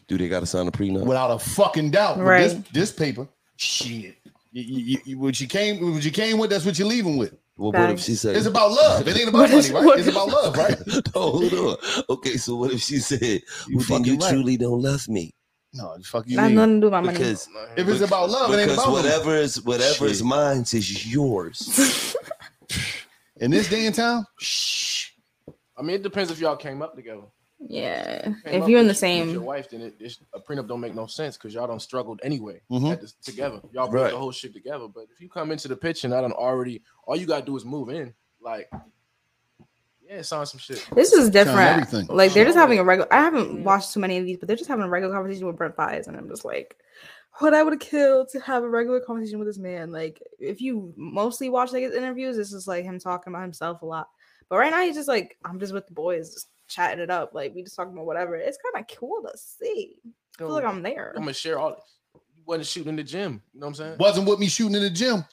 Do 0.08 0.18
they 0.18 0.30
got 0.30 0.40
to 0.42 0.46
sign 0.46 0.68
a 0.68 0.72
prenup? 0.72 1.06
Without 1.06 1.32
a 1.32 1.40
fucking 1.40 1.92
doubt. 1.92 2.18
Right. 2.20 2.44
This, 2.50 2.54
this 2.72 2.92
paper, 2.92 3.28
shit. 3.58 4.16
You, 4.52 4.64
you, 4.64 4.98
you, 5.06 5.20
what 5.20 5.40
you 5.42 5.48
came, 5.48 5.94
what 5.94 6.04
you 6.06 6.12
came 6.12 6.38
with, 6.38 6.50
that's 6.52 6.66
what 6.66 6.78
you're 6.80 6.88
leaving 6.88 7.18
with. 7.18 7.36
Well, 7.58 7.72
what 7.72 7.90
if 7.92 8.00
she 8.00 8.16
said 8.16 8.36
It's 8.36 8.46
about 8.48 8.72
love. 8.72 9.08
It 9.08 9.18
ain't 9.18 9.30
about 9.30 9.50
money, 9.52 9.72
right? 9.72 9.86
what- 9.86 10.00
It's 10.00 10.08
about 10.08 10.28
love, 10.30 10.56
right? 10.58 10.78
oh, 11.16 11.48
hold 11.50 11.54
on. 11.54 12.04
Okay, 12.10 12.38
so 12.38 12.56
what 12.56 12.72
if 12.72 12.82
she 12.82 12.98
said, 12.98 13.42
You 13.68 13.78
well, 13.78 13.86
then 13.90 14.04
you 14.06 14.18
right. 14.18 14.32
truly 14.32 14.58
don't 14.58 14.82
love 14.82 15.08
me? 15.10 15.34
No, 15.74 15.98
the 15.98 16.04
fuck 16.04 16.26
you 16.28 16.38
Not 16.38 16.48
mean? 16.48 16.56
nothing 16.56 16.76
to 16.76 16.80
do 16.82 16.86
with 16.88 16.92
my 16.92 17.02
money. 17.02 17.18
Because 17.18 17.50
If 17.76 17.88
it's 17.88 18.02
about 18.02 18.30
love, 18.30 18.52
it 18.54 18.58
ain't 18.58 18.70
because 18.70 18.84
about 18.84 18.92
money. 18.94 19.04
whatever 19.08 19.36
is 19.38 19.62
whatever 19.64 20.06
is 20.06 20.22
mine 20.24 20.60
is 20.62 21.12
yours. 21.12 22.16
In 23.38 23.50
this 23.52 23.68
day 23.70 23.88
and 23.88 23.96
time, 23.96 24.26
I 25.78 25.82
mean, 25.82 25.96
it 25.96 26.04
depends 26.04 26.30
if 26.32 26.40
y'all 26.40 26.56
came 26.56 26.82
up 26.84 26.96
together. 26.96 27.24
Yeah, 27.60 28.22
Came 28.46 28.62
if 28.62 28.68
you're 28.68 28.80
in 28.80 28.88
the 28.88 28.92
with- 28.94 29.02
with 29.02 29.18
your 29.18 29.26
same, 29.28 29.44
wife, 29.44 29.70
then 29.70 29.82
it, 29.82 29.96
it's, 30.00 30.20
a 30.34 30.40
prenup 30.40 30.68
don't 30.68 30.82
make 30.82 30.94
no 30.94 31.08
sense 31.08 31.38
because 31.38 31.54
y'all 31.54 31.66
don't 31.66 31.82
struggled 31.82 32.20
anyway 32.22 32.62
Mhm. 32.70 33.00
this, 33.00 33.14
together. 33.24 33.62
Y'all 33.72 33.88
built 33.88 34.04
Right. 34.04 34.12
the 34.12 34.18
whole 34.18 34.32
shit 34.34 34.54
together. 34.54 34.88
But 34.88 35.06
if 35.14 35.22
you 35.22 35.30
come 35.30 35.50
into 35.52 35.68
the 35.70 35.76
picture 35.78 36.06
and 36.08 36.14
I 36.14 36.20
don't 36.22 36.34
already, 36.34 36.84
all 37.08 37.16
you 37.16 37.26
gotta 37.26 37.46
do 37.46 37.56
is 37.56 37.64
move 37.66 37.90
in. 37.90 38.14
Like, 38.42 38.70
yeah, 40.14 40.22
sign 40.22 40.46
some 40.46 40.60
shit. 40.60 40.88
this 40.96 41.14
is 41.14 41.30
different. 41.30 41.60
everything. 41.60 42.08
Like 42.08 42.34
they're 42.34 42.46
just 42.46 42.58
having 42.58 42.80
a 42.80 42.84
regular. 42.84 43.12
I 43.14 43.22
haven't 43.22 43.64
watched 43.64 43.94
too 43.94 44.00
many 44.00 44.18
of 44.18 44.26
these, 44.26 44.38
but 44.38 44.48
they're 44.48 44.58
just 44.58 44.70
having 44.70 44.86
a 44.86 44.90
regular 44.90 45.14
conversation 45.14 45.48
with 45.48 45.58
Brent 45.58 45.76
Faiyaz, 45.76 46.08
and 46.08 46.16
I'm 46.16 46.30
just 46.30 46.46
like, 46.46 46.78
what 47.40 47.54
I 47.54 47.64
would 47.64 47.80
kill 47.80 48.26
to 48.28 48.40
have 48.42 48.64
a 48.64 48.70
regular 48.70 49.00
conversation 49.00 49.40
with 49.40 49.48
this 49.48 49.58
man. 49.58 49.92
Like 49.92 50.22
if 50.40 50.62
you 50.62 50.94
mostly 50.96 51.50
watch 51.50 51.72
like 51.72 51.84
his 51.84 51.96
interviews, 51.96 52.38
this 52.38 52.54
is 52.54 52.68
like 52.68 52.84
him 52.84 53.00
talking 53.00 53.34
about 53.34 53.44
himself 53.44 53.82
a 53.82 53.86
lot. 53.86 54.10
But 54.50 54.58
right 54.58 54.72
now 54.72 54.84
he's 54.84 54.96
just 54.96 55.08
like, 55.08 55.38
I'm 55.46 55.60
just 55.60 55.74
with 55.74 55.88
the 55.88 55.94
boys, 55.94 56.34
just 56.34 56.48
chatting 56.68 57.00
it 57.00 57.10
up. 57.10 57.34
Like 57.34 57.54
we 57.56 57.64
just 57.64 57.76
talking 57.76 57.94
about 57.94 58.06
whatever. 58.06 58.36
It's 58.36 58.58
kind 58.58 58.84
of 58.84 58.98
cool 58.98 59.24
to 59.24 59.38
see. 59.38 59.96
I 60.36 60.40
feel 60.40 60.50
like 60.50 60.66
I'm 60.66 60.84
there. 60.84 61.14
I'm 61.16 61.24
gonna 61.24 61.34
share 61.34 61.60
all 61.60 61.72
this. 61.72 61.98
You 62.36 62.44
wasn't 62.46 62.68
shooting 62.68 62.90
in 62.90 62.96
the 62.98 63.04
gym. 63.04 63.42
You 63.54 63.60
know 63.60 63.68
what 63.68 63.70
I'm 63.70 63.76
saying? 63.76 63.98
wasn't 64.00 64.28
with 64.28 64.40
me 64.40 64.48
shooting 64.48 64.76
in 64.76 64.84
the 64.84 64.90
gym. 64.90 65.26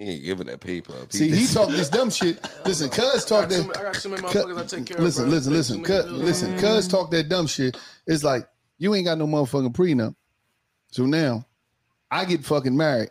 He 0.00 0.12
ain't 0.12 0.24
giving 0.24 0.46
that 0.46 0.60
paper 0.60 0.94
up. 0.94 1.12
See, 1.12 1.28
he 1.30 1.46
talked 1.46 1.72
this 1.72 1.90
dumb 1.90 2.08
shit. 2.08 2.38
Listen, 2.64 2.88
cuz 2.90 3.22
talk 3.26 3.44
I 3.44 3.48
too, 3.48 3.54
that. 3.56 3.66
many- 3.66 3.78
I 3.78 3.82
got 3.82 3.94
too 3.94 4.08
many 4.08 4.22
Cut- 4.22 4.46
motherfuckers 4.46 4.58
I 4.58 4.76
take 4.78 4.86
care 4.86 4.96
listen, 4.98 5.24
of. 5.24 5.28
bro. 5.28 5.36
listen, 5.36 5.52
listen, 5.52 5.76
too 5.76 5.82
cut, 5.82 6.08
listen. 6.10 6.48
Mm-hmm. 6.52 6.60
Cuz 6.60 6.88
talk 6.88 7.10
that 7.10 7.28
dumb 7.28 7.46
shit. 7.46 7.76
It's 8.06 8.24
like 8.24 8.48
you 8.78 8.94
ain't 8.94 9.04
got 9.04 9.18
no 9.18 9.26
motherfucking 9.26 9.74
prenup. 9.74 10.14
So 10.90 11.04
now 11.04 11.44
I 12.10 12.24
get 12.24 12.46
fucking 12.46 12.74
married. 12.74 13.10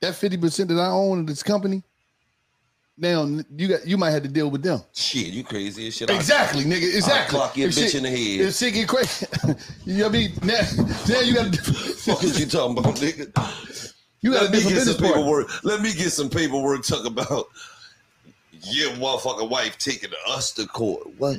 That 0.00 0.14
fifty 0.14 0.38
percent 0.38 0.70
that 0.70 0.78
I 0.80 0.86
own 0.88 1.20
of 1.20 1.26
this 1.26 1.42
company. 1.42 1.82
Now 2.96 3.24
you 3.54 3.68
got 3.68 3.86
you 3.86 3.98
might 3.98 4.10
have 4.12 4.22
to 4.22 4.28
deal 4.30 4.50
with 4.50 4.62
them. 4.62 4.80
Shit, 4.94 5.26
you 5.34 5.44
crazy 5.44 5.88
as 5.88 5.96
shit. 5.96 6.10
I- 6.10 6.14
Exactly, 6.14 6.64
nigga. 6.64 6.90
I'll 6.90 6.96
Exactly. 6.96 7.38
clock 7.38 7.56
your 7.58 7.68
If 7.68 7.74
bitch 7.74 7.82
shit- 7.90 7.94
in 7.96 8.02
the 8.04 8.08
head. 8.10 8.48
If 8.48 8.54
shit 8.54 8.72
get 8.74 8.88
crazy, 8.88 9.26
you 9.84 9.98
know 9.98 10.06
what 10.08 10.14
I 10.14 10.18
mean? 10.18 10.32
Now, 10.42 10.60
now 11.08 11.20
you 11.20 11.34
got 11.34 11.54
Fuck 11.56 12.24
is 12.24 12.40
you 12.40 12.46
talking 12.46 12.78
about, 12.78 12.94
nigga? 12.96 13.91
You 14.22 14.32
got 14.32 14.42
a 14.42 14.44
Let 14.44 14.52
me 14.52 14.58
get 14.58 14.64
some 14.64 14.74
business 14.74 14.96
partner. 14.96 15.16
paperwork. 15.16 15.64
Let 15.64 15.80
me 15.82 15.92
get 15.92 16.10
some 16.10 16.30
paperwork 16.30 16.84
talk 16.84 17.04
about 17.06 17.46
your 18.52 18.90
motherfucking 18.92 19.50
wife 19.50 19.76
taking 19.78 20.10
us 20.28 20.52
to 20.52 20.66
court. 20.66 21.06
What? 21.18 21.38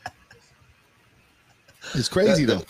It's 1.95 2.09
crazy 2.09 2.45
though. 2.45 2.63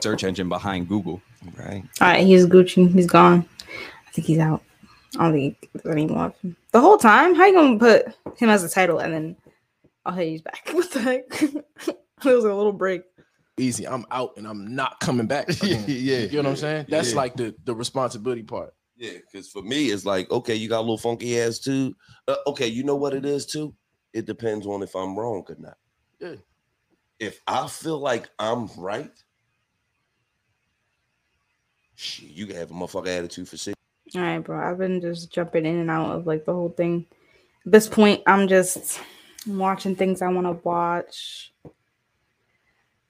Search 0.00 0.24
engine 0.24 0.48
behind 0.48 0.88
Google. 0.88 1.20
Right. 1.58 1.82
All 2.00 2.08
right, 2.08 2.24
he's 2.26 2.46
Gucci. 2.46 2.90
He's 2.90 3.06
gone. 3.06 3.46
I 4.06 4.10
think 4.12 4.26
he's 4.26 4.38
out. 4.38 4.62
I 5.18 5.24
don't 5.24 5.32
think 5.32 5.68
there's 5.74 5.92
any 5.92 6.06
more 6.06 6.26
of 6.26 6.36
him. 6.40 6.56
The 6.72 6.80
whole 6.80 6.96
time? 6.98 7.34
How 7.34 7.44
you 7.46 7.52
gonna 7.54 7.78
put 7.78 8.06
him 8.38 8.48
as 8.48 8.64
a 8.64 8.68
title 8.70 9.00
and 9.00 9.12
then 9.12 9.36
oh 10.06 10.12
hey 10.12 10.30
he's 10.30 10.42
back? 10.42 10.68
What 10.72 10.90
the 10.92 11.00
heck? 11.00 11.42
it 12.24 12.34
was 12.34 12.44
a 12.44 12.54
little 12.54 12.72
break. 12.72 13.02
Easy. 13.56 13.86
I'm 13.86 14.04
out 14.10 14.34
and 14.36 14.46
I'm 14.46 14.74
not 14.74 15.00
coming 15.00 15.26
back. 15.26 15.48
again. 15.62 15.84
Yeah. 15.88 16.18
You 16.18 16.42
know 16.42 16.42
what 16.44 16.46
I'm 16.50 16.56
saying? 16.56 16.86
That's 16.88 17.10
Yeah. 17.10 17.16
like 17.16 17.36
the 17.36 17.54
the 17.64 17.74
responsibility 17.74 18.42
part. 18.42 18.74
Yeah, 18.96 19.12
because 19.12 19.48
for 19.48 19.62
me, 19.62 19.86
it's 19.90 20.04
like, 20.04 20.28
okay, 20.30 20.56
you 20.56 20.68
got 20.68 20.78
a 20.78 20.80
little 20.80 20.98
funky 20.98 21.40
ass 21.40 21.58
too. 21.60 21.94
Uh, 22.26 22.34
okay, 22.48 22.66
you 22.66 22.82
know 22.82 22.96
what 22.96 23.14
it 23.14 23.24
is 23.24 23.46
too? 23.46 23.72
It 24.12 24.26
depends 24.26 24.66
on 24.66 24.82
if 24.82 24.94
I'm 24.96 25.16
wrong 25.16 25.44
or 25.48 25.56
not. 25.58 25.76
Yeah. 26.18 26.34
If 27.20 27.40
I 27.46 27.68
feel 27.68 27.98
like 27.98 28.28
I'm 28.40 28.68
right, 28.76 29.12
shit, 31.94 32.30
you 32.30 32.46
can 32.46 32.56
have 32.56 32.70
a 32.70 32.74
motherfucker 32.74 33.08
attitude 33.08 33.48
for 33.48 33.56
six. 33.56 33.76
All 34.14 34.22
right, 34.22 34.38
bro. 34.38 34.58
I've 34.58 34.78
been 34.78 35.00
just 35.00 35.32
jumping 35.32 35.66
in 35.66 35.76
and 35.76 35.90
out 35.90 36.10
of 36.16 36.26
like 36.26 36.44
the 36.44 36.52
whole 36.52 36.70
thing. 36.70 37.06
At 37.66 37.72
this 37.72 37.88
point, 37.88 38.22
I'm 38.26 38.48
just 38.48 39.00
watching 39.46 39.94
things 39.96 40.22
I 40.22 40.28
want 40.28 40.46
to 40.46 40.60
watch 40.66 41.52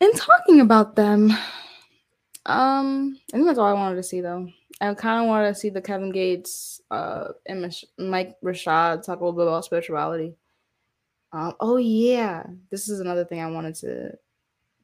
and 0.01 0.17
talking 0.17 0.61
about 0.61 0.97
them. 0.97 1.31
Um, 2.47 3.19
I 3.33 3.37
think 3.37 3.47
that's 3.47 3.59
all 3.59 3.67
I 3.67 3.73
wanted 3.73 3.97
to 3.97 4.03
see 4.03 4.21
though. 4.21 4.49
I 4.81 4.95
kind 4.95 5.23
of 5.23 5.29
wanted 5.29 5.49
to 5.49 5.55
see 5.55 5.71
the 5.71 5.83
Kevin 5.83 6.13
Gates, 6.13 6.81
uh, 6.91 7.29
and 7.47 7.63
Mich- 7.63 7.85
Mike 7.99 8.37
Rashid 8.43 9.03
talk 9.03 9.21
a 9.21 9.25
little 9.25 9.33
bit 9.33 9.47
about 9.47 9.65
spirituality. 9.65 10.35
Um, 11.33 11.55
oh 11.61 11.77
yeah, 11.77 12.45
this 12.71 12.89
is 12.89 13.01
another 13.01 13.25
thing 13.25 13.41
I 13.41 13.51
wanted 13.51 13.75
to 13.77 14.13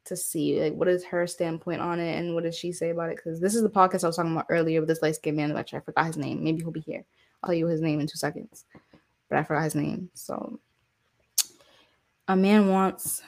to 0.07 0.17
see. 0.17 0.61
Like, 0.61 0.75
what 0.75 0.89
is 0.89 1.05
her 1.05 1.27
standpoint 1.27 1.81
on 1.81 2.01
it, 2.01 2.19
and 2.19 2.35
what 2.35 2.45
does 2.45 2.59
she 2.59 2.73
say 2.73 2.91
about 2.91 3.11
it? 3.11 3.17
Because 3.17 3.41
this 3.41 3.55
is 3.55 3.63
the 3.63 3.71
podcast 3.71 4.05
I 4.05 4.09
was 4.09 4.17
talking 4.17 4.33
about 4.33 4.47
earlier 4.49 4.81
with 4.81 4.89
this 4.89 5.01
light 5.01 5.15
skinned 5.15 5.37
man. 5.37 5.57
Actually, 5.57 5.79
I 5.79 5.83
forgot 5.83 6.07
his 6.07 6.17
name. 6.17 6.43
Maybe 6.43 6.61
he'll 6.61 6.71
be 6.71 6.81
here. 6.81 7.05
I'll 7.43 7.49
tell 7.49 7.55
you 7.55 7.67
his 7.67 7.81
name 7.81 8.01
in 8.01 8.07
two 8.07 8.19
seconds, 8.19 8.65
but 9.29 9.39
I 9.39 9.45
forgot 9.45 9.65
his 9.65 9.75
name. 9.75 10.11
So, 10.15 10.59
a 12.27 12.37
man 12.37 12.69
wants 12.69 13.23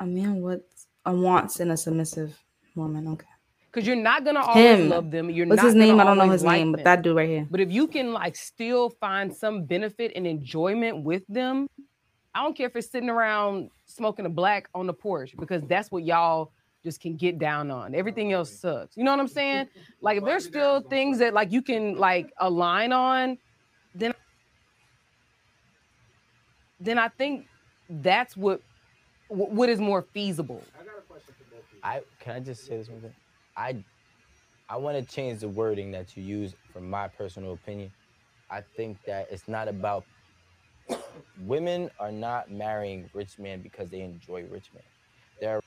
a 0.00 0.06
man 0.06 0.40
wants 0.42 0.86
a 1.04 1.12
wants 1.14 1.60
in 1.60 1.70
a 1.70 1.76
submissive 1.76 2.38
woman. 2.74 3.06
Okay. 3.08 3.26
because 3.70 3.86
you're 3.86 3.96
not 3.96 4.24
gonna 4.24 4.40
always 4.40 4.80
Him. 4.80 4.88
love 4.88 5.10
them. 5.10 5.30
You're 5.30 5.46
What's 5.46 5.62
his 5.62 5.74
name? 5.74 6.00
I 6.00 6.04
don't 6.04 6.18
know 6.18 6.28
his 6.30 6.44
like 6.44 6.58
name, 6.58 6.72
but 6.72 6.84
that 6.84 7.02
dude 7.02 7.16
right 7.16 7.28
here. 7.28 7.46
But 7.50 7.60
if 7.60 7.70
you 7.72 7.86
can 7.86 8.12
like 8.12 8.36
still 8.36 8.90
find 8.90 9.34
some 9.34 9.64
benefit 9.64 10.12
and 10.16 10.26
enjoyment 10.26 11.04
with 11.04 11.22
them, 11.28 11.66
I 12.34 12.42
don't 12.42 12.56
care 12.56 12.66
if 12.66 12.76
it's 12.76 12.90
sitting 12.90 13.08
around 13.10 13.70
smoking 13.86 14.26
a 14.26 14.28
black 14.30 14.68
on 14.74 14.86
the 14.86 14.92
porch 14.92 15.34
because 15.38 15.62
that's 15.64 15.90
what 15.90 16.04
y'all 16.04 16.52
just 16.84 17.00
can 17.00 17.16
get 17.16 17.38
down 17.38 17.70
on. 17.70 17.94
Everything 17.94 18.32
else 18.32 18.50
sucks. 18.60 18.96
You 18.96 19.04
know 19.04 19.10
what 19.10 19.20
I'm 19.20 19.28
saying? 19.28 19.68
Like 20.00 20.18
if 20.18 20.24
there's 20.24 20.44
still 20.44 20.80
things 20.82 21.18
that 21.18 21.34
like 21.34 21.50
you 21.52 21.62
can 21.62 21.96
like 21.96 22.32
align 22.38 22.92
on, 22.92 23.38
then 23.94 24.12
then 26.80 26.98
I 26.98 27.08
think 27.08 27.46
that's 27.88 28.36
what 28.36 28.60
wh- 28.60 28.62
what 29.28 29.68
is 29.68 29.80
more 29.80 30.02
feasible. 30.14 30.62
I 30.74 30.84
got 30.84 30.98
a 30.98 31.02
question 31.02 31.34
for 31.38 31.44
both 31.44 31.64
of 31.64 31.72
you. 31.72 31.80
I 31.82 32.00
can 32.20 32.36
I 32.36 32.40
just 32.40 32.66
say 32.66 32.76
this 32.76 32.88
one 32.88 33.00
thing? 33.00 33.14
I 33.56 33.84
I 34.68 34.76
want 34.78 34.96
to 34.98 35.14
change 35.14 35.40
the 35.40 35.48
wording 35.48 35.92
that 35.92 36.16
you 36.16 36.22
use 36.22 36.54
from 36.72 36.90
my 36.90 37.08
personal 37.08 37.52
opinion. 37.52 37.92
I 38.50 38.62
think 38.76 38.98
that 39.06 39.28
it's 39.30 39.48
not 39.48 39.68
about 39.68 40.06
women 41.40 41.90
are 41.98 42.12
not 42.12 42.50
marrying 42.50 43.10
rich 43.14 43.38
men 43.38 43.62
because 43.62 43.90
they 43.90 44.00
enjoy 44.00 44.44
rich 44.44 44.70
men. 44.74 44.82
They're 45.40 45.60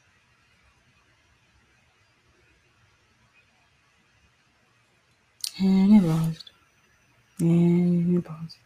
And 5.59 5.93
it 6.03 6.07
paused. 6.07 6.51
And 7.41 8.17
it 8.17 8.23
paused. 8.25 8.57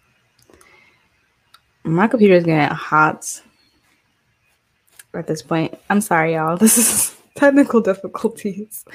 My 1.84 2.08
computer 2.08 2.36
is 2.36 2.46
getting 2.46 2.76
hot 2.76 3.42
at 5.14 5.28
this 5.28 5.42
point. 5.42 5.78
I'm 5.90 6.02
sorry, 6.02 6.34
y'all. 6.36 6.58
This 6.64 6.78
is 6.78 7.18
technical 7.36 7.82
difficulties. 7.82 8.86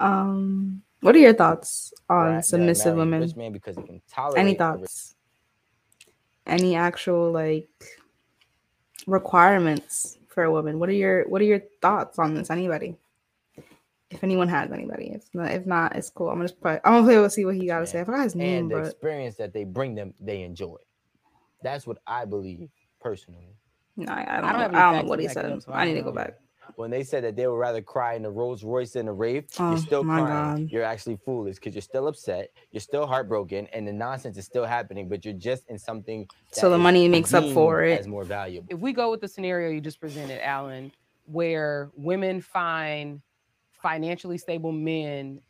Um, 0.00 0.82
what 1.00 1.14
are 1.14 1.18
your 1.18 1.34
thoughts 1.34 1.92
on 2.08 2.32
they're 2.32 2.42
submissive 2.42 2.96
women? 2.96 3.20
rich 3.22 3.52
because 3.52 3.76
they 3.76 3.82
can 3.82 4.02
tolerate 4.08 4.38
Any 4.40 4.54
thoughts? 4.54 5.14
Any 6.46 6.74
actual 6.74 7.30
like 7.30 7.68
requirements 9.06 10.18
for 10.28 10.44
a 10.44 10.50
woman? 10.50 10.78
What 10.78 10.88
are 10.88 10.94
your 10.94 11.28
What 11.28 11.40
are 11.40 11.46
your 11.46 11.62
thoughts 11.80 12.18
on 12.18 12.34
this? 12.34 12.50
Anybody? 12.50 12.96
If 14.10 14.22
anyone 14.22 14.48
has 14.48 14.70
anybody, 14.70 15.12
if 15.14 15.24
not, 15.32 15.52
if 15.52 15.64
not, 15.64 15.96
it's 15.96 16.10
cool. 16.10 16.28
I'm 16.28 16.36
gonna 16.36 16.48
just 16.48 16.60
play. 16.60 16.78
I'm 16.84 16.92
gonna 16.92 17.06
play. 17.06 17.18
We'll 17.18 17.30
see 17.30 17.46
what 17.46 17.54
he 17.54 17.66
got 17.66 17.80
to 17.80 17.86
say. 17.86 18.00
I 18.00 18.04
forgot 18.04 18.24
his 18.24 18.34
name, 18.34 18.64
and 18.64 18.70
the 18.70 18.76
but 18.76 18.86
experience 18.88 19.36
that 19.36 19.54
they 19.54 19.64
bring 19.64 19.94
them, 19.94 20.12
they 20.20 20.42
enjoy. 20.42 20.76
That's 21.62 21.86
what 21.86 21.98
I 22.06 22.26
believe 22.26 22.68
personally. 23.00 23.54
No, 23.96 24.12
I, 24.12 24.38
I 24.38 24.40
don't. 24.40 24.44
I 24.50 24.52
don't 24.52 24.72
know, 24.72 24.78
I 24.78 24.92
don't 24.92 25.04
know 25.04 25.08
what 25.10 25.20
he 25.20 25.28
said. 25.28 25.44
up, 25.46 25.62
so 25.62 25.72
I 25.72 25.82
I 25.82 25.84
need 25.86 25.94
to 25.94 26.02
go 26.02 26.12
back. 26.12 26.34
When 26.76 26.90
they 26.90 27.02
said 27.02 27.24
that 27.24 27.36
they 27.36 27.46
would 27.46 27.56
rather 27.58 27.82
cry 27.82 28.14
in 28.14 28.24
a 28.24 28.30
Rolls 28.30 28.64
Royce 28.64 28.92
than 28.92 29.06
a 29.08 29.12
rave, 29.12 29.44
Oh, 29.58 29.70
you're 29.70 29.78
still 29.78 30.04
crying. 30.04 30.26
God. 30.26 30.70
You're 30.70 30.84
actually 30.84 31.18
foolish 31.24 31.56
because 31.56 31.74
you're 31.74 31.82
still 31.82 32.06
upset. 32.08 32.48
You're 32.70 32.80
still 32.80 33.06
heartbroken, 33.06 33.66
and 33.74 33.86
the 33.86 33.92
nonsense 33.92 34.38
is 34.38 34.46
still 34.46 34.64
happening. 34.64 35.08
But 35.08 35.24
you're 35.24 35.34
just 35.34 35.68
in 35.68 35.78
something. 35.78 36.26
So 36.50 36.70
the 36.70 36.78
money 36.78 37.08
makes 37.08 37.34
up 37.34 37.44
for 37.50 37.82
it. 37.82 37.98
As 38.00 38.06
more 38.06 38.24
valuable. 38.24 38.68
if 38.70 38.78
we 38.78 38.92
go 38.92 39.10
with 39.10 39.20
the 39.20 39.28
scenario 39.28 39.70
you 39.70 39.80
just 39.80 40.00
presented, 40.00 40.42
Alan, 40.42 40.92
where 41.26 41.90
women 41.94 42.40
find 42.40 43.20
financially 43.82 44.38
stable 44.38 44.72
men 44.72 45.40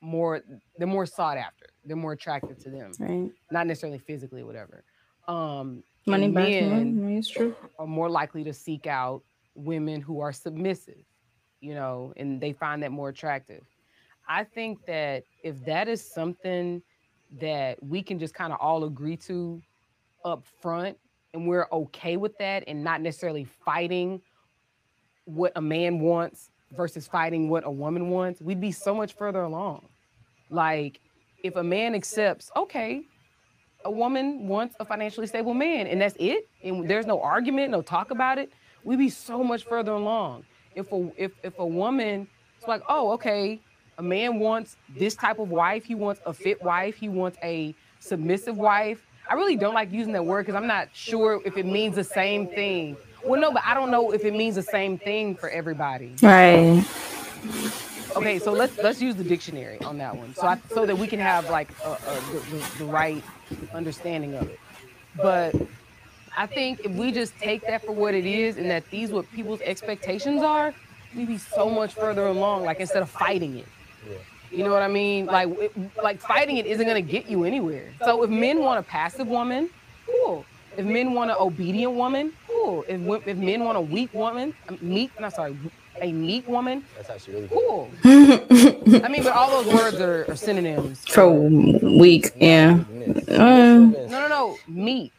more 0.00 0.42
they're 0.78 0.86
more 0.86 1.06
sought 1.06 1.36
after, 1.38 1.66
they're 1.84 1.96
more 1.96 2.12
attractive 2.12 2.58
to 2.58 2.70
them, 2.70 2.92
Right. 2.98 3.30
not 3.50 3.66
necessarily 3.66 3.98
physically, 3.98 4.42
whatever. 4.42 4.84
Um, 5.26 5.82
Money 6.06 6.26
and 6.26 6.34
men 6.34 7.00
Money 7.00 7.18
is 7.18 7.28
true. 7.28 7.54
are 7.78 7.86
more 7.86 8.10
likely 8.10 8.44
to 8.44 8.52
seek 8.52 8.86
out 8.86 9.22
women 9.54 10.00
who 10.00 10.20
are 10.20 10.32
submissive, 10.32 11.04
you 11.60 11.74
know, 11.74 12.12
and 12.16 12.40
they 12.40 12.52
find 12.52 12.82
that 12.82 12.92
more 12.92 13.08
attractive. 13.08 13.62
I 14.28 14.44
think 14.44 14.84
that 14.86 15.24
if 15.42 15.64
that 15.64 15.88
is 15.88 16.06
something 16.06 16.82
that 17.40 17.82
we 17.82 18.02
can 18.02 18.18
just 18.18 18.34
kind 18.34 18.52
of 18.52 18.58
all 18.60 18.84
agree 18.84 19.16
to 19.16 19.60
up 20.24 20.44
front 20.60 20.98
and 21.32 21.46
we're 21.46 21.66
okay 21.72 22.16
with 22.16 22.36
that 22.38 22.64
and 22.66 22.82
not 22.84 23.00
necessarily 23.00 23.44
fighting 23.44 24.20
what 25.24 25.52
a 25.56 25.60
man 25.60 26.00
wants 26.00 26.50
versus 26.76 27.06
fighting 27.06 27.48
what 27.48 27.66
a 27.66 27.70
woman 27.70 28.10
wants, 28.10 28.40
we'd 28.40 28.60
be 28.60 28.72
so 28.72 28.94
much 28.94 29.14
further 29.14 29.42
along. 29.42 29.86
Like 30.50 31.00
if 31.42 31.56
a 31.56 31.62
man 31.62 31.94
accepts, 31.94 32.50
okay, 32.56 33.02
a 33.84 33.90
woman 33.90 34.46
wants 34.48 34.74
a 34.80 34.84
financially 34.84 35.26
stable 35.26 35.54
man 35.54 35.86
and 35.86 36.00
that's 36.00 36.16
it. 36.18 36.48
And 36.62 36.88
there's 36.88 37.06
no 37.06 37.20
argument 37.20 37.70
no 37.70 37.82
talk 37.82 38.10
about 38.10 38.38
it. 38.38 38.50
We'd 38.82 38.98
be 38.98 39.10
so 39.10 39.42
much 39.42 39.64
further 39.64 39.92
along. 39.92 40.44
If 40.74 40.92
a 40.92 41.10
if, 41.16 41.32
if 41.42 41.58
a 41.58 41.66
woman 41.66 42.26
it's 42.58 42.66
like 42.68 42.82
oh 42.88 43.12
okay 43.12 43.60
a 43.98 44.02
man 44.02 44.38
wants 44.38 44.76
this 44.96 45.14
type 45.14 45.38
of 45.38 45.50
wife 45.50 45.84
he 45.84 45.94
wants 45.94 46.20
a 46.26 46.32
fit 46.32 46.62
wife 46.62 46.96
he 46.96 47.08
wants 47.08 47.38
a 47.42 47.74
submissive 48.00 48.56
wife. 48.56 49.06
I 49.28 49.34
really 49.34 49.56
don't 49.56 49.74
like 49.74 49.92
using 49.92 50.12
that 50.14 50.24
word 50.24 50.44
because 50.46 50.54
i'm 50.54 50.66
not 50.66 50.88
sure 50.92 51.40
if 51.44 51.56
it 51.56 51.66
means 51.66 51.94
the 51.96 52.04
same 52.04 52.48
thing. 52.48 52.96
Well 53.24 53.40
no 53.40 53.52
but 53.52 53.62
i 53.64 53.74
don't 53.74 53.90
know 53.90 54.12
if 54.12 54.24
it 54.24 54.34
means 54.34 54.56
the 54.56 54.62
same 54.62 54.98
thing 54.98 55.36
for 55.36 55.48
everybody. 55.48 56.14
Right. 56.22 56.84
Okay, 58.16 58.38
so 58.38 58.52
let's 58.52 58.76
let's 58.78 59.00
use 59.02 59.16
the 59.16 59.24
dictionary 59.24 59.78
on 59.80 59.98
that 59.98 60.16
one, 60.16 60.34
so 60.34 60.46
I, 60.46 60.60
so 60.70 60.86
that 60.86 60.96
we 60.96 61.06
can 61.06 61.18
have 61.18 61.50
like 61.50 61.68
a, 61.84 61.90
a, 61.92 62.20
the, 62.32 62.38
the, 62.50 62.78
the 62.78 62.84
right 62.84 63.22
understanding 63.72 64.34
of 64.34 64.48
it. 64.48 64.60
But 65.16 65.54
I 66.36 66.46
think 66.46 66.80
if 66.84 66.92
we 66.92 67.12
just 67.12 67.36
take 67.38 67.66
that 67.66 67.84
for 67.84 67.92
what 67.92 68.14
it 68.14 68.26
is, 68.26 68.56
and 68.56 68.70
that 68.70 68.88
these 68.90 69.10
what 69.10 69.30
people's 69.32 69.60
expectations 69.62 70.42
are, 70.42 70.74
we'd 71.16 71.28
be 71.28 71.38
so 71.38 71.68
much 71.68 71.94
further 71.94 72.26
along. 72.26 72.64
Like 72.64 72.80
instead 72.80 73.02
of 73.02 73.10
fighting 73.10 73.58
it, 73.58 73.68
you 74.50 74.64
know 74.64 74.72
what 74.72 74.82
I 74.82 74.88
mean? 74.88 75.26
Like 75.26 75.48
it, 75.58 75.72
like 76.02 76.20
fighting 76.20 76.56
it 76.58 76.66
isn't 76.66 76.86
gonna 76.86 77.00
get 77.02 77.28
you 77.28 77.44
anywhere. 77.44 77.92
So 78.04 78.22
if 78.22 78.30
men 78.30 78.60
want 78.60 78.78
a 78.78 78.82
passive 78.82 79.26
woman, 79.26 79.70
cool. 80.06 80.44
If 80.76 80.84
men 80.84 81.14
want 81.14 81.30
an 81.30 81.36
obedient 81.38 81.92
woman, 81.94 82.32
cool. 82.48 82.84
If 82.88 83.00
if 83.26 83.36
men 83.36 83.64
want 83.64 83.78
a 83.78 83.80
weak 83.80 84.12
woman, 84.14 84.54
a 84.68 84.72
meek, 84.84 85.18
not 85.20 85.32
sorry, 85.32 85.56
a 86.00 86.12
meek 86.12 86.46
woman, 86.48 86.84
That's 86.96 87.10
actually 87.10 87.34
really 87.34 87.48
cool. 87.48 87.90
I 88.04 89.08
mean, 89.08 89.22
but 89.22 89.32
all 89.32 89.62
those 89.62 89.72
words 89.74 90.00
are, 90.00 90.26
are 90.28 90.36
synonyms. 90.36 91.04
For 91.06 91.30
weak. 91.32 92.32
yeah. 92.36 92.82
Uh, 93.28 93.34
No, 93.38 94.06
no, 94.08 94.28
no, 94.28 94.56
meek. 94.68 95.12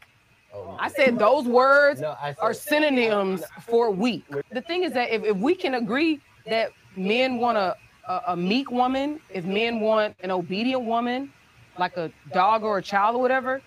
I 0.77 0.89
said 0.89 1.17
those 1.17 1.45
words 1.45 2.01
are 2.01 2.53
synonyms 2.53 3.43
for 3.61 3.91
weak. 3.91 4.23
The 4.51 4.61
thing 4.61 4.83
is 4.83 4.91
that 4.93 5.11
if, 5.11 5.23
if 5.23 5.37
we 5.37 5.55
can 5.55 5.75
agree 5.75 6.19
that 6.47 6.71
men 6.97 7.37
want 7.37 7.57
a, 7.57 7.75
a, 8.07 8.21
a 8.29 8.35
meek 8.35 8.71
woman, 8.71 9.19
if 9.29 9.45
men 9.45 9.79
want 9.79 10.15
an 10.21 10.31
obedient 10.31 10.83
woman, 10.83 11.31
like 11.77 11.97
a 11.97 12.11
dog 12.33 12.63
or 12.63 12.77
a 12.77 12.81
child 12.81 13.15
or 13.15 13.21
whatever, 13.21 13.61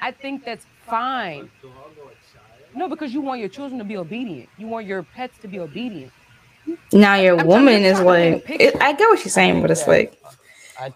I 0.00 0.10
think 0.12 0.44
that's 0.44 0.66
fine. 0.86 1.50
No, 2.74 2.88
because 2.88 3.12
you 3.12 3.20
want 3.20 3.40
your 3.40 3.48
children 3.48 3.78
to 3.78 3.84
be 3.84 3.96
obedient. 3.96 4.48
You 4.58 4.66
want 4.68 4.86
your 4.86 5.02
pets 5.02 5.38
to 5.42 5.48
be 5.48 5.58
obedient. 5.58 6.12
Now 6.92 7.14
your 7.16 7.32
I'm- 7.36 7.40
I'm 7.40 7.46
woman 7.46 7.82
is 7.84 8.00
like. 8.00 8.48
It, 8.48 8.76
I 8.80 8.92
get 8.92 9.08
what 9.08 9.18
she's 9.20 9.34
saying, 9.34 9.62
but 9.62 9.70
it's 9.70 9.86
like 9.86 10.18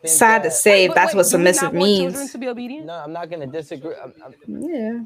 sad 0.04 0.42
to 0.44 0.50
say 0.50 0.84
if 0.84 0.94
that's 0.94 1.14
what 1.14 1.26
submissive 1.26 1.72
means. 1.72 2.30
to 2.32 2.38
be 2.38 2.48
obedient? 2.48 2.86
No, 2.86 2.94
I'm 2.94 3.12
not 3.12 3.30
gonna 3.30 3.46
disagree. 3.46 3.94
I'm, 4.02 4.12
I'm, 4.24 4.62
Yeah. 4.62 5.00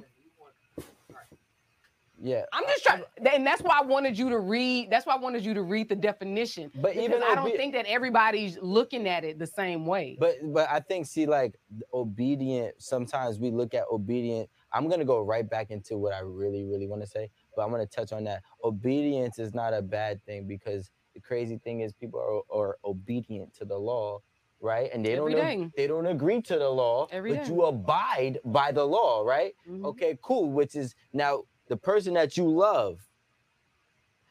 yeah. 2.23 2.43
I'm 2.53 2.65
just 2.67 2.83
trying, 2.85 3.03
and 3.33 3.47
that's 3.47 3.63
why 3.63 3.79
I 3.81 3.85
wanted 3.85 4.19
you 4.19 4.29
to 4.31 4.39
read. 4.39 4.91
That's 4.91 5.07
why 5.07 5.15
I 5.15 5.19
wanted 5.19 5.45
you 5.45 5.55
to 5.55 5.63
read 5.63 5.89
the 5.89 5.97
definition. 5.97 6.71
But 6.75 6.93
because 6.95 7.05
even 7.05 7.23
I 7.23 7.35
don't 7.35 7.49
obe- 7.49 7.57
think 7.57 7.75
that 7.75 7.87
everybody's 7.87 8.59
looking 8.61 9.07
at 9.09 9.25
it 9.25 9.39
the 9.39 9.47
same 9.47 9.87
way. 9.87 10.17
But 10.19 10.37
but 10.43 10.69
I 10.71 10.81
think 10.81 11.07
see 11.07 11.27
like 11.27 11.55
obedient. 11.93 12.75
Sometimes 12.83 13.39
we 13.39 13.51
look 13.51 13.75
at 13.75 13.85
obedient. 13.91 14.49
I'm 14.73 14.89
gonna 14.89 15.05
go 15.05 15.21
right 15.21 15.49
back 15.49 15.71
into 15.71 15.97
what 15.97 16.13
I 16.13 16.21
really 16.21 16.65
really 16.65 16.87
want 16.87 17.03
to 17.03 17.07
say, 17.09 17.31
but 17.57 17.65
I'm 17.65 17.71
gonna 17.71 17.87
touch 17.87 18.13
on 18.13 18.23
that. 18.25 18.43
Obedience 18.63 19.39
is 19.41 19.55
not 19.55 19.75
a 19.75 19.83
bad 19.83 20.23
thing 20.25 20.47
because 20.47 20.91
the 21.15 21.21
crazy 21.21 21.59
thing 21.59 21.81
is 21.81 21.93
people 21.95 22.21
are, 22.21 22.57
are 22.57 22.79
obedient 22.85 23.55
to 23.57 23.65
the 23.65 23.77
law, 23.77 24.21
right? 24.61 24.91
And 24.93 25.05
they 25.05 25.17
Every 25.17 25.35
don't 25.35 25.43
ag- 25.45 25.73
they 25.77 25.87
don't 25.87 26.07
agree 26.07 26.43
to 26.43 26.59
the 26.59 26.69
law, 26.69 27.09
Every 27.11 27.33
but 27.33 27.45
day. 27.49 27.53
you 27.55 27.63
abide 27.65 28.39
by 28.45 28.71
the 28.71 28.85
law, 28.85 29.23
right? 29.23 29.55
Mm-hmm. 29.69 29.87
Okay, 29.87 30.19
cool. 30.23 30.51
Which 30.53 30.77
is 30.77 30.95
now 31.13 31.45
the 31.69 31.77
person 31.77 32.15
that 32.15 32.37
you 32.37 32.49
love, 32.49 33.01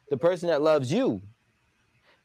the 0.10 0.18
person 0.18 0.47
that 0.49 0.61
loves 0.61 0.93
you, 0.93 1.22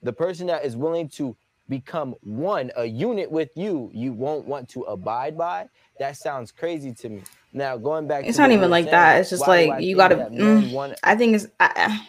the 0.02 0.12
person 0.12 0.47
that 0.48 0.64
is 0.64 0.77
willing 0.77 1.09
to 1.09 1.36
become 1.70 2.14
one, 2.22 2.70
a 2.76 2.84
unit 2.84 3.30
with 3.30 3.51
you, 3.56 3.90
you 3.94 4.12
won't 4.12 4.47
want 4.47 4.68
to 4.70 4.82
abide 4.82 5.38
by. 5.38 5.68
That 5.98 6.16
sounds 6.18 6.52
crazy 6.52 6.92
to 6.94 7.09
me. 7.09 7.22
Now 7.52 7.78
going 7.78 8.06
back, 8.06 8.26
It's 8.26 8.36
not 8.36 8.51
even 8.51 8.70
like 8.70 8.90
that. 8.90 9.20
It's 9.20 9.30
just 9.30 9.47
like 9.48 9.82
you 9.82 9.97
gotta. 9.97 10.16
mm, 10.16 10.70
want- 10.72 10.98
I 11.02 11.16
think 11.16 11.36
it's. 11.36 11.47
I, 11.59 12.05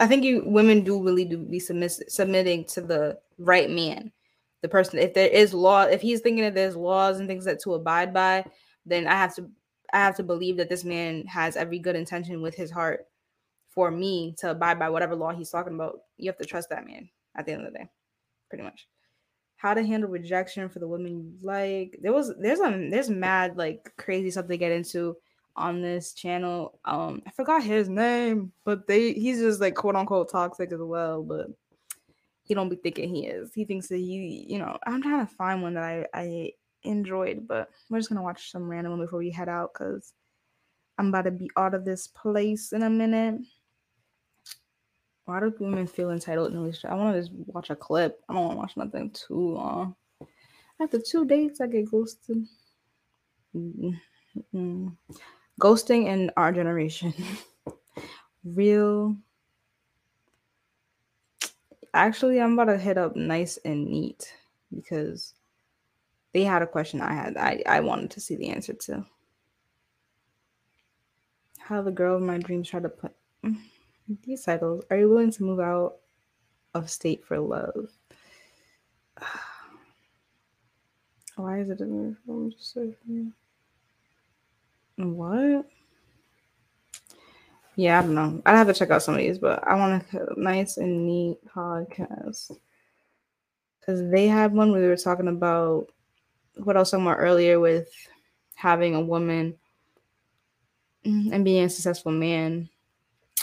I- 0.00 0.06
think 0.06 0.24
you 0.24 0.42
women 0.44 0.84
do 0.84 1.02
really 1.02 1.24
do 1.24 1.38
be 1.38 1.58
submiss, 1.60 2.02
submitting 2.08 2.64
to 2.66 2.80
the 2.80 3.18
right 3.38 3.70
man, 3.70 4.12
the 4.62 4.68
person. 4.68 4.98
If 4.98 5.14
there 5.14 5.28
is 5.28 5.54
law, 5.54 5.82
if 5.82 6.00
he's 6.02 6.20
thinking 6.20 6.44
that 6.44 6.54
there's 6.54 6.76
laws 6.76 7.18
and 7.20 7.28
things 7.28 7.44
that 7.46 7.60
to 7.62 7.74
abide 7.74 8.12
by, 8.12 8.44
then 8.84 9.06
I 9.06 9.14
have 9.14 9.34
to. 9.36 9.48
I 9.92 9.98
have 9.98 10.16
to 10.16 10.22
believe 10.22 10.56
that 10.58 10.68
this 10.68 10.84
man 10.84 11.24
has 11.26 11.56
every 11.56 11.78
good 11.80 11.96
intention 11.96 12.42
with 12.42 12.54
his 12.54 12.70
heart 12.70 13.06
for 13.70 13.90
me 13.90 14.34
to 14.38 14.50
abide 14.52 14.78
by 14.78 14.88
whatever 14.88 15.16
law 15.16 15.32
he's 15.32 15.50
talking 15.50 15.74
about. 15.74 16.00
You 16.16 16.28
have 16.30 16.38
to 16.38 16.44
trust 16.44 16.68
that 16.70 16.86
man 16.86 17.08
at 17.36 17.44
the 17.46 17.52
end 17.52 17.66
of 17.66 17.72
the 17.72 17.78
day, 17.80 17.88
pretty 18.50 18.64
much. 18.64 18.86
How 19.56 19.74
to 19.74 19.84
handle 19.84 20.10
rejection 20.10 20.68
for 20.68 20.78
the 20.78 20.88
women 20.88 21.18
you 21.18 21.32
like. 21.42 21.98
There 22.02 22.12
was 22.12 22.34
there's 22.38 22.60
a 22.60 22.88
there's 22.90 23.10
mad 23.10 23.56
like 23.56 23.92
crazy 23.96 24.30
stuff 24.30 24.46
they 24.46 24.58
get 24.58 24.72
into 24.72 25.16
on 25.56 25.82
this 25.82 26.12
channel. 26.12 26.78
Um, 26.84 27.22
I 27.26 27.30
forgot 27.30 27.62
his 27.62 27.88
name, 27.88 28.52
but 28.64 28.86
they 28.86 29.12
he's 29.12 29.40
just 29.40 29.60
like 29.60 29.74
quote 29.74 29.96
unquote 29.96 30.30
toxic 30.30 30.72
as 30.72 30.80
well, 30.80 31.22
but 31.22 31.46
he 32.42 32.54
don't 32.54 32.68
be 32.68 32.76
thinking 32.76 33.14
he 33.14 33.26
is. 33.26 33.52
He 33.54 33.64
thinks 33.64 33.88
that 33.88 33.98
he, 33.98 34.44
you 34.48 34.58
know, 34.58 34.76
I'm 34.86 35.02
trying 35.02 35.26
to 35.26 35.34
find 35.34 35.62
one 35.62 35.74
that 35.74 35.84
I 35.84 36.06
I 36.14 36.52
enjoyed, 36.82 37.46
but 37.46 37.70
we're 37.88 37.98
just 37.98 38.08
gonna 38.08 38.22
watch 38.22 38.50
some 38.50 38.68
random 38.68 38.92
one 38.92 39.00
before 39.00 39.18
we 39.18 39.30
head 39.30 39.48
out 39.48 39.72
because 39.72 40.14
I'm 40.98 41.08
about 41.08 41.22
to 41.22 41.30
be 41.30 41.50
out 41.56 41.74
of 41.74 41.84
this 41.84 42.08
place 42.08 42.72
in 42.72 42.82
a 42.82 42.90
minute. 42.90 43.40
Why 45.30 45.38
do 45.38 45.54
women 45.60 45.86
feel 45.86 46.10
entitled 46.10 46.50
in 46.50 46.56
a 46.56 46.60
relationship? 46.60 46.90
I 46.90 46.96
want 46.96 47.14
to 47.14 47.20
just 47.20 47.32
watch 47.46 47.70
a 47.70 47.76
clip. 47.76 48.20
I 48.28 48.34
don't 48.34 48.42
want 48.42 48.52
to 48.54 48.58
watch 48.58 48.76
nothing 48.76 49.12
too 49.12 49.54
long. 49.54 49.94
After 50.80 50.98
two 50.98 51.24
dates, 51.24 51.60
I 51.60 51.68
get 51.68 51.88
ghosted. 51.88 52.48
Mm-mm. 53.54 54.96
Ghosting 55.60 56.06
in 56.06 56.32
our 56.36 56.50
generation. 56.50 57.14
Real. 58.44 59.14
Actually, 61.94 62.40
I'm 62.40 62.54
about 62.54 62.72
to 62.72 62.76
hit 62.76 62.98
up 62.98 63.14
nice 63.14 63.56
and 63.64 63.86
neat 63.86 64.34
because 64.74 65.34
they 66.32 66.42
had 66.42 66.62
a 66.62 66.66
question 66.66 67.00
I 67.00 67.14
had. 67.14 67.36
I, 67.36 67.62
I 67.66 67.78
wanted 67.78 68.10
to 68.10 68.20
see 68.20 68.34
the 68.34 68.48
answer 68.48 68.72
to. 68.72 69.06
How 71.60 71.82
the 71.82 71.92
girl 71.92 72.16
of 72.16 72.22
my 72.22 72.38
dreams 72.38 72.68
tried 72.68 72.82
to 72.82 72.88
put 72.88 73.14
mm. 73.44 73.56
These 74.22 74.44
titles. 74.44 74.84
Are 74.90 74.96
you 74.96 75.08
willing 75.08 75.30
to 75.32 75.42
move 75.42 75.60
out 75.60 75.96
of 76.74 76.90
state 76.90 77.24
for 77.24 77.38
love? 77.38 77.90
Why 81.36 81.60
is 81.60 81.70
it 81.70 81.80
in 81.80 82.16
from 82.26 82.52
surfing? 82.52 83.32
What? 84.96 85.66
Yeah, 87.76 87.98
I 87.98 88.02
don't 88.02 88.14
know. 88.14 88.42
I'd 88.44 88.56
have 88.56 88.66
to 88.66 88.74
check 88.74 88.90
out 88.90 89.02
some 89.02 89.14
of 89.14 89.20
these, 89.20 89.38
but 89.38 89.66
I 89.66 89.74
want 89.74 90.04
a 90.12 90.38
nice 90.38 90.76
and 90.76 91.06
neat 91.06 91.38
podcast. 91.46 92.54
Because 93.78 94.10
they 94.10 94.26
had 94.28 94.52
one 94.52 94.70
where 94.70 94.82
they 94.82 94.88
were 94.88 94.96
talking 94.96 95.28
about 95.28 95.88
what 96.56 96.76
I 96.76 96.80
was 96.80 96.90
talking 96.90 97.06
about 97.06 97.20
earlier 97.20 97.58
with 97.58 97.88
having 98.54 98.94
a 98.94 99.00
woman 99.00 99.56
and 101.04 101.44
being 101.44 101.64
a 101.64 101.70
successful 101.70 102.12
man. 102.12 102.68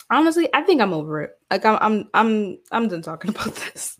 Honestly, 0.09 0.49
I 0.53 0.61
think 0.61 0.81
I'm 0.81 0.93
over 0.93 1.21
it. 1.21 1.37
Like 1.51 1.65
I'm 1.65 1.77
I'm 1.81 2.09
I'm 2.13 2.57
I'm 2.71 2.87
done 2.87 3.01
talking 3.01 3.29
about 3.35 3.55
this. 3.55 3.99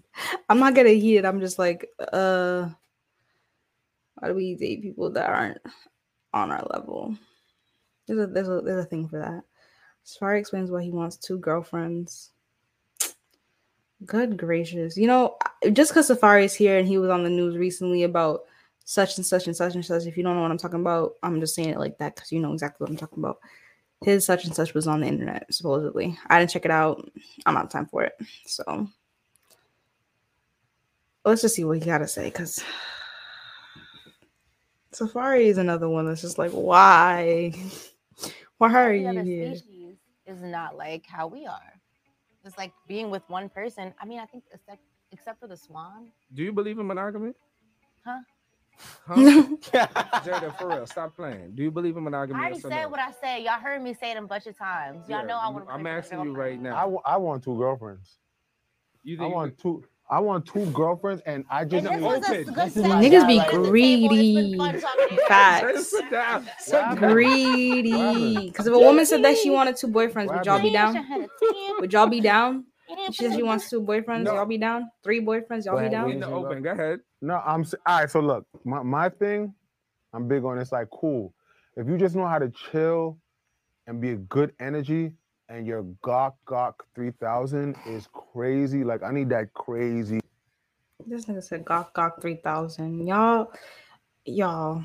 I'm 0.49 0.59
not 0.59 0.75
gonna 0.75 0.89
heat 0.89 1.17
it. 1.17 1.25
I'm 1.25 1.39
just 1.39 1.59
like, 1.59 1.89
uh 2.13 2.69
why 4.15 4.29
do 4.29 4.33
we 4.33 4.55
date 4.55 4.81
people 4.81 5.11
that 5.11 5.29
aren't 5.29 5.59
on 6.33 6.51
our 6.51 6.65
level? 6.71 7.15
There's 8.07 8.19
a 8.19 8.27
there's 8.27 8.49
a 8.49 8.61
there's 8.61 8.85
a 8.85 8.87
thing 8.87 9.07
for 9.07 9.19
that. 9.19 9.43
Safaree 10.05 10.39
explains 10.39 10.71
why 10.71 10.83
he 10.83 10.91
wants 10.91 11.17
two 11.17 11.37
girlfriends. 11.37 12.31
Good 14.05 14.37
gracious. 14.37 14.95
You 14.95 15.07
know, 15.07 15.37
just 15.73 15.91
because 15.91 16.09
Safaree's 16.09 16.53
here 16.53 16.77
and 16.77 16.87
he 16.87 16.97
was 16.97 17.09
on 17.09 17.23
the 17.23 17.29
news 17.29 17.57
recently 17.57 18.03
about 18.03 18.41
such 18.85 19.17
and 19.17 19.25
such 19.25 19.47
and 19.47 19.55
such 19.55 19.75
and 19.75 19.85
such. 19.85 20.05
If 20.05 20.15
you 20.15 20.23
don't 20.23 20.35
know 20.35 20.41
what 20.43 20.51
I'm 20.51 20.57
talking 20.57 20.79
about, 20.79 21.15
I'm 21.21 21.41
just 21.41 21.55
saying 21.55 21.69
it 21.69 21.79
like 21.79 21.97
that 21.97 22.15
because 22.15 22.31
you 22.31 22.39
know 22.39 22.53
exactly 22.53 22.85
what 22.85 22.89
I'm 22.89 22.97
talking 22.97 23.19
about. 23.19 23.39
His 24.03 24.25
such 24.25 24.45
and 24.45 24.55
such 24.55 24.73
was 24.73 24.87
on 24.87 25.01
the 25.01 25.07
internet, 25.07 25.51
supposedly. 25.53 26.17
I 26.27 26.39
didn't 26.39 26.51
check 26.51 26.65
it 26.65 26.71
out. 26.71 27.09
I'm 27.45 27.57
out 27.57 27.65
of 27.65 27.71
time 27.71 27.87
for 27.87 28.03
it. 28.03 28.13
So 28.45 28.87
let's 31.25 31.41
just 31.41 31.55
see 31.55 31.63
what 31.63 31.79
he 31.79 31.85
got 31.85 31.99
to 31.99 32.07
say 32.07 32.25
because 32.25 32.63
Safaree 34.93 35.45
is 35.47 35.57
another 35.57 35.89
one 35.89 36.05
that's 36.05 36.21
just 36.21 36.37
like, 36.37 36.51
why? 36.51 37.53
Why 38.59 38.73
are 38.73 38.91
you 38.93 39.07
other 39.07 39.21
here? 39.21 39.55
species 39.55 39.97
is 40.25 40.41
not 40.41 40.75
like 40.75 41.05
how 41.05 41.27
we 41.27 41.45
are. 41.45 41.73
It's 42.43 42.57
like 42.57 42.71
being 42.87 43.11
with 43.11 43.21
one 43.27 43.49
person. 43.49 43.93
I 44.01 44.05
mean, 44.05 44.19
I 44.19 44.25
think 44.25 44.45
except, 44.51 44.79
except 45.11 45.39
for 45.39 45.45
the 45.47 45.55
swan, 45.55 46.07
Do 46.33 46.41
you 46.41 46.51
believe 46.51 46.79
in 46.79 46.87
monogamy? 46.87 47.33
huh? 48.03 48.17
Huh? 49.05 49.15
Jada, 49.71 50.57
for 50.57 50.69
real, 50.69 50.85
stop 50.85 51.15
playing. 51.15 51.53
Do 51.55 51.63
you 51.63 51.71
believe 51.71 51.95
in 51.97 52.03
monogamy? 52.03 52.37
I 52.37 52.41
already 52.41 52.55
yes 52.55 52.65
or 52.65 52.69
said 52.69 52.83
no? 52.83 52.89
what 52.89 52.99
I 52.99 53.11
said. 53.21 53.37
Y'all 53.43 53.59
heard 53.59 53.81
me 53.81 53.93
say 53.93 54.11
it 54.11 54.17
a 54.17 54.21
bunch 54.21 54.47
of 54.47 54.57
times. 54.57 55.07
Y'all 55.07 55.21
Yeah, 55.21 55.27
know 55.27 55.37
I 55.37 55.49
want 55.49 55.67
to. 55.67 55.73
I'm 55.73 55.87
asking 55.87 56.23
you 56.23 56.33
right 56.33 56.59
I, 56.59 56.61
now. 56.61 56.79
w- 56.81 57.01
I 57.05 57.17
want 57.17 57.43
two 57.43 57.57
girlfriends. 57.57 58.17
You 59.03 59.15
I 59.15 59.19
think 59.19 59.29
you 59.29 59.35
want 59.35 59.57
two. 59.59 59.83
I 60.09 60.19
want 60.19 60.45
two 60.45 60.65
girlfriends, 60.71 61.21
and 61.25 61.43
I 61.49 61.65
just 61.65 61.83
this 61.83 62.01
was 62.01 62.23
a 62.23 62.27
Open. 62.29 62.53
good 62.53 62.55
This 62.55 62.77
is 62.77 62.83
Niggas 62.85 63.27
be 63.27 63.39
greedy. 63.51 64.55
Facts. 65.27 65.89
Sit. 66.59 66.97
Greedy. 66.97 68.47
Because 68.47 68.67
if 68.67 68.73
a 68.73 68.79
woman 68.79 69.05
said 69.05 69.23
that 69.23 69.37
she 69.37 69.49
wanted 69.49 69.75
two 69.75 69.87
boyfriends, 69.87 70.33
would 70.33 70.45
y'all 70.45 70.61
be 70.61 70.71
down? 70.71 71.05
Would 71.79 71.93
y'all 71.93 72.07
be 72.07 72.21
down? 72.21 72.65
She 72.87 73.13
says 73.13 73.35
she 73.35 73.43
wants 73.43 73.69
two 73.69 73.81
boyfriends. 73.81 74.23
No. 74.23 74.35
Y'all 74.35 74.45
be 74.45 74.57
down? 74.57 74.89
Three 75.03 75.21
boyfriends. 75.21 75.65
Y'all 75.65 75.81
be 75.81 75.89
down? 75.89 76.09
In 76.09 76.19
the 76.19 76.27
open. 76.27 76.61
Go 76.63 76.71
ahead. 76.71 76.99
No, 77.21 77.41
I'm 77.45 77.65
all 77.85 77.99
right. 77.99 78.09
So 78.09 78.19
look, 78.19 78.45
my, 78.63 78.81
my 78.83 79.09
thing, 79.09 79.53
I'm 80.13 80.27
big 80.27 80.43
on. 80.43 80.57
It's 80.57 80.71
like 80.71 80.89
cool. 80.89 81.33
If 81.75 81.87
you 81.87 81.97
just 81.97 82.15
know 82.15 82.25
how 82.25 82.39
to 82.39 82.49
chill 82.71 83.17
and 83.87 83.99
be 83.99 84.11
a 84.11 84.15
good 84.15 84.53
energy, 84.59 85.11
and 85.49 85.65
your 85.65 85.83
Gawk 86.01 86.35
Gawk 86.45 86.85
3000 86.95 87.75
is 87.87 88.07
crazy. 88.13 88.83
Like 88.83 89.03
I 89.03 89.11
need 89.11 89.29
that 89.29 89.53
crazy. 89.53 90.19
This 91.05 91.25
nigga 91.25 91.43
said 91.43 91.65
Gawk 91.65 91.93
Gawk 91.93 92.21
3000. 92.21 93.07
Y'all, 93.07 93.51
y'all, 94.25 94.83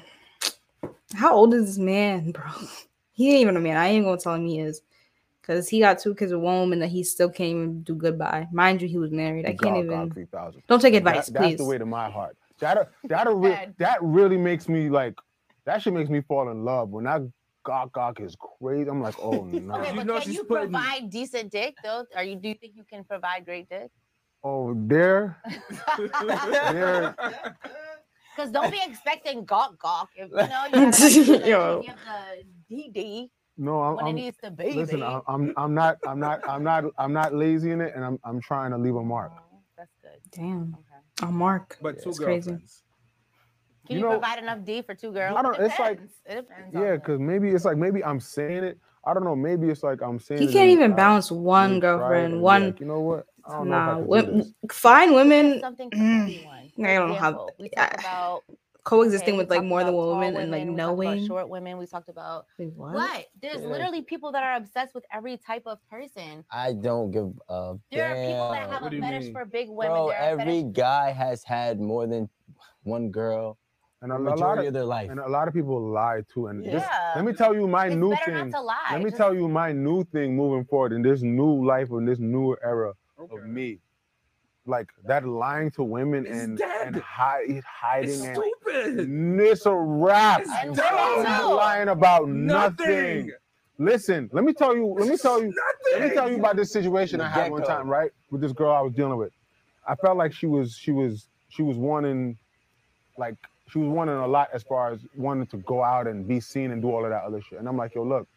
how 1.15 1.35
old 1.35 1.55
is 1.55 1.66
this 1.66 1.79
man, 1.79 2.31
bro? 2.33 2.45
He 3.12 3.31
ain't 3.31 3.41
even 3.43 3.57
a 3.57 3.61
man. 3.61 3.77
I 3.77 3.89
ain't 3.89 4.05
gonna 4.05 4.19
tell 4.19 4.35
him 4.35 4.47
he 4.47 4.61
is. 4.61 4.83
Because 5.43 5.69
he 5.69 5.81
got 5.81 5.98
two 5.98 6.14
kids 6.14 6.32
with 6.32 6.40
one 6.40 6.60
woman 6.60 6.78
that 6.78 6.89
he 6.89 7.02
still 7.02 7.28
can't 7.28 7.51
even 7.51 7.82
do 7.82 7.94
goodbye. 7.97 8.47
Mind 8.52 8.81
you, 8.81 8.86
he 8.89 8.97
was 8.97 9.10
married. 9.10 9.44
I 9.44 9.51
can't 9.51 9.60
Gawk 9.74 9.77
even. 9.85 9.89
Gawk 9.89 10.14
3000. 10.14 10.62
Don't 10.69 10.81
take 10.81 10.93
That- 10.93 10.98
advice, 10.98 11.28
that's 11.28 11.56
the 11.56 11.64
way 11.64 11.78
to 11.78 11.85
my 11.86 12.09
heart. 12.09 12.36
That 12.60 12.90
that 13.05 13.27
re- 13.28 13.69
that 13.78 13.98
really 14.01 14.36
makes 14.39 14.69
me 14.69 14.89
like. 14.89 15.14
That 15.64 15.82
shit 15.82 15.93
makes 15.93 16.09
me 16.10 16.20
fall 16.23 16.48
in 16.51 16.64
love 16.64 16.90
when 16.90 17.05
that 17.05 17.23
Gawk 17.64 17.93
Gawk 17.93 18.20
is 18.20 18.36
crazy. 18.39 18.89
I'm 18.89 19.01
like, 19.02 19.16
oh 19.20 19.44
no. 19.44 19.74
Okay, 19.81 19.93
but 20.05 20.23
can 20.23 20.32
you 20.32 20.44
provide 20.44 21.10
decent 21.10 21.51
dick 21.51 21.74
though? 21.82 22.05
Are 22.14 22.23
you? 22.23 22.36
Do 22.36 22.48
you 22.48 22.55
think 22.55 22.74
you 22.77 22.85
can 22.85 23.02
provide 23.02 23.44
great 23.44 23.69
dick? 23.69 23.90
Oh, 24.44 24.74
there, 24.77 25.39
there. 26.19 27.14
Because 28.35 28.51
don't 28.51 28.70
be 28.70 28.81
expecting 28.86 29.44
gawk 29.44 29.78
gawk. 29.78 30.09
If, 30.16 30.31
you 30.31 30.36
know, 30.36 30.64
you 30.73 30.78
have 30.86 31.43
the, 31.43 31.43
Yo. 31.47 31.82
you 31.85 31.93
have 32.06 32.44
the 32.69 32.74
DD 32.74 33.28
No, 33.57 33.83
I'm. 33.83 33.97
when 33.97 34.05
I'm 34.07 34.11
it 34.11 34.12
needs 34.15 34.37
to 34.43 34.51
be. 34.51 34.73
listen, 34.73 35.03
I'm, 35.03 35.20
I'm. 35.27 35.55
I'm 35.57 35.74
not. 35.74 35.99
I'm 36.07 36.19
not. 36.19 36.41
I'm 36.49 36.62
not. 36.65 36.85
I'm 36.99 37.12
not 37.12 37.35
lazy 37.35 37.70
in 37.70 37.81
it, 37.81 37.93
and 37.95 38.05
I'm. 38.05 38.19
I'm 38.24 38.41
trying 38.41 38.70
to 38.70 38.79
leave 38.79 38.97
a 38.97 39.03
mark. 39.03 39.33
That's 39.77 39.91
good. 40.03 40.20
Damn. 40.31 40.77
A 41.23 41.27
mark. 41.27 41.77
But 41.83 42.03
two 42.03 42.11
It's 42.11 42.19
crazy. 42.19 42.51
Can 42.53 42.61
You 43.89 43.97
you, 43.97 44.01
know- 44.03 44.11
provide 44.11 44.39
enough 44.39 44.65
D 44.65 44.81
for 44.83 44.95
two 44.95 45.12
girls? 45.12 45.37
I 45.37 45.43
don't- 45.43 45.57
It 45.59 45.62
it's 45.65 45.79
like- 45.79 46.01
it 46.27 46.35
depends. 46.37 46.73
Yeah, 46.73 46.95
because 46.95 47.19
maybe 47.19 47.51
it's 47.51 47.65
like 47.65 47.77
maybe 47.77 48.03
I'm 48.05 48.20
saying 48.20 48.62
it. 48.65 48.79
I 49.05 49.12
don't 49.12 49.24
know. 49.24 49.35
Maybe 49.35 49.69
it's 49.69 49.83
like 49.83 50.01
I'm 50.03 50.20
saying. 50.20 50.41
He 50.41 50.47
can't 50.47 50.70
and 50.70 50.70
even 50.70 50.93
I- 50.93 50.97
balance 50.97 51.31
one 51.33 51.74
me 51.74 51.81
try 51.81 51.89
it 51.95 51.99
girlfriend, 51.99 52.41
one. 52.43 52.66
like, 52.66 52.81
you 52.81 52.87
know 52.87 53.01
what? 53.01 53.27
I 53.45 53.53
don't 53.55 53.69
know 53.69 53.74
if 53.77 53.83
I 53.83 53.87
Nah, 53.87 54.20
can 54.23 54.29
do 54.37 54.37
this. 54.39 54.53
fine 54.70 55.15
women. 55.15 55.61
Something 55.61 55.91
for 55.91 55.97
mm, 55.97 56.23
everyone. 56.23 56.73
I 56.87 56.95
don't 56.95 57.09
know 57.09 57.15
how 57.16 57.49
we 57.59 57.69
talk 57.70 57.95
about 57.99 58.43
coexisting 58.84 59.34
okay, 59.34 59.38
with 59.38 59.50
like 59.50 59.62
more 59.64 59.84
than 59.84 59.94
one 59.94 60.06
tall 60.06 60.14
woman 60.14 60.36
and 60.36 60.50
like 60.50 60.60
women, 60.62 60.74
we 60.76 60.82
about 60.82 60.96
knowing. 61.14 61.26
short 61.26 61.48
women. 61.48 61.78
We 61.78 61.86
talked 61.86 62.09
about 62.09 62.46
Wait, 62.59 62.72
what? 62.74 62.94
what? 62.94 63.26
There's 63.40 63.60
Yeah. 63.62 63.68
literally 63.68 64.02
people 64.02 64.32
that 64.32 64.42
are 64.42 64.56
obsessed 64.56 64.94
with 64.94 65.04
every 65.12 65.36
type 65.36 65.62
of 65.66 65.78
person. 65.88 66.44
I 66.50 66.72
don't 66.72 67.10
give 67.10 67.32
a 67.48 67.74
There 67.90 68.06
are 68.06 68.14
people 68.14 68.50
that 68.52 68.70
damn. 68.70 68.82
have 68.82 68.92
a 68.92 69.00
fetish 69.00 69.32
for 69.32 69.44
big 69.44 69.68
women. 69.68 69.92
Bro, 69.92 70.09
every 70.10 70.44
fetish- 70.62 70.72
guy 70.74 71.10
has 71.12 71.44
had 71.44 71.80
more 71.80 72.06
than 72.06 72.28
one 72.82 73.10
girl. 73.10 73.59
And 74.00 74.10
a, 74.10 74.16
the 74.18 74.20
a 74.20 74.24
lot 74.24 74.34
majority 74.34 74.62
of, 74.62 74.66
of 74.68 74.74
their 74.74 74.84
life. 74.84 75.10
And 75.10 75.20
a 75.20 75.28
lot 75.28 75.46
of 75.46 75.54
people 75.54 75.80
lie 75.80 76.22
too. 76.34 76.48
And 76.48 76.64
this, 76.64 76.82
Yeah. 76.82 77.12
let 77.14 77.24
me 77.24 77.32
tell 77.32 77.54
you 77.54 77.68
my 77.68 77.86
It's 77.86 77.94
new 77.94 78.10
better 78.10 78.32
not 78.32 78.42
thing. 78.42 78.52
to 78.52 78.60
lie, 78.60 78.76
Let 78.90 78.98
me 78.98 79.04
just- 79.10 79.16
tell 79.16 79.32
you 79.32 79.46
my 79.48 79.70
new 79.70 80.02
thing 80.02 80.34
moving 80.34 80.64
forward 80.64 80.92
in 80.92 81.02
this 81.02 81.22
new 81.22 81.64
life 81.64 81.88
in 81.92 82.04
this 82.04 82.18
new 82.18 82.56
era 82.64 82.94
of 83.16 83.44
me. 83.46 83.78
Like 84.64 84.89
that 85.06 85.26
lying 85.26 85.72
to 85.72 85.82
women 85.82 86.24
and 86.26 86.60
and 86.60 86.97
hide, 86.97 87.62
hiding 87.66 88.10
It's 88.10 88.22
and 88.22 88.36
stupid. 88.36 89.40
it's 89.40 89.66
a 89.66 89.74
wrap. 89.74 90.43
It's 90.43 90.78
I'm 90.80 91.51
lying 91.56 91.89
about 91.89 92.28
Nothing. 92.28 92.86
nothing. 92.86 93.32
Listen, 93.78 94.30
let 94.32 94.44
me 94.44 94.52
tell 94.52 94.76
you. 94.76 94.86
Let 94.97 95.09
me 95.09 95.16
tell 95.16 95.43
you. 95.43 95.52
Let 95.93 96.02
me 96.02 96.14
tell 96.14 96.30
you 96.30 96.36
about 96.36 96.55
this 96.55 96.72
situation 96.72 97.20
I 97.20 97.28
had 97.28 97.51
one 97.51 97.64
time, 97.64 97.89
right, 97.89 98.12
with 98.30 98.40
this 98.40 98.52
girl 98.52 98.70
I 98.72 98.80
was 98.82 98.93
dealing 98.93 99.16
with. 99.16 99.32
I 99.89 99.97
felt 99.97 100.16
like 100.16 100.32
she 100.32 100.47
was 100.47 100.76
she 100.76 100.93
was 100.93 101.26
she 101.48 101.62
was 101.62 101.76
wanting, 101.76 102.39
like 103.18 103.34
she 103.68 103.80
was 103.80 103.89
wanting 103.89 104.14
a 104.14 104.26
lot 104.28 104.48
as 104.55 104.62
far 104.62 104.93
as 104.93 105.01
wanting 105.16 105.47
to 105.48 105.56
go 105.59 105.82
out 105.82 106.06
and 106.06 106.28
be 106.28 106.39
seen 106.39 106.70
and 106.70 106.80
do 106.80 106.89
all 106.93 107.02
of 107.05 107.10
that 107.10 107.24
other 107.24 107.40
shit. 107.43 107.59
And 107.59 107.66
I'm 107.68 107.76
like, 107.76 107.97
yo, 107.97 108.05
look, 108.05 108.28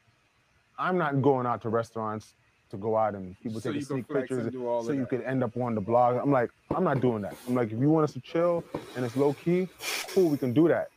I'm 0.80 0.98
not 0.98 1.22
going 1.22 1.46
out 1.46 1.62
to 1.64 1.70
restaurants 1.70 2.34
to 2.72 2.78
go 2.78 2.98
out 2.98 3.14
and 3.16 3.36
people 3.42 3.62
So 3.62 3.72
taking 3.72 3.86
sneak 3.86 4.08
flex 4.08 4.32
and 4.32 4.40
pictures 4.42 4.54
do 4.54 4.68
all 4.68 4.84
so 4.84 4.92
you 4.92 5.02
that. 5.02 5.10
could 5.10 5.22
end 5.22 5.44
up 5.44 5.56
on 5.58 5.76
the 5.76 5.82
blog. 5.82 6.18
I'm 6.18 6.32
like, 6.32 6.50
I'm 6.76 6.84
not 6.84 7.00
doing 7.02 7.22
that. 7.22 7.36
I'm 7.48 7.56
like, 7.56 7.72
if 7.72 7.80
you 7.80 7.90
want 7.90 8.06
us 8.06 8.14
to 8.14 8.20
chill 8.22 8.64
and 8.96 9.06
it's 9.06 9.16
low 9.16 9.34
key, 9.34 9.68
cool, 10.14 10.30
we 10.30 10.38
can 10.38 10.54
do 10.54 10.68
that. 10.68 10.90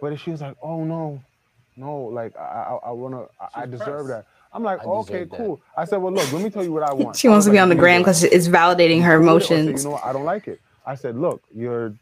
But 0.00 0.12
if 0.12 0.20
she 0.20 0.30
was 0.30 0.40
like, 0.40 0.56
oh 0.62 0.84
no, 0.84 1.20
no, 1.76 2.02
like 2.04 2.36
I 2.36 2.40
I, 2.40 2.88
I 2.88 2.90
wanna 2.92 3.22
I, 3.40 3.62
I 3.62 3.66
deserve 3.66 4.06
that. 4.08 4.26
I'm 4.52 4.62
like, 4.62 4.80
I 4.80 4.84
okay, 4.84 5.12
deserve 5.24 5.30
that. 5.30 5.36
cool. 5.36 5.60
I 5.76 5.84
said, 5.84 5.96
well, 5.98 6.12
look, 6.12 6.32
let 6.32 6.42
me 6.42 6.50
tell 6.50 6.64
you 6.64 6.72
what 6.72 6.82
I 6.82 6.92
want. 6.94 7.16
She 7.16 7.28
wants 7.28 7.40
was 7.40 7.46
to 7.46 7.50
be 7.52 7.56
like, 7.56 7.62
on 7.64 7.68
the 7.70 7.74
you 7.74 7.80
gram 7.80 8.00
because 8.02 8.22
it's 8.24 8.48
validating 8.48 9.02
her 9.02 9.14
you 9.20 9.24
cool 9.26 9.34
with 9.34 9.42
it 9.42 9.44
or 9.44 9.48
say, 9.48 9.54
emotions. 9.60 9.84
You 9.84 9.88
know 9.90 9.94
what? 9.96 10.04
I 10.04 10.12
don't 10.12 10.24
like 10.24 10.48
it. 10.48 10.60
I 10.86 10.94
said, 10.94 11.16
look, 11.18 11.42
you're 11.54 11.94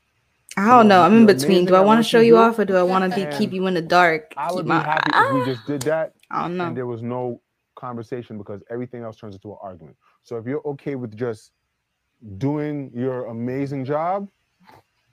I 0.59 0.67
don't 0.69 0.89
know. 0.89 1.03
I'm 1.03 1.15
in 1.19 1.27
between. 1.27 1.65
Do 1.67 1.75
I 1.75 1.81
want 1.81 1.99
to 1.99 2.09
show 2.09 2.19
you 2.21 2.27
you 2.37 2.39
off 2.39 2.59
or 2.59 2.65
do 2.65 2.77
I 2.77 2.83
want 2.83 3.13
to 3.13 3.37
keep 3.37 3.53
you 3.53 3.67
in 3.67 3.75
the 3.75 3.83
dark? 3.83 4.33
I 4.37 4.49
Keep 4.49 4.57
would 4.57 4.65
be 4.65 4.69
my- 4.71 4.83
happy 4.83 5.11
if 5.15 5.47
we 5.47 5.53
just 5.55 5.67
did 5.67 5.83
that. 5.83 6.15
I 6.31 6.43
don't 6.43 6.57
know. 6.57 6.67
And 6.69 6.77
there 6.77 6.87
was 6.87 7.03
no 7.03 7.41
conversation 7.77 8.37
because 8.39 8.63
everything 8.71 9.03
else 9.03 9.17
turns 9.17 9.35
into 9.37 9.53
an 9.53 9.59
argument. 9.63 9.97
So 10.25 10.37
if 10.37 10.47
you're 10.47 10.63
okay 10.67 10.97
with 10.97 11.17
just 11.17 11.53
doing 12.39 12.91
your 12.93 13.27
amazing 13.27 13.85
job, 13.85 14.29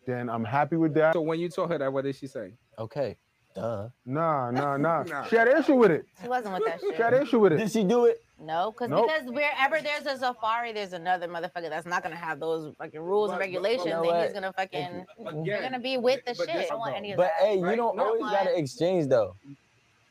then 0.07 0.29
I'm 0.29 0.43
happy 0.43 0.75
with 0.77 0.93
that. 0.95 1.13
So 1.13 1.21
when 1.21 1.39
you 1.39 1.49
told 1.49 1.69
her 1.71 1.77
that, 1.77 1.93
what 1.93 2.03
did 2.05 2.15
she 2.15 2.27
say? 2.27 2.53
Okay. 2.79 3.15
Duh. 3.55 3.89
Nah, 4.05 4.49
nah, 4.49 4.77
nah. 4.85 5.03
Nah. 5.03 5.25
She 5.25 5.35
had 5.35 5.47
an 5.47 5.57
issue 5.61 5.75
with 5.75 5.91
it. 5.91 6.05
She 6.21 6.27
wasn't 6.27 6.55
with 6.55 6.65
that 6.65 6.79
shit. 6.81 6.95
She 6.95 7.01
had 7.01 7.13
an 7.13 7.21
issue 7.21 7.39
with 7.39 7.53
it. 7.53 7.57
Did 7.57 7.71
she 7.71 7.83
do 7.83 8.05
it? 8.05 8.19
No, 8.41 8.71
because 8.71 8.89
Nope. 8.89 9.07
because 9.07 9.29
wherever 9.31 9.79
there's 9.79 10.05
a 10.05 10.17
safari, 10.17 10.73
there's 10.73 10.91
another 10.91 11.27
motherfucker 11.29 11.69
that's 11.69 11.85
not 11.85 12.03
gonna 12.03 12.15
have 12.15 12.39
those 12.39 12.73
fucking 12.77 12.99
rules 12.99 13.29
and 13.29 13.35
But- 13.37 13.43
but- 13.43 13.45
regulations, 13.45 13.85
you 13.85 13.91
know 13.91 13.99
and 13.99 14.07
what? 14.07 14.23
he's 14.25 14.33
gonna 14.33 14.51
fucking 14.53 14.79
Again, 15.19 15.43
they're 15.45 15.61
gonna 15.61 15.79
be 15.79 15.97
with 15.97 16.25
the 16.25 16.33
but 16.37 16.47
shit. 16.49 16.55
this- 16.57 16.65
I 16.65 16.69
don't 16.69 16.79
want 16.79 16.95
any 16.95 17.11
of 17.11 17.17
But 17.17 17.31
that. 17.39 17.45
hey, 17.47 17.55
you 17.59 17.75
don't 17.75 17.95
No, 17.95 18.05
always 18.05 18.21
what? 18.21 18.31
gotta 18.33 18.57
exchange 18.57 19.07
though. 19.07 19.35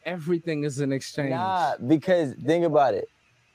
Everything 0.04 0.64
is 0.64 0.80
an 0.80 0.92
exchange. 0.92 1.30
Nah, 1.30 1.74
because 1.86 2.34
think 2.44 2.64
about 2.64 2.94
it. 2.94 3.08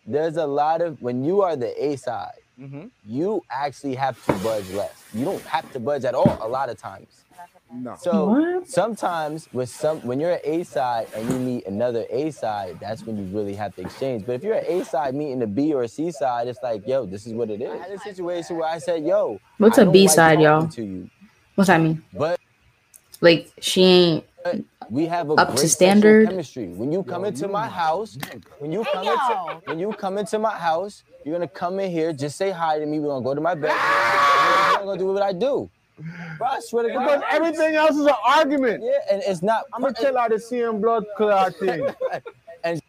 There's 0.05 0.37
a 0.37 0.45
lot 0.47 0.81
of 0.81 1.01
when 1.01 1.23
you 1.23 1.41
are 1.41 1.55
the 1.55 1.71
A 1.85 1.97
side, 1.97 2.31
Mhm. 2.59 2.89
you 3.05 3.43
actually 3.51 3.95
have 3.95 4.23
to 4.25 4.33
budge 4.43 4.69
less. 4.71 5.03
You 5.13 5.25
don't 5.25 5.41
have 5.43 5.71
to 5.73 5.79
budge 5.79 6.05
at 6.05 6.15
all 6.15 6.37
a 6.41 6.47
lot 6.47 6.69
of 6.69 6.77
times. 6.79 7.23
No. 7.71 7.95
So 7.99 8.63
sometimes 8.65 9.47
with 9.51 9.69
some 9.69 9.99
when 10.01 10.21
you're 10.21 10.31
an 10.31 10.39
A 10.45 10.63
side 10.63 11.07
and 11.13 11.29
you 11.29 11.37
meet 11.37 11.67
another 11.67 12.05
A 12.09 12.31
side, 12.31 12.77
that's 12.79 13.03
when 13.05 13.17
you 13.17 13.25
really 13.37 13.53
have 13.55 13.75
to 13.75 13.81
exchange. 13.81 14.25
But 14.25 14.33
if 14.35 14.43
you're 14.43 14.55
an 14.55 14.65
A 14.65 14.85
side 14.85 15.13
meeting 15.13 15.41
a 15.41 15.47
B 15.47 15.73
or 15.73 15.83
a 15.83 15.87
C 15.89 16.09
side, 16.11 16.47
it's 16.47 16.63
like, 16.63 16.87
yo, 16.87 17.05
this 17.05 17.27
is 17.27 17.33
what 17.33 17.49
it 17.49 17.61
is. 17.61 17.69
I 17.69 17.77
had 17.77 17.91
a 17.91 17.99
situation 17.99 18.55
where 18.55 18.69
I 18.69 18.77
said, 18.77 19.03
yo, 19.05 19.39
What's 19.57 19.77
a 19.77 19.85
a 19.87 19.91
B 19.91 20.07
side, 20.07 20.39
y'all? 20.39 20.67
To 20.69 20.81
you, 20.83 21.09
What's 21.55 21.67
that 21.67 21.81
mean? 21.81 22.01
but 22.13 22.39
Like 23.19 23.51
she 23.59 23.83
ain't 23.83 24.25
Uh, 24.51 24.57
we 24.89 25.05
have 25.07 25.29
a 25.31 25.37
Up 25.37 25.55
to 25.57 25.57
great 25.57 25.69
sexual 25.69 25.75
standard? 25.75 26.23
chemistry. 26.23 26.67
When 26.67 26.91
you 26.91 27.03
come 27.03 27.25
into 27.25 27.47
my 27.47 27.67
house, 27.69 28.19
when 28.59 28.71
you 28.71 28.85
come 28.85 29.03
yo. 29.05 29.11
into 29.11 29.39
when 29.65 29.79
you 29.79 29.93
come 29.93 30.17
into 30.17 30.39
my 30.39 30.57
house, 30.57 31.03
you're 31.23 31.35
gonna 31.35 31.47
come 31.49 31.79
in 31.79 31.91
here, 31.91 32.13
just 32.13 32.37
say 32.37 32.51
hi 32.51 32.79
to 32.79 32.85
me. 32.85 32.99
We're 32.99 33.09
gonna 33.09 33.25
go 33.25 33.35
to 33.35 33.41
my 33.41 33.55
bed. 33.55 33.71
Ah! 33.73 34.77
We're 34.79 34.85
gonna 34.87 34.99
do 34.99 35.07
what 35.07 35.23
I 35.23 35.33
do. 35.33 35.71
Bro, 36.37 36.47
I 36.47 36.59
swear 36.61 36.83
to 36.83 36.89
God. 36.89 37.05
Because 37.05 37.23
everything 37.31 37.75
else 37.75 37.97
is 37.97 38.05
an 38.05 38.13
argument. 38.25 38.83
Yeah, 38.83 38.99
and 39.11 39.23
it's 39.25 39.43
not. 39.43 39.65
I'm 39.73 39.81
gonna 39.81 39.93
tell 39.93 40.17
her 40.17 40.29
the 40.29 40.35
CM 40.35 40.81
blood 40.81 41.05
clot 41.17 41.55
thing. 41.59 41.87
and 42.63 42.81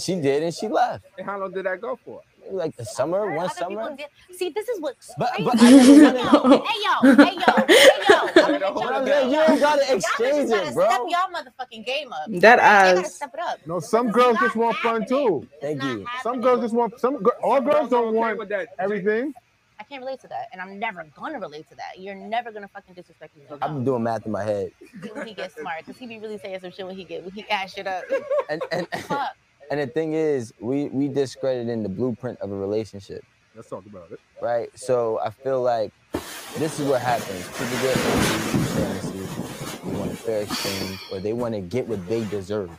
she 0.00 0.16
did, 0.20 0.42
and 0.44 0.54
she 0.54 0.68
left. 0.68 1.04
And 1.18 1.26
how 1.26 1.38
long 1.40 1.52
did 1.52 1.66
that 1.66 1.80
go 1.80 1.98
for? 2.04 2.22
Maybe 2.44 2.54
Like 2.56 2.76
the 2.76 2.84
summer, 2.84 3.30
one 3.34 3.46
Other 3.46 3.54
summer. 3.54 3.96
See, 4.36 4.50
this 4.50 4.68
is 4.68 4.80
what's 4.80 5.12
But- 5.18 5.30
but 5.44 5.54
I 5.60 5.66
hey, 5.66 5.76
yo, 5.76 7.14
hey 7.14 7.36
yo, 7.36 7.66
hey 7.66 7.98
yo. 8.08 8.18
I'm 8.44 8.58
gonna 8.60 8.72
But 8.74 8.92
I'm 8.92 9.06
saying, 9.06 9.30
you 9.30 9.36
don't 9.36 9.60
gotta 9.60 9.94
exchange 9.94 10.50
y'all 10.50 10.58
bitches 10.58 10.70
it, 10.70 10.74
bro. 10.74 10.86
step 10.86 11.00
y'all 11.08 11.42
motherfucking 11.42 11.86
game 11.86 12.12
up. 12.12 12.20
That 12.40 12.58
ass. 12.58 13.14
step 13.16 13.30
it 13.34 13.40
up. 13.40 13.58
No, 13.66 13.80
some 13.80 14.10
girls 14.10 14.38
just 14.38 14.56
want 14.56 14.76
fun 14.78 15.06
too. 15.06 15.46
Thank 15.60 15.82
you. 15.82 16.06
Some 16.22 16.40
girls 16.40 16.60
just 16.60 16.74
want 16.74 16.98
some. 17.00 17.22
gir- 17.22 17.38
All 17.42 17.60
girls 17.60 17.90
don't 17.90 18.14
want 18.14 18.40
everything. 18.78 19.34
I 19.80 19.84
can't 19.84 20.02
relate 20.02 20.20
to 20.20 20.28
that, 20.28 20.46
and 20.52 20.60
I'm 20.60 20.78
never 20.78 21.04
gonna 21.16 21.40
relate 21.40 21.68
to 21.70 21.74
that. 21.76 21.98
You're 21.98 22.14
never 22.14 22.52
gonna 22.52 22.68
fucking 22.68 22.94
disrespect 22.94 23.36
me. 23.36 23.42
I've 23.60 23.74
been 23.74 23.84
doing 23.84 24.02
math 24.04 24.24
in 24.26 24.32
my 24.32 24.44
head, 24.44 24.70
when 25.12 25.26
he 25.26 25.34
gets 25.34 25.56
smart, 25.56 25.78
because 25.84 25.98
he 25.98 26.06
be 26.06 26.20
really 26.20 26.38
saying 26.38 26.60
some 26.60 26.70
shit 26.70 26.86
when 26.86 26.94
he 26.94 27.02
get 27.04 27.22
when 27.24 27.32
he 27.32 27.44
ass 27.50 27.72
shit 27.74 27.86
up. 27.88 28.04
and 28.48 28.62
and 28.70 28.86
Fuck. 29.02 29.30
And 29.72 29.80
the 29.80 29.86
thing 29.86 30.12
is, 30.12 30.52
we 30.60 30.84
we 30.90 31.08
discrediting 31.08 31.82
the 31.82 31.88
blueprint 31.88 32.38
of 32.40 32.52
a 32.52 32.54
relationship. 32.54 33.24
Let's 33.56 33.70
talk 33.70 33.84
about 33.86 34.10
it. 34.10 34.20
right? 34.42 34.68
So 34.78 35.18
I 35.24 35.30
feel 35.30 35.62
like 35.62 35.92
this 36.58 36.78
is 36.78 36.86
what 36.86 37.00
happens. 37.00 37.46
People 37.48 37.78
get 37.82 37.96
fantasy, 38.76 39.90
they 39.90 39.98
want 39.98 40.12
a 40.12 40.16
fair 40.16 40.42
exchange, 40.42 41.00
or 41.10 41.20
they 41.20 41.32
want 41.32 41.54
to 41.54 41.60
get 41.62 41.86
what 41.88 42.06
they 42.06 42.24
deserve. 42.26 42.70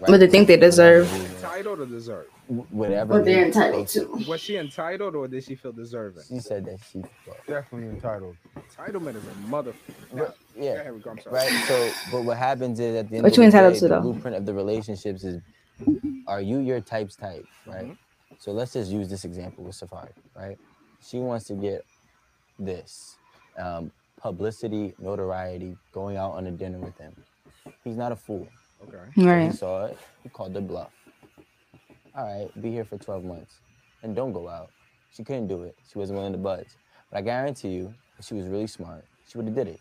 right? 0.00 0.10
What 0.10 0.20
they 0.20 0.26
think 0.28 0.48
they 0.48 0.56
deserve. 0.56 1.12
Entitled 1.36 1.80
or 1.80 1.86
deserved? 1.86 2.30
Wh- 2.48 2.70
Whatever. 2.72 3.14
What 3.14 3.24
they're 3.24 3.44
entitled 3.46 3.88
they- 3.88 4.00
to. 4.00 4.28
Was 4.30 4.40
she 4.40 4.56
entitled 4.56 5.14
or 5.14 5.28
did 5.28 5.44
she 5.44 5.54
feel 5.54 5.72
deserving? 5.72 6.24
She 6.28 6.38
said 6.40 6.64
that 6.66 6.78
she. 6.90 7.02
Definitely 7.46 7.88
entitled. 7.90 8.36
Entitlement 8.56 9.16
is 9.16 9.24
a 9.24 9.50
motherfucker. 9.50 9.74
But- 10.14 10.36
yeah. 10.56 10.84
Go 11.02 11.10
I'm 11.12 11.18
sorry. 11.20 11.34
Right. 11.36 11.64
So, 11.66 11.90
but 12.12 12.24
what 12.24 12.36
happens 12.36 12.78
is 12.78 12.94
at 12.96 13.08
the 13.08 13.16
end 13.16 13.22
What 13.24 13.32
of 13.32 13.38
you 13.38 13.42
the 13.42 13.46
entitled 13.46 13.74
day, 13.74 13.80
to, 13.80 13.88
the 13.88 14.00
blueprint 14.00 14.36
of 14.36 14.44
the 14.46 14.52
relationships 14.54 15.24
is: 15.24 15.40
Are 16.26 16.40
you 16.40 16.58
your 16.58 16.80
type's 16.80 17.16
type? 17.16 17.46
Right. 17.66 17.84
Mm-hmm. 17.84 18.34
So 18.38 18.52
let's 18.52 18.72
just 18.72 18.90
use 18.90 19.08
this 19.08 19.24
example 19.24 19.64
with 19.64 19.74
Safaree. 19.76 20.10
Right. 20.36 20.58
She 21.02 21.18
wants 21.18 21.46
to 21.46 21.54
get 21.54 21.84
this 22.58 23.16
um, 23.58 23.90
publicity, 24.20 24.94
notoriety, 24.98 25.76
going 25.92 26.16
out 26.16 26.32
on 26.32 26.46
a 26.46 26.50
dinner 26.50 26.78
with 26.78 26.96
him. 26.98 27.14
He's 27.84 27.96
not 27.96 28.12
a 28.12 28.16
fool. 28.16 28.48
Okay. 28.88 29.22
Right. 29.22 29.50
he 29.50 29.56
saw 29.56 29.86
it. 29.86 29.98
He 30.22 30.28
called 30.28 30.54
the 30.54 30.60
bluff. 30.60 30.90
All 32.16 32.24
right, 32.24 32.62
be 32.62 32.70
here 32.70 32.84
for 32.84 32.96
12 32.96 33.24
months 33.24 33.56
and 34.02 34.14
don't 34.14 34.32
go 34.32 34.48
out. 34.48 34.70
She 35.12 35.24
couldn't 35.24 35.48
do 35.48 35.64
it. 35.64 35.76
She 35.90 35.98
wasn't 35.98 36.18
willing 36.18 36.32
to 36.32 36.38
budge. 36.38 36.68
But 37.10 37.18
I 37.18 37.22
guarantee 37.22 37.70
you, 37.70 37.94
if 38.18 38.24
she 38.24 38.34
was 38.34 38.46
really 38.46 38.68
smart, 38.68 39.04
she 39.28 39.36
would 39.38 39.46
have 39.46 39.54
did 39.56 39.68
it. 39.68 39.80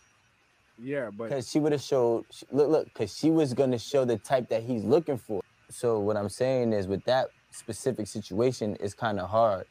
Yeah, 0.82 1.12
but 1.16 1.26
Because 1.26 1.50
she 1.50 1.60
would 1.60 1.72
have 1.72 1.82
showed, 1.82 2.26
look, 2.52 2.70
look, 2.70 2.86
because 2.86 3.16
she 3.16 3.30
was 3.30 3.54
going 3.54 3.72
to 3.72 3.78
show 3.78 4.06
the 4.06 4.18
type 4.18 4.50
that 4.50 4.64
he's 4.64 4.84
looking 4.84 5.18
for. 5.18 5.42
So 5.74 6.00
what 6.00 6.16
I'm 6.16 6.30
saying 6.30 6.74
is 6.74 6.88
with 6.88 7.04
that 7.06 7.30
specific 7.52 8.08
situation, 8.08 8.78
it's 8.80 8.94
kind 8.94 9.20
of 9.20 9.30
hard 9.30 9.66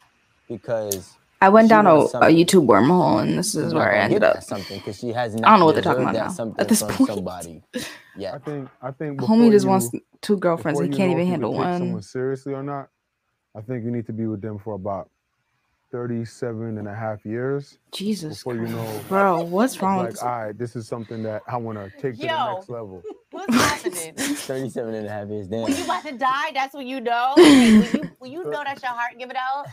because 0.49 1.17
I 1.41 1.49
went 1.49 1.69
down 1.69 1.87
a, 1.87 1.95
a. 1.95 2.31
YouTube 2.31 2.67
wormhole 2.67 3.23
and 3.23 3.39
this 3.39 3.55
is 3.55 3.73
where 3.73 3.91
I 3.91 3.95
gonna 3.95 4.05
ended 4.05 4.23
up. 4.25 4.43
something 4.43 4.79
because 4.79 4.99
she 4.99 5.09
has 5.09 5.35
not 5.35 5.47
I 5.47 5.51
don't 5.51 5.61
know 5.61 5.67
what 5.67 5.75
they're 5.75 5.83
talking 5.83 6.03
about 6.03 6.37
now, 6.37 6.55
at 6.59 6.69
this 6.69 6.83
point. 6.83 7.09
somebody. 7.09 7.63
Yeah. 8.17 8.35
I 8.35 8.39
think. 8.39 8.69
I 8.83 8.91
think. 8.91 9.21
Homie 9.21 9.51
just 9.51 9.65
you- 9.65 9.71
wants 9.71 9.91
two 10.21 10.37
girlfriends. 10.37 10.81
He 10.81 10.89
can't 10.89 11.13
even 11.13 11.27
handle 11.27 11.55
one. 11.55 11.79
Someone 11.79 12.03
seriously 12.03 12.53
or 12.53 12.63
not? 12.63 12.89
I 13.57 13.61
think 13.61 13.85
you 13.85 13.91
need 13.91 14.07
to 14.07 14.13
be 14.13 14.27
with 14.27 14.41
them 14.41 14.59
for 14.59 14.75
about 14.75 15.09
37 15.93 16.79
and 16.79 16.89
a 16.89 16.95
half 16.95 17.25
years. 17.25 17.79
Jesus 17.93 18.39
Before 18.39 18.55
you 18.57 18.67
know, 18.69 19.05
Bro, 19.09 19.43
what's 19.43 19.81
wrong 19.81 19.99
Like, 19.99 20.07
with 20.07 20.15
this? 20.15 20.23
all 20.23 20.29
right, 20.47 20.59
this 20.59 20.75
is 20.75 20.89
something 20.89 21.23
that 21.23 21.43
I 21.47 21.59
want 21.59 21.79
to 21.79 21.91
take 22.01 22.15
to 22.17 22.23
the 22.23 22.55
next 22.55 22.71
level. 22.71 23.03
What's 23.31 23.55
happening? 23.55 24.15
37 24.17 24.95
and 24.95 25.07
a 25.07 25.11
half 25.11 25.29
years, 25.29 25.49
damn. 25.49 25.63
when 25.63 25.77
you 25.77 25.85
about 25.85 26.05
to 26.05 26.13
die, 26.19 26.51
that's 26.53 26.75
when 26.75 26.87
you 26.87 27.01
know. 27.01 27.35
Like, 27.37 27.45
when 27.79 27.91
you 27.95 28.11
when 28.19 28.33
you 28.33 28.45
know 28.45 28.63
that 28.65 28.83
your 28.83 28.93
heart 28.93 29.13
give 29.19 29.31
it 29.31 29.37
out, 29.37 29.67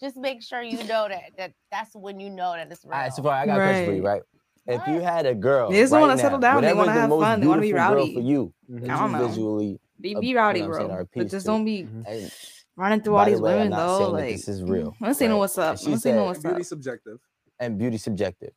just 0.00 0.16
make 0.16 0.42
sure 0.42 0.62
you 0.62 0.78
know 0.84 1.08
that 1.08 1.22
that 1.36 1.52
that's 1.72 1.94
when 1.94 2.20
you 2.20 2.30
know 2.30 2.52
that 2.52 2.70
it's 2.70 2.84
real. 2.84 2.94
All 2.94 3.00
right, 3.00 3.12
Safaree, 3.12 3.32
I 3.32 3.46
got 3.46 3.58
a 3.58 3.62
question 3.62 3.86
for 3.86 3.92
you, 3.94 4.02
right? 4.04 4.22
If 4.66 4.86
you 4.88 5.00
had 5.00 5.26
a 5.26 5.34
girl, 5.34 5.70
They 5.70 5.80
just 5.80 5.92
right 5.92 6.00
wanna 6.00 6.18
settle 6.18 6.38
down, 6.38 6.62
they 6.62 6.72
wanna 6.72 6.92
the 6.92 7.00
have 7.00 7.10
fun, 7.10 7.40
they 7.40 7.46
wanna 7.46 7.60
be 7.62 7.72
beautiful 7.72 7.94
girl 7.94 8.04
rowdy. 8.06 8.14
for 8.14 8.20
you, 8.20 8.54
I 8.76 8.86
don't 8.86 9.12
know. 9.12 9.28
visually, 9.28 9.80
Be, 10.00 10.14
uh, 10.16 10.20
be 10.20 10.28
you 10.28 10.34
know 10.34 10.40
rowdy, 10.40 10.60
saying, 10.60 10.70
bro. 10.88 11.08
But 11.14 11.28
just 11.28 11.46
don't 11.46 11.64
be 11.64 11.80
And 12.06 12.30
running 12.76 13.00
through 13.02 13.14
by 13.14 13.18
all 13.20 13.24
the 13.26 13.30
these 13.32 13.40
way, 13.40 13.52
I'm 13.52 13.56
women 13.58 13.70
not 13.70 13.86
though. 13.86 13.98
saying 13.98 14.16
that 14.16 14.22
Like, 14.22 14.36
this 14.36 14.48
is 14.48 14.62
mm, 14.62 14.70
real. 14.70 14.96
let's 15.00 15.18
see 15.18 15.26
know 15.28 15.34
right? 15.34 15.38
what's 15.40 15.58
up. 15.58 15.70
And 15.72 15.80
she 15.80 15.90
Let's 15.90 16.02
see 16.02 16.12
know 16.12 16.18
said- 16.18 16.26
what's 16.26 16.38
Beauty 16.40 16.60
up. 16.60 16.66
subjective. 16.66 17.18
and 17.60 17.78
beauty 17.78 17.98
subjective. 17.98 18.52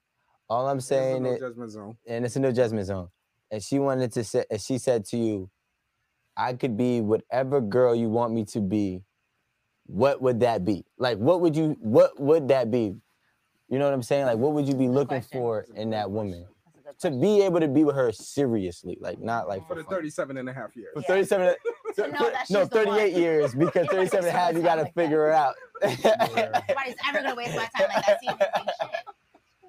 All 0.49 0.67
I'm 0.67 0.77
There's 0.77 0.85
a 0.85 0.87
saying 0.87 1.23
no 1.23 1.33
is, 1.33 1.39
judgment 1.39 1.71
zone. 1.71 1.97
and 2.07 2.25
it's 2.25 2.35
a 2.35 2.39
no 2.39 2.51
judgment 2.51 2.85
zone. 2.87 3.09
And 3.51 3.63
she 3.63 3.79
wanted 3.79 4.11
to 4.13 4.23
say, 4.23 4.45
and 4.49 4.59
she 4.61 4.77
said 4.77 5.05
to 5.05 5.17
you, 5.17 5.49
I 6.37 6.53
could 6.53 6.77
be 6.77 7.01
whatever 7.01 7.61
girl 7.61 7.95
you 7.95 8.09
want 8.09 8.33
me 8.33 8.45
to 8.45 8.61
be. 8.61 9.03
What 9.85 10.21
would 10.21 10.41
that 10.41 10.65
be? 10.65 10.85
Like, 10.97 11.17
what 11.17 11.41
would 11.41 11.55
you, 11.55 11.77
what 11.79 12.19
would 12.19 12.49
that 12.49 12.71
be? 12.71 12.95
You 13.69 13.79
know 13.79 13.85
what 13.85 13.93
I'm 13.93 14.03
saying? 14.03 14.25
Like, 14.25 14.37
what 14.37 14.53
would 14.53 14.67
you 14.67 14.75
be 14.75 14.87
looking 14.89 15.21
for 15.21 15.65
in 15.75 15.89
that 15.91 16.11
woman? 16.11 16.45
To 17.01 17.11
be 17.11 17.41
able 17.41 17.59
to 17.59 17.67
be 17.67 17.83
with 17.83 17.95
her 17.95 18.11
seriously, 18.11 18.97
like 18.99 19.19
not 19.19 19.47
like 19.47 19.67
For 19.67 19.75
the 19.75 19.83
37 19.83 20.37
and 20.37 20.49
a 20.49 20.53
half 20.53 20.75
years. 20.75 20.89
for 20.95 21.03
37, 21.03 21.55
To 21.95 22.07
no, 22.11 22.31
she's 22.39 22.47
the 22.69 22.85
one. 22.85 22.97
38 22.97 23.13
years 23.13 23.53
because 23.53 23.87
37 23.91 24.27
and 24.27 24.35
a 24.35 24.39
half, 24.39 24.55
you 24.55 24.61
got 24.63 24.75
to 24.75 24.85
figure 24.93 25.29
it 25.29 25.33
out. 25.35 25.53
Nobody's 25.83 26.95
ever 27.07 27.21
gonna 27.21 27.35
waste 27.35 27.55
my 27.55 27.67
time 27.77 27.87
like 27.95 28.05
that. 28.07 28.19
See 28.19 28.27
if 28.29 28.39
you 28.39 28.45
think 28.55 28.69
shit. 28.81 28.89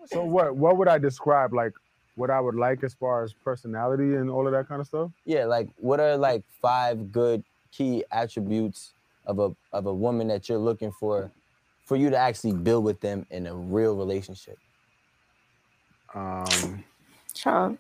So 0.07 0.25
what? 0.25 0.57
What 0.57 0.79
would 0.79 0.89
I 0.89 0.97
describe 0.99 1.53
like? 1.53 1.73
What 2.15 2.31
I 2.31 2.41
would 2.41 2.57
like 2.57 2.83
as 2.83 2.95
far 2.95 3.23
as 3.23 3.33
personality 3.33 4.17
and 4.17 4.29
all 4.31 4.47
of 4.47 4.53
that 4.53 4.67
kind 4.67 4.81
of 4.81 4.87
stuff? 4.89 5.11
Yeah, 5.25 5.45
like 5.45 5.69
what 5.77 6.01
are 6.01 6.17
like 6.17 6.43
five 6.63 7.13
good 7.13 7.45
key 7.71 8.05
attributes 8.11 8.95
of 9.27 9.39
a 9.39 9.55
of 9.73 9.85
a 9.87 9.95
woman 9.95 10.27
that 10.29 10.49
you're 10.49 10.59
looking 10.59 10.91
for 10.91 11.31
for 11.85 11.97
you 11.97 12.09
to 12.11 12.17
actually 12.17 12.55
build 12.55 12.85
with 12.85 13.01
them 13.01 13.25
in 13.31 13.47
a 13.47 13.55
real 13.55 13.95
relationship? 13.95 14.59
Um, 16.15 16.83
Child. 17.39 17.79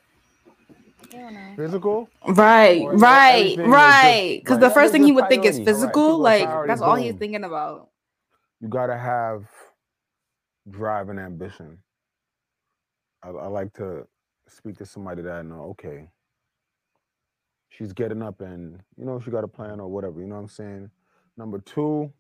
physical. 1.57 2.11
Right, 2.27 2.83
Or 2.83 2.93
right, 2.93 3.57
right. 3.65 4.41
Because 4.41 4.59
right. 4.59 4.61
the 4.61 4.71
first 4.71 4.93
thing 4.93 5.05
he 5.05 5.13
Whatever 5.13 5.13
would 5.13 5.29
think 5.29 5.45
is 5.47 5.59
physical. 5.61 6.03
people 6.05 6.19
Like 6.19 6.43
priority, 6.43 6.69
that's 6.69 6.83
all 6.83 6.97
he's 6.97 7.15
thinking 7.17 7.45
about. 7.45 7.91
You 8.61 8.69
gotta 8.69 8.99
have 8.99 9.45
drive 10.71 11.11
and 11.11 11.21
ambition. 11.21 11.79
I, 13.25 13.31
I 13.31 13.49
like 13.49 13.73
to 13.75 14.07
speak 14.49 14.79
to 14.79 14.87
somebody 14.87 15.23
that 15.23 15.33
I 15.33 15.43
know. 15.43 15.63
Okay, 15.73 16.09
she's 17.71 17.93
getting 17.95 18.23
up, 18.23 18.41
and 18.43 18.81
you 18.99 19.07
know 19.07 19.21
she 19.21 19.31
got 19.31 19.45
a 19.45 19.49
plan 19.49 19.81
or 19.81 19.89
whatever. 19.89 20.21
You 20.21 20.29
know 20.29 20.37
what 20.37 20.43
I'm 20.43 20.49
saying. 20.49 20.91
Number 21.39 21.61
two, 21.61 22.13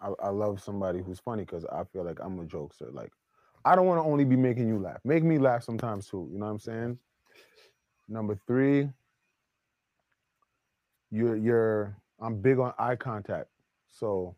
I, 0.00 0.10
I 0.22 0.30
love 0.30 0.62
somebody 0.62 1.00
who's 1.02 1.20
funny 1.20 1.44
because 1.44 1.64
I 1.66 1.84
feel 1.92 2.04
like 2.04 2.18
I'm 2.22 2.40
a 2.40 2.44
jokester. 2.44 2.92
Like 2.92 3.12
I 3.64 3.76
don't 3.76 3.86
want 3.86 3.98
to 3.98 4.04
only 4.04 4.24
be 4.24 4.36
making 4.36 4.68
you 4.68 4.78
laugh. 4.78 4.98
Make 5.04 5.24
me 5.24 5.38
laugh 5.38 5.62
sometimes 5.62 6.08
too. 6.08 6.28
You 6.32 6.38
know 6.38 6.46
what 6.46 6.52
I'm 6.52 6.58
saying? 6.58 6.98
Number 8.08 8.38
three, 8.46 8.88
you're 11.10 11.36
you're 11.36 11.96
I'm 12.20 12.40
big 12.40 12.58
on 12.58 12.72
eye 12.78 12.96
contact. 12.96 13.48
So 13.90 14.36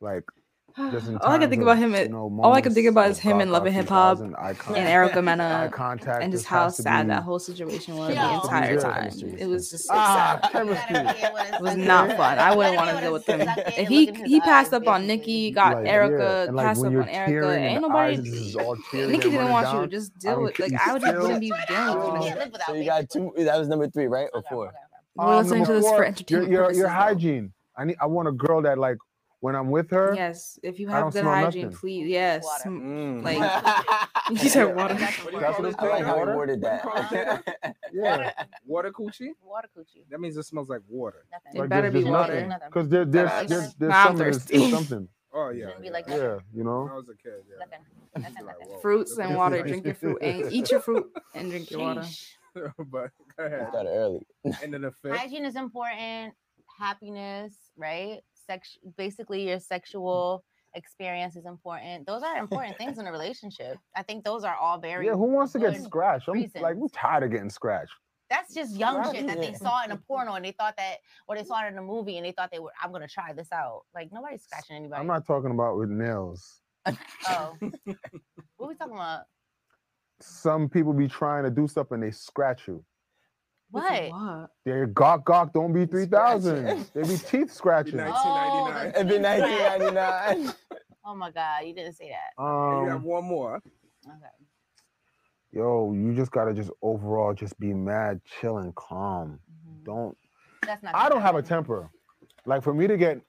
like 0.00 0.24
All 1.22 1.32
I 1.32 1.38
can 1.38 1.50
think 1.50 1.62
of, 1.62 1.68
about 1.68 1.78
him 1.78 1.94
you 1.94 1.96
is 1.96 2.08
know, 2.08 2.28
all 2.42 2.54
I 2.54 2.60
can 2.62 2.74
think 2.74 2.88
about 2.88 3.10
is 3.10 3.18
him 3.18 3.40
in 3.40 3.50
God, 3.50 3.52
Love 3.52 3.66
and 3.66 3.74
Hip 3.76 3.88
Hop 3.90 4.18
3000, 4.18 4.36
eye 4.36 4.54
and 4.74 4.86
contact- 4.86 4.88
Erica 4.88 5.22
Mena 5.22 5.70
contact 5.72 6.22
and 6.22 6.32
just 6.32 6.46
just 6.46 6.46
how 6.46 6.68
sad 6.68 7.08
be- 7.08 7.08
that 7.08 7.24
whole 7.24 7.38
situation 7.40 7.96
was 7.96 8.14
Yeah. 8.14 8.28
the 8.28 8.34
entire 8.34 8.74
Yeah. 8.74 8.80
time. 8.80 9.10
Chemistry. 9.10 9.34
It 9.38 9.46
was 9.48 9.70
just 9.70 9.86
so 9.86 9.94
Ah, 9.96 10.40
sad. 10.42 10.52
chemistry. 10.52 10.96
It 11.56 11.62
was 11.62 11.76
not 11.76 12.16
fun. 12.16 12.38
I 12.38 12.54
wouldn't 12.54 12.76
want 12.76 12.90
to 12.96 13.00
deal 13.02 13.12
with 13.12 13.26
him. 13.26 13.42
If 13.78 13.88
he 13.88 14.12
he 14.26 14.40
passed 14.40 14.72
up 14.74 14.88
on 14.88 15.06
Nicki, 15.06 15.50
got 15.52 15.76
Like, 15.76 15.86
Erica, 15.88 16.46
and, 16.48 16.56
like, 16.56 16.66
passed 16.66 16.80
up 16.84 16.94
on 16.94 17.08
Erica, 17.08 17.48
and 17.50 17.64
ain't 17.64 17.82
nobody. 17.82 18.18
eyes 18.18 18.26
is 18.26 18.56
all 18.56 18.76
teary 18.90 19.08
Nicki 19.12 19.30
didn't 19.30 19.50
want 19.50 19.66
you. 19.72 19.72
down, 19.80 19.90
Just 19.90 20.18
deal 20.18 20.42
with 20.42 20.54
ca- 20.56 20.64
like 20.64 20.72
I 20.74 20.92
would 20.94 21.02
just 21.02 21.10
still- 21.12 21.22
wouldn't 21.22 21.40
be 21.40 21.52
dealing 21.68 22.12
with 22.12 22.24
you. 22.24 22.52
So 22.66 22.74
you 22.74 22.84
got 22.84 23.10
two. 23.10 23.32
That 23.38 23.58
was 23.58 23.68
number 23.68 23.88
three, 23.88 24.06
right? 24.06 24.28
Or 24.34 24.42
four? 24.50 24.72
We're 25.16 25.36
listening 25.38 25.64
to 25.66 25.72
this 25.74 25.86
for 25.88 26.04
entertainment 26.04 26.50
your, 26.52 26.70
your, 26.70 26.72
your 26.72 26.88
hygiene. 26.88 27.52
I 27.76 27.84
need. 27.84 27.96
I 28.00 28.06
want 28.06 28.28
a 28.28 28.32
girl 28.32 28.62
that 28.62 28.78
like 28.78 28.98
when 29.40 29.54
I'm 29.54 29.70
with 29.70 29.90
her. 29.90 30.12
Yes, 30.16 30.58
if 30.62 30.78
you 30.80 30.88
have 30.88 31.04
don't 31.04 31.12
good 31.12 31.24
hygiene, 31.24 31.62
nothing. 31.66 31.78
please. 31.78 32.08
Yes, 32.08 32.44
Mm. 32.64 33.22
like 33.22 33.38
you 34.42 34.48
said, 34.48 34.74
water. 34.74 34.94
That's 34.94 35.18
what 35.24 35.64
it's 35.66 35.76
I 35.78 35.86
like 35.88 36.04
called. 36.04 36.04
how 36.04 36.14
he 36.14 36.18
Water. 36.20 36.36
worded 36.36 36.60
that. 36.62 37.74
Yeah. 37.92 38.32
Water 38.66 38.90
coochie? 38.92 39.30
Water 39.42 39.68
coochie. 39.76 40.04
That 40.10 40.20
means 40.20 40.36
it 40.36 40.42
smells 40.44 40.68
like 40.68 40.82
water. 40.88 41.24
It 41.54 41.68
better 41.70 41.90
be 41.90 42.04
water. 42.04 42.58
Because 42.66 42.88
there, 42.90 43.04
there's 43.06 43.30
Nothing. 43.30 43.48
there's, 43.48 43.74
there's 43.74 43.90
Nah, 43.90 44.04
something. 44.04 44.18
There's, 44.24 44.44
there's 44.44 44.70
something. 44.70 45.08
Oh 45.32 45.50
yeah. 45.50 45.70
Be 45.80 45.88
like 45.90 46.06
Yeah, 46.08 46.38
you 46.52 46.64
When 46.64 46.66
I 46.68 46.70
know. 46.70 46.94
was 46.96 47.08
a 47.08 47.14
kid, 47.16 47.44
yeah. 47.48 48.78
Fruits 48.82 49.16
and 49.18 49.36
water. 49.36 49.62
Drink 49.62 49.84
your 49.86 49.94
fruit 49.94 50.18
and 50.22 50.52
eat 50.52 50.70
your 50.70 50.80
fruit 50.80 51.06
and 51.34 51.50
drink 51.50 51.70
your 51.70 51.80
water. 51.80 52.02
but 52.54 53.10
go 53.36 53.44
ahead. 53.44 53.68
Started 53.70 53.90
early. 53.90 54.26
And 54.62 54.72
then 54.74 54.82
the 54.82 54.90
fifth. 54.92 55.16
Hygiene 55.16 55.44
is 55.46 55.56
important. 55.56 56.34
Happiness, 56.78 57.54
right? 57.76 58.20
Sex, 58.48 58.78
basically 58.96 59.48
your 59.48 59.58
mm. 59.58 59.62
sexual 59.62 60.44
experience 60.74 61.36
is 61.36 61.44
important. 61.44 62.06
Those 62.06 62.22
are 62.22 62.36
important 62.38 62.78
things 62.78 62.98
in 62.98 63.06
a 63.06 63.12
relationship. 63.12 63.76
I 63.94 64.02
think 64.02 64.24
those 64.24 64.44
are 64.44 64.56
all 64.56 64.78
very. 64.78 65.06
Yeah, 65.06 65.12
who 65.12 65.24
wants 65.24 65.52
to 65.52 65.58
get 65.58 65.80
scratched? 65.82 66.28
I'm 66.28 66.34
reasons. 66.34 66.62
like, 66.62 66.76
I'm 66.76 66.88
tired 66.88 67.24
of 67.24 67.30
getting 67.30 67.50
scratched. 67.50 67.92
That's 68.30 68.54
just 68.54 68.76
young 68.76 69.14
shit 69.14 69.26
that 69.26 69.40
they 69.40 69.54
saw 69.54 69.84
in 69.84 69.90
a 69.90 69.96
porno 69.96 70.34
and 70.34 70.44
they 70.44 70.52
thought 70.52 70.76
that, 70.76 70.98
or 71.26 71.36
they 71.36 71.44
saw 71.44 71.64
it 71.64 71.68
in 71.72 71.78
a 71.78 71.82
movie 71.82 72.18
and 72.18 72.26
they 72.26 72.32
thought 72.32 72.50
they 72.50 72.58
were. 72.58 72.72
I'm 72.82 72.92
gonna 72.92 73.08
try 73.08 73.32
this 73.32 73.48
out. 73.52 73.82
Like 73.94 74.10
nobody's 74.12 74.42
scratching 74.42 74.76
anybody. 74.76 75.00
I'm 75.00 75.06
not 75.06 75.26
talking 75.26 75.50
about 75.50 75.78
with 75.78 75.88
nails. 75.88 76.60
Oh, 76.86 77.56
what 77.60 77.96
are 78.60 78.68
we 78.68 78.74
talking 78.74 78.94
about? 78.94 79.22
Some 80.20 80.68
people 80.68 80.92
be 80.92 81.08
trying 81.08 81.44
to 81.44 81.50
do 81.50 81.68
stuff 81.68 81.90
and 81.92 82.02
they 82.02 82.10
scratch 82.10 82.68
you. 82.68 82.84
What? 83.70 84.48
They're 84.64 84.86
gawk 84.86 85.24
gawk. 85.24 85.52
Don't 85.52 85.72
be 85.72 85.84
three 85.86 86.06
thousand. 86.06 86.86
They 86.94 87.02
be 87.02 87.16
teeth 87.30 87.52
scratching. 87.52 88.00
Oh, 88.00 88.92
It'd 88.94 89.08
be 89.08 89.18
1999. 89.18 90.54
Oh 91.04 91.14
my 91.14 91.30
god, 91.30 91.60
you 91.64 91.74
didn't 91.74 91.94
say 91.94 92.08
that. 92.10 92.42
And 92.42 92.84
you 92.84 92.88
have 92.90 92.96
Um, 92.98 93.04
one 93.04 93.24
more. 93.24 93.56
Okay. 94.06 94.16
yo, 95.52 95.92
you 95.92 96.14
just 96.14 96.30
gotta 96.30 96.54
just 96.54 96.70
overall 96.82 97.34
just 97.34 97.58
be 97.58 97.72
mad, 97.74 98.20
chill, 98.40 98.58
and 98.58 98.74
calm. 98.74 99.38
Don't. 99.84 100.16
That's 100.66 100.82
not. 100.82 100.94
I 100.94 101.08
don't 101.08 101.22
have 101.22 101.34
a 101.36 101.42
temper. 101.42 101.90
Like 102.46 102.62
for 102.62 102.72
me 102.74 102.86
to 102.86 102.96
get, 102.96 103.20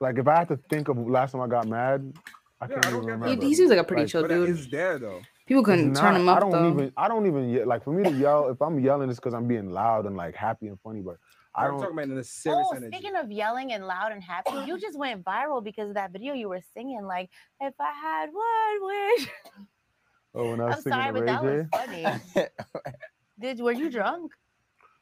like 0.00 0.18
if 0.18 0.26
I 0.28 0.36
have 0.36 0.48
to 0.48 0.58
think 0.70 0.88
of 0.88 0.98
last 1.08 1.32
time 1.32 1.40
I 1.40 1.46
got 1.48 1.66
mad, 1.68 2.12
I 2.60 2.66
can't 2.66 2.84
even 2.86 3.00
remember. 3.00 3.28
He, 3.28 3.36
he 3.48 3.54
seems 3.54 3.70
like 3.70 3.78
a 3.78 3.84
pretty 3.84 4.06
chill 4.06 4.22
But 4.22 4.28
dude. 4.30 4.50
it's 4.50 4.66
there 4.68 4.98
though. 4.98 5.20
People 5.48 5.64
It's 5.64 5.64
couldn't 5.64 5.94
turn 5.94 6.14
them 6.14 6.22
him 6.22 6.28
up 6.28 6.36
I 6.36 6.40
don't 6.40 6.52
though. 6.52 6.72
even. 6.72 6.92
I 6.96 7.08
don't 7.08 7.26
even 7.26 7.50
ye- 7.50 7.64
like 7.64 7.84
for 7.84 7.92
me 7.92 8.04
to 8.04 8.10
yell. 8.10 8.50
If 8.50 8.62
I'm 8.62 8.80
yelling, 8.80 9.10
it's 9.10 9.18
because 9.20 9.34
I'm 9.34 9.48
being 9.48 9.70
loud 9.70 10.06
and 10.06 10.16
like 10.16 10.34
happy 10.36 10.68
and 10.68 10.78
funny. 10.82 11.00
But 11.02 11.16
I 11.54 11.64
I'm 11.64 11.70
don't. 11.72 11.80
talking 11.80 11.94
about 11.94 12.04
in 12.10 12.12
a 12.12 12.20
oh, 12.20 12.22
serious 12.22 12.68
Oh, 12.70 12.74
energy. 12.76 12.96
speaking 12.98 13.16
of 13.16 13.32
yelling 13.32 13.72
and 13.72 13.86
loud 13.86 14.12
and 14.12 14.22
happy, 14.22 14.52
you 14.66 14.78
just 14.78 14.98
went 14.98 15.24
viral 15.24 15.64
because 15.64 15.88
of 15.88 15.94
that 15.94 16.12
video 16.12 16.34
you 16.34 16.50
were 16.50 16.60
singing. 16.74 17.04
Like, 17.04 17.30
if 17.60 17.74
I 17.80 17.92
had 17.92 18.30
one 18.32 18.88
wish. 19.16 19.28
Oh, 20.34 20.50
when 20.50 20.60
I 20.60 20.66
was 20.66 20.76
I'm 20.76 20.82
singing 20.82 20.98
sorry, 21.00 21.12
to 21.12 21.12
but 21.14 21.20
Ray 21.20 21.26
that 21.26 21.42
was 21.42 21.66
funny. 21.72 22.04
Did 23.40 23.60
were 23.60 23.72
you 23.72 23.90
drunk? 23.90 24.32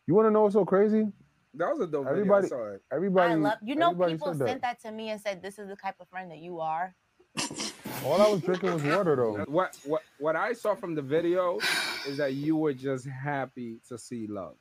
You 0.06 0.14
want 0.14 0.26
to 0.26 0.30
know 0.30 0.42
what's 0.42 0.54
so 0.54 0.64
crazy? 0.64 1.06
That 1.54 1.68
was 1.70 1.80
a 1.80 1.86
dope 1.90 2.06
Everybody, 2.08 2.48
video. 2.48 2.56
I 2.58 2.60
saw 2.60 2.74
it. 2.74 2.82
everybody. 2.92 3.32
I 3.32 3.34
love. 3.36 3.58
You 3.64 3.76
know, 3.76 3.94
people 3.94 4.34
said 4.34 4.48
sent 4.48 4.62
that 4.62 4.82
to 4.82 4.92
me 4.92 5.10
and 5.10 5.20
said, 5.20 5.42
"This 5.42 5.58
is 5.58 5.68
the 5.68 5.76
type 5.76 5.96
of 6.00 6.08
friend 6.08 6.30
that 6.30 6.38
you 6.38 6.60
are." 6.60 6.94
All 8.04 8.22
I 8.22 8.28
was 8.28 8.40
drinking 8.40 8.72
was 8.72 8.82
water, 8.82 9.16
though. 9.16 9.44
What 9.48 9.76
what 9.84 10.02
what 10.18 10.36
I 10.36 10.52
saw 10.52 10.74
from 10.74 10.94
the 10.94 11.02
video 11.02 11.58
is 12.06 12.16
that 12.18 12.34
you 12.34 12.56
were 12.56 12.72
just 12.72 13.06
happy 13.06 13.78
to 13.88 13.98
see 13.98 14.26
love. 14.26 14.54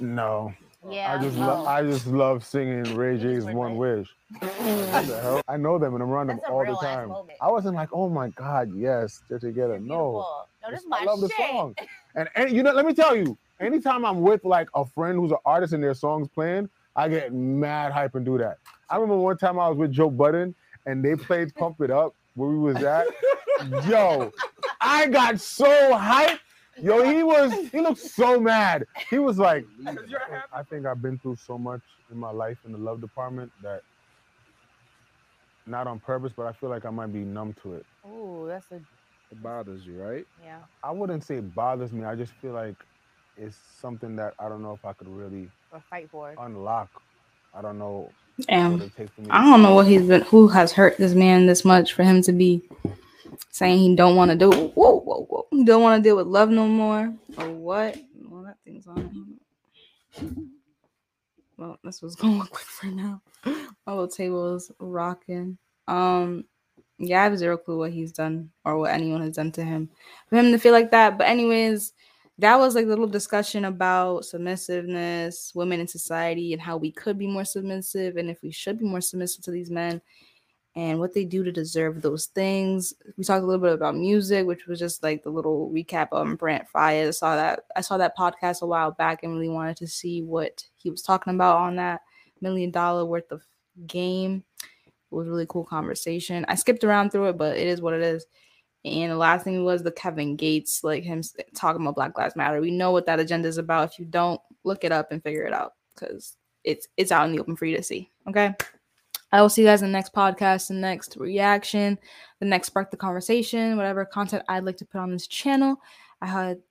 No. 0.00 0.54
Yeah. 0.88 1.12
I 1.12 1.22
just 1.22 1.36
no. 1.36 1.46
love. 1.46 1.66
I 1.66 1.82
just 1.82 2.06
love 2.06 2.44
singing 2.44 2.96
Ray 2.96 3.18
J's 3.18 3.44
"One 3.44 3.76
Wish." 3.76 4.08
What 4.38 5.06
the 5.06 5.20
hell? 5.20 5.42
I 5.48 5.56
know 5.56 5.78
them 5.78 5.94
and 5.94 6.02
I'm 6.02 6.10
around 6.10 6.28
them 6.28 6.36
That's 6.36 6.48
a 6.48 6.52
all 6.52 6.60
the 6.60 6.66
real-ass 6.66 6.82
time. 6.82 7.08
moment. 7.08 7.38
I 7.40 7.50
wasn't 7.50 7.74
like, 7.74 7.88
"Oh 7.92 8.08
my 8.08 8.28
God, 8.30 8.72
yes, 8.74 9.22
they're 9.28 9.38
together." 9.38 9.78
No, 9.78 10.26
No, 10.62 10.70
this 10.70 10.80
is 10.80 10.86
my 10.86 10.98
I 11.00 11.04
love 11.04 11.20
the 11.20 11.28
song. 11.30 11.74
And, 12.14 12.28
and 12.36 12.50
you 12.50 12.62
know, 12.62 12.72
let 12.72 12.86
me 12.86 12.94
tell 12.94 13.16
you, 13.16 13.36
anytime 13.60 14.04
I'm 14.04 14.20
with 14.22 14.44
like 14.44 14.68
a 14.74 14.84
friend 14.84 15.18
who's 15.18 15.32
an 15.32 15.38
artist 15.44 15.72
and 15.72 15.82
their 15.82 15.94
songs 15.94 16.28
playing, 16.28 16.68
I 16.94 17.08
get 17.08 17.32
mad 17.32 17.92
hype 17.92 18.14
and 18.14 18.24
do 18.24 18.38
that. 18.38 18.58
I 18.88 18.96
remember 18.96 19.18
one 19.18 19.36
time 19.36 19.58
I 19.58 19.68
was 19.68 19.76
with 19.78 19.92
Joe 19.92 20.10
Budden 20.10 20.54
and 20.86 21.04
they 21.04 21.14
played 21.16 21.54
"Pump 21.54 21.80
It 21.80 21.90
Up" 21.90 22.14
where 22.34 22.48
we 22.50 22.58
was 22.58 22.82
at. 22.82 23.06
Yo, 23.88 24.32
I 24.80 25.08
got 25.08 25.40
so 25.40 25.66
hyped. 25.92 26.38
Yo, 26.82 27.02
he 27.10 27.22
was 27.22 27.52
he 27.70 27.80
looked 27.80 28.00
so 28.00 28.38
mad. 28.38 28.84
He 29.08 29.18
was 29.18 29.38
like, 29.38 29.64
I 30.52 30.62
think 30.64 30.84
I've 30.86 31.00
been 31.00 31.18
through 31.18 31.36
so 31.36 31.56
much 31.58 31.80
in 32.10 32.18
my 32.18 32.30
life 32.30 32.58
in 32.66 32.72
the 32.72 32.78
love 32.78 33.00
department 33.00 33.50
that 33.62 33.80
not 35.66 35.86
on 35.86 35.98
purpose, 35.98 36.32
but 36.36 36.46
I 36.46 36.52
feel 36.52 36.68
like 36.68 36.84
I 36.84 36.90
might 36.90 37.12
be 37.12 37.20
numb 37.20 37.54
to 37.62 37.74
it. 37.74 37.86
Oh, 38.04 38.46
that's 38.46 38.70
a 38.70 38.76
It 38.76 39.42
bothers 39.42 39.84
you, 39.86 40.00
right? 40.00 40.26
yeah. 40.44 40.58
I 40.84 40.92
wouldn't 40.92 41.24
say 41.24 41.36
it 41.36 41.54
bothers 41.54 41.92
me. 41.92 42.04
I 42.04 42.14
just 42.14 42.32
feel 42.34 42.52
like 42.52 42.76
it's 43.36 43.56
something 43.80 44.14
that 44.16 44.34
I 44.38 44.48
don't 44.48 44.62
know 44.62 44.72
if 44.74 44.84
I 44.84 44.92
could 44.92 45.08
really 45.08 45.48
Or 45.72 45.80
fight 45.90 46.08
for. 46.10 46.34
unlock. 46.38 46.88
I 47.54 47.62
don't 47.62 47.78
know 47.78 48.10
Damn. 48.42 48.72
what 48.74 48.82
it 48.82 48.96
takes 48.96 49.12
for 49.12 49.22
me. 49.22 49.28
I 49.30 49.44
don't 49.44 49.62
know 49.62 49.74
what 49.74 49.86
he's 49.86 50.06
been. 50.06 50.22
Who 50.22 50.48
has 50.48 50.72
hurt 50.72 50.98
this 50.98 51.14
man 51.14 51.46
this 51.46 51.64
much 51.64 51.94
for 51.94 52.02
him 52.02 52.22
to 52.22 52.32
be 52.32 52.62
saying 53.50 53.78
he 53.78 53.96
don't 53.96 54.16
want 54.16 54.30
to 54.30 54.36
do? 54.36 54.50
Whoa, 54.50 55.00
whoa, 55.00 55.26
whoa! 55.28 55.46
He 55.50 55.64
don't 55.64 55.82
want 55.82 56.02
to 56.02 56.06
deal 56.06 56.16
with 56.16 56.26
love 56.26 56.50
no 56.50 56.68
more, 56.68 57.14
or 57.38 57.50
what? 57.50 57.96
Well, 58.22 58.42
that 58.42 58.58
thing's 58.64 58.86
on. 58.86 59.38
Well, 61.56 61.78
that's 61.82 62.02
what's 62.02 62.14
going 62.16 62.40
on 62.40 62.46
quick 62.48 62.66
right 62.82 62.92
now. 62.92 63.22
My 63.44 63.92
little 63.92 64.08
table 64.08 64.56
is 64.56 64.70
rocking. 64.78 65.56
Um, 65.88 66.44
yeah, 66.98 67.20
I 67.20 67.24
have 67.24 67.38
zero 67.38 67.56
clue 67.56 67.78
what 67.78 67.92
he's 67.92 68.12
done 68.12 68.50
or 68.64 68.78
what 68.78 68.92
anyone 68.92 69.20
has 69.22 69.36
done 69.36 69.52
to 69.52 69.64
him 69.64 69.90
for 70.28 70.36
him 70.36 70.52
to 70.52 70.58
feel 70.58 70.72
like 70.72 70.90
that. 70.90 71.18
But 71.18 71.28
anyways, 71.28 71.92
that 72.38 72.58
was 72.58 72.74
like 72.74 72.84
a 72.84 72.88
little 72.88 73.06
discussion 73.06 73.64
about 73.64 74.24
submissiveness, 74.24 75.52
women 75.54 75.80
in 75.80 75.88
society, 75.88 76.52
and 76.52 76.60
how 76.60 76.76
we 76.76 76.92
could 76.92 77.18
be 77.18 77.26
more 77.26 77.44
submissive, 77.44 78.16
and 78.16 78.28
if 78.28 78.42
we 78.42 78.50
should 78.50 78.78
be 78.78 78.84
more 78.84 79.00
submissive 79.00 79.42
to 79.44 79.50
these 79.50 79.70
men, 79.70 80.00
and 80.76 80.98
what 80.98 81.14
they 81.14 81.24
do 81.24 81.42
to 81.42 81.50
deserve 81.50 82.02
those 82.02 82.26
things. 82.26 82.92
We 83.16 83.24
talked 83.24 83.42
a 83.42 83.46
little 83.46 83.62
bit 83.62 83.72
about 83.72 83.96
music, 83.96 84.46
which 84.46 84.66
was 84.66 84.78
just 84.78 85.02
like 85.02 85.22
the 85.22 85.30
little 85.30 85.70
recap 85.70 86.08
on 86.12 86.36
Brent 86.36 86.66
Faiyaz. 86.72 87.08
I 87.08 87.10
saw 87.12 87.36
that 87.36 87.60
I 87.74 87.80
saw 87.80 87.96
that 87.96 88.16
podcast 88.16 88.60
a 88.60 88.66
while 88.66 88.90
back 88.92 89.22
and 89.22 89.32
really 89.32 89.48
wanted 89.48 89.78
to 89.78 89.86
see 89.88 90.22
what 90.22 90.62
he 90.76 90.90
was 90.90 91.00
talking 91.00 91.34
about 91.34 91.56
on 91.56 91.76
that 91.76 92.02
million 92.42 92.70
dollar 92.70 93.06
worth 93.06 93.32
of 93.32 93.42
game. 93.86 94.44
It 94.84 95.14
was 95.14 95.28
really 95.28 95.46
cool 95.48 95.64
conversation. 95.64 96.44
I 96.48 96.56
skipped 96.56 96.84
around 96.84 97.10
through 97.10 97.30
it, 97.30 97.38
but 97.38 97.56
it 97.56 97.66
is 97.66 97.80
what 97.80 97.94
it 97.94 98.02
is. 98.02 98.26
And 98.86 99.10
the 99.10 99.16
last 99.16 99.42
thing 99.42 99.64
was 99.64 99.82
the 99.82 99.90
Kevin 99.90 100.36
Gates, 100.36 100.84
like 100.84 101.02
him 101.02 101.20
talking 101.54 101.82
about 101.82 101.96
Black 101.96 102.16
Lives 102.16 102.36
Matter. 102.36 102.60
We 102.60 102.70
know 102.70 102.92
what 102.92 103.06
that 103.06 103.18
agenda 103.18 103.48
is 103.48 103.58
about. 103.58 103.90
If 103.90 103.98
you 103.98 104.04
don't, 104.04 104.40
look 104.62 104.84
it 104.84 104.92
up 104.92 105.10
and 105.10 105.22
figure 105.22 105.44
it 105.44 105.52
out 105.52 105.72
because 105.94 106.36
it's 106.62 106.86
it's 106.96 107.10
out 107.10 107.26
in 107.26 107.32
the 107.32 107.40
open 107.40 107.56
for 107.56 107.66
you 107.66 107.76
to 107.76 107.82
see. 107.82 108.10
Okay. 108.28 108.54
I 109.32 109.42
will 109.42 109.48
see 109.48 109.62
you 109.62 109.66
guys 109.66 109.82
in 109.82 109.88
the 109.88 109.92
next 109.92 110.14
podcast, 110.14 110.68
the 110.68 110.74
next 110.74 111.16
reaction, 111.16 111.98
the 112.38 112.46
next 112.46 112.68
spark 112.68 112.92
the 112.92 112.96
conversation, 112.96 113.76
whatever 113.76 114.04
content 114.04 114.44
I'd 114.48 114.64
like 114.64 114.76
to 114.76 114.84
put 114.84 115.00
on 115.00 115.10
this 115.10 115.26
channel. 115.26 115.80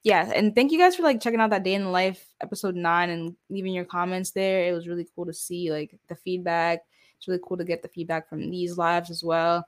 Yeah, 0.04 0.32
and 0.34 0.56
thank 0.56 0.72
you 0.72 0.78
guys 0.78 0.96
for 0.96 1.04
like 1.04 1.20
checking 1.22 1.42
out 1.42 1.50
that 1.50 1.64
day 1.64 1.74
in 1.74 1.84
the 1.84 1.90
life 1.90 2.28
episode 2.42 2.76
nine 2.76 3.10
and 3.10 3.36
leaving 3.50 3.74
your 3.74 3.86
comments 3.86 4.32
there. 4.32 4.68
It 4.68 4.72
was 4.72 4.88
really 4.88 5.08
cool 5.16 5.26
to 5.26 5.34
see 5.34 5.70
like 5.70 6.00
the 6.08 6.16
feedback. 6.16 6.80
It's 7.18 7.28
really 7.28 7.42
cool 7.46 7.58
to 7.58 7.66
get 7.66 7.82
the 7.82 7.90
feedback 7.90 8.30
from 8.30 8.50
these 8.50 8.78
lives 8.78 9.10
as 9.12 9.22
well. 9.24 9.68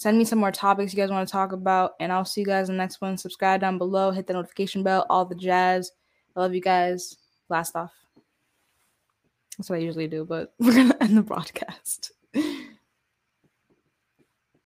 Send 0.00 0.16
me 0.16 0.24
some 0.24 0.38
more 0.38 0.50
topics 0.50 0.94
you 0.94 0.96
guys 0.96 1.10
want 1.10 1.28
to 1.28 1.30
talk 1.30 1.52
about, 1.52 1.92
and 2.00 2.10
I'll 2.10 2.24
see 2.24 2.40
you 2.40 2.46
guys 2.46 2.70
in 2.70 2.74
the 2.74 2.82
next 2.82 3.02
one. 3.02 3.18
Subscribe 3.18 3.60
down 3.60 3.76
below, 3.76 4.10
hit 4.10 4.26
the 4.26 4.32
notification 4.32 4.82
bell, 4.82 5.04
all 5.10 5.26
the 5.26 5.34
jazz. 5.34 5.92
I 6.34 6.40
love 6.40 6.54
you 6.54 6.62
guys. 6.62 7.18
Blast 7.50 7.76
off. 7.76 7.92
That's 9.58 9.68
what 9.68 9.76
I 9.76 9.82
usually 9.82 10.08
do, 10.08 10.24
but 10.24 10.54
we're 10.58 10.72
gonna 10.72 10.96
end 11.02 11.18
the 11.18 11.22
broadcast. 11.22 12.12